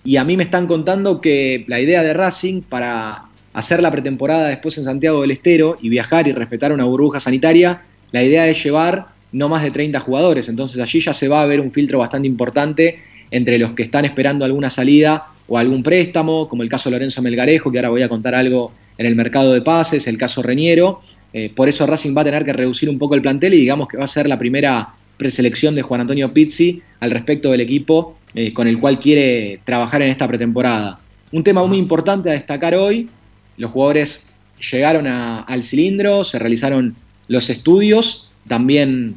y 0.03 0.18
a 0.18 0.23
mí 0.23 0.36
me 0.36 0.44
están 0.44 0.65
contando 0.65 1.22
que 1.22 1.64
la 1.68 1.80
idea 1.80 2.02
de 2.02 2.15
Racing 2.15 2.64
para 2.64 3.26
hacer 3.53 3.84
la 3.84 3.91
pretemporada 3.91 4.48
después 4.48 4.80
en 4.80 4.84
Santiago 4.84 5.22
del 5.22 5.30
Estero 5.30 5.77
y 5.80 5.90
viajar 5.90 6.27
y 6.27 6.32
respetar 6.32 6.73
una 6.73 6.86
burbuja 6.86 7.19
sanitaria, 7.19 7.84
la 8.11 8.23
idea 8.23 8.48
es 8.48 8.64
llevar 8.64 9.06
no 9.32 9.48
más 9.48 9.61
de 9.61 9.69
30 9.69 9.99
jugadores. 9.99 10.49
Entonces 10.49 10.80
allí 10.82 10.99
ya 10.99 11.14
se 11.14 11.27
va 11.27 11.44
a 11.44 11.45
ver 11.45 11.61
un 11.61 11.72
filtro 11.72 11.99
bastante 11.99 12.27
importante 12.27 12.98
entre 13.30 13.60
los 13.60 13.73
que 13.73 13.84
están 13.84 14.06
esperando 14.06 14.44
alguna 14.44 14.72
salida 14.72 15.27
o 15.48 15.60
algún 15.60 15.84
préstamo, 15.84 16.49
como 16.49 16.64
el 16.64 16.69
caso 16.69 16.90
Lorenzo 16.90 17.22
Melgarejo, 17.22 17.72
que 17.72 17.77
ahora 17.77 17.90
voy 17.90 18.02
a 18.02 18.10
contar 18.10 18.34
algo 18.34 18.72
en 18.98 19.06
el 19.06 19.15
mercado 19.15 19.53
de 19.53 19.61
pases, 19.61 20.07
el 20.07 20.18
caso 20.18 20.41
Reñero. 20.41 21.02
Eh, 21.38 21.52
por 21.53 21.68
eso 21.68 21.86
Racing 21.86 22.16
va 22.16 22.22
a 22.22 22.24
tener 22.24 22.45
que 22.45 22.53
reducir 22.53 22.90
un 22.90 22.98
poco 22.98 23.14
el 23.14 23.22
plantel 23.22 23.53
y 23.56 23.57
digamos 23.57 23.90
que 23.90 23.98
va 23.98 24.06
a 24.06 24.07
ser 24.07 24.26
la 24.26 24.40
primera 24.40 24.94
preselección 25.18 25.76
de 25.76 25.82
Juan 25.82 25.99
Antonio 25.99 26.32
Pizzi 26.32 26.82
al 27.02 27.12
respecto 27.12 27.52
del 27.52 27.60
equipo 27.60 28.16
eh, 28.34 28.53
con 28.53 28.70
el 28.70 28.80
cual 28.80 28.99
quiere 28.99 29.60
trabajar 29.66 30.02
en 30.02 30.12
esta 30.12 30.30
pretemporada. 30.30 30.98
Un 31.34 31.44
tema 31.44 31.66
muy 31.66 31.78
importante 31.78 32.30
a 32.30 32.34
destacar 32.34 32.74
hoy, 32.76 33.10
los 33.57 33.70
jugadores 33.72 34.26
llegaron 34.72 35.07
a- 35.07 35.41
al 35.41 35.62
cilindro, 35.62 36.24
se 36.24 36.40
realizaron 36.40 36.95
los 37.28 37.49
estudios, 37.49 38.32
también 38.48 39.16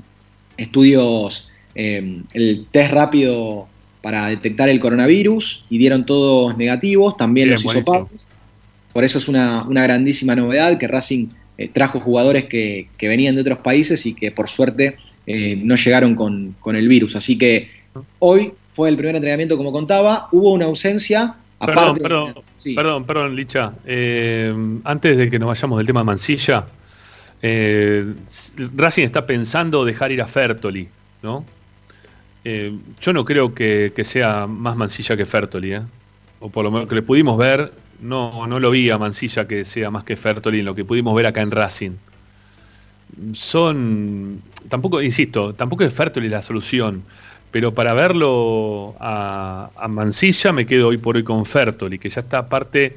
estudios, 0.56 1.48
eh, 1.76 2.22
el 2.34 2.66
test 2.72 2.92
rápido 2.92 3.68
para 4.02 4.26
detectar 4.26 4.68
el 4.68 4.80
coronavirus 4.80 5.66
y 5.70 5.78
dieron 5.78 6.04
todos 6.04 6.56
negativos, 6.56 7.16
también 7.16 7.48
Bien, 7.48 7.62
los 7.62 7.64
hisopados. 7.64 8.08
Por 8.92 9.04
eso 9.04 9.18
es 9.18 9.28
una, 9.28 9.62
una 9.68 9.84
grandísima 9.84 10.34
novedad 10.34 10.78
que 10.78 10.88
Racing 10.88 11.28
eh, 11.58 11.68
trajo 11.72 11.98
jugadores 11.98 12.44
que, 12.44 12.88
que 12.96 13.08
venían 13.08 13.34
de 13.34 13.40
otros 13.40 13.58
países 13.58 14.06
y 14.06 14.14
que 14.14 14.30
por 14.30 14.48
suerte 14.48 14.96
eh, 15.26 15.56
no 15.56 15.74
llegaron 15.74 16.14
con, 16.14 16.54
con 16.60 16.76
el 16.76 16.86
virus. 16.86 17.16
Así 17.16 17.36
que 17.36 17.68
hoy 18.20 18.52
fue 18.76 18.88
el 18.88 18.96
primer 18.96 19.16
entrenamiento 19.16 19.56
como 19.56 19.72
contaba, 19.72 20.28
hubo 20.30 20.52
una 20.52 20.66
ausencia. 20.66 21.34
Perdón, 21.58 21.78
Aparte, 21.78 22.00
perdón, 22.00 22.34
Sí. 22.56 22.74
perdón, 22.76 23.04
perdón, 23.04 23.34
Licha. 23.34 23.72
Eh, 23.84 24.54
antes 24.84 25.16
de 25.16 25.28
que 25.28 25.40
nos 25.40 25.48
vayamos 25.48 25.78
del 25.78 25.86
tema 25.88 26.04
Mansilla, 26.04 26.66
eh, 27.42 28.14
Racing 28.76 29.02
está 29.02 29.26
pensando 29.26 29.84
dejar 29.84 30.12
ir 30.12 30.22
a 30.22 30.28
Fertoli, 30.28 30.88
¿no? 31.22 31.44
Yo 33.00 33.12
no 33.12 33.26
creo 33.26 33.52
que, 33.52 33.92
que 33.94 34.04
sea 34.04 34.46
más 34.46 34.74
Mansilla 34.74 35.16
que 35.18 35.26
Fertoli, 35.26 35.74
¿eh? 35.74 35.82
O 36.40 36.48
por 36.48 36.64
lo 36.64 36.70
menos 36.70 36.88
que 36.88 36.94
le 36.94 37.02
pudimos 37.02 37.36
ver, 37.36 37.72
no, 37.98 38.46
no 38.46 38.60
lo 38.60 38.70
vi 38.70 38.90
a 38.90 38.98
Mansilla 38.98 39.46
que 39.48 39.64
sea 39.64 39.90
más 39.90 40.04
que 40.04 40.16
Fertoli 40.16 40.60
en 40.60 40.64
lo 40.66 40.74
que 40.74 40.84
pudimos 40.84 41.14
ver 41.16 41.26
acá 41.26 41.40
en 41.42 41.50
Racing. 41.50 41.92
Son, 43.32 44.42
tampoco, 44.68 45.00
insisto, 45.02 45.54
tampoco 45.54 45.84
es 45.84 45.94
Fertoli 45.94 46.28
la 46.28 46.42
solución, 46.42 47.04
pero 47.50 47.72
para 47.74 47.94
verlo 47.94 48.96
a, 49.00 49.70
a 49.76 49.88
Mansilla 49.88 50.52
me 50.52 50.66
quedo 50.66 50.88
hoy 50.88 50.98
por 50.98 51.16
hoy 51.16 51.24
con 51.24 51.46
Fertoli, 51.46 51.98
que 51.98 52.10
ya 52.10 52.20
está 52.20 52.38
aparte 52.38 52.96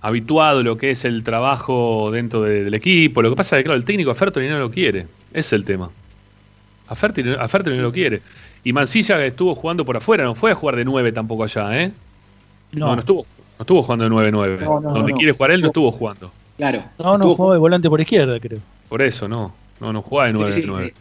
habituado 0.00 0.60
a 0.60 0.64
lo 0.64 0.76
que 0.78 0.92
es 0.92 1.04
el 1.04 1.24
trabajo 1.24 2.10
dentro 2.12 2.42
de- 2.42 2.64
del 2.64 2.74
equipo. 2.74 3.22
Lo 3.22 3.30
que 3.30 3.36
pasa 3.36 3.56
es 3.56 3.60
que, 3.60 3.64
claro, 3.66 3.78
el 3.78 3.84
técnico 3.86 4.14
Fertoli 4.14 4.48
no 4.48 4.58
lo 4.58 4.70
quiere. 4.70 5.02
Ese 5.32 5.40
es 5.40 5.54
el 5.54 5.64
tema. 5.64 5.90
Fertoli, 6.94 7.34
a 7.38 7.48
Fertoli 7.48 7.76
no 7.76 7.82
lo 7.84 7.92
quiere. 7.92 8.22
Y 8.64 8.72
Mansilla 8.72 9.24
estuvo 9.24 9.54
jugando 9.54 9.84
por 9.84 9.96
afuera, 9.96 10.24
no 10.24 10.34
fue 10.34 10.52
a 10.52 10.54
jugar 10.54 10.76
de 10.76 10.84
9 10.84 11.12
tampoco 11.12 11.44
allá, 11.44 11.82
¿eh? 11.82 11.92
No, 12.80 12.94
no, 12.94 13.00
estuvo, 13.00 13.22
no 13.58 13.62
estuvo 13.62 13.82
jugando 13.82 14.04
de 14.04 14.30
9-9. 14.32 14.60
No, 14.60 14.80
no, 14.80 14.90
Donde 14.94 15.12
no. 15.12 15.16
quiere 15.16 15.32
jugar 15.32 15.50
él 15.52 15.60
no 15.60 15.66
estuvo 15.68 15.90
jugando. 15.92 16.30
Claro. 16.56 16.84
No, 16.98 17.18
no, 17.18 17.34
jugaba 17.34 17.54
de 17.54 17.60
volante 17.60 17.88
por 17.90 18.00
izquierda, 18.00 18.38
creo. 18.40 18.58
Por 18.88 19.02
eso, 19.02 19.26
no. 19.28 19.52
No, 19.80 19.92
no 19.92 20.00
jugaba 20.02 20.32
de 20.32 20.52
Sí, 20.52 20.62
sí, 20.62 20.68
9-9. 20.68 20.78
de- 20.80 20.94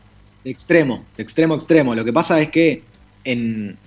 de 0.43 0.51
extremo, 0.51 1.03
de 1.17 1.23
extremo 1.23 1.55
extremo. 1.55 1.95
Lo 1.95 2.03
que 2.05 2.13
pasa 2.13 2.39
es 2.41 2.49
que 2.49 2.83
en 3.23 3.77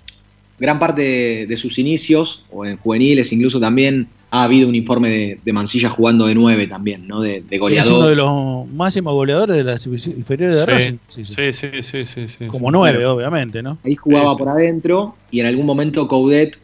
gran 0.59 0.77
parte 0.79 1.01
de, 1.01 1.45
de 1.47 1.57
sus 1.57 1.77
inicios, 1.79 2.43
o 2.51 2.65
en 2.65 2.77
juveniles 2.77 3.31
incluso 3.31 3.59
también, 3.59 4.07
ha 4.31 4.43
habido 4.43 4.67
un 4.67 4.75
informe 4.75 5.09
de, 5.09 5.39
de 5.43 5.53
Mansilla 5.53 5.89
jugando 5.89 6.27
de 6.27 6.35
9 6.35 6.67
también, 6.67 7.07
¿no? 7.07 7.21
De, 7.21 7.41
de 7.41 7.55
Es 7.55 7.57
uno 7.57 7.59
goleador. 7.61 8.09
de 8.09 8.15
los 8.15 8.67
máximos 8.67 9.13
goleadores 9.13 9.55
de 9.57 9.63
las 9.63 9.87
inferiores 9.87 10.57
de 10.57 10.65
Racing. 10.65 10.97
Sí, 11.07 11.23
sí, 11.25 11.33
sí, 11.53 11.67
sí, 11.81 12.05
sí, 12.05 12.27
sí. 12.27 12.45
Como 12.47 12.69
nueve, 12.71 13.05
obviamente, 13.05 13.63
¿no? 13.63 13.77
Ahí 13.85 13.95
jugaba 13.95 14.31
Sí, 14.31 14.35
sí. 14.35 14.37
por 14.39 14.49
adentro 14.49 15.15
y 15.31 15.39
en 15.39 15.45
algún 15.47 15.65
momento 15.65 16.07
Coudet 16.07 16.59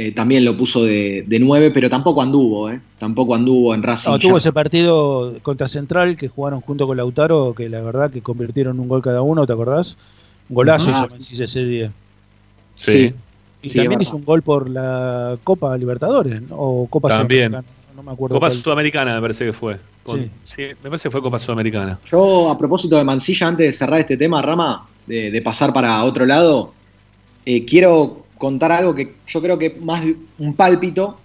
eh, 0.00 0.12
también 0.12 0.44
lo 0.44 0.56
puso 0.56 0.84
de, 0.84 1.24
de 1.26 1.40
9, 1.40 1.72
pero 1.72 1.90
tampoco 1.90 2.22
anduvo, 2.22 2.70
¿eh? 2.70 2.80
Tampoco 3.00 3.34
anduvo 3.34 3.74
en 3.74 3.82
Racing. 3.82 4.10
No, 4.10 4.16
ya. 4.16 4.22
tuvo 4.28 4.36
ese 4.36 4.52
partido 4.52 5.34
contra 5.42 5.66
Central 5.66 6.16
que 6.16 6.28
jugaron 6.28 6.60
junto 6.60 6.86
con 6.86 6.96
Lautaro, 6.96 7.52
que 7.52 7.68
la 7.68 7.80
verdad 7.82 8.08
que 8.08 8.22
convirtieron 8.22 8.78
un 8.78 8.86
gol 8.86 9.02
cada 9.02 9.22
uno, 9.22 9.44
¿te 9.44 9.52
acordás? 9.52 9.96
Un 10.48 10.54
golazo 10.54 10.90
Ajá. 10.90 11.06
hizo 11.06 11.16
Mancilla 11.16 11.44
ese 11.46 11.64
día. 11.64 11.92
Sí. 12.76 13.12
Y 13.60 13.70
Sí, 13.70 13.76
también 13.78 14.00
hizo 14.00 14.14
un 14.14 14.24
gol 14.24 14.40
por 14.42 14.70
la 14.70 15.36
Copa 15.42 15.76
Libertadores, 15.76 16.42
¿no? 16.42 16.54
o 16.56 16.86
Copa 16.86 17.08
También. 17.08 17.48
Sudamericana, 17.50 17.64
no 17.96 18.02
me 18.04 18.12
acuerdo. 18.12 18.36
Copa 18.36 18.46
cuál. 18.50 18.56
Sudamericana 18.60 19.14
me 19.16 19.20
parece 19.20 19.46
que 19.46 19.52
fue. 19.52 19.78
Con- 20.04 20.20
Sí. 20.20 20.30
sí, 20.44 20.62
me 20.62 20.90
parece 20.90 21.08
que 21.08 21.10
fue 21.10 21.20
Copa 21.22 21.40
Sudamericana. 21.40 21.98
Yo, 22.08 22.52
a 22.52 22.56
propósito 22.56 22.94
de 22.96 23.02
Mansilla, 23.02 23.48
antes 23.48 23.66
de 23.66 23.72
cerrar 23.72 23.98
este 23.98 24.16
tema, 24.16 24.40
Rama, 24.42 24.86
de, 25.08 25.32
de 25.32 25.42
pasar 25.42 25.72
para 25.72 26.04
otro 26.04 26.24
lado, 26.24 26.72
eh, 27.44 27.64
quiero 27.64 28.27
contar 28.38 28.72
algo 28.72 28.94
que 28.94 29.14
yo 29.26 29.42
creo 29.42 29.58
que 29.58 29.70
más 29.80 30.04
un 30.38 30.54
pálpito, 30.54 31.18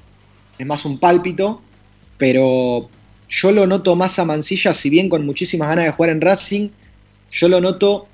es 0.57 0.65
más 0.65 0.83
un 0.85 0.99
pálpito, 0.99 1.61
pero 2.17 2.89
yo 3.29 3.51
lo 3.51 3.65
noto 3.67 3.95
más 3.95 4.19
a 4.19 4.25
Mansilla, 4.25 4.73
si 4.73 4.89
bien 4.89 5.09
con 5.09 5.25
muchísimas 5.25 5.69
ganas 5.69 5.85
de 5.85 5.91
jugar 5.91 6.09
en 6.11 6.21
Racing, 6.21 6.69
yo 7.31 7.47
lo 7.47 7.61
noto 7.61 8.07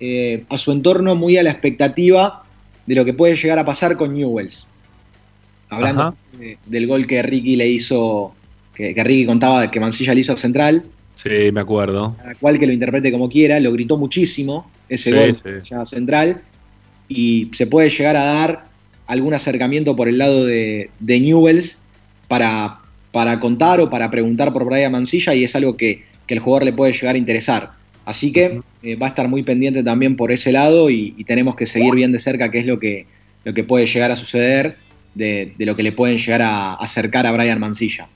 eh, 0.00 0.44
a 0.48 0.58
su 0.58 0.72
entorno 0.72 1.14
muy 1.14 1.36
a 1.36 1.42
la 1.42 1.50
expectativa 1.50 2.42
de 2.86 2.94
lo 2.94 3.04
que 3.04 3.14
puede 3.14 3.36
llegar 3.36 3.58
a 3.58 3.64
pasar 3.64 3.96
con 3.96 4.12
Newells. 4.14 4.66
Hablando 5.70 6.14
de- 6.38 6.58
del 6.66 6.86
gol 6.86 7.06
que 7.06 7.22
Ricky 7.22 7.56
le 7.56 7.68
hizo, 7.68 8.34
que, 8.74 8.94
que 8.94 9.04
Ricky 9.04 9.26
contaba 9.26 9.70
que 9.70 9.80
Mansilla 9.80 10.14
le 10.14 10.20
hizo 10.20 10.32
a 10.32 10.36
Central, 10.36 10.84
Sí, 11.14 11.50
me 11.52 11.60
acuerdo. 11.60 12.16
cada 12.18 12.34
cual 12.34 12.58
que 12.58 12.66
lo 12.66 12.72
interprete 12.72 13.10
como 13.12 13.28
quiera, 13.30 13.58
lo 13.60 13.72
gritó 13.72 13.96
muchísimo 13.96 14.68
ese 14.88 15.10
Sí, 15.10 15.16
gol 15.16 15.40
sí. 15.62 15.70
ya 15.70 15.86
central 15.86 16.42
y 17.08 17.50
se 17.52 17.66
puede 17.66 17.90
llegar 17.90 18.16
a 18.16 18.24
dar 18.24 18.64
algún 19.06 19.34
acercamiento 19.34 19.94
por 19.96 20.08
el 20.08 20.18
lado 20.18 20.44
de, 20.44 20.90
de 21.00 21.20
Newells 21.20 21.82
para, 22.28 22.78
para 23.12 23.38
contar 23.38 23.80
o 23.80 23.90
para 23.90 24.10
preguntar 24.10 24.52
por 24.52 24.64
Brian 24.64 24.92
Mancilla 24.92 25.34
y 25.34 25.44
es 25.44 25.54
algo 25.54 25.76
que, 25.76 26.04
que 26.26 26.34
el 26.34 26.40
jugador 26.40 26.64
le 26.64 26.72
puede 26.72 26.92
llegar 26.92 27.14
a 27.14 27.18
interesar. 27.18 27.72
Así 28.04 28.32
que 28.32 28.60
eh, 28.82 28.96
va 28.96 29.06
a 29.06 29.10
estar 29.10 29.28
muy 29.28 29.42
pendiente 29.42 29.82
también 29.82 30.16
por 30.16 30.32
ese 30.32 30.52
lado 30.52 30.90
y, 30.90 31.14
y 31.16 31.24
tenemos 31.24 31.56
que 31.56 31.66
seguir 31.66 31.94
bien 31.94 32.12
de 32.12 32.20
cerca 32.20 32.50
qué 32.50 32.60
es 32.60 32.66
lo 32.66 32.78
que, 32.78 33.06
lo 33.44 33.54
que 33.54 33.64
puede 33.64 33.86
llegar 33.86 34.10
a 34.10 34.16
suceder 34.16 34.76
de, 35.14 35.52
de 35.56 35.66
lo 35.66 35.76
que 35.76 35.82
le 35.82 35.92
pueden 35.92 36.18
llegar 36.18 36.42
a 36.42 36.74
acercar 36.74 37.26
a 37.26 37.32
Brian 37.32 37.60
Mancilla. 37.60 38.08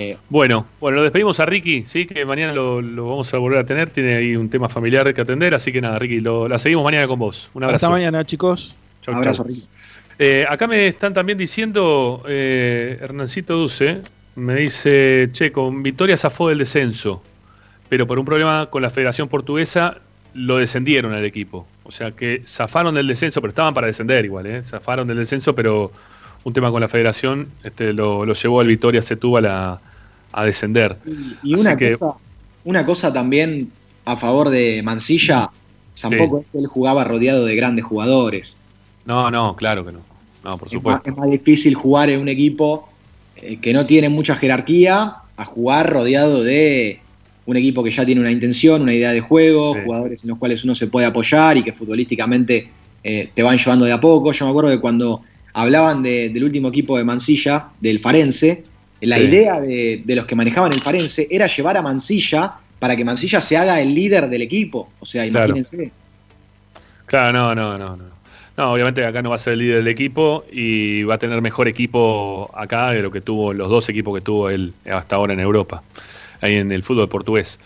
Eh, 0.00 0.16
Bueno, 0.28 0.64
bueno, 0.78 0.98
lo 0.98 1.02
despedimos 1.02 1.40
a 1.40 1.46
Ricky, 1.46 1.84
sí, 1.84 2.06
que 2.06 2.24
mañana 2.24 2.52
lo, 2.52 2.80
lo 2.80 3.08
vamos 3.08 3.34
a 3.34 3.38
volver 3.38 3.58
a 3.58 3.64
tener, 3.64 3.90
tiene 3.90 4.14
ahí 4.14 4.36
un 4.36 4.48
tema 4.48 4.68
familiar 4.68 5.12
que 5.12 5.20
atender, 5.20 5.56
así 5.56 5.72
que 5.72 5.80
nada, 5.80 5.98
Ricky, 5.98 6.20
lo, 6.20 6.46
la 6.46 6.56
seguimos 6.56 6.84
mañana 6.84 7.08
con 7.08 7.18
vos. 7.18 7.50
Un 7.52 7.64
abrazo. 7.64 7.86
Hasta 7.86 7.90
mañana, 7.90 8.24
chicos. 8.24 8.76
Chau, 9.02 9.16
Abrazo, 9.16 9.38
chau. 9.42 9.46
Ricky. 9.48 9.66
Eh, 10.20 10.46
acá 10.48 10.68
me 10.68 10.86
están 10.86 11.14
también 11.14 11.36
diciendo, 11.36 12.22
eh, 12.28 12.96
Hernancito 13.00 13.56
Duce, 13.56 14.02
me 14.36 14.54
dice, 14.54 15.30
che, 15.32 15.50
con 15.50 15.82
Vitoria 15.82 16.16
zafó 16.16 16.48
del 16.48 16.58
descenso, 16.58 17.20
pero 17.88 18.06
por 18.06 18.20
un 18.20 18.24
problema 18.24 18.66
con 18.66 18.82
la 18.82 18.90
Federación 18.90 19.26
Portuguesa 19.26 19.98
lo 20.32 20.58
descendieron 20.58 21.12
al 21.12 21.24
equipo. 21.24 21.66
O 21.82 21.90
sea 21.90 22.12
que 22.12 22.42
zafaron 22.46 22.94
del 22.94 23.08
descenso, 23.08 23.40
pero 23.40 23.48
estaban 23.48 23.74
para 23.74 23.88
descender 23.88 24.24
igual, 24.24 24.46
¿eh? 24.46 24.62
Zafaron 24.62 25.08
del 25.08 25.16
descenso, 25.16 25.56
pero 25.56 25.90
un 26.44 26.52
tema 26.52 26.70
con 26.70 26.80
la 26.80 26.86
Federación 26.86 27.48
este, 27.64 27.92
lo, 27.92 28.24
lo 28.24 28.34
llevó 28.34 28.60
al 28.60 28.68
Vitoria 28.68 29.02
Setúbal 29.02 29.46
a, 29.46 29.80
a 30.32 30.44
descender. 30.44 30.96
Y 31.42 31.54
una, 31.58 31.76
que- 31.76 31.96
cosa, 31.96 32.16
una 32.64 32.84
cosa 32.86 33.12
también 33.12 33.70
a 34.04 34.16
favor 34.16 34.50
de 34.50 34.82
Mancilla, 34.82 35.50
tampoco 36.00 36.40
es 36.40 36.46
que 36.52 36.58
él 36.58 36.66
jugaba 36.66 37.04
rodeado 37.04 37.44
de 37.44 37.56
grandes 37.56 37.84
jugadores. 37.84 38.56
No, 39.04 39.30
no, 39.30 39.56
claro 39.56 39.84
que 39.84 39.92
no. 39.92 40.00
No, 40.44 40.56
por 40.56 40.68
Es 40.68 40.74
más, 40.74 40.80
supuesto. 40.82 41.10
es 41.10 41.16
más 41.16 41.30
difícil 41.30 41.74
jugar 41.74 42.10
en 42.10 42.20
un 42.20 42.28
equipo 42.28 42.88
eh, 43.36 43.58
que 43.60 43.72
no 43.72 43.84
tiene 43.86 44.08
mucha 44.08 44.36
jerarquía 44.36 45.12
a 45.36 45.44
jugar 45.44 45.92
rodeado 45.92 46.42
de 46.44 47.00
un 47.46 47.56
equipo 47.56 47.82
que 47.82 47.90
ya 47.90 48.04
tiene 48.04 48.20
una 48.20 48.30
intención, 48.30 48.82
una 48.82 48.92
idea 48.94 49.12
de 49.12 49.20
juego, 49.20 49.74
Sí. 49.74 49.80
jugadores 49.84 50.22
en 50.22 50.28
los 50.30 50.38
cuales 50.38 50.62
uno 50.64 50.74
se 50.74 50.86
puede 50.86 51.06
apoyar 51.06 51.56
y 51.56 51.62
que 51.62 51.72
futbolísticamente 51.72 52.68
eh, 53.04 53.30
te 53.32 53.42
van 53.42 53.56
llevando 53.56 53.84
de 53.86 53.92
a 53.92 54.00
poco. 54.00 54.32
Yo 54.32 54.44
me 54.44 54.50
acuerdo 54.50 54.70
que 54.70 54.80
cuando 54.80 55.22
hablaban 55.54 56.02
de- 56.02 56.28
del 56.30 56.44
último 56.44 56.68
equipo 56.68 56.98
de 56.98 57.04
Mansilla, 57.04 57.68
del 57.80 58.00
Farense, 58.00 58.64
la 59.00 59.16
Sí. 59.16 59.22
idea 59.24 59.60
de, 59.60 60.02
de 60.04 60.16
los 60.16 60.26
que 60.26 60.34
manejaban 60.34 60.72
el 60.72 60.80
Farense 60.80 61.28
era 61.30 61.46
llevar 61.46 61.76
a 61.76 61.82
Mansilla 61.82 62.54
para 62.78 62.94
que 62.96 63.04
Mansilla 63.04 63.40
se 63.40 63.56
haga 63.56 63.80
el 63.80 63.94
líder 63.94 64.28
del 64.28 64.42
equipo. 64.42 64.90
O 65.00 65.06
sea, 65.06 65.28
Claro. 65.28 65.46
imagínense. 65.46 65.92
Claro, 67.06 67.32
no, 67.32 67.54
no, 67.54 67.78
no, 67.78 67.96
no. 67.96 68.18
No, 68.56 68.72
obviamente 68.72 69.04
acá 69.06 69.22
no 69.22 69.30
va 69.30 69.36
a 69.36 69.38
ser 69.38 69.52
el 69.52 69.60
líder 69.60 69.76
del 69.76 69.88
equipo 69.88 70.44
y 70.50 71.04
va 71.04 71.14
a 71.14 71.18
tener 71.18 71.40
mejor 71.40 71.68
equipo 71.68 72.50
acá 72.56 72.90
de 72.90 73.00
lo 73.02 73.10
que 73.12 73.20
tuvo 73.20 73.52
los 73.52 73.68
dos 73.68 73.88
equipos 73.88 74.16
que 74.16 74.20
tuvo 74.20 74.50
él 74.50 74.74
hasta 74.90 75.14
ahora 75.14 75.32
en 75.32 75.38
Europa, 75.40 75.82
ahí 76.40 76.56
en 76.56 76.72
el 76.72 76.82
fútbol 76.82 77.08
portugués. 77.08 77.60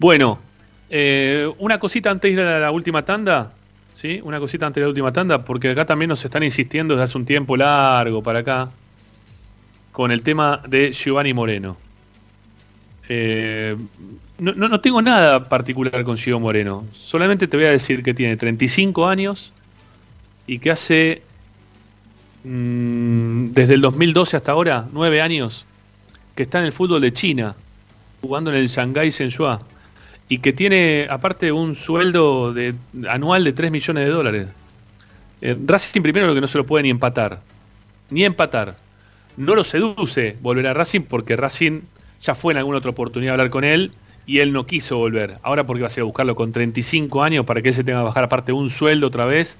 Bueno, 0.00 0.40
eh, 0.90 1.48
una 1.58 1.78
cosita 1.78 2.10
antes 2.10 2.34
de 2.34 2.42
ir 2.42 2.46
a 2.46 2.58
la 2.58 2.72
última 2.72 3.04
tanda, 3.04 3.52
¿sí? 3.92 4.20
Una 4.24 4.40
cosita 4.40 4.66
antes 4.66 4.80
de 4.80 4.84
la 4.86 4.88
última 4.88 5.12
tanda, 5.12 5.44
porque 5.44 5.70
acá 5.70 5.86
también 5.86 6.08
nos 6.08 6.24
están 6.24 6.42
insistiendo 6.42 6.94
desde 6.94 7.04
hace 7.04 7.18
un 7.18 7.24
tiempo 7.24 7.56
largo 7.56 8.20
para 8.20 8.40
acá 8.40 8.68
con 9.92 10.10
el 10.10 10.22
tema 10.22 10.62
de 10.68 10.92
Giovanni 10.92 11.34
Moreno. 11.34 11.76
Eh, 13.08 13.76
no, 14.38 14.52
no- 14.54 14.68
no 14.68 14.80
tengo 14.80 15.02
nada 15.02 15.44
particular 15.44 16.02
con 16.04 16.16
Gio 16.16 16.40
Moreno. 16.40 16.84
Solamente 16.92 17.46
te 17.46 17.56
voy 17.56 17.66
a 17.66 17.70
decir 17.70 18.02
que 18.02 18.14
tiene 18.14 18.36
35 18.36 19.06
años 19.06 19.52
y 20.46 20.58
que 20.58 20.70
hace 20.70 21.22
mm, 22.44 23.48
desde 23.52 23.74
el 23.74 23.80
2012 23.80 24.36
hasta 24.36 24.52
ahora, 24.52 24.86
9 24.92 25.20
años, 25.20 25.64
que 26.34 26.42
está 26.44 26.58
en 26.58 26.64
el 26.66 26.72
fútbol 26.72 27.00
de 27.00 27.12
China, 27.12 27.54
jugando 28.20 28.50
en 28.50 28.56
el 28.56 28.68
Shanghai 28.68 29.10
Shenhua, 29.10 29.60
y 30.28 30.38
que 30.38 30.52
tiene 30.52 31.06
aparte 31.10 31.52
un 31.52 31.76
sueldo 31.76 32.52
de, 32.54 32.74
anual 33.08 33.44
de 33.44 33.52
3 33.52 33.70
millones 33.70 34.04
de 34.06 34.10
dólares. 34.10 34.48
Eh, 35.42 35.56
Racing 35.66 36.00
primero 36.02 36.26
lo 36.26 36.34
que 36.34 36.40
no 36.40 36.46
se 36.48 36.56
lo 36.58 36.64
puede 36.64 36.84
ni 36.84 36.90
empatar, 36.90 37.40
ni 38.10 38.24
empatar. 38.24 38.76
No 39.36 39.54
lo 39.54 39.64
seduce 39.64 40.36
volver 40.40 40.66
a 40.66 40.74
Racing 40.74 41.02
porque 41.02 41.36
Racing 41.36 41.80
ya 42.20 42.34
fue 42.34 42.52
en 42.52 42.58
alguna 42.58 42.78
otra 42.78 42.90
oportunidad 42.90 43.32
a 43.32 43.34
hablar 43.34 43.50
con 43.50 43.64
él 43.64 43.92
y 44.26 44.38
él 44.38 44.52
no 44.52 44.66
quiso 44.66 44.98
volver. 44.98 45.38
Ahora 45.42 45.66
porque 45.66 45.82
va 45.82 45.86
a 45.86 45.90
ser 45.90 46.02
a 46.02 46.04
buscarlo 46.04 46.34
con 46.34 46.52
35 46.52 47.22
años 47.22 47.44
para 47.44 47.62
que 47.62 47.68
él 47.68 47.74
se 47.74 47.84
tenga 47.84 48.00
que 48.00 48.04
bajar 48.04 48.24
aparte 48.24 48.52
un 48.52 48.70
sueldo 48.70 49.06
otra 49.08 49.24
vez, 49.24 49.56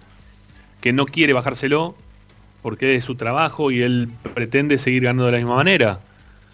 que 0.80 0.92
no 0.92 1.06
quiere 1.06 1.32
bajárselo 1.32 1.94
porque 2.62 2.94
es 2.94 3.04
su 3.04 3.16
trabajo 3.16 3.70
y 3.70 3.82
él 3.82 4.08
pretende 4.34 4.78
seguir 4.78 5.02
ganando 5.04 5.26
de 5.26 5.32
la 5.32 5.38
misma 5.38 5.56
manera. 5.56 6.00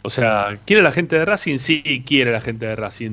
O 0.02 0.10
sea, 0.10 0.56
¿quiere 0.64 0.82
la 0.82 0.92
gente 0.92 1.18
de 1.18 1.24
Racing? 1.24 1.58
Sí, 1.58 2.02
quiere 2.06 2.32
la 2.32 2.40
gente 2.40 2.66
de 2.66 2.76
Racing. 2.76 3.12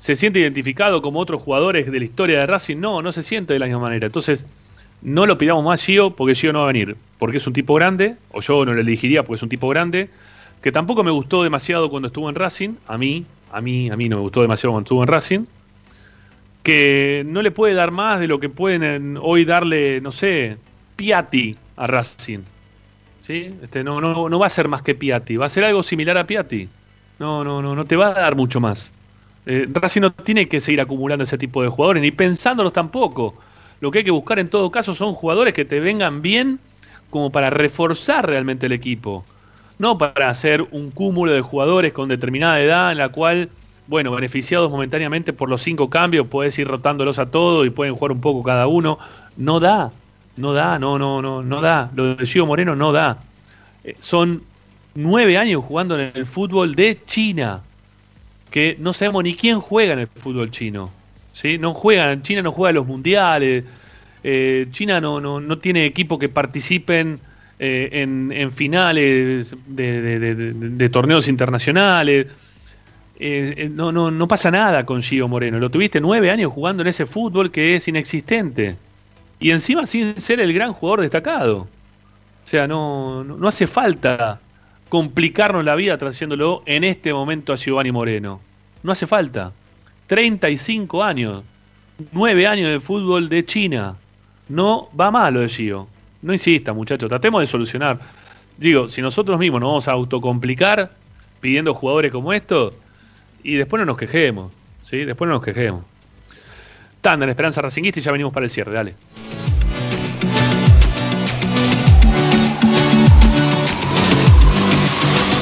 ¿Se 0.00 0.16
siente 0.16 0.40
identificado 0.40 1.00
como 1.00 1.20
otros 1.20 1.40
jugadores 1.40 1.90
de 1.90 1.98
la 1.98 2.04
historia 2.04 2.40
de 2.40 2.46
Racing? 2.46 2.78
No, 2.78 3.02
no 3.02 3.12
se 3.12 3.22
siente 3.22 3.52
de 3.52 3.60
la 3.60 3.66
misma 3.66 3.82
manera. 3.82 4.06
Entonces, 4.06 4.46
no 5.02 5.26
lo 5.26 5.38
pidamos 5.38 5.64
más 5.64 5.84
Gio 5.84 6.14
porque 6.14 6.34
Gio 6.34 6.52
no 6.52 6.60
va 6.60 6.64
a 6.64 6.72
venir. 6.72 6.96
Porque 7.18 7.36
es 7.36 7.46
un 7.46 7.52
tipo 7.52 7.74
grande, 7.74 8.16
o 8.30 8.40
yo 8.40 8.64
no 8.64 8.74
lo 8.74 8.80
elegiría 8.80 9.24
porque 9.24 9.36
es 9.36 9.42
un 9.42 9.48
tipo 9.48 9.68
grande, 9.68 10.10
que 10.62 10.72
tampoco 10.72 11.04
me 11.04 11.10
gustó 11.10 11.42
demasiado 11.42 11.90
cuando 11.90 12.08
estuvo 12.08 12.28
en 12.28 12.34
Racing. 12.34 12.74
A 12.86 12.96
mí, 12.98 13.26
a 13.50 13.60
mí, 13.60 13.90
a 13.90 13.96
mí 13.96 14.08
no 14.08 14.16
me 14.16 14.22
gustó 14.22 14.42
demasiado 14.42 14.72
cuando 14.72 14.86
estuvo 14.86 15.02
en 15.02 15.08
Racing. 15.08 15.44
Que 16.62 17.24
no 17.26 17.42
le 17.42 17.50
puede 17.50 17.74
dar 17.74 17.90
más 17.90 18.20
de 18.20 18.28
lo 18.28 18.38
que 18.38 18.48
pueden 18.48 19.18
hoy 19.20 19.44
darle, 19.44 20.00
no 20.00 20.12
sé, 20.12 20.56
Piatti 20.94 21.56
a 21.76 21.86
Racing. 21.88 22.40
¿Sí? 23.18 23.54
Este, 23.62 23.84
no, 23.84 24.00
no, 24.00 24.28
no 24.28 24.38
va 24.38 24.46
a 24.46 24.50
ser 24.50 24.68
más 24.68 24.82
que 24.82 24.94
Piatti, 24.94 25.36
va 25.36 25.46
a 25.46 25.48
ser 25.48 25.64
algo 25.64 25.82
similar 25.82 26.16
a 26.18 26.26
Piatti. 26.26 26.68
No, 27.18 27.42
no, 27.44 27.62
no, 27.62 27.74
no 27.74 27.84
te 27.84 27.96
va 27.96 28.08
a 28.08 28.14
dar 28.14 28.36
mucho 28.36 28.60
más. 28.60 28.92
Eh, 29.46 29.68
Racing 29.72 30.00
no 30.00 30.12
tiene 30.12 30.48
que 30.48 30.60
seguir 30.60 30.80
acumulando 30.80 31.24
ese 31.24 31.38
tipo 31.38 31.62
de 31.62 31.68
jugadores, 31.68 32.02
ni 32.02 32.12
pensándolos 32.12 32.72
tampoco. 32.72 33.36
Lo 33.82 33.90
que 33.90 33.98
hay 33.98 34.04
que 34.04 34.12
buscar 34.12 34.38
en 34.38 34.48
todo 34.48 34.70
caso 34.70 34.94
son 34.94 35.12
jugadores 35.12 35.54
que 35.54 35.64
te 35.64 35.80
vengan 35.80 36.22
bien 36.22 36.60
como 37.10 37.32
para 37.32 37.50
reforzar 37.50 38.24
realmente 38.24 38.66
el 38.66 38.72
equipo. 38.72 39.24
No 39.80 39.98
para 39.98 40.28
hacer 40.28 40.64
un 40.70 40.92
cúmulo 40.92 41.32
de 41.32 41.40
jugadores 41.40 41.92
con 41.92 42.08
determinada 42.08 42.60
edad 42.60 42.92
en 42.92 42.98
la 42.98 43.08
cual, 43.08 43.48
bueno, 43.88 44.12
beneficiados 44.12 44.70
momentáneamente 44.70 45.32
por 45.32 45.50
los 45.50 45.62
cinco 45.64 45.90
cambios, 45.90 46.28
puedes 46.28 46.56
ir 46.60 46.68
rotándolos 46.68 47.18
a 47.18 47.26
todos 47.26 47.66
y 47.66 47.70
pueden 47.70 47.96
jugar 47.96 48.12
un 48.12 48.20
poco 48.20 48.44
cada 48.44 48.68
uno. 48.68 49.00
No 49.36 49.58
da, 49.58 49.90
no 50.36 50.52
da, 50.52 50.78
no, 50.78 50.96
no, 50.96 51.20
no, 51.20 51.42
no 51.42 51.60
da. 51.60 51.90
Lo 51.96 52.14
de 52.14 52.24
Gio 52.24 52.46
Moreno 52.46 52.76
no 52.76 52.92
da. 52.92 53.18
Eh, 53.82 53.96
son 53.98 54.44
nueve 54.94 55.36
años 55.36 55.64
jugando 55.64 55.98
en 55.98 56.12
el 56.14 56.24
fútbol 56.24 56.76
de 56.76 57.00
China, 57.04 57.62
que 58.48 58.76
no 58.78 58.92
sabemos 58.92 59.24
ni 59.24 59.34
quién 59.34 59.58
juega 59.58 59.94
en 59.94 59.98
el 59.98 60.06
fútbol 60.06 60.52
chino. 60.52 61.01
¿Sí? 61.32 61.58
No 61.58 61.74
China 62.22 62.42
no 62.42 62.52
juega 62.52 62.72
los 62.72 62.86
mundiales, 62.86 63.64
eh, 64.24 64.66
China 64.70 65.00
no, 65.00 65.20
no, 65.20 65.40
no 65.40 65.58
tiene 65.58 65.84
equipos 65.84 66.18
que 66.18 66.28
participen 66.28 67.18
eh, 67.58 67.88
en, 67.92 68.32
en 68.32 68.50
finales 68.50 69.54
de, 69.66 70.88
torneos 70.90 71.28
internacionales. 71.28 72.26
Eh, 73.18 73.70
no, 73.72 73.92
no, 73.92 74.10
no 74.10 74.28
pasa 74.28 74.50
nada 74.50 74.84
con 74.84 75.02
Gio 75.02 75.28
Moreno. 75.28 75.58
Lo 75.58 75.70
tuviste 75.70 76.00
nueve 76.00 76.30
años 76.30 76.52
jugando 76.52 76.82
en 76.82 76.88
ese 76.88 77.06
fútbol 77.06 77.50
que 77.50 77.76
es 77.76 77.86
inexistente. 77.88 78.76
Y 79.38 79.50
encima 79.50 79.86
sin 79.86 80.16
ser 80.16 80.40
el 80.40 80.52
gran 80.52 80.72
jugador 80.72 81.02
destacado. 81.02 81.68
O 82.44 82.48
sea, 82.48 82.66
no, 82.66 83.22
no, 83.24 83.36
no 83.36 83.48
hace 83.48 83.66
falta 83.66 84.40
complicarnos 84.88 85.64
la 85.64 85.74
vida 85.74 85.96
trayéndolo 85.96 86.62
en 86.66 86.84
este 86.84 87.12
momento 87.12 87.52
a 87.52 87.56
Giovanni 87.56 87.92
Moreno. 87.92 88.40
No 88.82 88.92
hace 88.92 89.06
falta. 89.06 89.52
35 90.12 91.02
años, 91.02 91.42
9 92.12 92.46
años 92.46 92.70
de 92.70 92.80
fútbol 92.80 93.30
de 93.30 93.46
China. 93.46 93.96
No 94.46 94.90
va 95.00 95.10
mal 95.10 95.32
lo 95.32 95.40
de 95.40 95.48
Gio. 95.48 95.88
No 96.20 96.34
insista, 96.34 96.74
muchachos, 96.74 97.08
tratemos 97.08 97.40
de 97.40 97.46
solucionar. 97.46 97.98
Digo, 98.58 98.90
si 98.90 99.00
nosotros 99.00 99.38
mismos 99.38 99.62
nos 99.62 99.70
vamos 99.70 99.88
a 99.88 99.92
autocomplicar 99.92 100.92
pidiendo 101.40 101.72
jugadores 101.72 102.12
como 102.12 102.30
estos, 102.34 102.74
y 103.42 103.54
después 103.54 103.80
no 103.80 103.86
nos 103.86 103.96
quejemos. 103.96 104.52
¿sí? 104.82 104.98
Después 104.98 105.28
no 105.28 105.36
nos 105.36 105.42
quejemos. 105.42 105.82
Tanda 107.00 107.24
en 107.24 107.30
Esperanza 107.30 107.62
Racinguista 107.62 108.00
y 108.00 108.02
ya 108.02 108.12
venimos 108.12 108.34
para 108.34 108.44
el 108.44 108.50
cierre, 108.50 108.74
dale. 108.74 108.94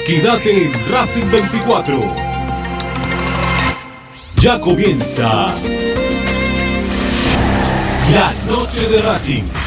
Quédate 0.07 0.67
en 0.67 0.71
Racing 0.89 1.29
24. 1.29 1.99
Ya 4.39 4.57
comienza 4.61 5.47
la 8.13 8.33
noche 8.47 8.87
de 8.87 9.01
Racing. 9.01 9.66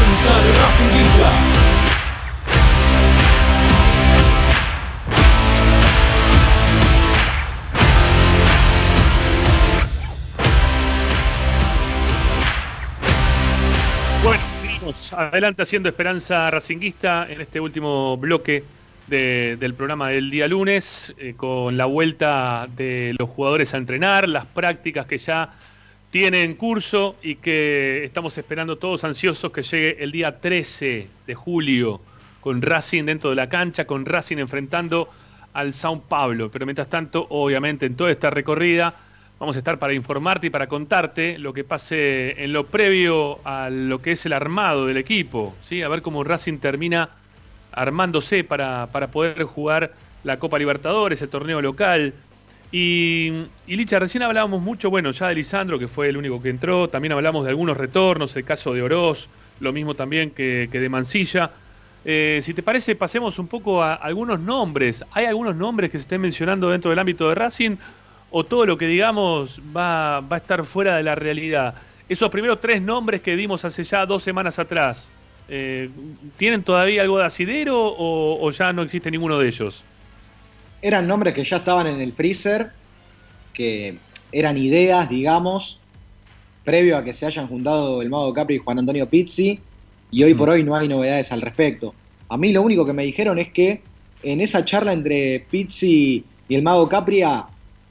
adelante 15.29 15.61
haciendo 15.63 15.89
Esperanza 15.89 16.49
Racinguista 16.51 17.27
en 17.29 17.41
este 17.41 17.59
último 17.59 18.17
bloque 18.17 18.63
de- 19.07 19.57
del 19.59 19.73
programa 19.73 20.09
del 20.09 20.29
día 20.29 20.47
lunes, 20.47 21.13
eh, 21.17 21.33
con 21.35 21.75
la 21.77 21.85
vuelta 21.85 22.67
de 22.77 23.13
los 23.17 23.29
jugadores 23.29 23.73
a 23.73 23.77
entrenar, 23.77 24.27
las 24.27 24.45
prácticas 24.45 25.05
que 25.05 25.17
ya 25.17 25.51
tienen 26.11 26.55
curso 26.55 27.15
y 27.21 27.35
que 27.35 28.03
estamos 28.03 28.37
esperando 28.37 28.77
todos 28.77 29.03
ansiosos 29.03 29.51
que 29.51 29.63
llegue 29.63 30.03
el 30.03 30.11
día 30.11 30.39
13 30.39 31.07
de 31.25 31.35
julio 31.35 32.01
con 32.41 32.61
Racing 32.61 33.05
dentro 33.05 33.29
de 33.29 33.35
la 33.35 33.47
cancha, 33.49 33.85
con 33.85 34.05
Racing 34.05 34.37
enfrentando 34.37 35.09
al 35.53 35.73
Sao 35.73 36.01
Paulo. 36.01 36.49
Pero 36.51 36.65
mientras 36.65 36.89
tanto, 36.89 37.27
obviamente, 37.29 37.85
en 37.85 37.95
toda 37.95 38.11
esta 38.11 38.29
recorrida 38.29 38.93
vamos 39.41 39.55
a 39.55 39.59
estar 39.59 39.79
para 39.79 39.95
informarte 39.95 40.47
y 40.47 40.49
para 40.51 40.67
contarte 40.67 41.39
lo 41.39 41.51
que 41.51 41.63
pase 41.63 42.43
en 42.43 42.53
lo 42.53 42.67
previo 42.67 43.39
a 43.43 43.71
lo 43.71 43.99
que 43.99 44.11
es 44.11 44.23
el 44.27 44.33
armado 44.33 44.85
del 44.85 44.97
equipo, 44.97 45.55
¿sí? 45.67 45.81
a 45.81 45.89
ver 45.89 46.03
cómo 46.03 46.23
Racing 46.23 46.59
termina 46.59 47.09
armándose 47.71 48.43
para, 48.43 48.89
para 48.91 49.07
poder 49.07 49.41
jugar 49.45 49.93
la 50.23 50.37
Copa 50.37 50.59
Libertadores, 50.59 51.23
el 51.23 51.29
torneo 51.29 51.59
local. 51.59 52.13
Y, 52.71 53.31
y 53.65 53.77
Licha, 53.77 53.97
recién 53.97 54.21
hablábamos 54.21 54.61
mucho, 54.61 54.91
bueno, 54.91 55.09
ya 55.09 55.29
de 55.29 55.33
Lisandro, 55.33 55.79
que 55.79 55.87
fue 55.87 56.09
el 56.09 56.17
único 56.17 56.39
que 56.39 56.49
entró, 56.49 56.87
también 56.87 57.13
hablamos 57.13 57.43
de 57.43 57.49
algunos 57.49 57.77
retornos, 57.77 58.35
el 58.35 58.43
caso 58.43 58.75
de 58.75 58.83
Oroz, 58.83 59.27
lo 59.59 59.73
mismo 59.73 59.95
también 59.95 60.29
que, 60.29 60.69
de 60.71 60.89
Mansilla. 60.89 61.49
Eh, 62.05 62.41
si 62.43 62.53
te 62.53 62.61
parece, 62.61 62.95
pasemos 62.95 63.39
un 63.39 63.47
poco 63.47 63.81
a 63.81 63.95
algunos 63.95 64.39
nombres. 64.39 65.03
¿Hay 65.13 65.25
algunos 65.25 65.55
nombres 65.55 65.89
que 65.89 65.97
se 65.97 66.03
estén 66.03 66.21
mencionando 66.21 66.69
dentro 66.69 66.91
del 66.91 66.99
ámbito 66.99 67.27
de 67.27 67.33
Racing? 67.33 67.77
¿O 68.31 68.45
todo 68.45 68.65
lo 68.65 68.77
que 68.77 68.87
digamos 68.87 69.61
va, 69.75 70.21
va 70.21 70.37
a 70.37 70.39
estar 70.39 70.63
fuera 70.63 70.95
de 70.97 71.03
la 71.03 71.15
realidad? 71.15 71.75
Esos 72.07 72.29
primeros 72.29 72.59
tres 72.61 72.81
nombres 72.81 73.21
que 73.21 73.35
dimos 73.35 73.63
hace 73.65 73.83
ya 73.83 74.05
dos 74.05 74.23
semanas 74.23 74.57
atrás, 74.57 75.09
eh, 75.49 75.89
¿tienen 76.37 76.63
todavía 76.63 77.01
algo 77.01 77.17
de 77.17 77.25
asidero 77.25 77.77
o, 77.77 78.37
o 78.41 78.51
ya 78.51 78.71
no 78.71 78.81
existe 78.81 79.11
ninguno 79.11 79.37
de 79.37 79.49
ellos? 79.49 79.83
Eran 80.81 81.07
nombres 81.07 81.33
que 81.33 81.43
ya 81.43 81.57
estaban 81.57 81.87
en 81.87 81.99
el 81.99 82.13
freezer, 82.13 82.71
que 83.53 83.97
eran 84.31 84.57
ideas, 84.57 85.09
digamos, 85.09 85.79
previo 86.63 86.97
a 86.97 87.03
que 87.03 87.13
se 87.13 87.25
hayan 87.25 87.47
juntado 87.47 88.01
el 88.01 88.09
Mago 88.09 88.33
Capri 88.33 88.55
y 88.55 88.59
Juan 88.59 88.79
Antonio 88.79 89.07
Pizzi, 89.09 89.59
y 90.09 90.23
hoy 90.23 90.33
por 90.33 90.49
hoy 90.49 90.63
no 90.63 90.75
hay 90.75 90.87
novedades 90.87 91.31
al 91.31 91.41
respecto. 91.41 91.93
A 92.29 92.37
mí 92.37 92.51
lo 92.51 92.61
único 92.61 92.85
que 92.85 92.93
me 92.93 93.03
dijeron 93.03 93.39
es 93.39 93.51
que 93.51 93.81
en 94.23 94.41
esa 94.41 94.63
charla 94.63 94.93
entre 94.93 95.45
Pizzi 95.49 96.23
y 96.47 96.55
el 96.55 96.61
Mago 96.61 96.87
Capria, 96.87 97.45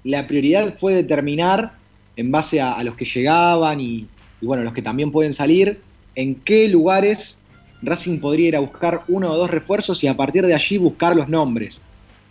la 0.05 0.27
prioridad 0.27 0.78
fue 0.78 0.94
determinar, 0.94 1.72
en 2.16 2.31
base 2.31 2.60
a, 2.60 2.82
los 2.82 2.94
que 2.97 3.05
llegaban 3.05 3.81
y, 3.81 4.06
y, 4.40 4.47
bueno, 4.47 4.62
los 4.62 4.72
que 4.72 4.82
también 4.82 5.10
pueden 5.12 5.32
salir, 5.32 5.81
en 6.14 6.35
qué 6.35 6.68
lugares 6.68 7.40
Racing 7.82 8.18
podría 8.18 8.48
ir 8.48 8.56
a 8.56 8.60
buscar 8.60 9.02
uno 9.09 9.31
o 9.31 9.36
dos 9.36 9.51
refuerzos 9.51 10.02
y 10.05 10.06
a 10.06 10.16
partir 10.16 10.47
de 10.47 10.55
allí 10.55 10.77
buscar 10.78 11.16
los 11.16 11.28
nombres. 11.28 11.81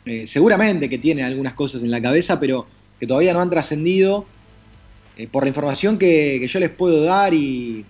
Eh, 0.05 0.27
seguramente 0.27 0.89
que 0.89 0.97
tiene 0.97 1.23
algunas 1.23 1.53
cosas 1.53 1.83
en 1.83 1.91
la 1.91 2.01
cabeza, 2.01 2.39
pero 2.39 2.67
que 2.99 3.07
todavía 3.07 3.33
no 3.33 3.41
han 3.41 3.49
trascendido. 3.49 4.25
Eh, 5.17 5.27
por 5.27 5.43
la 5.43 5.49
información 5.49 5.97
que, 5.97 6.37
que, 6.39 6.47
yo 6.47 6.59
les 6.59 6.69
puedo 6.69 7.03
dar 7.03 7.33
y 7.33 7.83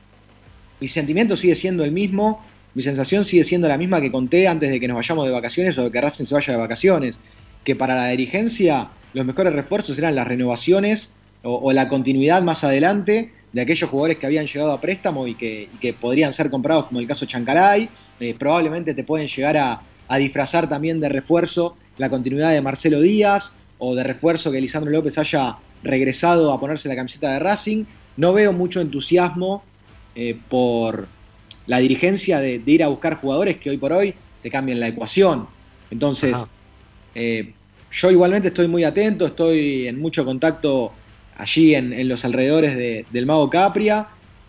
mi 0.80 0.88
sentimiento 0.88 1.36
sigue 1.36 1.56
siendo 1.56 1.84
el 1.84 1.92
mismo, 1.92 2.42
mi 2.74 2.82
sensación 2.82 3.24
sigue 3.24 3.44
siendo 3.44 3.68
la 3.68 3.78
misma 3.78 4.02
que 4.02 4.12
conté 4.12 4.48
antes 4.48 4.72
de 4.72 4.80
que 4.80 4.88
nos 4.88 4.96
vayamos 4.96 5.26
de 5.26 5.32
vacaciones 5.32 5.78
o 5.78 5.84
de 5.84 5.92
que 5.92 6.02
Racing 6.02 6.26
se 6.26 6.34
vaya 6.34 6.54
de 6.54 6.60
vacaciones, 6.60 7.20
que 7.64 7.76
para 7.76 7.96
la 7.96 8.08
dirigencia 8.08 8.88
los 9.14 9.26
mejores 9.26 9.54
refuerzos 9.54 9.98
eran 9.98 10.16
las 10.16 10.28
renovaciones 10.28 11.16
o, 11.44 11.56
o 11.56 11.74
la 11.74 11.88
continuidad 11.88 12.42
más 12.42 12.64
adelante 12.64 13.32
de 13.54 13.62
aquellos 13.62 13.90
jugadores 13.90 14.18
que 14.18 14.26
habían 14.26 14.46
llegado 14.46 14.72
a 14.72 14.82
préstamo 14.82 15.28
y 15.28 15.36
que, 15.36 15.70
y 15.74 15.78
que 15.78 15.94
podrían 15.94 16.34
ser 16.34 16.50
comprados, 16.50 16.86
como 16.86 17.00
el 17.00 17.08
caso 17.08 17.26
Chancaray, 17.26 17.90
eh, 18.20 18.36
probablemente 18.38 18.94
te 18.94 19.04
pueden 19.04 19.28
llegar 19.28 19.58
a, 19.58 19.82
a 20.08 20.18
disfrazar 20.18 20.70
también 20.70 21.00
de 21.00 21.10
refuerzo 21.10 21.76
la 21.98 22.10
continuidad 22.10 22.52
de 22.52 22.62
Marcelo 22.62 23.02
Díaz 23.02 23.56
o 23.78 23.96
de 23.96 24.04
refuerzo 24.04 24.52
que 24.52 24.62
Lisandro 24.62 24.92
López 24.92 25.18
haya 25.18 25.58
regresado 25.84 26.52
a 26.52 26.60
ponerse 26.60 26.90
la 26.90 26.96
camiseta 26.96 27.32
de 27.32 27.40
Racing. 27.40 27.86
No 28.18 28.34
veo 28.34 28.54
mucho 28.54 28.82
entusiasmo 28.82 29.64
eh, 30.16 30.38
por 30.50 31.08
la 31.66 31.78
dirigencia 31.78 32.40
de, 32.40 32.62
ir 32.66 32.84
a 32.84 32.88
buscar 32.88 33.16
jugadores 33.16 33.58
que 33.58 33.70
hoy 33.70 33.78
por 33.78 33.94
hoy 33.94 34.14
te 34.44 34.50
cambian 34.50 34.80
la 34.80 34.88
ecuación. 34.88 35.48
Entonces, 35.92 36.38
eh, 37.16 37.54
yo 37.92 38.12
igualmente 38.12 38.50
estoy 38.50 38.68
muy 38.68 38.84
atento, 38.84 39.26
estoy 39.28 39.88
en 39.88 40.00
mucho 40.00 40.26
contacto 40.26 40.92
allí 41.38 41.76
en, 41.76 42.08
los 42.08 42.24
alrededores 42.26 43.06
del 43.12 43.26
Mago 43.26 43.50
Capria, 43.50 44.08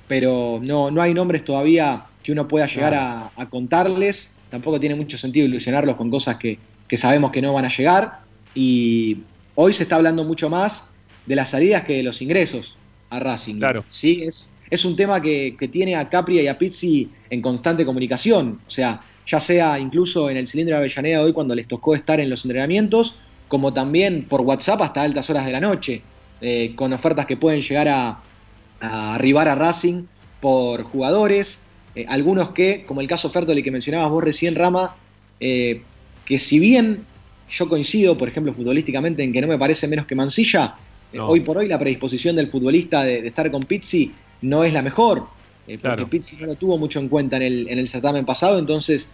pero 0.09 0.61
no, 0.63 0.91
no 0.91 1.01
hay 1.01 1.15
nombres 1.15 1.45
todavía 1.45 2.05
que 2.23 2.33
uno 2.33 2.49
pueda 2.49 2.67
llegar 2.67 2.95
a, 2.95 3.47
contarles. 3.49 4.37
Tampoco 4.51 4.81
tiene 4.81 4.95
mucho 4.95 5.17
sentido 5.17 5.47
ilusionarlos 5.47 5.97
con 5.97 6.11
cosas 6.11 6.37
que, 6.37 6.59
sabemos 6.97 7.31
que 7.31 7.41
no 7.41 7.53
van 7.53 7.65
a 7.65 7.69
llegar. 7.69 8.21
Y 8.55 9.19
hoy 9.55 9.73
se 9.73 9.85
está 9.85 9.97
hablando 9.97 10.25
mucho 10.25 10.51
más 10.51 10.93
de 11.27 11.37
las 11.37 11.51
salidas 11.51 11.85
que 11.85 11.95
de 11.95 12.03
los 12.03 12.21
ingresos 12.21 12.77
a 13.11 13.21
Racing. 13.21 13.59
Claro. 13.59 13.85
Sí, 13.89 14.25
es, 14.25 14.53
es 14.71 14.85
un 14.85 14.97
tema 14.97 15.21
que, 15.21 15.57
tiene 15.71 15.97
a 15.97 16.09
Capria 16.09 16.43
y 16.43 16.47
a 16.47 16.57
Pizzi 16.59 17.09
en 17.29 17.43
constante 17.43 17.85
comunicación. 17.85 18.61
O 18.67 18.71
sea, 18.71 19.01
ya 19.27 19.41
sea 19.41 19.79
incluso 19.79 20.31
en 20.31 20.37
el 20.37 20.47
cilindro 20.47 20.77
de 20.77 20.81
Avellaneda 20.81 21.23
hoy 21.23 21.33
cuando 21.33 21.55
les 21.55 21.69
tocó 21.69 21.95
estar 21.95 22.21
en 22.21 22.31
los 22.31 22.45
entrenamientos, 22.45 23.19
como 23.51 23.75
también 23.75 24.27
por 24.27 24.43
WhatsApp 24.43 24.81
hasta 24.81 25.03
altas 25.03 25.29
horas 25.29 25.45
de 25.45 25.51
la 25.51 25.61
noche. 25.61 26.03
Eh, 26.41 26.73
con 26.77 26.93
ofertas 26.93 27.27
que 27.27 27.37
pueden 27.37 27.61
llegar 27.61 27.89
a, 27.89 28.19
arribar 28.81 29.49
a 29.49 29.57
Racing 29.57 30.05
por 30.41 30.85
jugadores, 30.85 31.65
eh, 31.95 32.07
algunos 32.09 32.51
que, 32.51 32.85
como 32.87 33.03
el 33.03 33.09
caso 33.09 33.29
Fertoli 33.29 33.63
que 33.63 33.73
mencionabas 33.73 34.09
vos 34.09 34.23
recién, 34.23 34.55
Rama, 34.55 34.95
eh, 35.41 35.83
que 36.25 36.39
si 36.39 36.61
bien 36.61 37.01
yo 37.51 37.69
coincido, 37.69 38.17
por 38.17 38.29
ejemplo, 38.29 38.55
futbolísticamente 38.55 39.25
en 39.25 39.33
que 39.33 39.41
no 39.41 39.49
me 39.49 39.59
parece 39.59 39.89
menos 39.89 40.07
que 40.07 40.15
Mancilla, 40.15 40.77
hoy 41.19 41.41
por 41.41 41.59
hoy 41.59 41.67
la 41.67 41.79
predisposición 41.79 42.37
del 42.37 42.47
futbolista 42.47 43.03
de, 43.03 43.27
estar 43.27 43.51
con 43.51 43.65
Pizzi 43.65 44.13
no 44.43 44.63
es 44.63 44.73
la 44.73 44.81
mejor, 44.81 45.27
porque 45.83 46.07
Pizzi 46.07 46.37
no 46.37 46.47
lo 46.47 46.55
tuvo 46.55 46.79
mucho 46.79 47.01
en 47.01 47.09
cuenta 47.09 47.37
en 47.37 47.43
el, 47.43 47.69
en 47.69 47.79
el 47.81 47.89
certamen 47.89 48.25
pasado, 48.25 48.61
entonces 48.61 49.11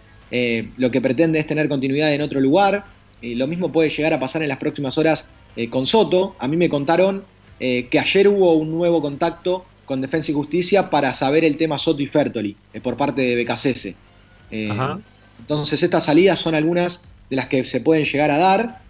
lo 0.77 0.91
que 0.91 1.01
pretende 1.01 1.39
es 1.39 1.47
tener 1.47 1.67
continuidad 1.67 2.13
en 2.13 2.21
otro 2.21 2.39
lugar, 2.39 2.85
y 3.21 3.35
lo 3.35 3.47
mismo 3.47 3.71
puede 3.71 3.89
llegar 3.89 4.13
a 4.13 4.19
pasar 4.19 4.43
en 4.43 4.49
las 4.49 4.57
próximas 4.57 4.97
horas 4.97 5.29
eh, 5.55 5.69
con 5.69 5.87
Soto. 5.87 6.35
A 6.39 6.47
mí 6.47 6.57
me 6.57 6.69
contaron 6.69 7.23
eh, 7.59 7.87
que 7.89 7.99
ayer 7.99 8.27
hubo 8.27 8.53
un 8.53 8.71
nuevo 8.71 9.01
contacto 9.01 9.65
con 9.85 10.01
Defensa 10.01 10.31
y 10.31 10.35
Justicia 10.35 10.89
para 10.89 11.13
saber 11.13 11.45
el 11.45 11.57
tema 11.57 11.77
Soto 11.77 12.01
y 12.01 12.07
Fertoli 12.07 12.55
eh, 12.73 12.81
por 12.81 12.97
parte 12.97 13.21
de 13.21 13.43
BKCS. 13.43 13.95
entonces 14.51 15.83
estas 15.83 16.05
salidas 16.05 16.39
son 16.39 16.55
algunas 16.55 17.09
de 17.29 17.35
las 17.35 17.47
que 17.47 17.65
se 17.65 17.79
pueden 17.79 18.05
llegar 18.05 18.31
a 18.31 18.37
dar. 18.37 18.81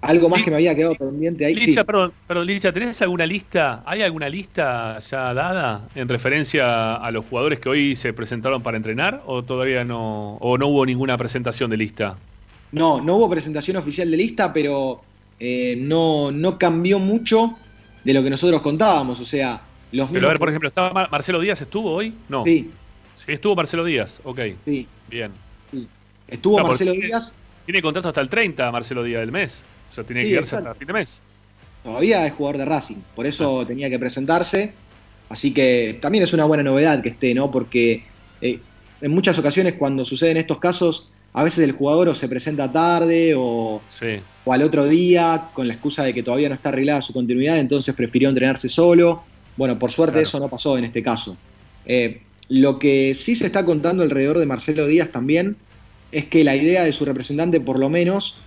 algo 0.00 0.28
más 0.28 0.42
que 0.42 0.50
me 0.50 0.56
había 0.56 0.74
quedado 0.74 0.94
pendiente 0.94 1.44
ahí. 1.44 1.54
Licha, 1.54 1.84
perdón, 1.84 2.12
perdón, 2.26 2.46
Licha, 2.46 2.72
¿tenés 2.72 3.02
alguna 3.02 3.26
lista? 3.26 3.82
¿Hay 3.84 4.00
alguna 4.00 4.28
lista 4.28 5.00
ya 5.00 5.34
dada 5.34 5.86
en 5.94 6.08
referencia 6.08 6.94
a 6.94 7.10
los 7.10 7.26
jugadores 7.26 7.60
que 7.60 7.68
hoy 7.68 7.96
se 7.96 8.12
presentaron 8.12 8.62
para 8.62 8.76
entrenar? 8.78 9.22
¿O 9.26 9.44
todavía 9.44 9.84
no, 9.84 10.36
o 10.36 10.56
no 10.56 10.68
hubo 10.68 10.86
ninguna 10.86 11.18
presentación 11.18 11.68
de 11.70 11.76
lista? 11.76 12.16
No, 12.72 13.00
no 13.00 13.16
hubo 13.16 13.30
presentación 13.30 13.76
oficial 13.76 14.10
de 14.10 14.16
lista, 14.16 14.52
pero 14.52 15.00
eh, 15.40 15.76
no, 15.78 16.30
no 16.30 16.58
cambió 16.58 16.98
mucho 16.98 17.56
de 18.04 18.12
lo 18.12 18.22
que 18.22 18.30
nosotros 18.30 18.60
contábamos. 18.60 19.20
O 19.20 19.24
sea, 19.24 19.60
los 19.92 20.10
Pero 20.10 20.26
a 20.26 20.30
ver, 20.30 20.38
por 20.38 20.48
ejemplo, 20.48 20.68
¿estaba 20.68 21.08
Marcelo 21.10 21.40
Díaz 21.40 21.60
estuvo 21.60 21.92
hoy? 21.92 22.14
No. 22.28 22.44
Sí. 22.44 22.70
Sí, 23.16 23.32
estuvo 23.32 23.56
Marcelo 23.56 23.84
Díaz, 23.84 24.20
ok. 24.24 24.40
Sí. 24.64 24.86
Bien. 25.08 25.30
Estuvo 26.26 26.58
Marcelo 26.58 26.92
Díaz. 26.92 27.34
Tiene 27.64 27.82
contrato 27.82 28.08
hasta 28.08 28.20
el 28.20 28.28
30 28.28 28.70
Marcelo 28.70 29.02
Díaz 29.02 29.20
del 29.20 29.32
mes. 29.32 29.64
O 29.90 29.92
sea, 29.92 30.04
tiene 30.04 30.22
que 30.22 30.30
quedarse 30.30 30.56
hasta 30.56 30.70
el 30.70 30.76
fin 30.76 30.86
de 30.86 30.92
mes. 30.92 31.22
Todavía 31.82 32.26
es 32.26 32.32
jugador 32.32 32.58
de 32.58 32.64
Racing, 32.64 32.96
por 33.14 33.26
eso 33.26 33.60
ah. 33.60 33.66
tenía 33.66 33.88
que 33.88 33.98
presentarse. 33.98 34.72
Así 35.28 35.52
que 35.52 35.98
también 36.00 36.24
es 36.24 36.32
una 36.32 36.44
buena 36.44 36.62
novedad 36.62 37.02
que 37.02 37.10
esté, 37.10 37.34
¿no? 37.34 37.50
Porque 37.50 38.04
eh, 38.40 38.58
en 39.00 39.10
muchas 39.10 39.38
ocasiones 39.38 39.74
cuando 39.78 40.04
suceden 40.04 40.36
estos 40.36 40.58
casos 40.58 41.08
a 41.38 41.44
veces 41.44 41.60
el 41.60 41.70
jugador 41.70 42.08
o 42.08 42.16
se 42.16 42.26
presenta 42.26 42.72
tarde 42.72 43.32
o, 43.36 43.80
al 44.46 44.62
otro 44.62 44.86
día 44.86 45.50
con 45.54 45.68
la 45.68 45.74
excusa 45.74 46.02
de 46.02 46.12
que 46.12 46.24
todavía 46.24 46.48
no 46.48 46.56
está 46.56 46.70
arreglada 46.70 47.00
su 47.00 47.12
continuidad, 47.12 47.58
entonces 47.60 47.94
prefirió 47.94 48.28
entrenarse 48.28 48.68
solo. 48.68 49.22
Bueno, 49.56 49.78
por 49.78 49.92
suerte 49.92 50.20
eso 50.20 50.40
no 50.40 50.48
pasó 50.48 50.76
en 50.76 50.86
este 50.86 51.00
caso. 51.00 51.36
Eh, 51.86 52.22
lo 52.48 52.80
que 52.80 53.16
sí 53.16 53.36
se 53.36 53.46
está 53.46 53.64
contando 53.64 54.02
alrededor 54.02 54.40
de 54.40 54.46
Marcelo 54.46 54.88
Díaz 54.88 55.12
también 55.12 55.54
es 56.10 56.24
que 56.24 56.42
la 56.42 56.56
idea 56.56 56.82
de 56.82 56.92
su 56.92 57.04
representante, 57.04 57.60
por 57.60 57.78
lo 57.78 57.88
menos, 57.88 58.38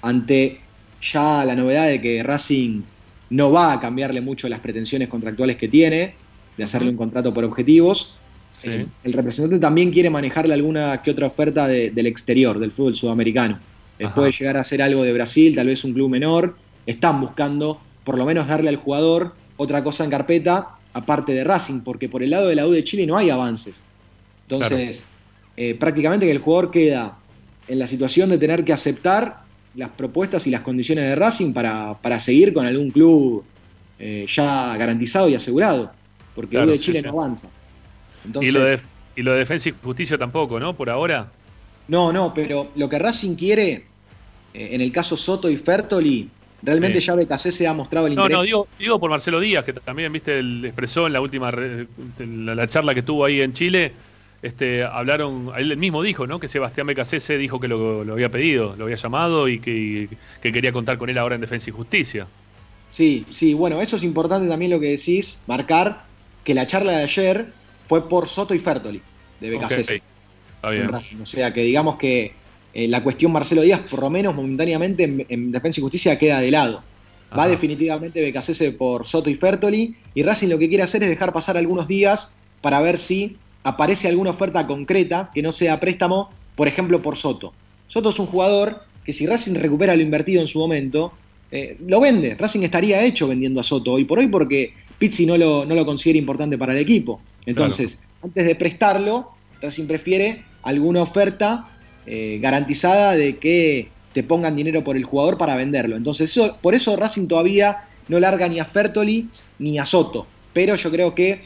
ante 0.00 0.60
ya 1.02 1.44
la 1.44 1.56
novedad 1.56 1.88
de 1.88 2.00
que 2.00 2.22
Racing 2.22 2.82
no 3.30 3.50
va 3.50 3.72
a 3.72 3.80
cambiarle 3.80 4.20
mucho 4.20 4.48
las 4.48 4.60
pretensiones 4.60 5.08
contractuales 5.08 5.56
que 5.56 5.66
tiene, 5.66 6.14
de 6.56 6.62
hacerle 6.62 6.90
un 6.90 6.96
contrato 6.96 7.34
por 7.34 7.42
objetivos, 7.44 8.14
eh, 8.64 8.86
el 9.04 9.12
representante 9.12 9.58
también 9.58 9.90
quiere 9.90 10.10
manejarle 10.10 10.54
alguna 10.54 11.02
que 11.02 11.10
otra 11.10 11.26
oferta 11.26 11.68
del 11.68 12.06
exterior, 12.06 12.58
del 12.58 12.72
fútbol 12.72 12.96
sudamericano. 12.96 13.58
Eh, 13.98 14.08
puede 14.14 14.32
llegar 14.32 14.56
a 14.56 14.60
hacer 14.60 14.82
algo 14.82 15.02
de 15.02 15.12
Brasil, 15.12 15.54
tal 15.54 15.66
vez 15.66 15.84
un 15.84 15.92
club 15.92 16.10
menor. 16.10 16.56
Están 16.86 17.20
buscando 17.20 17.80
por 18.04 18.16
lo 18.16 18.24
menos 18.24 18.46
darle 18.48 18.68
al 18.68 18.76
jugador 18.76 19.34
otra 19.56 19.84
cosa 19.84 20.04
en 20.04 20.10
carpeta, 20.10 20.68
aparte 20.92 21.32
de 21.32 21.44
Racing, 21.44 21.80
porque 21.80 22.08
por 22.08 22.22
el 22.22 22.30
lado 22.30 22.48
de 22.48 22.54
la 22.54 22.66
U 22.66 22.70
de 22.70 22.82
Chile 22.82 23.06
no 23.06 23.16
hay 23.16 23.30
avances. 23.30 23.82
Entonces, 24.48 25.04
eh, 25.56 25.76
prácticamente 25.78 26.26
que 26.26 26.32
el 26.32 26.38
jugador 26.38 26.70
queda 26.70 27.18
en 27.68 27.78
la 27.78 27.86
situación 27.86 28.30
de 28.30 28.38
tener 28.38 28.64
que 28.64 28.72
aceptar 28.72 29.42
las 29.74 29.90
propuestas 29.90 30.46
y 30.46 30.50
las 30.50 30.62
condiciones 30.62 31.04
de 31.04 31.14
Racing 31.14 31.52
para, 31.52 32.20
seguir 32.20 32.52
con 32.52 32.66
algún 32.66 32.90
club 32.90 33.44
ya 33.98 34.76
garantizado 34.78 35.28
y 35.28 35.34
asegurado, 35.34 35.92
porque 36.34 36.56
la 36.56 36.64
U 36.64 36.70
de 36.70 36.78
Chile 36.78 37.02
no 37.02 37.10
avanza 37.10 37.48
y, 38.40 38.50
lo 38.50 38.60
de, 38.60 38.80
y 39.16 39.22
lo 39.22 39.32
de 39.32 39.38
Defensa 39.38 39.68
y 39.68 39.74
Justicia 39.82 40.18
tampoco, 40.18 40.60
¿no? 40.60 40.74
Por 40.74 40.90
ahora. 40.90 41.30
No, 41.88 42.12
no, 42.12 42.32
pero 42.34 42.70
lo 42.76 42.88
que 42.88 42.98
Racing 42.98 43.34
quiere, 43.34 43.84
eh, 44.54 44.68
en 44.72 44.80
el 44.80 44.92
caso 44.92 45.16
Soto 45.16 45.50
y 45.50 45.56
Fertoli, 45.56 46.28
realmente 46.62 47.00
ya 47.00 47.14
BKC 47.14 47.50
se 47.50 47.66
ha 47.66 47.74
mostrado 47.74 48.06
el 48.06 48.12
interés. 48.12 48.30
No, 48.30 48.36
no, 48.38 48.42
digo, 48.44 48.68
digo, 48.78 49.00
por 49.00 49.10
Marcelo 49.10 49.40
Díaz, 49.40 49.64
que 49.64 49.72
también, 49.72 50.12
viste, 50.12 50.38
el 50.38 50.64
expresó 50.64 51.06
en 51.06 51.12
la 51.12 51.20
última 51.20 51.50
la, 51.50 52.68
charla 52.68 52.94
que 52.94 53.02
tuvo 53.02 53.24
ahí 53.24 53.40
en 53.40 53.52
Chile. 53.52 53.92
Este, 54.42 54.84
hablaron, 54.84 55.52
él 55.58 55.76
mismo 55.76 56.02
dijo, 56.02 56.26
¿no? 56.26 56.40
Que 56.40 56.48
Sebastián 56.48 56.86
BKC 56.86 57.36
dijo 57.36 57.60
que 57.60 57.68
lo, 57.68 58.00
había 58.10 58.30
pedido, 58.30 58.74
lo 58.78 58.84
había 58.84 58.96
llamado 58.96 59.48
y 59.48 59.58
que, 59.58 60.08
que 60.40 60.52
quería 60.52 60.72
contar 60.72 60.96
con 60.96 61.10
él 61.10 61.18
ahora 61.18 61.34
en 61.34 61.42
Defensa 61.42 61.68
y 61.68 61.72
Justicia. 61.72 62.26
Sí, 62.90 63.24
sí, 63.30 63.54
bueno, 63.54 63.80
eso 63.80 63.96
es 63.96 64.02
importante 64.02 64.48
también 64.48 64.70
lo 64.70 64.80
que 64.80 64.90
decís, 64.90 65.42
marcar 65.46 66.02
que 66.44 66.54
la 66.54 66.66
charla 66.66 66.92
de 66.92 67.02
ayer 67.02 67.46
fue 67.90 68.08
por 68.08 68.28
Soto 68.28 68.54
y 68.54 68.60
Fertoli, 68.60 69.02
de 69.40 69.50
BKC. 69.50 70.00
O 71.20 71.26
sea 71.26 71.52
que 71.52 71.64
digamos 71.64 71.96
que 71.96 72.30
eh, 72.72 72.86
la 72.86 73.02
cuestión 73.02 73.32
Marcelo 73.32 73.62
Díaz, 73.62 73.80
por 73.80 73.98
lo 73.98 74.08
menos 74.08 74.32
momentáneamente 74.32 75.26
en, 75.28 75.50
Defensa 75.50 75.80
y 75.80 75.82
Justicia, 75.82 76.16
queda 76.16 76.40
de 76.40 76.52
lado. 76.52 76.84
Va 77.36 77.48
definitivamente 77.48 78.30
BKC 78.30 78.76
por 78.78 79.08
Soto 79.08 79.28
y 79.28 79.34
Fertoli. 79.34 79.96
Y 80.14 80.22
Racing 80.22 80.50
lo 80.50 80.58
que 80.60 80.68
quiere 80.68 80.84
hacer 80.84 81.02
es 81.02 81.08
dejar 81.08 81.32
pasar 81.32 81.56
algunos 81.56 81.88
días 81.88 82.32
para 82.60 82.80
ver 82.80 82.96
si 82.96 83.36
aparece 83.64 84.06
alguna 84.06 84.30
oferta 84.30 84.68
concreta 84.68 85.28
que 85.34 85.42
no 85.42 85.50
sea 85.50 85.80
préstamo, 85.80 86.30
por 86.54 86.68
ejemplo, 86.68 87.02
por 87.02 87.16
Soto. 87.16 87.52
Soto 87.88 88.10
es 88.10 88.20
un 88.20 88.26
jugador 88.26 88.84
que 89.04 89.12
si 89.12 89.26
Racing 89.26 89.56
recupera 89.56 89.96
lo 89.96 90.02
invertido 90.02 90.40
en 90.40 90.46
su 90.46 90.60
momento, 90.60 91.12
eh, 91.50 91.76
lo 91.84 91.98
vende. 91.98 92.36
Racing 92.36 92.62
estaría 92.62 93.02
hecho 93.02 93.26
vendiendo 93.26 93.60
a 93.60 93.64
Soto 93.64 93.94
hoy 93.94 94.04
por 94.04 94.20
hoy 94.20 94.28
porque 94.28 94.74
Pizzi 94.96 95.26
no 95.26 95.36
lo, 95.36 95.66
no 95.66 95.74
lo 95.74 95.84
considera 95.84 96.20
importante 96.20 96.56
para 96.56 96.72
el 96.72 96.78
equipo. 96.78 97.20
Entonces, 97.50 97.98
antes 98.22 98.46
de 98.46 98.54
prestarlo, 98.54 99.30
Racing 99.60 99.86
prefiere 99.86 100.42
alguna 100.62 101.02
oferta 101.02 101.66
eh, 102.06 102.38
garantizada 102.40 103.16
de 103.16 103.38
que 103.38 103.88
te 104.12 104.22
pongan 104.22 104.56
dinero 104.56 104.82
por 104.82 104.96
el 104.96 105.04
jugador 105.04 105.38
para 105.38 105.56
venderlo. 105.56 105.96
Entonces, 105.96 106.38
por 106.60 106.74
eso 106.74 106.96
Racing 106.96 107.28
todavía 107.28 107.84
no 108.08 108.18
larga 108.18 108.48
ni 108.48 108.58
a 108.58 108.64
Fertoli 108.64 109.28
ni 109.58 109.78
a 109.78 109.86
Soto. 109.86 110.26
Pero 110.52 110.74
yo 110.74 110.90
creo 110.90 111.14
que 111.14 111.42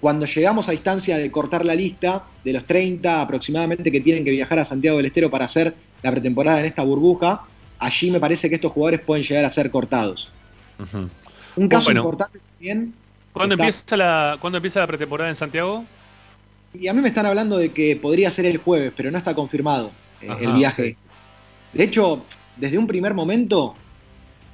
cuando 0.00 0.26
llegamos 0.26 0.68
a 0.68 0.72
distancia 0.72 1.16
de 1.16 1.30
cortar 1.30 1.64
la 1.64 1.74
lista 1.74 2.24
de 2.44 2.52
los 2.52 2.66
30 2.66 3.22
aproximadamente 3.22 3.90
que 3.90 4.00
tienen 4.00 4.24
que 4.24 4.30
viajar 4.30 4.58
a 4.58 4.64
Santiago 4.64 4.96
del 4.96 5.06
Estero 5.06 5.30
para 5.30 5.44
hacer 5.44 5.74
la 6.02 6.10
pretemporada 6.10 6.60
en 6.60 6.66
esta 6.66 6.82
burbuja, 6.82 7.42
allí 7.78 8.10
me 8.10 8.20
parece 8.20 8.48
que 8.48 8.56
estos 8.56 8.72
jugadores 8.72 9.00
pueden 9.00 9.24
llegar 9.24 9.44
a 9.44 9.50
ser 9.50 9.70
cortados. 9.70 10.30
Un 11.56 11.68
caso 11.68 11.92
importante 11.92 12.40
también 12.56 12.92
¿Cuándo, 13.32 13.54
empieza 13.54 13.96
la, 13.96 14.38
empieza 14.42 14.80
la 14.80 14.86
pretemporada 14.86 15.30
en 15.30 15.36
Santiago? 15.36 15.84
Y 16.74 16.88
a 16.88 16.92
mí 16.92 17.00
me 17.00 17.08
están 17.08 17.26
hablando 17.26 17.58
de 17.58 17.70
que 17.70 17.96
podría 17.96 18.30
ser 18.30 18.46
el 18.46 18.58
jueves, 18.58 18.92
pero 18.96 19.10
no 19.10 19.18
está 19.18 19.34
confirmado 19.34 19.90
eh, 20.20 20.28
el 20.40 20.52
viaje. 20.52 20.96
De 21.72 21.84
hecho, 21.84 22.24
desde 22.56 22.78
un 22.78 22.86
primer 22.86 23.14
momento, 23.14 23.74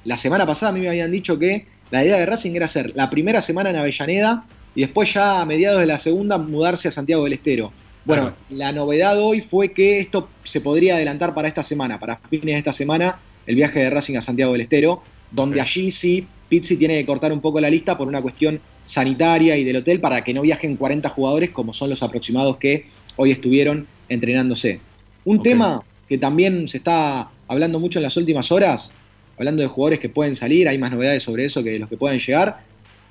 la 0.05 0.17
semana 0.17 0.45
pasada 0.45 0.71
a 0.71 0.73
mí 0.73 0.79
me 0.81 0.89
habían 0.89 1.11
dicho 1.11 1.37
que 1.37 1.65
la 1.91 2.03
idea 2.03 2.17
de 2.17 2.25
Racing 2.25 2.55
era 2.55 2.65
hacer 2.65 2.93
la 2.95 3.09
primera 3.09 3.41
semana 3.41 3.69
en 3.69 3.77
Avellaneda 3.77 4.45
y 4.75 4.81
después 4.81 5.13
ya 5.13 5.41
a 5.41 5.45
mediados 5.45 5.79
de 5.79 5.87
la 5.87 5.97
segunda 5.97 6.37
mudarse 6.37 6.87
a 6.87 6.91
Santiago 6.91 7.23
del 7.23 7.33
Estero. 7.33 7.71
Bueno, 8.05 8.33
la 8.49 8.71
novedad 8.71 9.19
hoy 9.19 9.41
fue 9.41 9.71
que 9.71 9.99
esto 9.99 10.29
se 10.43 10.61
podría 10.61 10.95
adelantar 10.95 11.33
para 11.33 11.47
esta 11.47 11.63
semana, 11.63 11.99
para 11.99 12.17
fines 12.29 12.55
de 12.55 12.57
esta 12.57 12.73
semana, 12.73 13.19
el 13.45 13.55
viaje 13.55 13.79
de 13.79 13.89
Racing 13.89 14.15
a 14.15 14.21
Santiago 14.21 14.53
del 14.53 14.61
Estero, 14.61 15.03
donde 15.31 15.61
allí 15.61 15.91
sí 15.91 16.27
Pizzi 16.49 16.77
tiene 16.77 16.99
que 16.99 17.05
cortar 17.05 17.31
un 17.31 17.41
poco 17.41 17.61
la 17.61 17.69
lista 17.69 17.97
por 17.97 18.07
una 18.07 18.21
cuestión 18.21 18.59
sanitaria 18.83 19.55
y 19.55 19.63
del 19.63 19.77
hotel 19.77 19.99
para 19.99 20.23
que 20.23 20.33
no 20.33 20.41
viajen 20.41 20.75
40 20.75 21.07
jugadores 21.09 21.51
como 21.51 21.73
son 21.73 21.91
los 21.91 22.01
aproximados 22.01 22.57
que 22.57 22.85
hoy 23.15 23.31
estuvieron 23.31 23.87
entrenándose. 24.09 24.81
Un 25.25 25.43
tema 25.43 25.83
que 26.07 26.17
también 26.17 26.67
se 26.67 26.77
está 26.77 27.29
hablando 27.47 27.79
mucho 27.79 27.99
en 27.99 28.03
las 28.03 28.17
últimas 28.17 28.51
horas, 28.51 28.91
hablando 29.37 29.61
de 29.61 29.67
jugadores 29.67 29.99
que 29.99 30.09
pueden 30.09 30.35
salir, 30.35 30.67
hay 30.67 30.79
más 30.79 30.91
novedades 30.91 31.21
sobre 31.21 31.45
eso 31.45 31.63
que 31.63 31.77
los 31.77 31.87
que 31.87 31.97
pueden 31.97 32.19
llegar, 32.19 32.61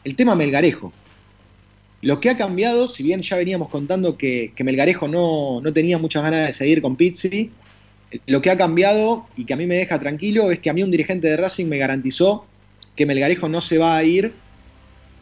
el 0.03 0.17
tema 0.17 0.35
Melgarejo. 0.35 0.93
Lo 2.03 2.21
que 2.21 2.31
ha 2.31 2.37
cambiado, 2.37 2.89
si 2.89 3.03
bien 3.03 3.23
ya 3.23 3.37
veníamos 3.37 3.69
contando 3.69 4.17
que, 4.17 4.53
Melgarejo 4.59 5.07
no, 5.07 5.61
no, 5.61 5.73
tenía 5.73 5.99
muchas 5.99 6.23
ganas 6.23 6.49
de 6.49 6.53
seguir 6.53 6.83
con 6.83 6.97
Pizzi, 6.97 7.51
lo 8.27 8.41
que 8.41 8.51
ha 8.51 8.57
cambiado 8.57 9.27
y 9.37 9.45
que 9.45 9.55
a 9.55 9.57
mí 9.57 9.67
me 9.67 9.77
deja 9.77 9.99
tranquilo 9.99 10.51
es 10.51 10.61
que 10.61 10.71
a 10.71 10.73
mí 10.73 10.83
un 10.83 10.91
dirigente 10.91 11.29
de 11.29 11.37
Racing 11.37 11.67
me 11.67 11.79
garantizó 11.79 12.47
que 12.97 13.07
Melgarejo 13.07 13.49
no 13.49 13.61
se 13.61 13.79
va 13.79 13.97
a 13.97 14.03
ir 14.03 14.33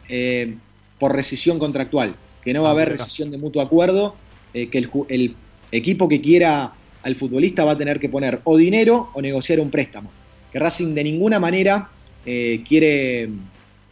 eh, 0.09 0.55
por 0.99 1.13
rescisión 1.13 1.59
contractual, 1.59 2.15
que 2.43 2.53
no 2.53 2.63
va 2.63 2.69
a 2.69 2.71
ah, 2.71 2.73
haber 2.73 2.89
rescisión 2.89 3.29
de 3.29 3.37
mutuo 3.37 3.61
acuerdo, 3.61 4.15
eh, 4.53 4.69
que 4.69 4.77
el, 5.09 5.35
equipo 5.71 6.07
que 6.07 6.21
quiera 6.21 6.71
al 7.03 7.15
futbolista 7.15 7.65
va 7.65 7.73
a 7.73 7.77
tener 7.77 7.99
que 7.99 8.07
poner 8.07 8.39
o 8.45 8.55
dinero 8.55 9.09
o 9.13 9.21
negociar 9.21 9.59
un 9.59 9.69
préstamo. 9.69 10.09
Que 10.51 10.59
Racing 10.59 10.95
de 10.95 11.03
ninguna 11.03 11.39
manera 11.39 11.89
eh, 12.25 12.63
quiere 12.67 13.29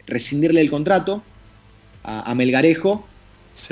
rescindirle 0.07 0.61
el 0.61 0.69
contrato 0.69 1.22
a, 2.03 2.34
Melgarejo. 2.34 3.05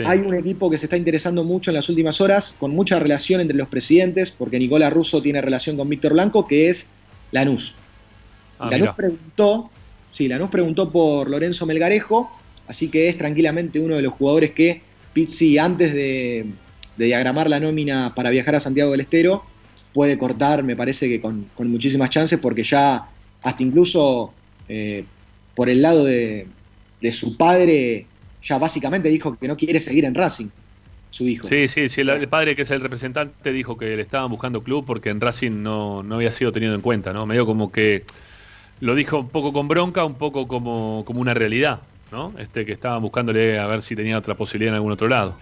Hay 0.05 0.19
un 0.19 0.33
equipo 0.33 0.69
que 0.69 0.77
se 0.77 0.85
está 0.85 0.97
interesando 0.97 1.43
mucho 1.43 1.71
en 1.71 1.75
las 1.75 1.89
últimas 1.89 2.19
horas, 2.21 2.55
con 2.59 2.71
mucha 2.71 2.99
relación 2.99 3.41
entre 3.41 3.57
los 3.57 3.67
presidentes, 3.67 4.31
porque 4.31 4.57
Nicolás 4.57 4.91
Russo 4.91 5.21
tiene 5.21 5.41
relación 5.41 5.77
con 5.77 5.89
Víctor 5.89 6.13
Blanco, 6.13 6.47
que 6.47 6.69
es 6.69 6.87
Lanús. 7.31 7.75
Ah, 8.59 8.69
Lanús 8.71 8.95
preguntó 8.95 9.69
Sí, 10.13 10.27
Lanús 10.27 10.51
preguntó 10.51 10.91
por 10.91 11.27
Lorenzo 11.27 11.65
Melgarejo, 11.65 12.31
así 12.67 12.89
que 12.89 13.09
es 13.09 13.17
tranquilamente 13.17 13.79
uno 13.79 13.95
de 13.95 14.03
los 14.03 14.13
jugadores 14.13 14.51
que 14.51 14.81
Pizzi, 15.11 15.57
antes 15.57 15.91
de, 15.91 16.45
diagramar 16.97 17.49
la 17.49 17.59
nómina 17.59 18.13
para 18.15 18.29
viajar 18.29 18.53
a 18.55 18.59
Santiago 18.59 18.91
del 18.91 19.01
Estero, 19.01 19.43
puede 19.91 20.19
cortar, 20.19 20.61
me 20.61 20.75
parece 20.75 21.09
que 21.09 21.19
con, 21.19 21.49
muchísimas 21.57 22.11
chances, 22.11 22.39
porque 22.39 22.63
ya 22.63 23.07
hasta 23.41 23.63
incluso 23.63 24.31
eh, 24.69 25.03
por 25.55 25.67
el 25.67 25.81
lado 25.81 26.05
de, 26.05 26.47
su 27.11 27.35
padre, 27.35 28.05
ya 28.43 28.57
básicamente 28.57 29.09
dijo 29.09 29.37
que 29.37 29.47
no 29.47 29.55
quiere 29.55 29.79
seguir 29.81 30.05
en 30.05 30.15
Racing, 30.15 30.47
su 31.09 31.27
hijo. 31.27 31.47
Sí, 31.47 31.67
sí, 31.67 31.89
sí, 31.89 32.01
el, 32.01 32.27
padre 32.27 32.55
que 32.55 32.63
es 32.63 32.71
el 32.71 32.81
representante 32.81 33.51
dijo 33.53 33.77
que 33.77 33.95
le 33.95 34.01
estaban 34.01 34.29
buscando 34.29 34.63
club 34.63 34.85
porque 34.85 35.09
en 35.09 35.21
Racing 35.21 35.63
no, 35.63 36.03
no 36.03 36.15
había 36.15 36.31
sido 36.31 36.51
tenido 36.51 36.75
en 36.75 36.81
cuenta, 36.81 37.13
¿no? 37.13 37.25
Medio 37.25 37.45
como 37.45 37.71
que 37.71 38.03
lo 38.79 38.95
dijo 38.95 39.19
un 39.19 39.29
poco 39.29 39.53
con 39.53 39.67
bronca, 39.67 40.03
un 40.03 40.15
poco 40.15 40.47
como, 40.47 41.03
como 41.05 41.21
una 41.21 41.33
realidad, 41.33 41.79
¿no? 42.11 42.33
Este, 42.37 42.65
que 42.65 42.73
estaban 42.73 43.01
buscándole 43.01 43.57
a 43.57 43.67
ver 43.67 43.81
si 43.81 43.95
tenía 43.95 44.17
otra 44.17 44.35
posibilidad 44.35 44.73
en 44.73 44.75
algún 44.75 44.91
otro 44.91 45.07
lado. 45.07 45.35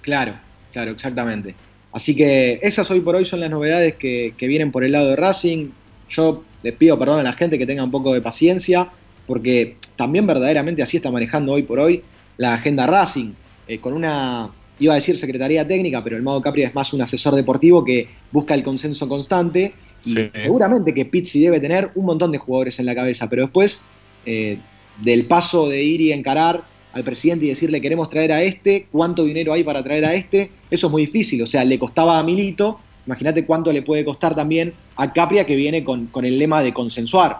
Claro, 0.00 0.34
claro, 0.72 0.92
exactamente. 0.92 1.54
Así 1.92 2.14
que 2.14 2.60
esas 2.62 2.90
hoy 2.90 3.00
por 3.00 3.16
hoy 3.16 3.24
son 3.24 3.40
las 3.40 3.50
novedades 3.50 3.94
que, 3.94 4.34
vienen 4.38 4.70
por 4.70 4.84
el 4.84 4.92
lado 4.92 5.08
de 5.08 5.16
Racing. 5.16 5.70
Yo 6.08 6.44
les 6.62 6.74
pido 6.74 6.98
perdón 6.98 7.20
a 7.20 7.22
la 7.22 7.32
gente 7.32 7.58
que 7.58 7.66
tenga 7.66 7.82
un 7.82 7.90
poco 7.90 8.14
de 8.14 8.20
paciencia, 8.20 8.88
porque 9.26 9.76
también 9.96 10.26
verdaderamente 10.26 10.82
así 10.82 10.96
está 10.96 11.10
manejando 11.10 11.52
hoy 11.52 11.62
por 11.62 11.78
hoy 11.78 12.02
la 12.36 12.54
agenda 12.54 12.86
Racing, 12.86 13.32
eh, 13.66 13.78
con 13.78 13.94
una, 13.94 14.48
iba 14.78 14.92
a 14.92 14.96
decir 14.96 15.16
Secretaría 15.16 15.66
Técnica, 15.66 16.04
pero 16.04 16.16
el 16.16 16.22
Mago 16.22 16.40
Capri 16.40 16.62
es 16.62 16.74
más 16.74 16.92
un 16.92 17.00
asesor 17.00 17.34
deportivo 17.34 17.84
que 17.84 18.08
busca 18.30 18.54
el 18.54 18.62
consenso 18.62 19.08
constante 19.08 19.72
seguramente 20.02 20.94
que 20.94 21.04
Pizzi 21.04 21.40
debe 21.40 21.60
tener 21.60 21.90
un 21.94 22.06
montón 22.06 22.30
de 22.30 22.38
jugadores 22.38 22.78
en 22.78 22.86
la 22.86 22.94
cabeza, 22.94 23.28
pero 23.28 23.42
después 23.42 23.80
eh, 24.24 24.58
del 25.02 25.24
paso 25.24 25.68
de 25.68 25.82
ir 25.82 26.00
y 26.00 26.12
encarar 26.12 26.62
al 26.92 27.04
presidente 27.04 27.46
y 27.46 27.48
decirle 27.48 27.80
queremos 27.80 28.08
traer 28.08 28.32
a 28.32 28.42
este, 28.42 28.86
cuánto 28.90 29.24
dinero 29.24 29.52
hay 29.52 29.64
para 29.64 29.82
traer 29.82 30.04
a 30.04 30.14
este, 30.14 30.50
eso 30.70 30.86
es 30.86 30.90
muy 30.90 31.06
difícil. 31.06 31.42
O 31.42 31.46
sea, 31.46 31.64
le 31.64 31.78
costaba 31.78 32.18
a 32.18 32.22
Milito, 32.22 32.80
imagínate 33.06 33.44
cuánto 33.44 33.72
le 33.72 33.82
puede 33.82 34.04
costar 34.04 34.34
también 34.34 34.72
a 34.96 35.12
Capria 35.12 35.44
que 35.44 35.56
viene 35.56 35.84
con, 35.84 36.08
el 36.22 36.38
lema 36.38 36.62
de 36.62 36.72
consensuar. 36.72 37.36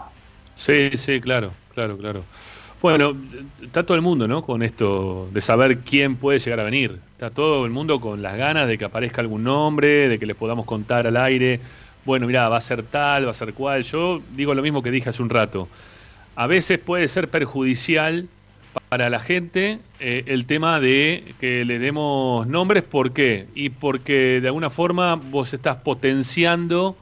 Sí, 0.55 0.89
sí, 0.95 1.19
claro, 1.19 1.51
claro, 1.73 1.97
claro. 1.97 2.23
Bueno, 2.81 3.15
está 3.61 3.83
todo 3.83 3.95
el 3.95 4.03
mundo, 4.03 4.27
¿no? 4.27 4.43
Con 4.43 4.61
esto 4.61 5.29
de 5.33 5.41
saber 5.41 5.79
quién 5.79 6.15
puede 6.15 6.39
llegar 6.39 6.59
a 6.59 6.63
venir. 6.63 6.99
Está 7.13 7.31
todo 7.31 7.65
el 7.65 7.71
mundo 7.71 7.99
con 7.99 8.21
las 8.21 8.37
ganas 8.37 8.67
de 8.67 8.77
que 8.77 8.85
aparezca 8.85 9.21
algún 9.21 9.43
nombre, 9.43 10.07
de 10.09 10.19
que 10.19 10.25
les 10.25 10.35
podamos 10.35 10.65
contar 10.65 11.07
al 11.07 11.17
aire 11.17 11.59
bueno, 12.07 12.25
mira, 12.25 12.47
va 12.47 12.55
a 12.55 12.61
ser 12.61 12.83
tal, 12.83 13.27
va 13.27 13.31
a 13.31 13.33
ser 13.33 13.53
cual. 13.53 13.83
Yo 13.83 14.21
digo 14.31 14.55
lo 14.55 14.61
mismo 14.61 14.81
que 14.81 14.91
dije 14.91 15.09
hace 15.09 15.21
un 15.21 15.29
rato. 15.29 15.67
A 16.37 16.47
veces 16.47 16.79
puede 16.79 17.09
ser 17.09 17.29
perjudicial 17.29 18.29
para 18.87 19.09
la 19.09 19.19
gente 19.19 19.79
eh, 19.99 20.23
el 20.27 20.45
tema 20.45 20.79
de 20.79 21.35
que 21.41 21.65
le 21.65 21.79
demos 21.79 22.47
nombres. 22.47 22.83
¿Por 22.83 23.11
qué? 23.11 23.47
Y 23.55 23.71
porque 23.71 24.39
de 24.39 24.47
alguna 24.47 24.69
forma 24.69 25.15
vos 25.15 25.53
estás 25.53 25.75
potenciando 25.77 26.95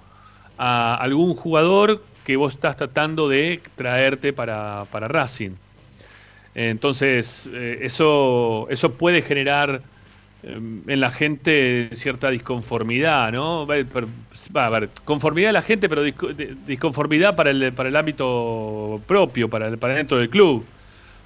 a 0.57 0.95
algún 0.95 1.35
jugador 1.35 2.03
que 2.25 2.35
vos 2.35 2.55
estás 2.55 2.75
tratando 2.75 3.29
de 3.29 3.61
traerte 3.75 4.33
para, 4.33 4.85
para 4.91 5.07
Racing. 5.07 5.51
Entonces, 6.55 7.49
eh, 7.53 7.79
eso, 7.81 8.67
eso 8.69 8.93
puede 8.93 9.21
generar 9.21 9.81
Em, 10.47 10.83
en 10.87 10.99
la 10.99 11.09
gente 11.09 11.89
cierta 11.93 12.29
disconformidad, 12.29 13.31
¿no? 13.31 13.65
Va 13.65 13.75
a 13.75 14.69
ver, 14.69 14.89
conformidad 15.03 15.49
de 15.49 15.53
la 15.53 15.63
gente, 15.63 15.89
pero 15.89 16.03
disconformidad 16.03 17.35
para 17.35 17.49
el, 17.49 17.73
para 17.73 17.89
el 17.89 17.95
ámbito 17.95 19.01
propio, 19.07 19.49
para, 19.49 19.75
para 19.77 19.95
dentro 19.95 20.17
del 20.17 20.29
club. 20.29 20.63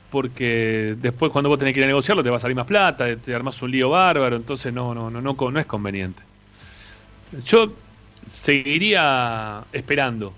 Porque 0.09 0.95
después 0.99 1.31
cuando 1.33 1.49
vos 1.49 1.59
tenés 1.59 1.73
que 1.73 1.81
ir 1.81 1.83
a 1.83 1.87
negociarlo 1.87 2.23
te 2.23 2.29
va 2.29 2.37
a 2.37 2.39
salir 2.39 2.55
más 2.55 2.65
plata, 2.65 3.13
te 3.17 3.35
armas 3.35 3.61
un 3.61 3.71
lío 3.71 3.89
bárbaro, 3.89 4.37
entonces 4.37 4.73
no, 4.73 4.95
no, 4.95 5.11
no, 5.11 5.21
no 5.21 5.59
es 5.59 5.65
conveniente. 5.65 6.23
Yo 7.43 7.73
seguiría 8.25 9.63
esperando, 9.73 10.33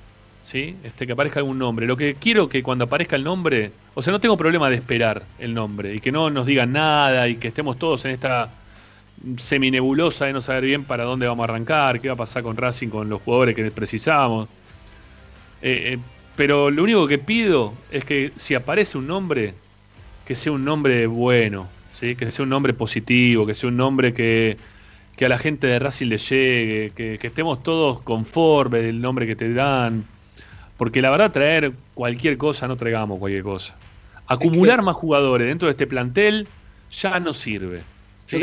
Este, 0.54 1.08
que 1.08 1.14
aparezca 1.14 1.40
algún 1.40 1.58
nombre. 1.58 1.86
Lo 1.88 1.96
que 1.96 2.16
quiero 2.16 2.50
que 2.50 2.62
cuando 2.62 2.86
aparezca 2.86 3.16
el 3.16 3.24
nombre, 3.24 3.72
o 3.94 4.02
sea, 4.02 4.12
no 4.12 4.20
tengo 4.20 4.36
problema 4.36 4.70
de 4.70 4.76
esperar 4.76 5.24
el 5.40 5.54
nombre 5.54 5.96
y 5.96 6.02
que 6.02 6.12
no 6.12 6.30
nos 6.30 6.46
digan 6.46 6.74
nada 6.74 7.30
y 7.30 7.36
que 7.36 7.48
estemos 7.48 7.80
todos 7.80 8.04
en 8.04 8.12
esta 8.12 8.50
seminebulosa 9.38 10.26
de 10.26 10.34
no 10.34 10.42
saber 10.42 10.66
bien 10.66 10.84
para 10.84 11.06
dónde 11.06 11.28
vamos 11.28 11.48
a 11.48 11.52
arrancar, 11.52 12.02
qué 12.02 12.10
va 12.10 12.16
a 12.16 12.18
pasar 12.18 12.44
con 12.44 12.58
Racing, 12.58 12.90
con 12.90 13.08
los 13.08 13.22
jugadores 13.22 13.56
que 13.56 13.72
precisamos. 13.72 14.50
Eh, 15.62 15.94
eh, 15.94 15.98
pero 16.36 16.70
lo 16.70 16.84
único 16.84 17.08
que 17.08 17.18
pido 17.18 17.74
es 17.90 18.04
que 18.04 18.32
si 18.36 18.54
aparece 18.54 18.98
un 18.98 19.08
nombre, 19.08 19.54
que 20.26 20.36
sea 20.36 20.52
un 20.52 20.66
nombre 20.66 21.08
bueno, 21.08 21.68
¿sí? 21.94 22.16
que 22.16 22.30
sea 22.30 22.44
un 22.44 22.50
nombre 22.50 22.74
positivo, 22.74 23.46
que 23.46 23.54
sea 23.54 23.70
un 23.70 23.78
nombre 23.78 24.14
que, 24.14 24.58
a 25.22 25.30
la 25.30 25.38
gente 25.38 25.68
de 25.68 25.78
Racing 25.78 26.08
le 26.08 26.18
llegue, 26.18 26.92
que, 26.96 27.20
estemos 27.22 27.62
todos 27.62 28.02
conformes 28.02 28.82
del 28.82 29.00
nombre 29.00 29.28
que 29.28 29.36
te 29.36 29.54
dan. 29.54 30.04
Porque 30.82 31.00
la 31.00 31.12
verdad, 31.12 31.32
traer 31.32 31.74
cualquier 31.94 32.40
cosa, 32.40 32.68
no 32.68 32.76
traigamos 32.76 33.20
cualquier 33.20 33.44
cosa. 33.44 33.76
Acumular 34.26 34.82
más 34.82 34.96
jugadores 34.96 35.48
dentro 35.48 35.68
de 35.68 35.74
este 35.74 35.86
plantel 35.86 36.48
ya 36.90 37.20
no 37.20 37.36
sirve 37.36 37.82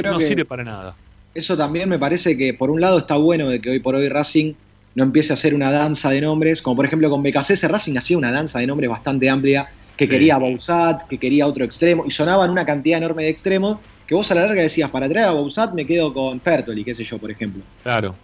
no 0.05 0.21
sirve 0.21 0.45
para 0.45 0.63
nada. 0.63 0.95
Eso 1.35 1.57
también 1.57 1.89
me 1.89 1.99
parece 1.99 2.37
que 2.37 2.55
por 2.55 2.71
un 2.71 2.81
lado 2.81 2.99
está 2.99 3.17
bueno 3.17 3.49
de 3.49 3.61
que 3.61 3.71
hoy 3.71 3.81
por 3.81 3.97
hoy 3.97 4.09
Racing 4.09 4.55
no 4.95 5.03
empiece 5.03 5.33
a 5.33 5.35
hacer 5.35 5.53
una 5.53 5.73
danza 5.73 6.11
de 6.11 6.21
nombres, 6.21 6.63
como 6.63 6.77
por 6.77 6.87
ejemplo 6.87 7.11
con 7.11 7.25
BKC, 7.25 7.61
Racing 7.65 7.97
hacía 7.97 8.17
una 8.17 8.31
danza 8.31 8.61
de 8.61 8.69
nombres 8.69 8.89
bastante 8.89 9.29
amplia, 9.29 9.69
que 9.97 10.09
quería 10.09 10.37
a 10.37 10.39
Bouzat, 10.39 11.09
que 11.09 11.19
quería 11.19 11.45
otro 11.45 11.65
extremo, 11.65 12.05
y 12.07 12.13
sonaban 12.13 12.51
una 12.51 12.65
cantidad 12.65 12.99
enorme 12.99 13.25
de 13.25 13.31
extremos, 13.31 13.79
que 14.07 14.15
vos 14.15 14.31
a 14.31 14.37
la 14.37 14.43
larga 14.43 14.63
decías, 14.63 14.91
para 14.91 15.09
traer 15.09 15.27
a 15.27 15.33
Bouzat 15.33 15.75
me 15.75 15.85
quedo 15.85 16.15
con 16.15 16.41
Fertoli, 16.41 16.85
qué 16.85 16.95
sé 16.95 17.03
yo, 17.03 17.19
por 17.19 17.33
ejemplo. 17.33 17.65
Claro. 17.83 18.15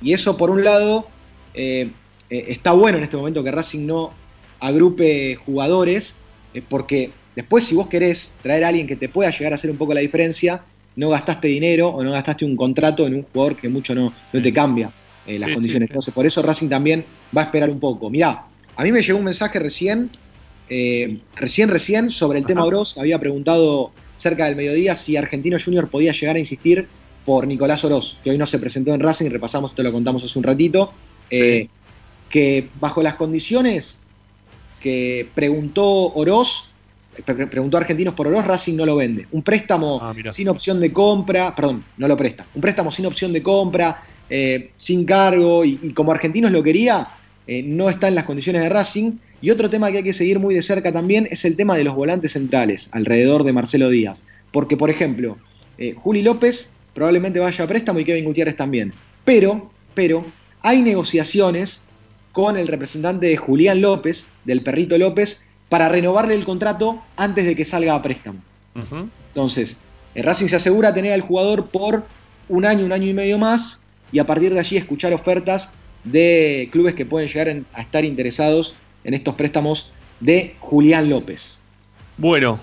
Y 0.00 0.12
eso 0.12 0.36
por 0.36 0.50
un 0.50 0.62
lado 0.62 1.08
eh, 1.54 1.88
eh, 2.30 2.44
está 2.48 2.72
bueno 2.72 2.98
en 2.98 3.04
este 3.04 3.16
momento 3.16 3.42
que 3.44 3.50
Racing 3.50 3.86
no 3.86 4.10
agrupe 4.60 5.36
jugadores, 5.36 6.16
eh, 6.54 6.62
porque 6.68 7.10
después 7.36 7.64
si 7.64 7.74
vos 7.74 7.88
querés 7.88 8.34
traer 8.42 8.64
a 8.64 8.68
alguien 8.68 8.86
que 8.86 8.96
te 8.96 9.08
pueda 9.08 9.30
llegar 9.30 9.52
a 9.52 9.56
hacer 9.56 9.70
un 9.70 9.76
poco 9.76 9.94
la 9.94 10.00
diferencia, 10.00 10.62
no 10.96 11.10
gastaste 11.10 11.48
dinero 11.48 11.88
o 11.88 12.02
no 12.04 12.12
gastaste 12.12 12.44
un 12.44 12.56
contrato 12.56 13.06
en 13.06 13.16
un 13.16 13.22
jugador 13.24 13.56
que 13.56 13.68
mucho 13.68 13.94
no, 13.94 14.12
no 14.32 14.42
te 14.42 14.52
cambia 14.52 14.90
eh, 15.26 15.38
las 15.38 15.52
condiciones. 15.52 15.88
Entonces, 15.88 16.12
por 16.12 16.26
eso 16.26 16.42
Racing 16.42 16.68
también 16.68 17.04
va 17.36 17.42
a 17.42 17.44
esperar 17.44 17.70
un 17.70 17.80
poco. 17.80 18.10
Mirá, 18.10 18.44
a 18.76 18.82
mí 18.82 18.92
me 18.92 19.02
llegó 19.02 19.18
un 19.18 19.24
mensaje 19.24 19.58
recién, 19.58 20.10
eh, 20.68 21.18
recién, 21.36 21.68
recién, 21.68 22.10
sobre 22.10 22.38
el 22.38 22.46
tema 22.46 22.64
Oroz. 22.64 22.98
Había 22.98 23.18
preguntado 23.18 23.90
cerca 24.16 24.46
del 24.46 24.56
mediodía 24.56 24.94
si 24.94 25.16
Argentino 25.16 25.56
Junior 25.62 25.88
podía 25.88 26.12
llegar 26.12 26.36
a 26.36 26.38
insistir 26.38 26.86
por 27.24 27.46
Nicolás 27.46 27.84
Oroz, 27.84 28.18
que 28.22 28.30
hoy 28.30 28.38
no 28.38 28.46
se 28.46 28.58
presentó 28.58 28.92
en 28.92 29.00
Racing, 29.00 29.30
repasamos, 29.30 29.70
esto 29.70 29.82
lo 29.82 29.92
contamos 29.92 30.22
hace 30.24 30.38
un 30.38 30.42
ratito, 30.42 30.92
eh, 31.30 31.68
que 32.34 32.66
bajo 32.80 33.00
las 33.00 33.14
condiciones 33.14 34.02
que 34.80 35.28
preguntó 35.36 36.12
Oroz, 36.14 36.68
pre- 37.24 37.46
preguntó 37.46 37.76
a 37.76 37.80
Argentinos 37.80 38.12
por 38.14 38.26
Oroz, 38.26 38.44
Racing 38.44 38.74
no 38.74 38.84
lo 38.84 38.96
vende. 38.96 39.28
Un 39.30 39.44
préstamo 39.44 40.02
sin 40.32 40.48
opción 40.48 40.80
de 40.80 40.92
compra, 40.92 41.54
perdón, 41.54 41.84
no 41.96 42.08
lo 42.08 42.16
presta. 42.16 42.44
Un 42.56 42.60
préstamo 42.60 42.90
sin 42.90 43.06
opción 43.06 43.32
de 43.32 43.40
compra, 43.40 44.02
eh, 44.28 44.70
sin 44.76 45.04
cargo, 45.04 45.64
y, 45.64 45.78
y 45.80 45.90
como 45.92 46.10
Argentinos 46.10 46.50
lo 46.50 46.60
quería, 46.64 47.06
eh, 47.46 47.62
no 47.62 47.88
está 47.88 48.08
en 48.08 48.16
las 48.16 48.24
condiciones 48.24 48.62
de 48.62 48.68
Racing. 48.68 49.12
Y 49.40 49.50
otro 49.50 49.70
tema 49.70 49.92
que 49.92 49.98
hay 49.98 50.02
que 50.02 50.12
seguir 50.12 50.40
muy 50.40 50.56
de 50.56 50.62
cerca 50.62 50.90
también 50.90 51.28
es 51.30 51.44
el 51.44 51.54
tema 51.54 51.76
de 51.76 51.84
los 51.84 51.94
volantes 51.94 52.32
centrales 52.32 52.88
alrededor 52.90 53.44
de 53.44 53.52
Marcelo 53.52 53.90
Díaz. 53.90 54.24
Porque, 54.50 54.76
por 54.76 54.90
ejemplo, 54.90 55.38
eh, 55.78 55.94
Juli 55.96 56.22
López 56.22 56.72
probablemente 56.94 57.38
vaya 57.38 57.62
a 57.62 57.68
préstamo 57.68 58.00
y 58.00 58.04
Kevin 58.04 58.24
Gutiérrez 58.24 58.56
también. 58.56 58.92
Pero, 59.24 59.70
pero, 59.94 60.24
hay 60.62 60.82
negociaciones 60.82 61.82
con 62.34 62.58
el 62.58 62.66
representante 62.66 63.26
de 63.28 63.36
Julián 63.36 63.80
López, 63.80 64.28
del 64.44 64.60
Perrito 64.60 64.98
López, 64.98 65.46
para 65.68 65.88
renovarle 65.88 66.34
el 66.34 66.44
contrato 66.44 67.00
antes 67.16 67.46
de 67.46 67.54
que 67.54 67.64
salga 67.64 67.94
a 67.94 68.02
préstamo. 68.02 68.40
Entonces, 69.28 69.78
eh, 70.16 70.22
Racing 70.22 70.48
se 70.48 70.56
asegura 70.56 70.92
tener 70.92 71.12
al 71.12 71.20
jugador 71.20 71.66
por 71.66 72.04
un 72.48 72.66
año, 72.66 72.84
un 72.84 72.92
año 72.92 73.08
y 73.08 73.14
medio 73.14 73.38
más, 73.38 73.84
y 74.10 74.18
a 74.18 74.26
partir 74.26 74.52
de 74.52 74.58
allí 74.58 74.76
escuchar 74.76 75.12
ofertas 75.14 75.72
de 76.02 76.68
clubes 76.72 76.96
que 76.96 77.06
pueden 77.06 77.28
llegar 77.28 77.46
en- 77.48 77.64
a 77.72 77.82
estar 77.82 78.04
interesados 78.04 78.74
en 79.04 79.14
estos 79.14 79.36
préstamos 79.36 79.92
de 80.18 80.56
Julián 80.58 81.08
López. 81.08 81.58
Bueno, 82.16 82.58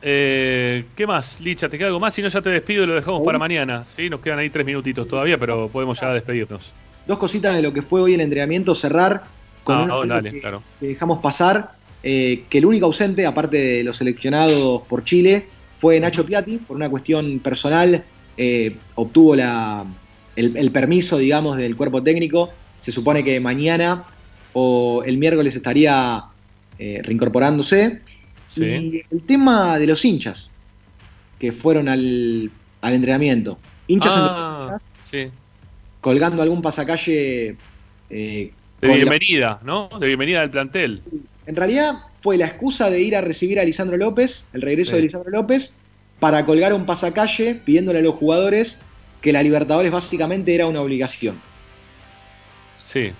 eh, 0.00 0.84
¿qué 0.96 1.06
más, 1.06 1.40
Licha? 1.42 1.68
¿Te 1.68 1.76
queda 1.76 1.88
algo 1.88 2.00
más? 2.00 2.14
Si 2.14 2.22
no, 2.22 2.28
ya 2.28 2.40
te 2.40 2.48
despido 2.48 2.84
y 2.84 2.86
lo 2.86 2.94
dejamos 2.94 3.18
Aún. 3.18 3.26
para 3.26 3.38
mañana. 3.38 3.84
Sí, 3.96 4.08
nos 4.08 4.20
quedan 4.20 4.38
ahí 4.38 4.48
tres 4.48 4.64
minutitos 4.64 5.06
todavía, 5.06 5.36
pero 5.36 5.68
podemos 5.68 6.00
ya 6.00 6.12
despedirnos. 6.12 6.70
Dos 7.06 7.18
cositas 7.18 7.54
de 7.54 7.62
lo 7.62 7.72
que 7.72 7.82
fue 7.82 8.00
hoy 8.00 8.14
el 8.14 8.20
entrenamiento, 8.20 8.74
cerrar 8.74 9.24
con 9.62 9.90
Ah, 9.90 9.96
oh, 9.96 10.06
dale, 10.06 10.30
que, 10.30 10.40
claro. 10.40 10.62
que 10.80 10.86
dejamos 10.88 11.18
pasar, 11.18 11.72
eh, 12.02 12.44
que 12.48 12.58
el 12.58 12.66
único 12.66 12.86
ausente, 12.86 13.26
aparte 13.26 13.56
de 13.56 13.84
los 13.84 13.96
seleccionados 13.96 14.82
por 14.88 15.04
Chile, 15.04 15.46
fue 15.80 16.00
Nacho 16.00 16.24
Piatti, 16.24 16.58
por 16.58 16.76
una 16.76 16.88
cuestión 16.88 17.38
personal, 17.40 18.02
eh, 18.36 18.74
obtuvo 18.94 19.36
la, 19.36 19.84
el, 20.36 20.56
el 20.56 20.70
permiso, 20.70 21.18
digamos, 21.18 21.56
del 21.56 21.76
cuerpo 21.76 22.02
técnico. 22.02 22.50
Se 22.80 22.90
supone 22.92 23.22
que 23.24 23.38
mañana 23.40 24.04
o 24.52 25.02
el 25.04 25.18
miércoles 25.18 25.54
estaría 25.56 26.24
eh, 26.78 27.00
reincorporándose. 27.04 28.00
Sí. 28.48 28.64
Y 28.64 29.02
el 29.14 29.22
tema 29.22 29.78
de 29.78 29.86
los 29.86 30.04
hinchas 30.04 30.50
que 31.38 31.52
fueron 31.52 31.88
al, 31.88 32.50
al 32.80 32.92
entrenamiento. 32.94 33.58
Hinchas 33.88 34.14
Ah, 34.16 34.68
antepistas, 34.70 34.90
sí. 35.10 35.30
Colgando 36.04 36.42
algún 36.42 36.60
pasacalle. 36.60 37.56
eh, 38.10 38.56
De 38.80 38.88
la- 38.88 38.94
bienvenida, 38.96 39.60
¿no? 39.64 39.88
De 39.98 40.06
bienvenida 40.06 40.40
del 40.42 40.50
plantel. 40.50 41.02
en 41.46 41.54
realidad 41.56 41.94
fue 42.22 42.36
la 42.36 42.46
excusa 42.46 42.90
de 42.90 43.00
ir 43.00 43.16
a 43.16 43.22
recibir 43.22 43.58
a 43.58 43.64
Lisandro 43.64 43.96
López, 43.96 44.48
el 44.52 44.60
regreso 44.62 44.90
Sí. 44.90 44.96
de 44.96 45.02
Lisandro 45.02 45.30
López, 45.30 45.80
para 46.18 46.44
colgar 46.44 46.72
un 46.74 46.84
pasacalle 46.86 47.54
pidiéndole 47.64 48.00
a 48.00 48.02
los 48.02 48.14
jugadores 48.16 48.86
que 49.20 49.32
la 49.32 49.42
Libertadores 49.42 49.90
básicamente 49.92 50.54
era 50.54 50.66
una 50.66 50.82
obligación. 50.82 51.42
Sí, 52.76 53.16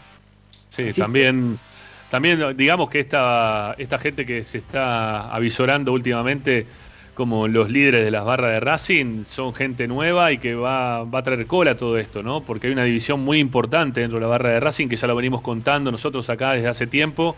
sí, 0.50 0.82
Así 0.82 1.00
también, 1.00 1.60
también 2.08 2.56
digamos 2.56 2.88
que 2.90 3.00
esta, 3.00 3.74
esta 3.78 3.98
gente 3.98 4.26
que 4.26 4.44
se 4.44 4.58
está 4.58 5.30
avisorando 5.34 5.92
últimamente 5.92 6.68
como 7.14 7.48
los 7.48 7.70
líderes 7.70 8.04
de 8.04 8.10
las 8.10 8.24
barras 8.24 8.52
de 8.52 8.60
Racing 8.60 9.24
son 9.24 9.54
gente 9.54 9.86
nueva 9.86 10.32
y 10.32 10.38
que 10.38 10.54
va, 10.54 11.04
va 11.04 11.20
a 11.20 11.22
traer 11.22 11.46
cola 11.46 11.76
todo 11.76 11.96
esto, 11.96 12.22
¿no? 12.22 12.42
Porque 12.42 12.66
hay 12.66 12.72
una 12.72 12.84
división 12.84 13.20
muy 13.20 13.38
importante 13.38 14.00
dentro 14.00 14.18
de 14.18 14.22
la 14.22 14.28
barra 14.28 14.50
de 14.50 14.60
Racing 14.60 14.88
que 14.88 14.96
ya 14.96 15.06
lo 15.06 15.16
venimos 15.16 15.40
contando 15.40 15.90
nosotros 15.92 16.28
acá 16.28 16.52
desde 16.52 16.68
hace 16.68 16.86
tiempo 16.86 17.36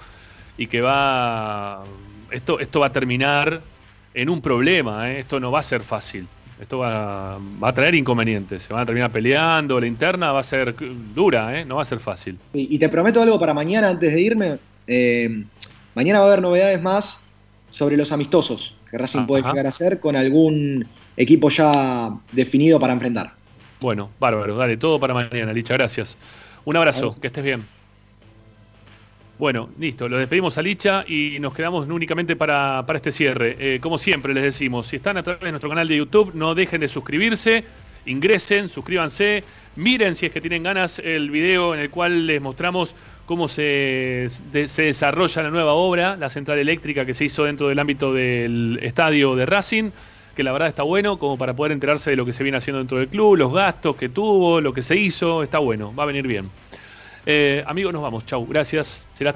y 0.56 0.66
que 0.66 0.80
va 0.80 1.84
esto, 2.30 2.58
esto 2.58 2.80
va 2.80 2.86
a 2.86 2.92
terminar 2.92 3.60
en 4.14 4.30
un 4.30 4.40
problema, 4.40 5.10
¿eh? 5.10 5.20
esto 5.20 5.38
no 5.38 5.50
va 5.52 5.60
a 5.60 5.62
ser 5.62 5.82
fácil. 5.82 6.26
Esto 6.58 6.78
va, 6.78 7.36
va 7.62 7.68
a 7.68 7.72
traer 7.74 7.94
inconvenientes, 7.94 8.62
se 8.62 8.72
van 8.72 8.82
a 8.82 8.86
terminar 8.86 9.10
peleando, 9.10 9.78
la 9.78 9.86
interna 9.86 10.32
va 10.32 10.40
a 10.40 10.42
ser 10.42 10.74
dura, 11.14 11.60
¿eh? 11.60 11.66
no 11.66 11.76
va 11.76 11.82
a 11.82 11.84
ser 11.84 12.00
fácil. 12.00 12.38
Y, 12.54 12.78
te 12.78 12.88
prometo 12.88 13.20
algo 13.20 13.38
para 13.38 13.52
mañana 13.52 13.90
antes 13.90 14.10
de 14.10 14.20
irme. 14.22 14.58
eh, 14.86 15.44
mañana 15.94 16.20
va 16.20 16.24
a 16.24 16.28
haber 16.28 16.40
novedades 16.40 16.80
más 16.80 17.22
sobre 17.70 17.98
los 17.98 18.10
amistosos 18.10 18.75
que 18.90 18.98
Racing 18.98 19.26
puede 19.26 19.42
Ajá. 19.42 19.52
llegar 19.52 19.66
a 19.66 19.68
hacer 19.70 20.00
con 20.00 20.16
algún 20.16 20.86
equipo 21.16 21.48
ya 21.50 22.10
definido 22.32 22.78
para 22.78 22.92
enfrentar. 22.92 23.32
Bueno, 23.80 24.10
bárbaro, 24.18 24.56
dale, 24.56 24.76
todo 24.76 24.98
para 24.98 25.14
mañana, 25.14 25.52
Licha, 25.52 25.74
gracias. 25.74 26.16
Un 26.64 26.76
abrazo, 26.76 27.18
que 27.20 27.28
estés 27.28 27.44
bien. 27.44 27.64
Bueno, 29.38 29.68
listo, 29.78 30.08
lo 30.08 30.16
despedimos 30.16 30.56
a 30.56 30.62
Licha 30.62 31.04
y 31.06 31.36
nos 31.40 31.54
quedamos 31.54 31.86
únicamente 31.88 32.36
para, 32.36 32.84
para 32.86 32.96
este 32.96 33.12
cierre. 33.12 33.56
Eh, 33.58 33.80
como 33.80 33.98
siempre 33.98 34.32
les 34.32 34.42
decimos, 34.42 34.86
si 34.86 34.96
están 34.96 35.18
a 35.18 35.22
través 35.22 35.42
de 35.42 35.50
nuestro 35.50 35.68
canal 35.68 35.86
de 35.86 35.96
YouTube, 35.96 36.32
no 36.34 36.54
dejen 36.54 36.80
de 36.80 36.88
suscribirse, 36.88 37.62
ingresen, 38.06 38.70
suscríbanse, 38.70 39.44
miren 39.76 40.16
si 40.16 40.26
es 40.26 40.32
que 40.32 40.40
tienen 40.40 40.62
ganas 40.62 41.00
el 41.00 41.30
video 41.30 41.74
en 41.74 41.80
el 41.80 41.90
cual 41.90 42.26
les 42.26 42.40
mostramos 42.40 42.94
cómo 43.26 43.48
se, 43.48 44.28
se 44.28 44.82
desarrolla 44.82 45.42
la 45.42 45.50
nueva 45.50 45.74
obra, 45.74 46.16
la 46.16 46.30
central 46.30 46.58
eléctrica 46.58 47.04
que 47.04 47.12
se 47.12 47.24
hizo 47.26 47.44
dentro 47.44 47.68
del 47.68 47.78
ámbito 47.78 48.14
del 48.14 48.78
estadio 48.82 49.34
de 49.36 49.44
Racing, 49.44 49.90
que 50.34 50.44
la 50.44 50.52
verdad 50.52 50.68
está 50.68 50.82
bueno, 50.82 51.18
como 51.18 51.36
para 51.36 51.54
poder 51.54 51.72
enterarse 51.72 52.10
de 52.10 52.16
lo 52.16 52.24
que 52.24 52.32
se 52.32 52.42
viene 52.42 52.58
haciendo 52.58 52.78
dentro 52.78 52.98
del 52.98 53.08
club, 53.08 53.36
los 53.36 53.52
gastos 53.52 53.96
que 53.96 54.08
tuvo, 54.08 54.60
lo 54.60 54.72
que 54.72 54.82
se 54.82 54.96
hizo, 54.96 55.42
está 55.42 55.58
bueno, 55.58 55.94
va 55.94 56.04
a 56.04 56.06
venir 56.06 56.26
bien. 56.26 56.48
Eh, 57.26 57.64
amigos, 57.66 57.92
nos 57.92 58.02
vamos, 58.02 58.24
chau, 58.26 58.46
gracias, 58.46 59.08
será 59.14 59.34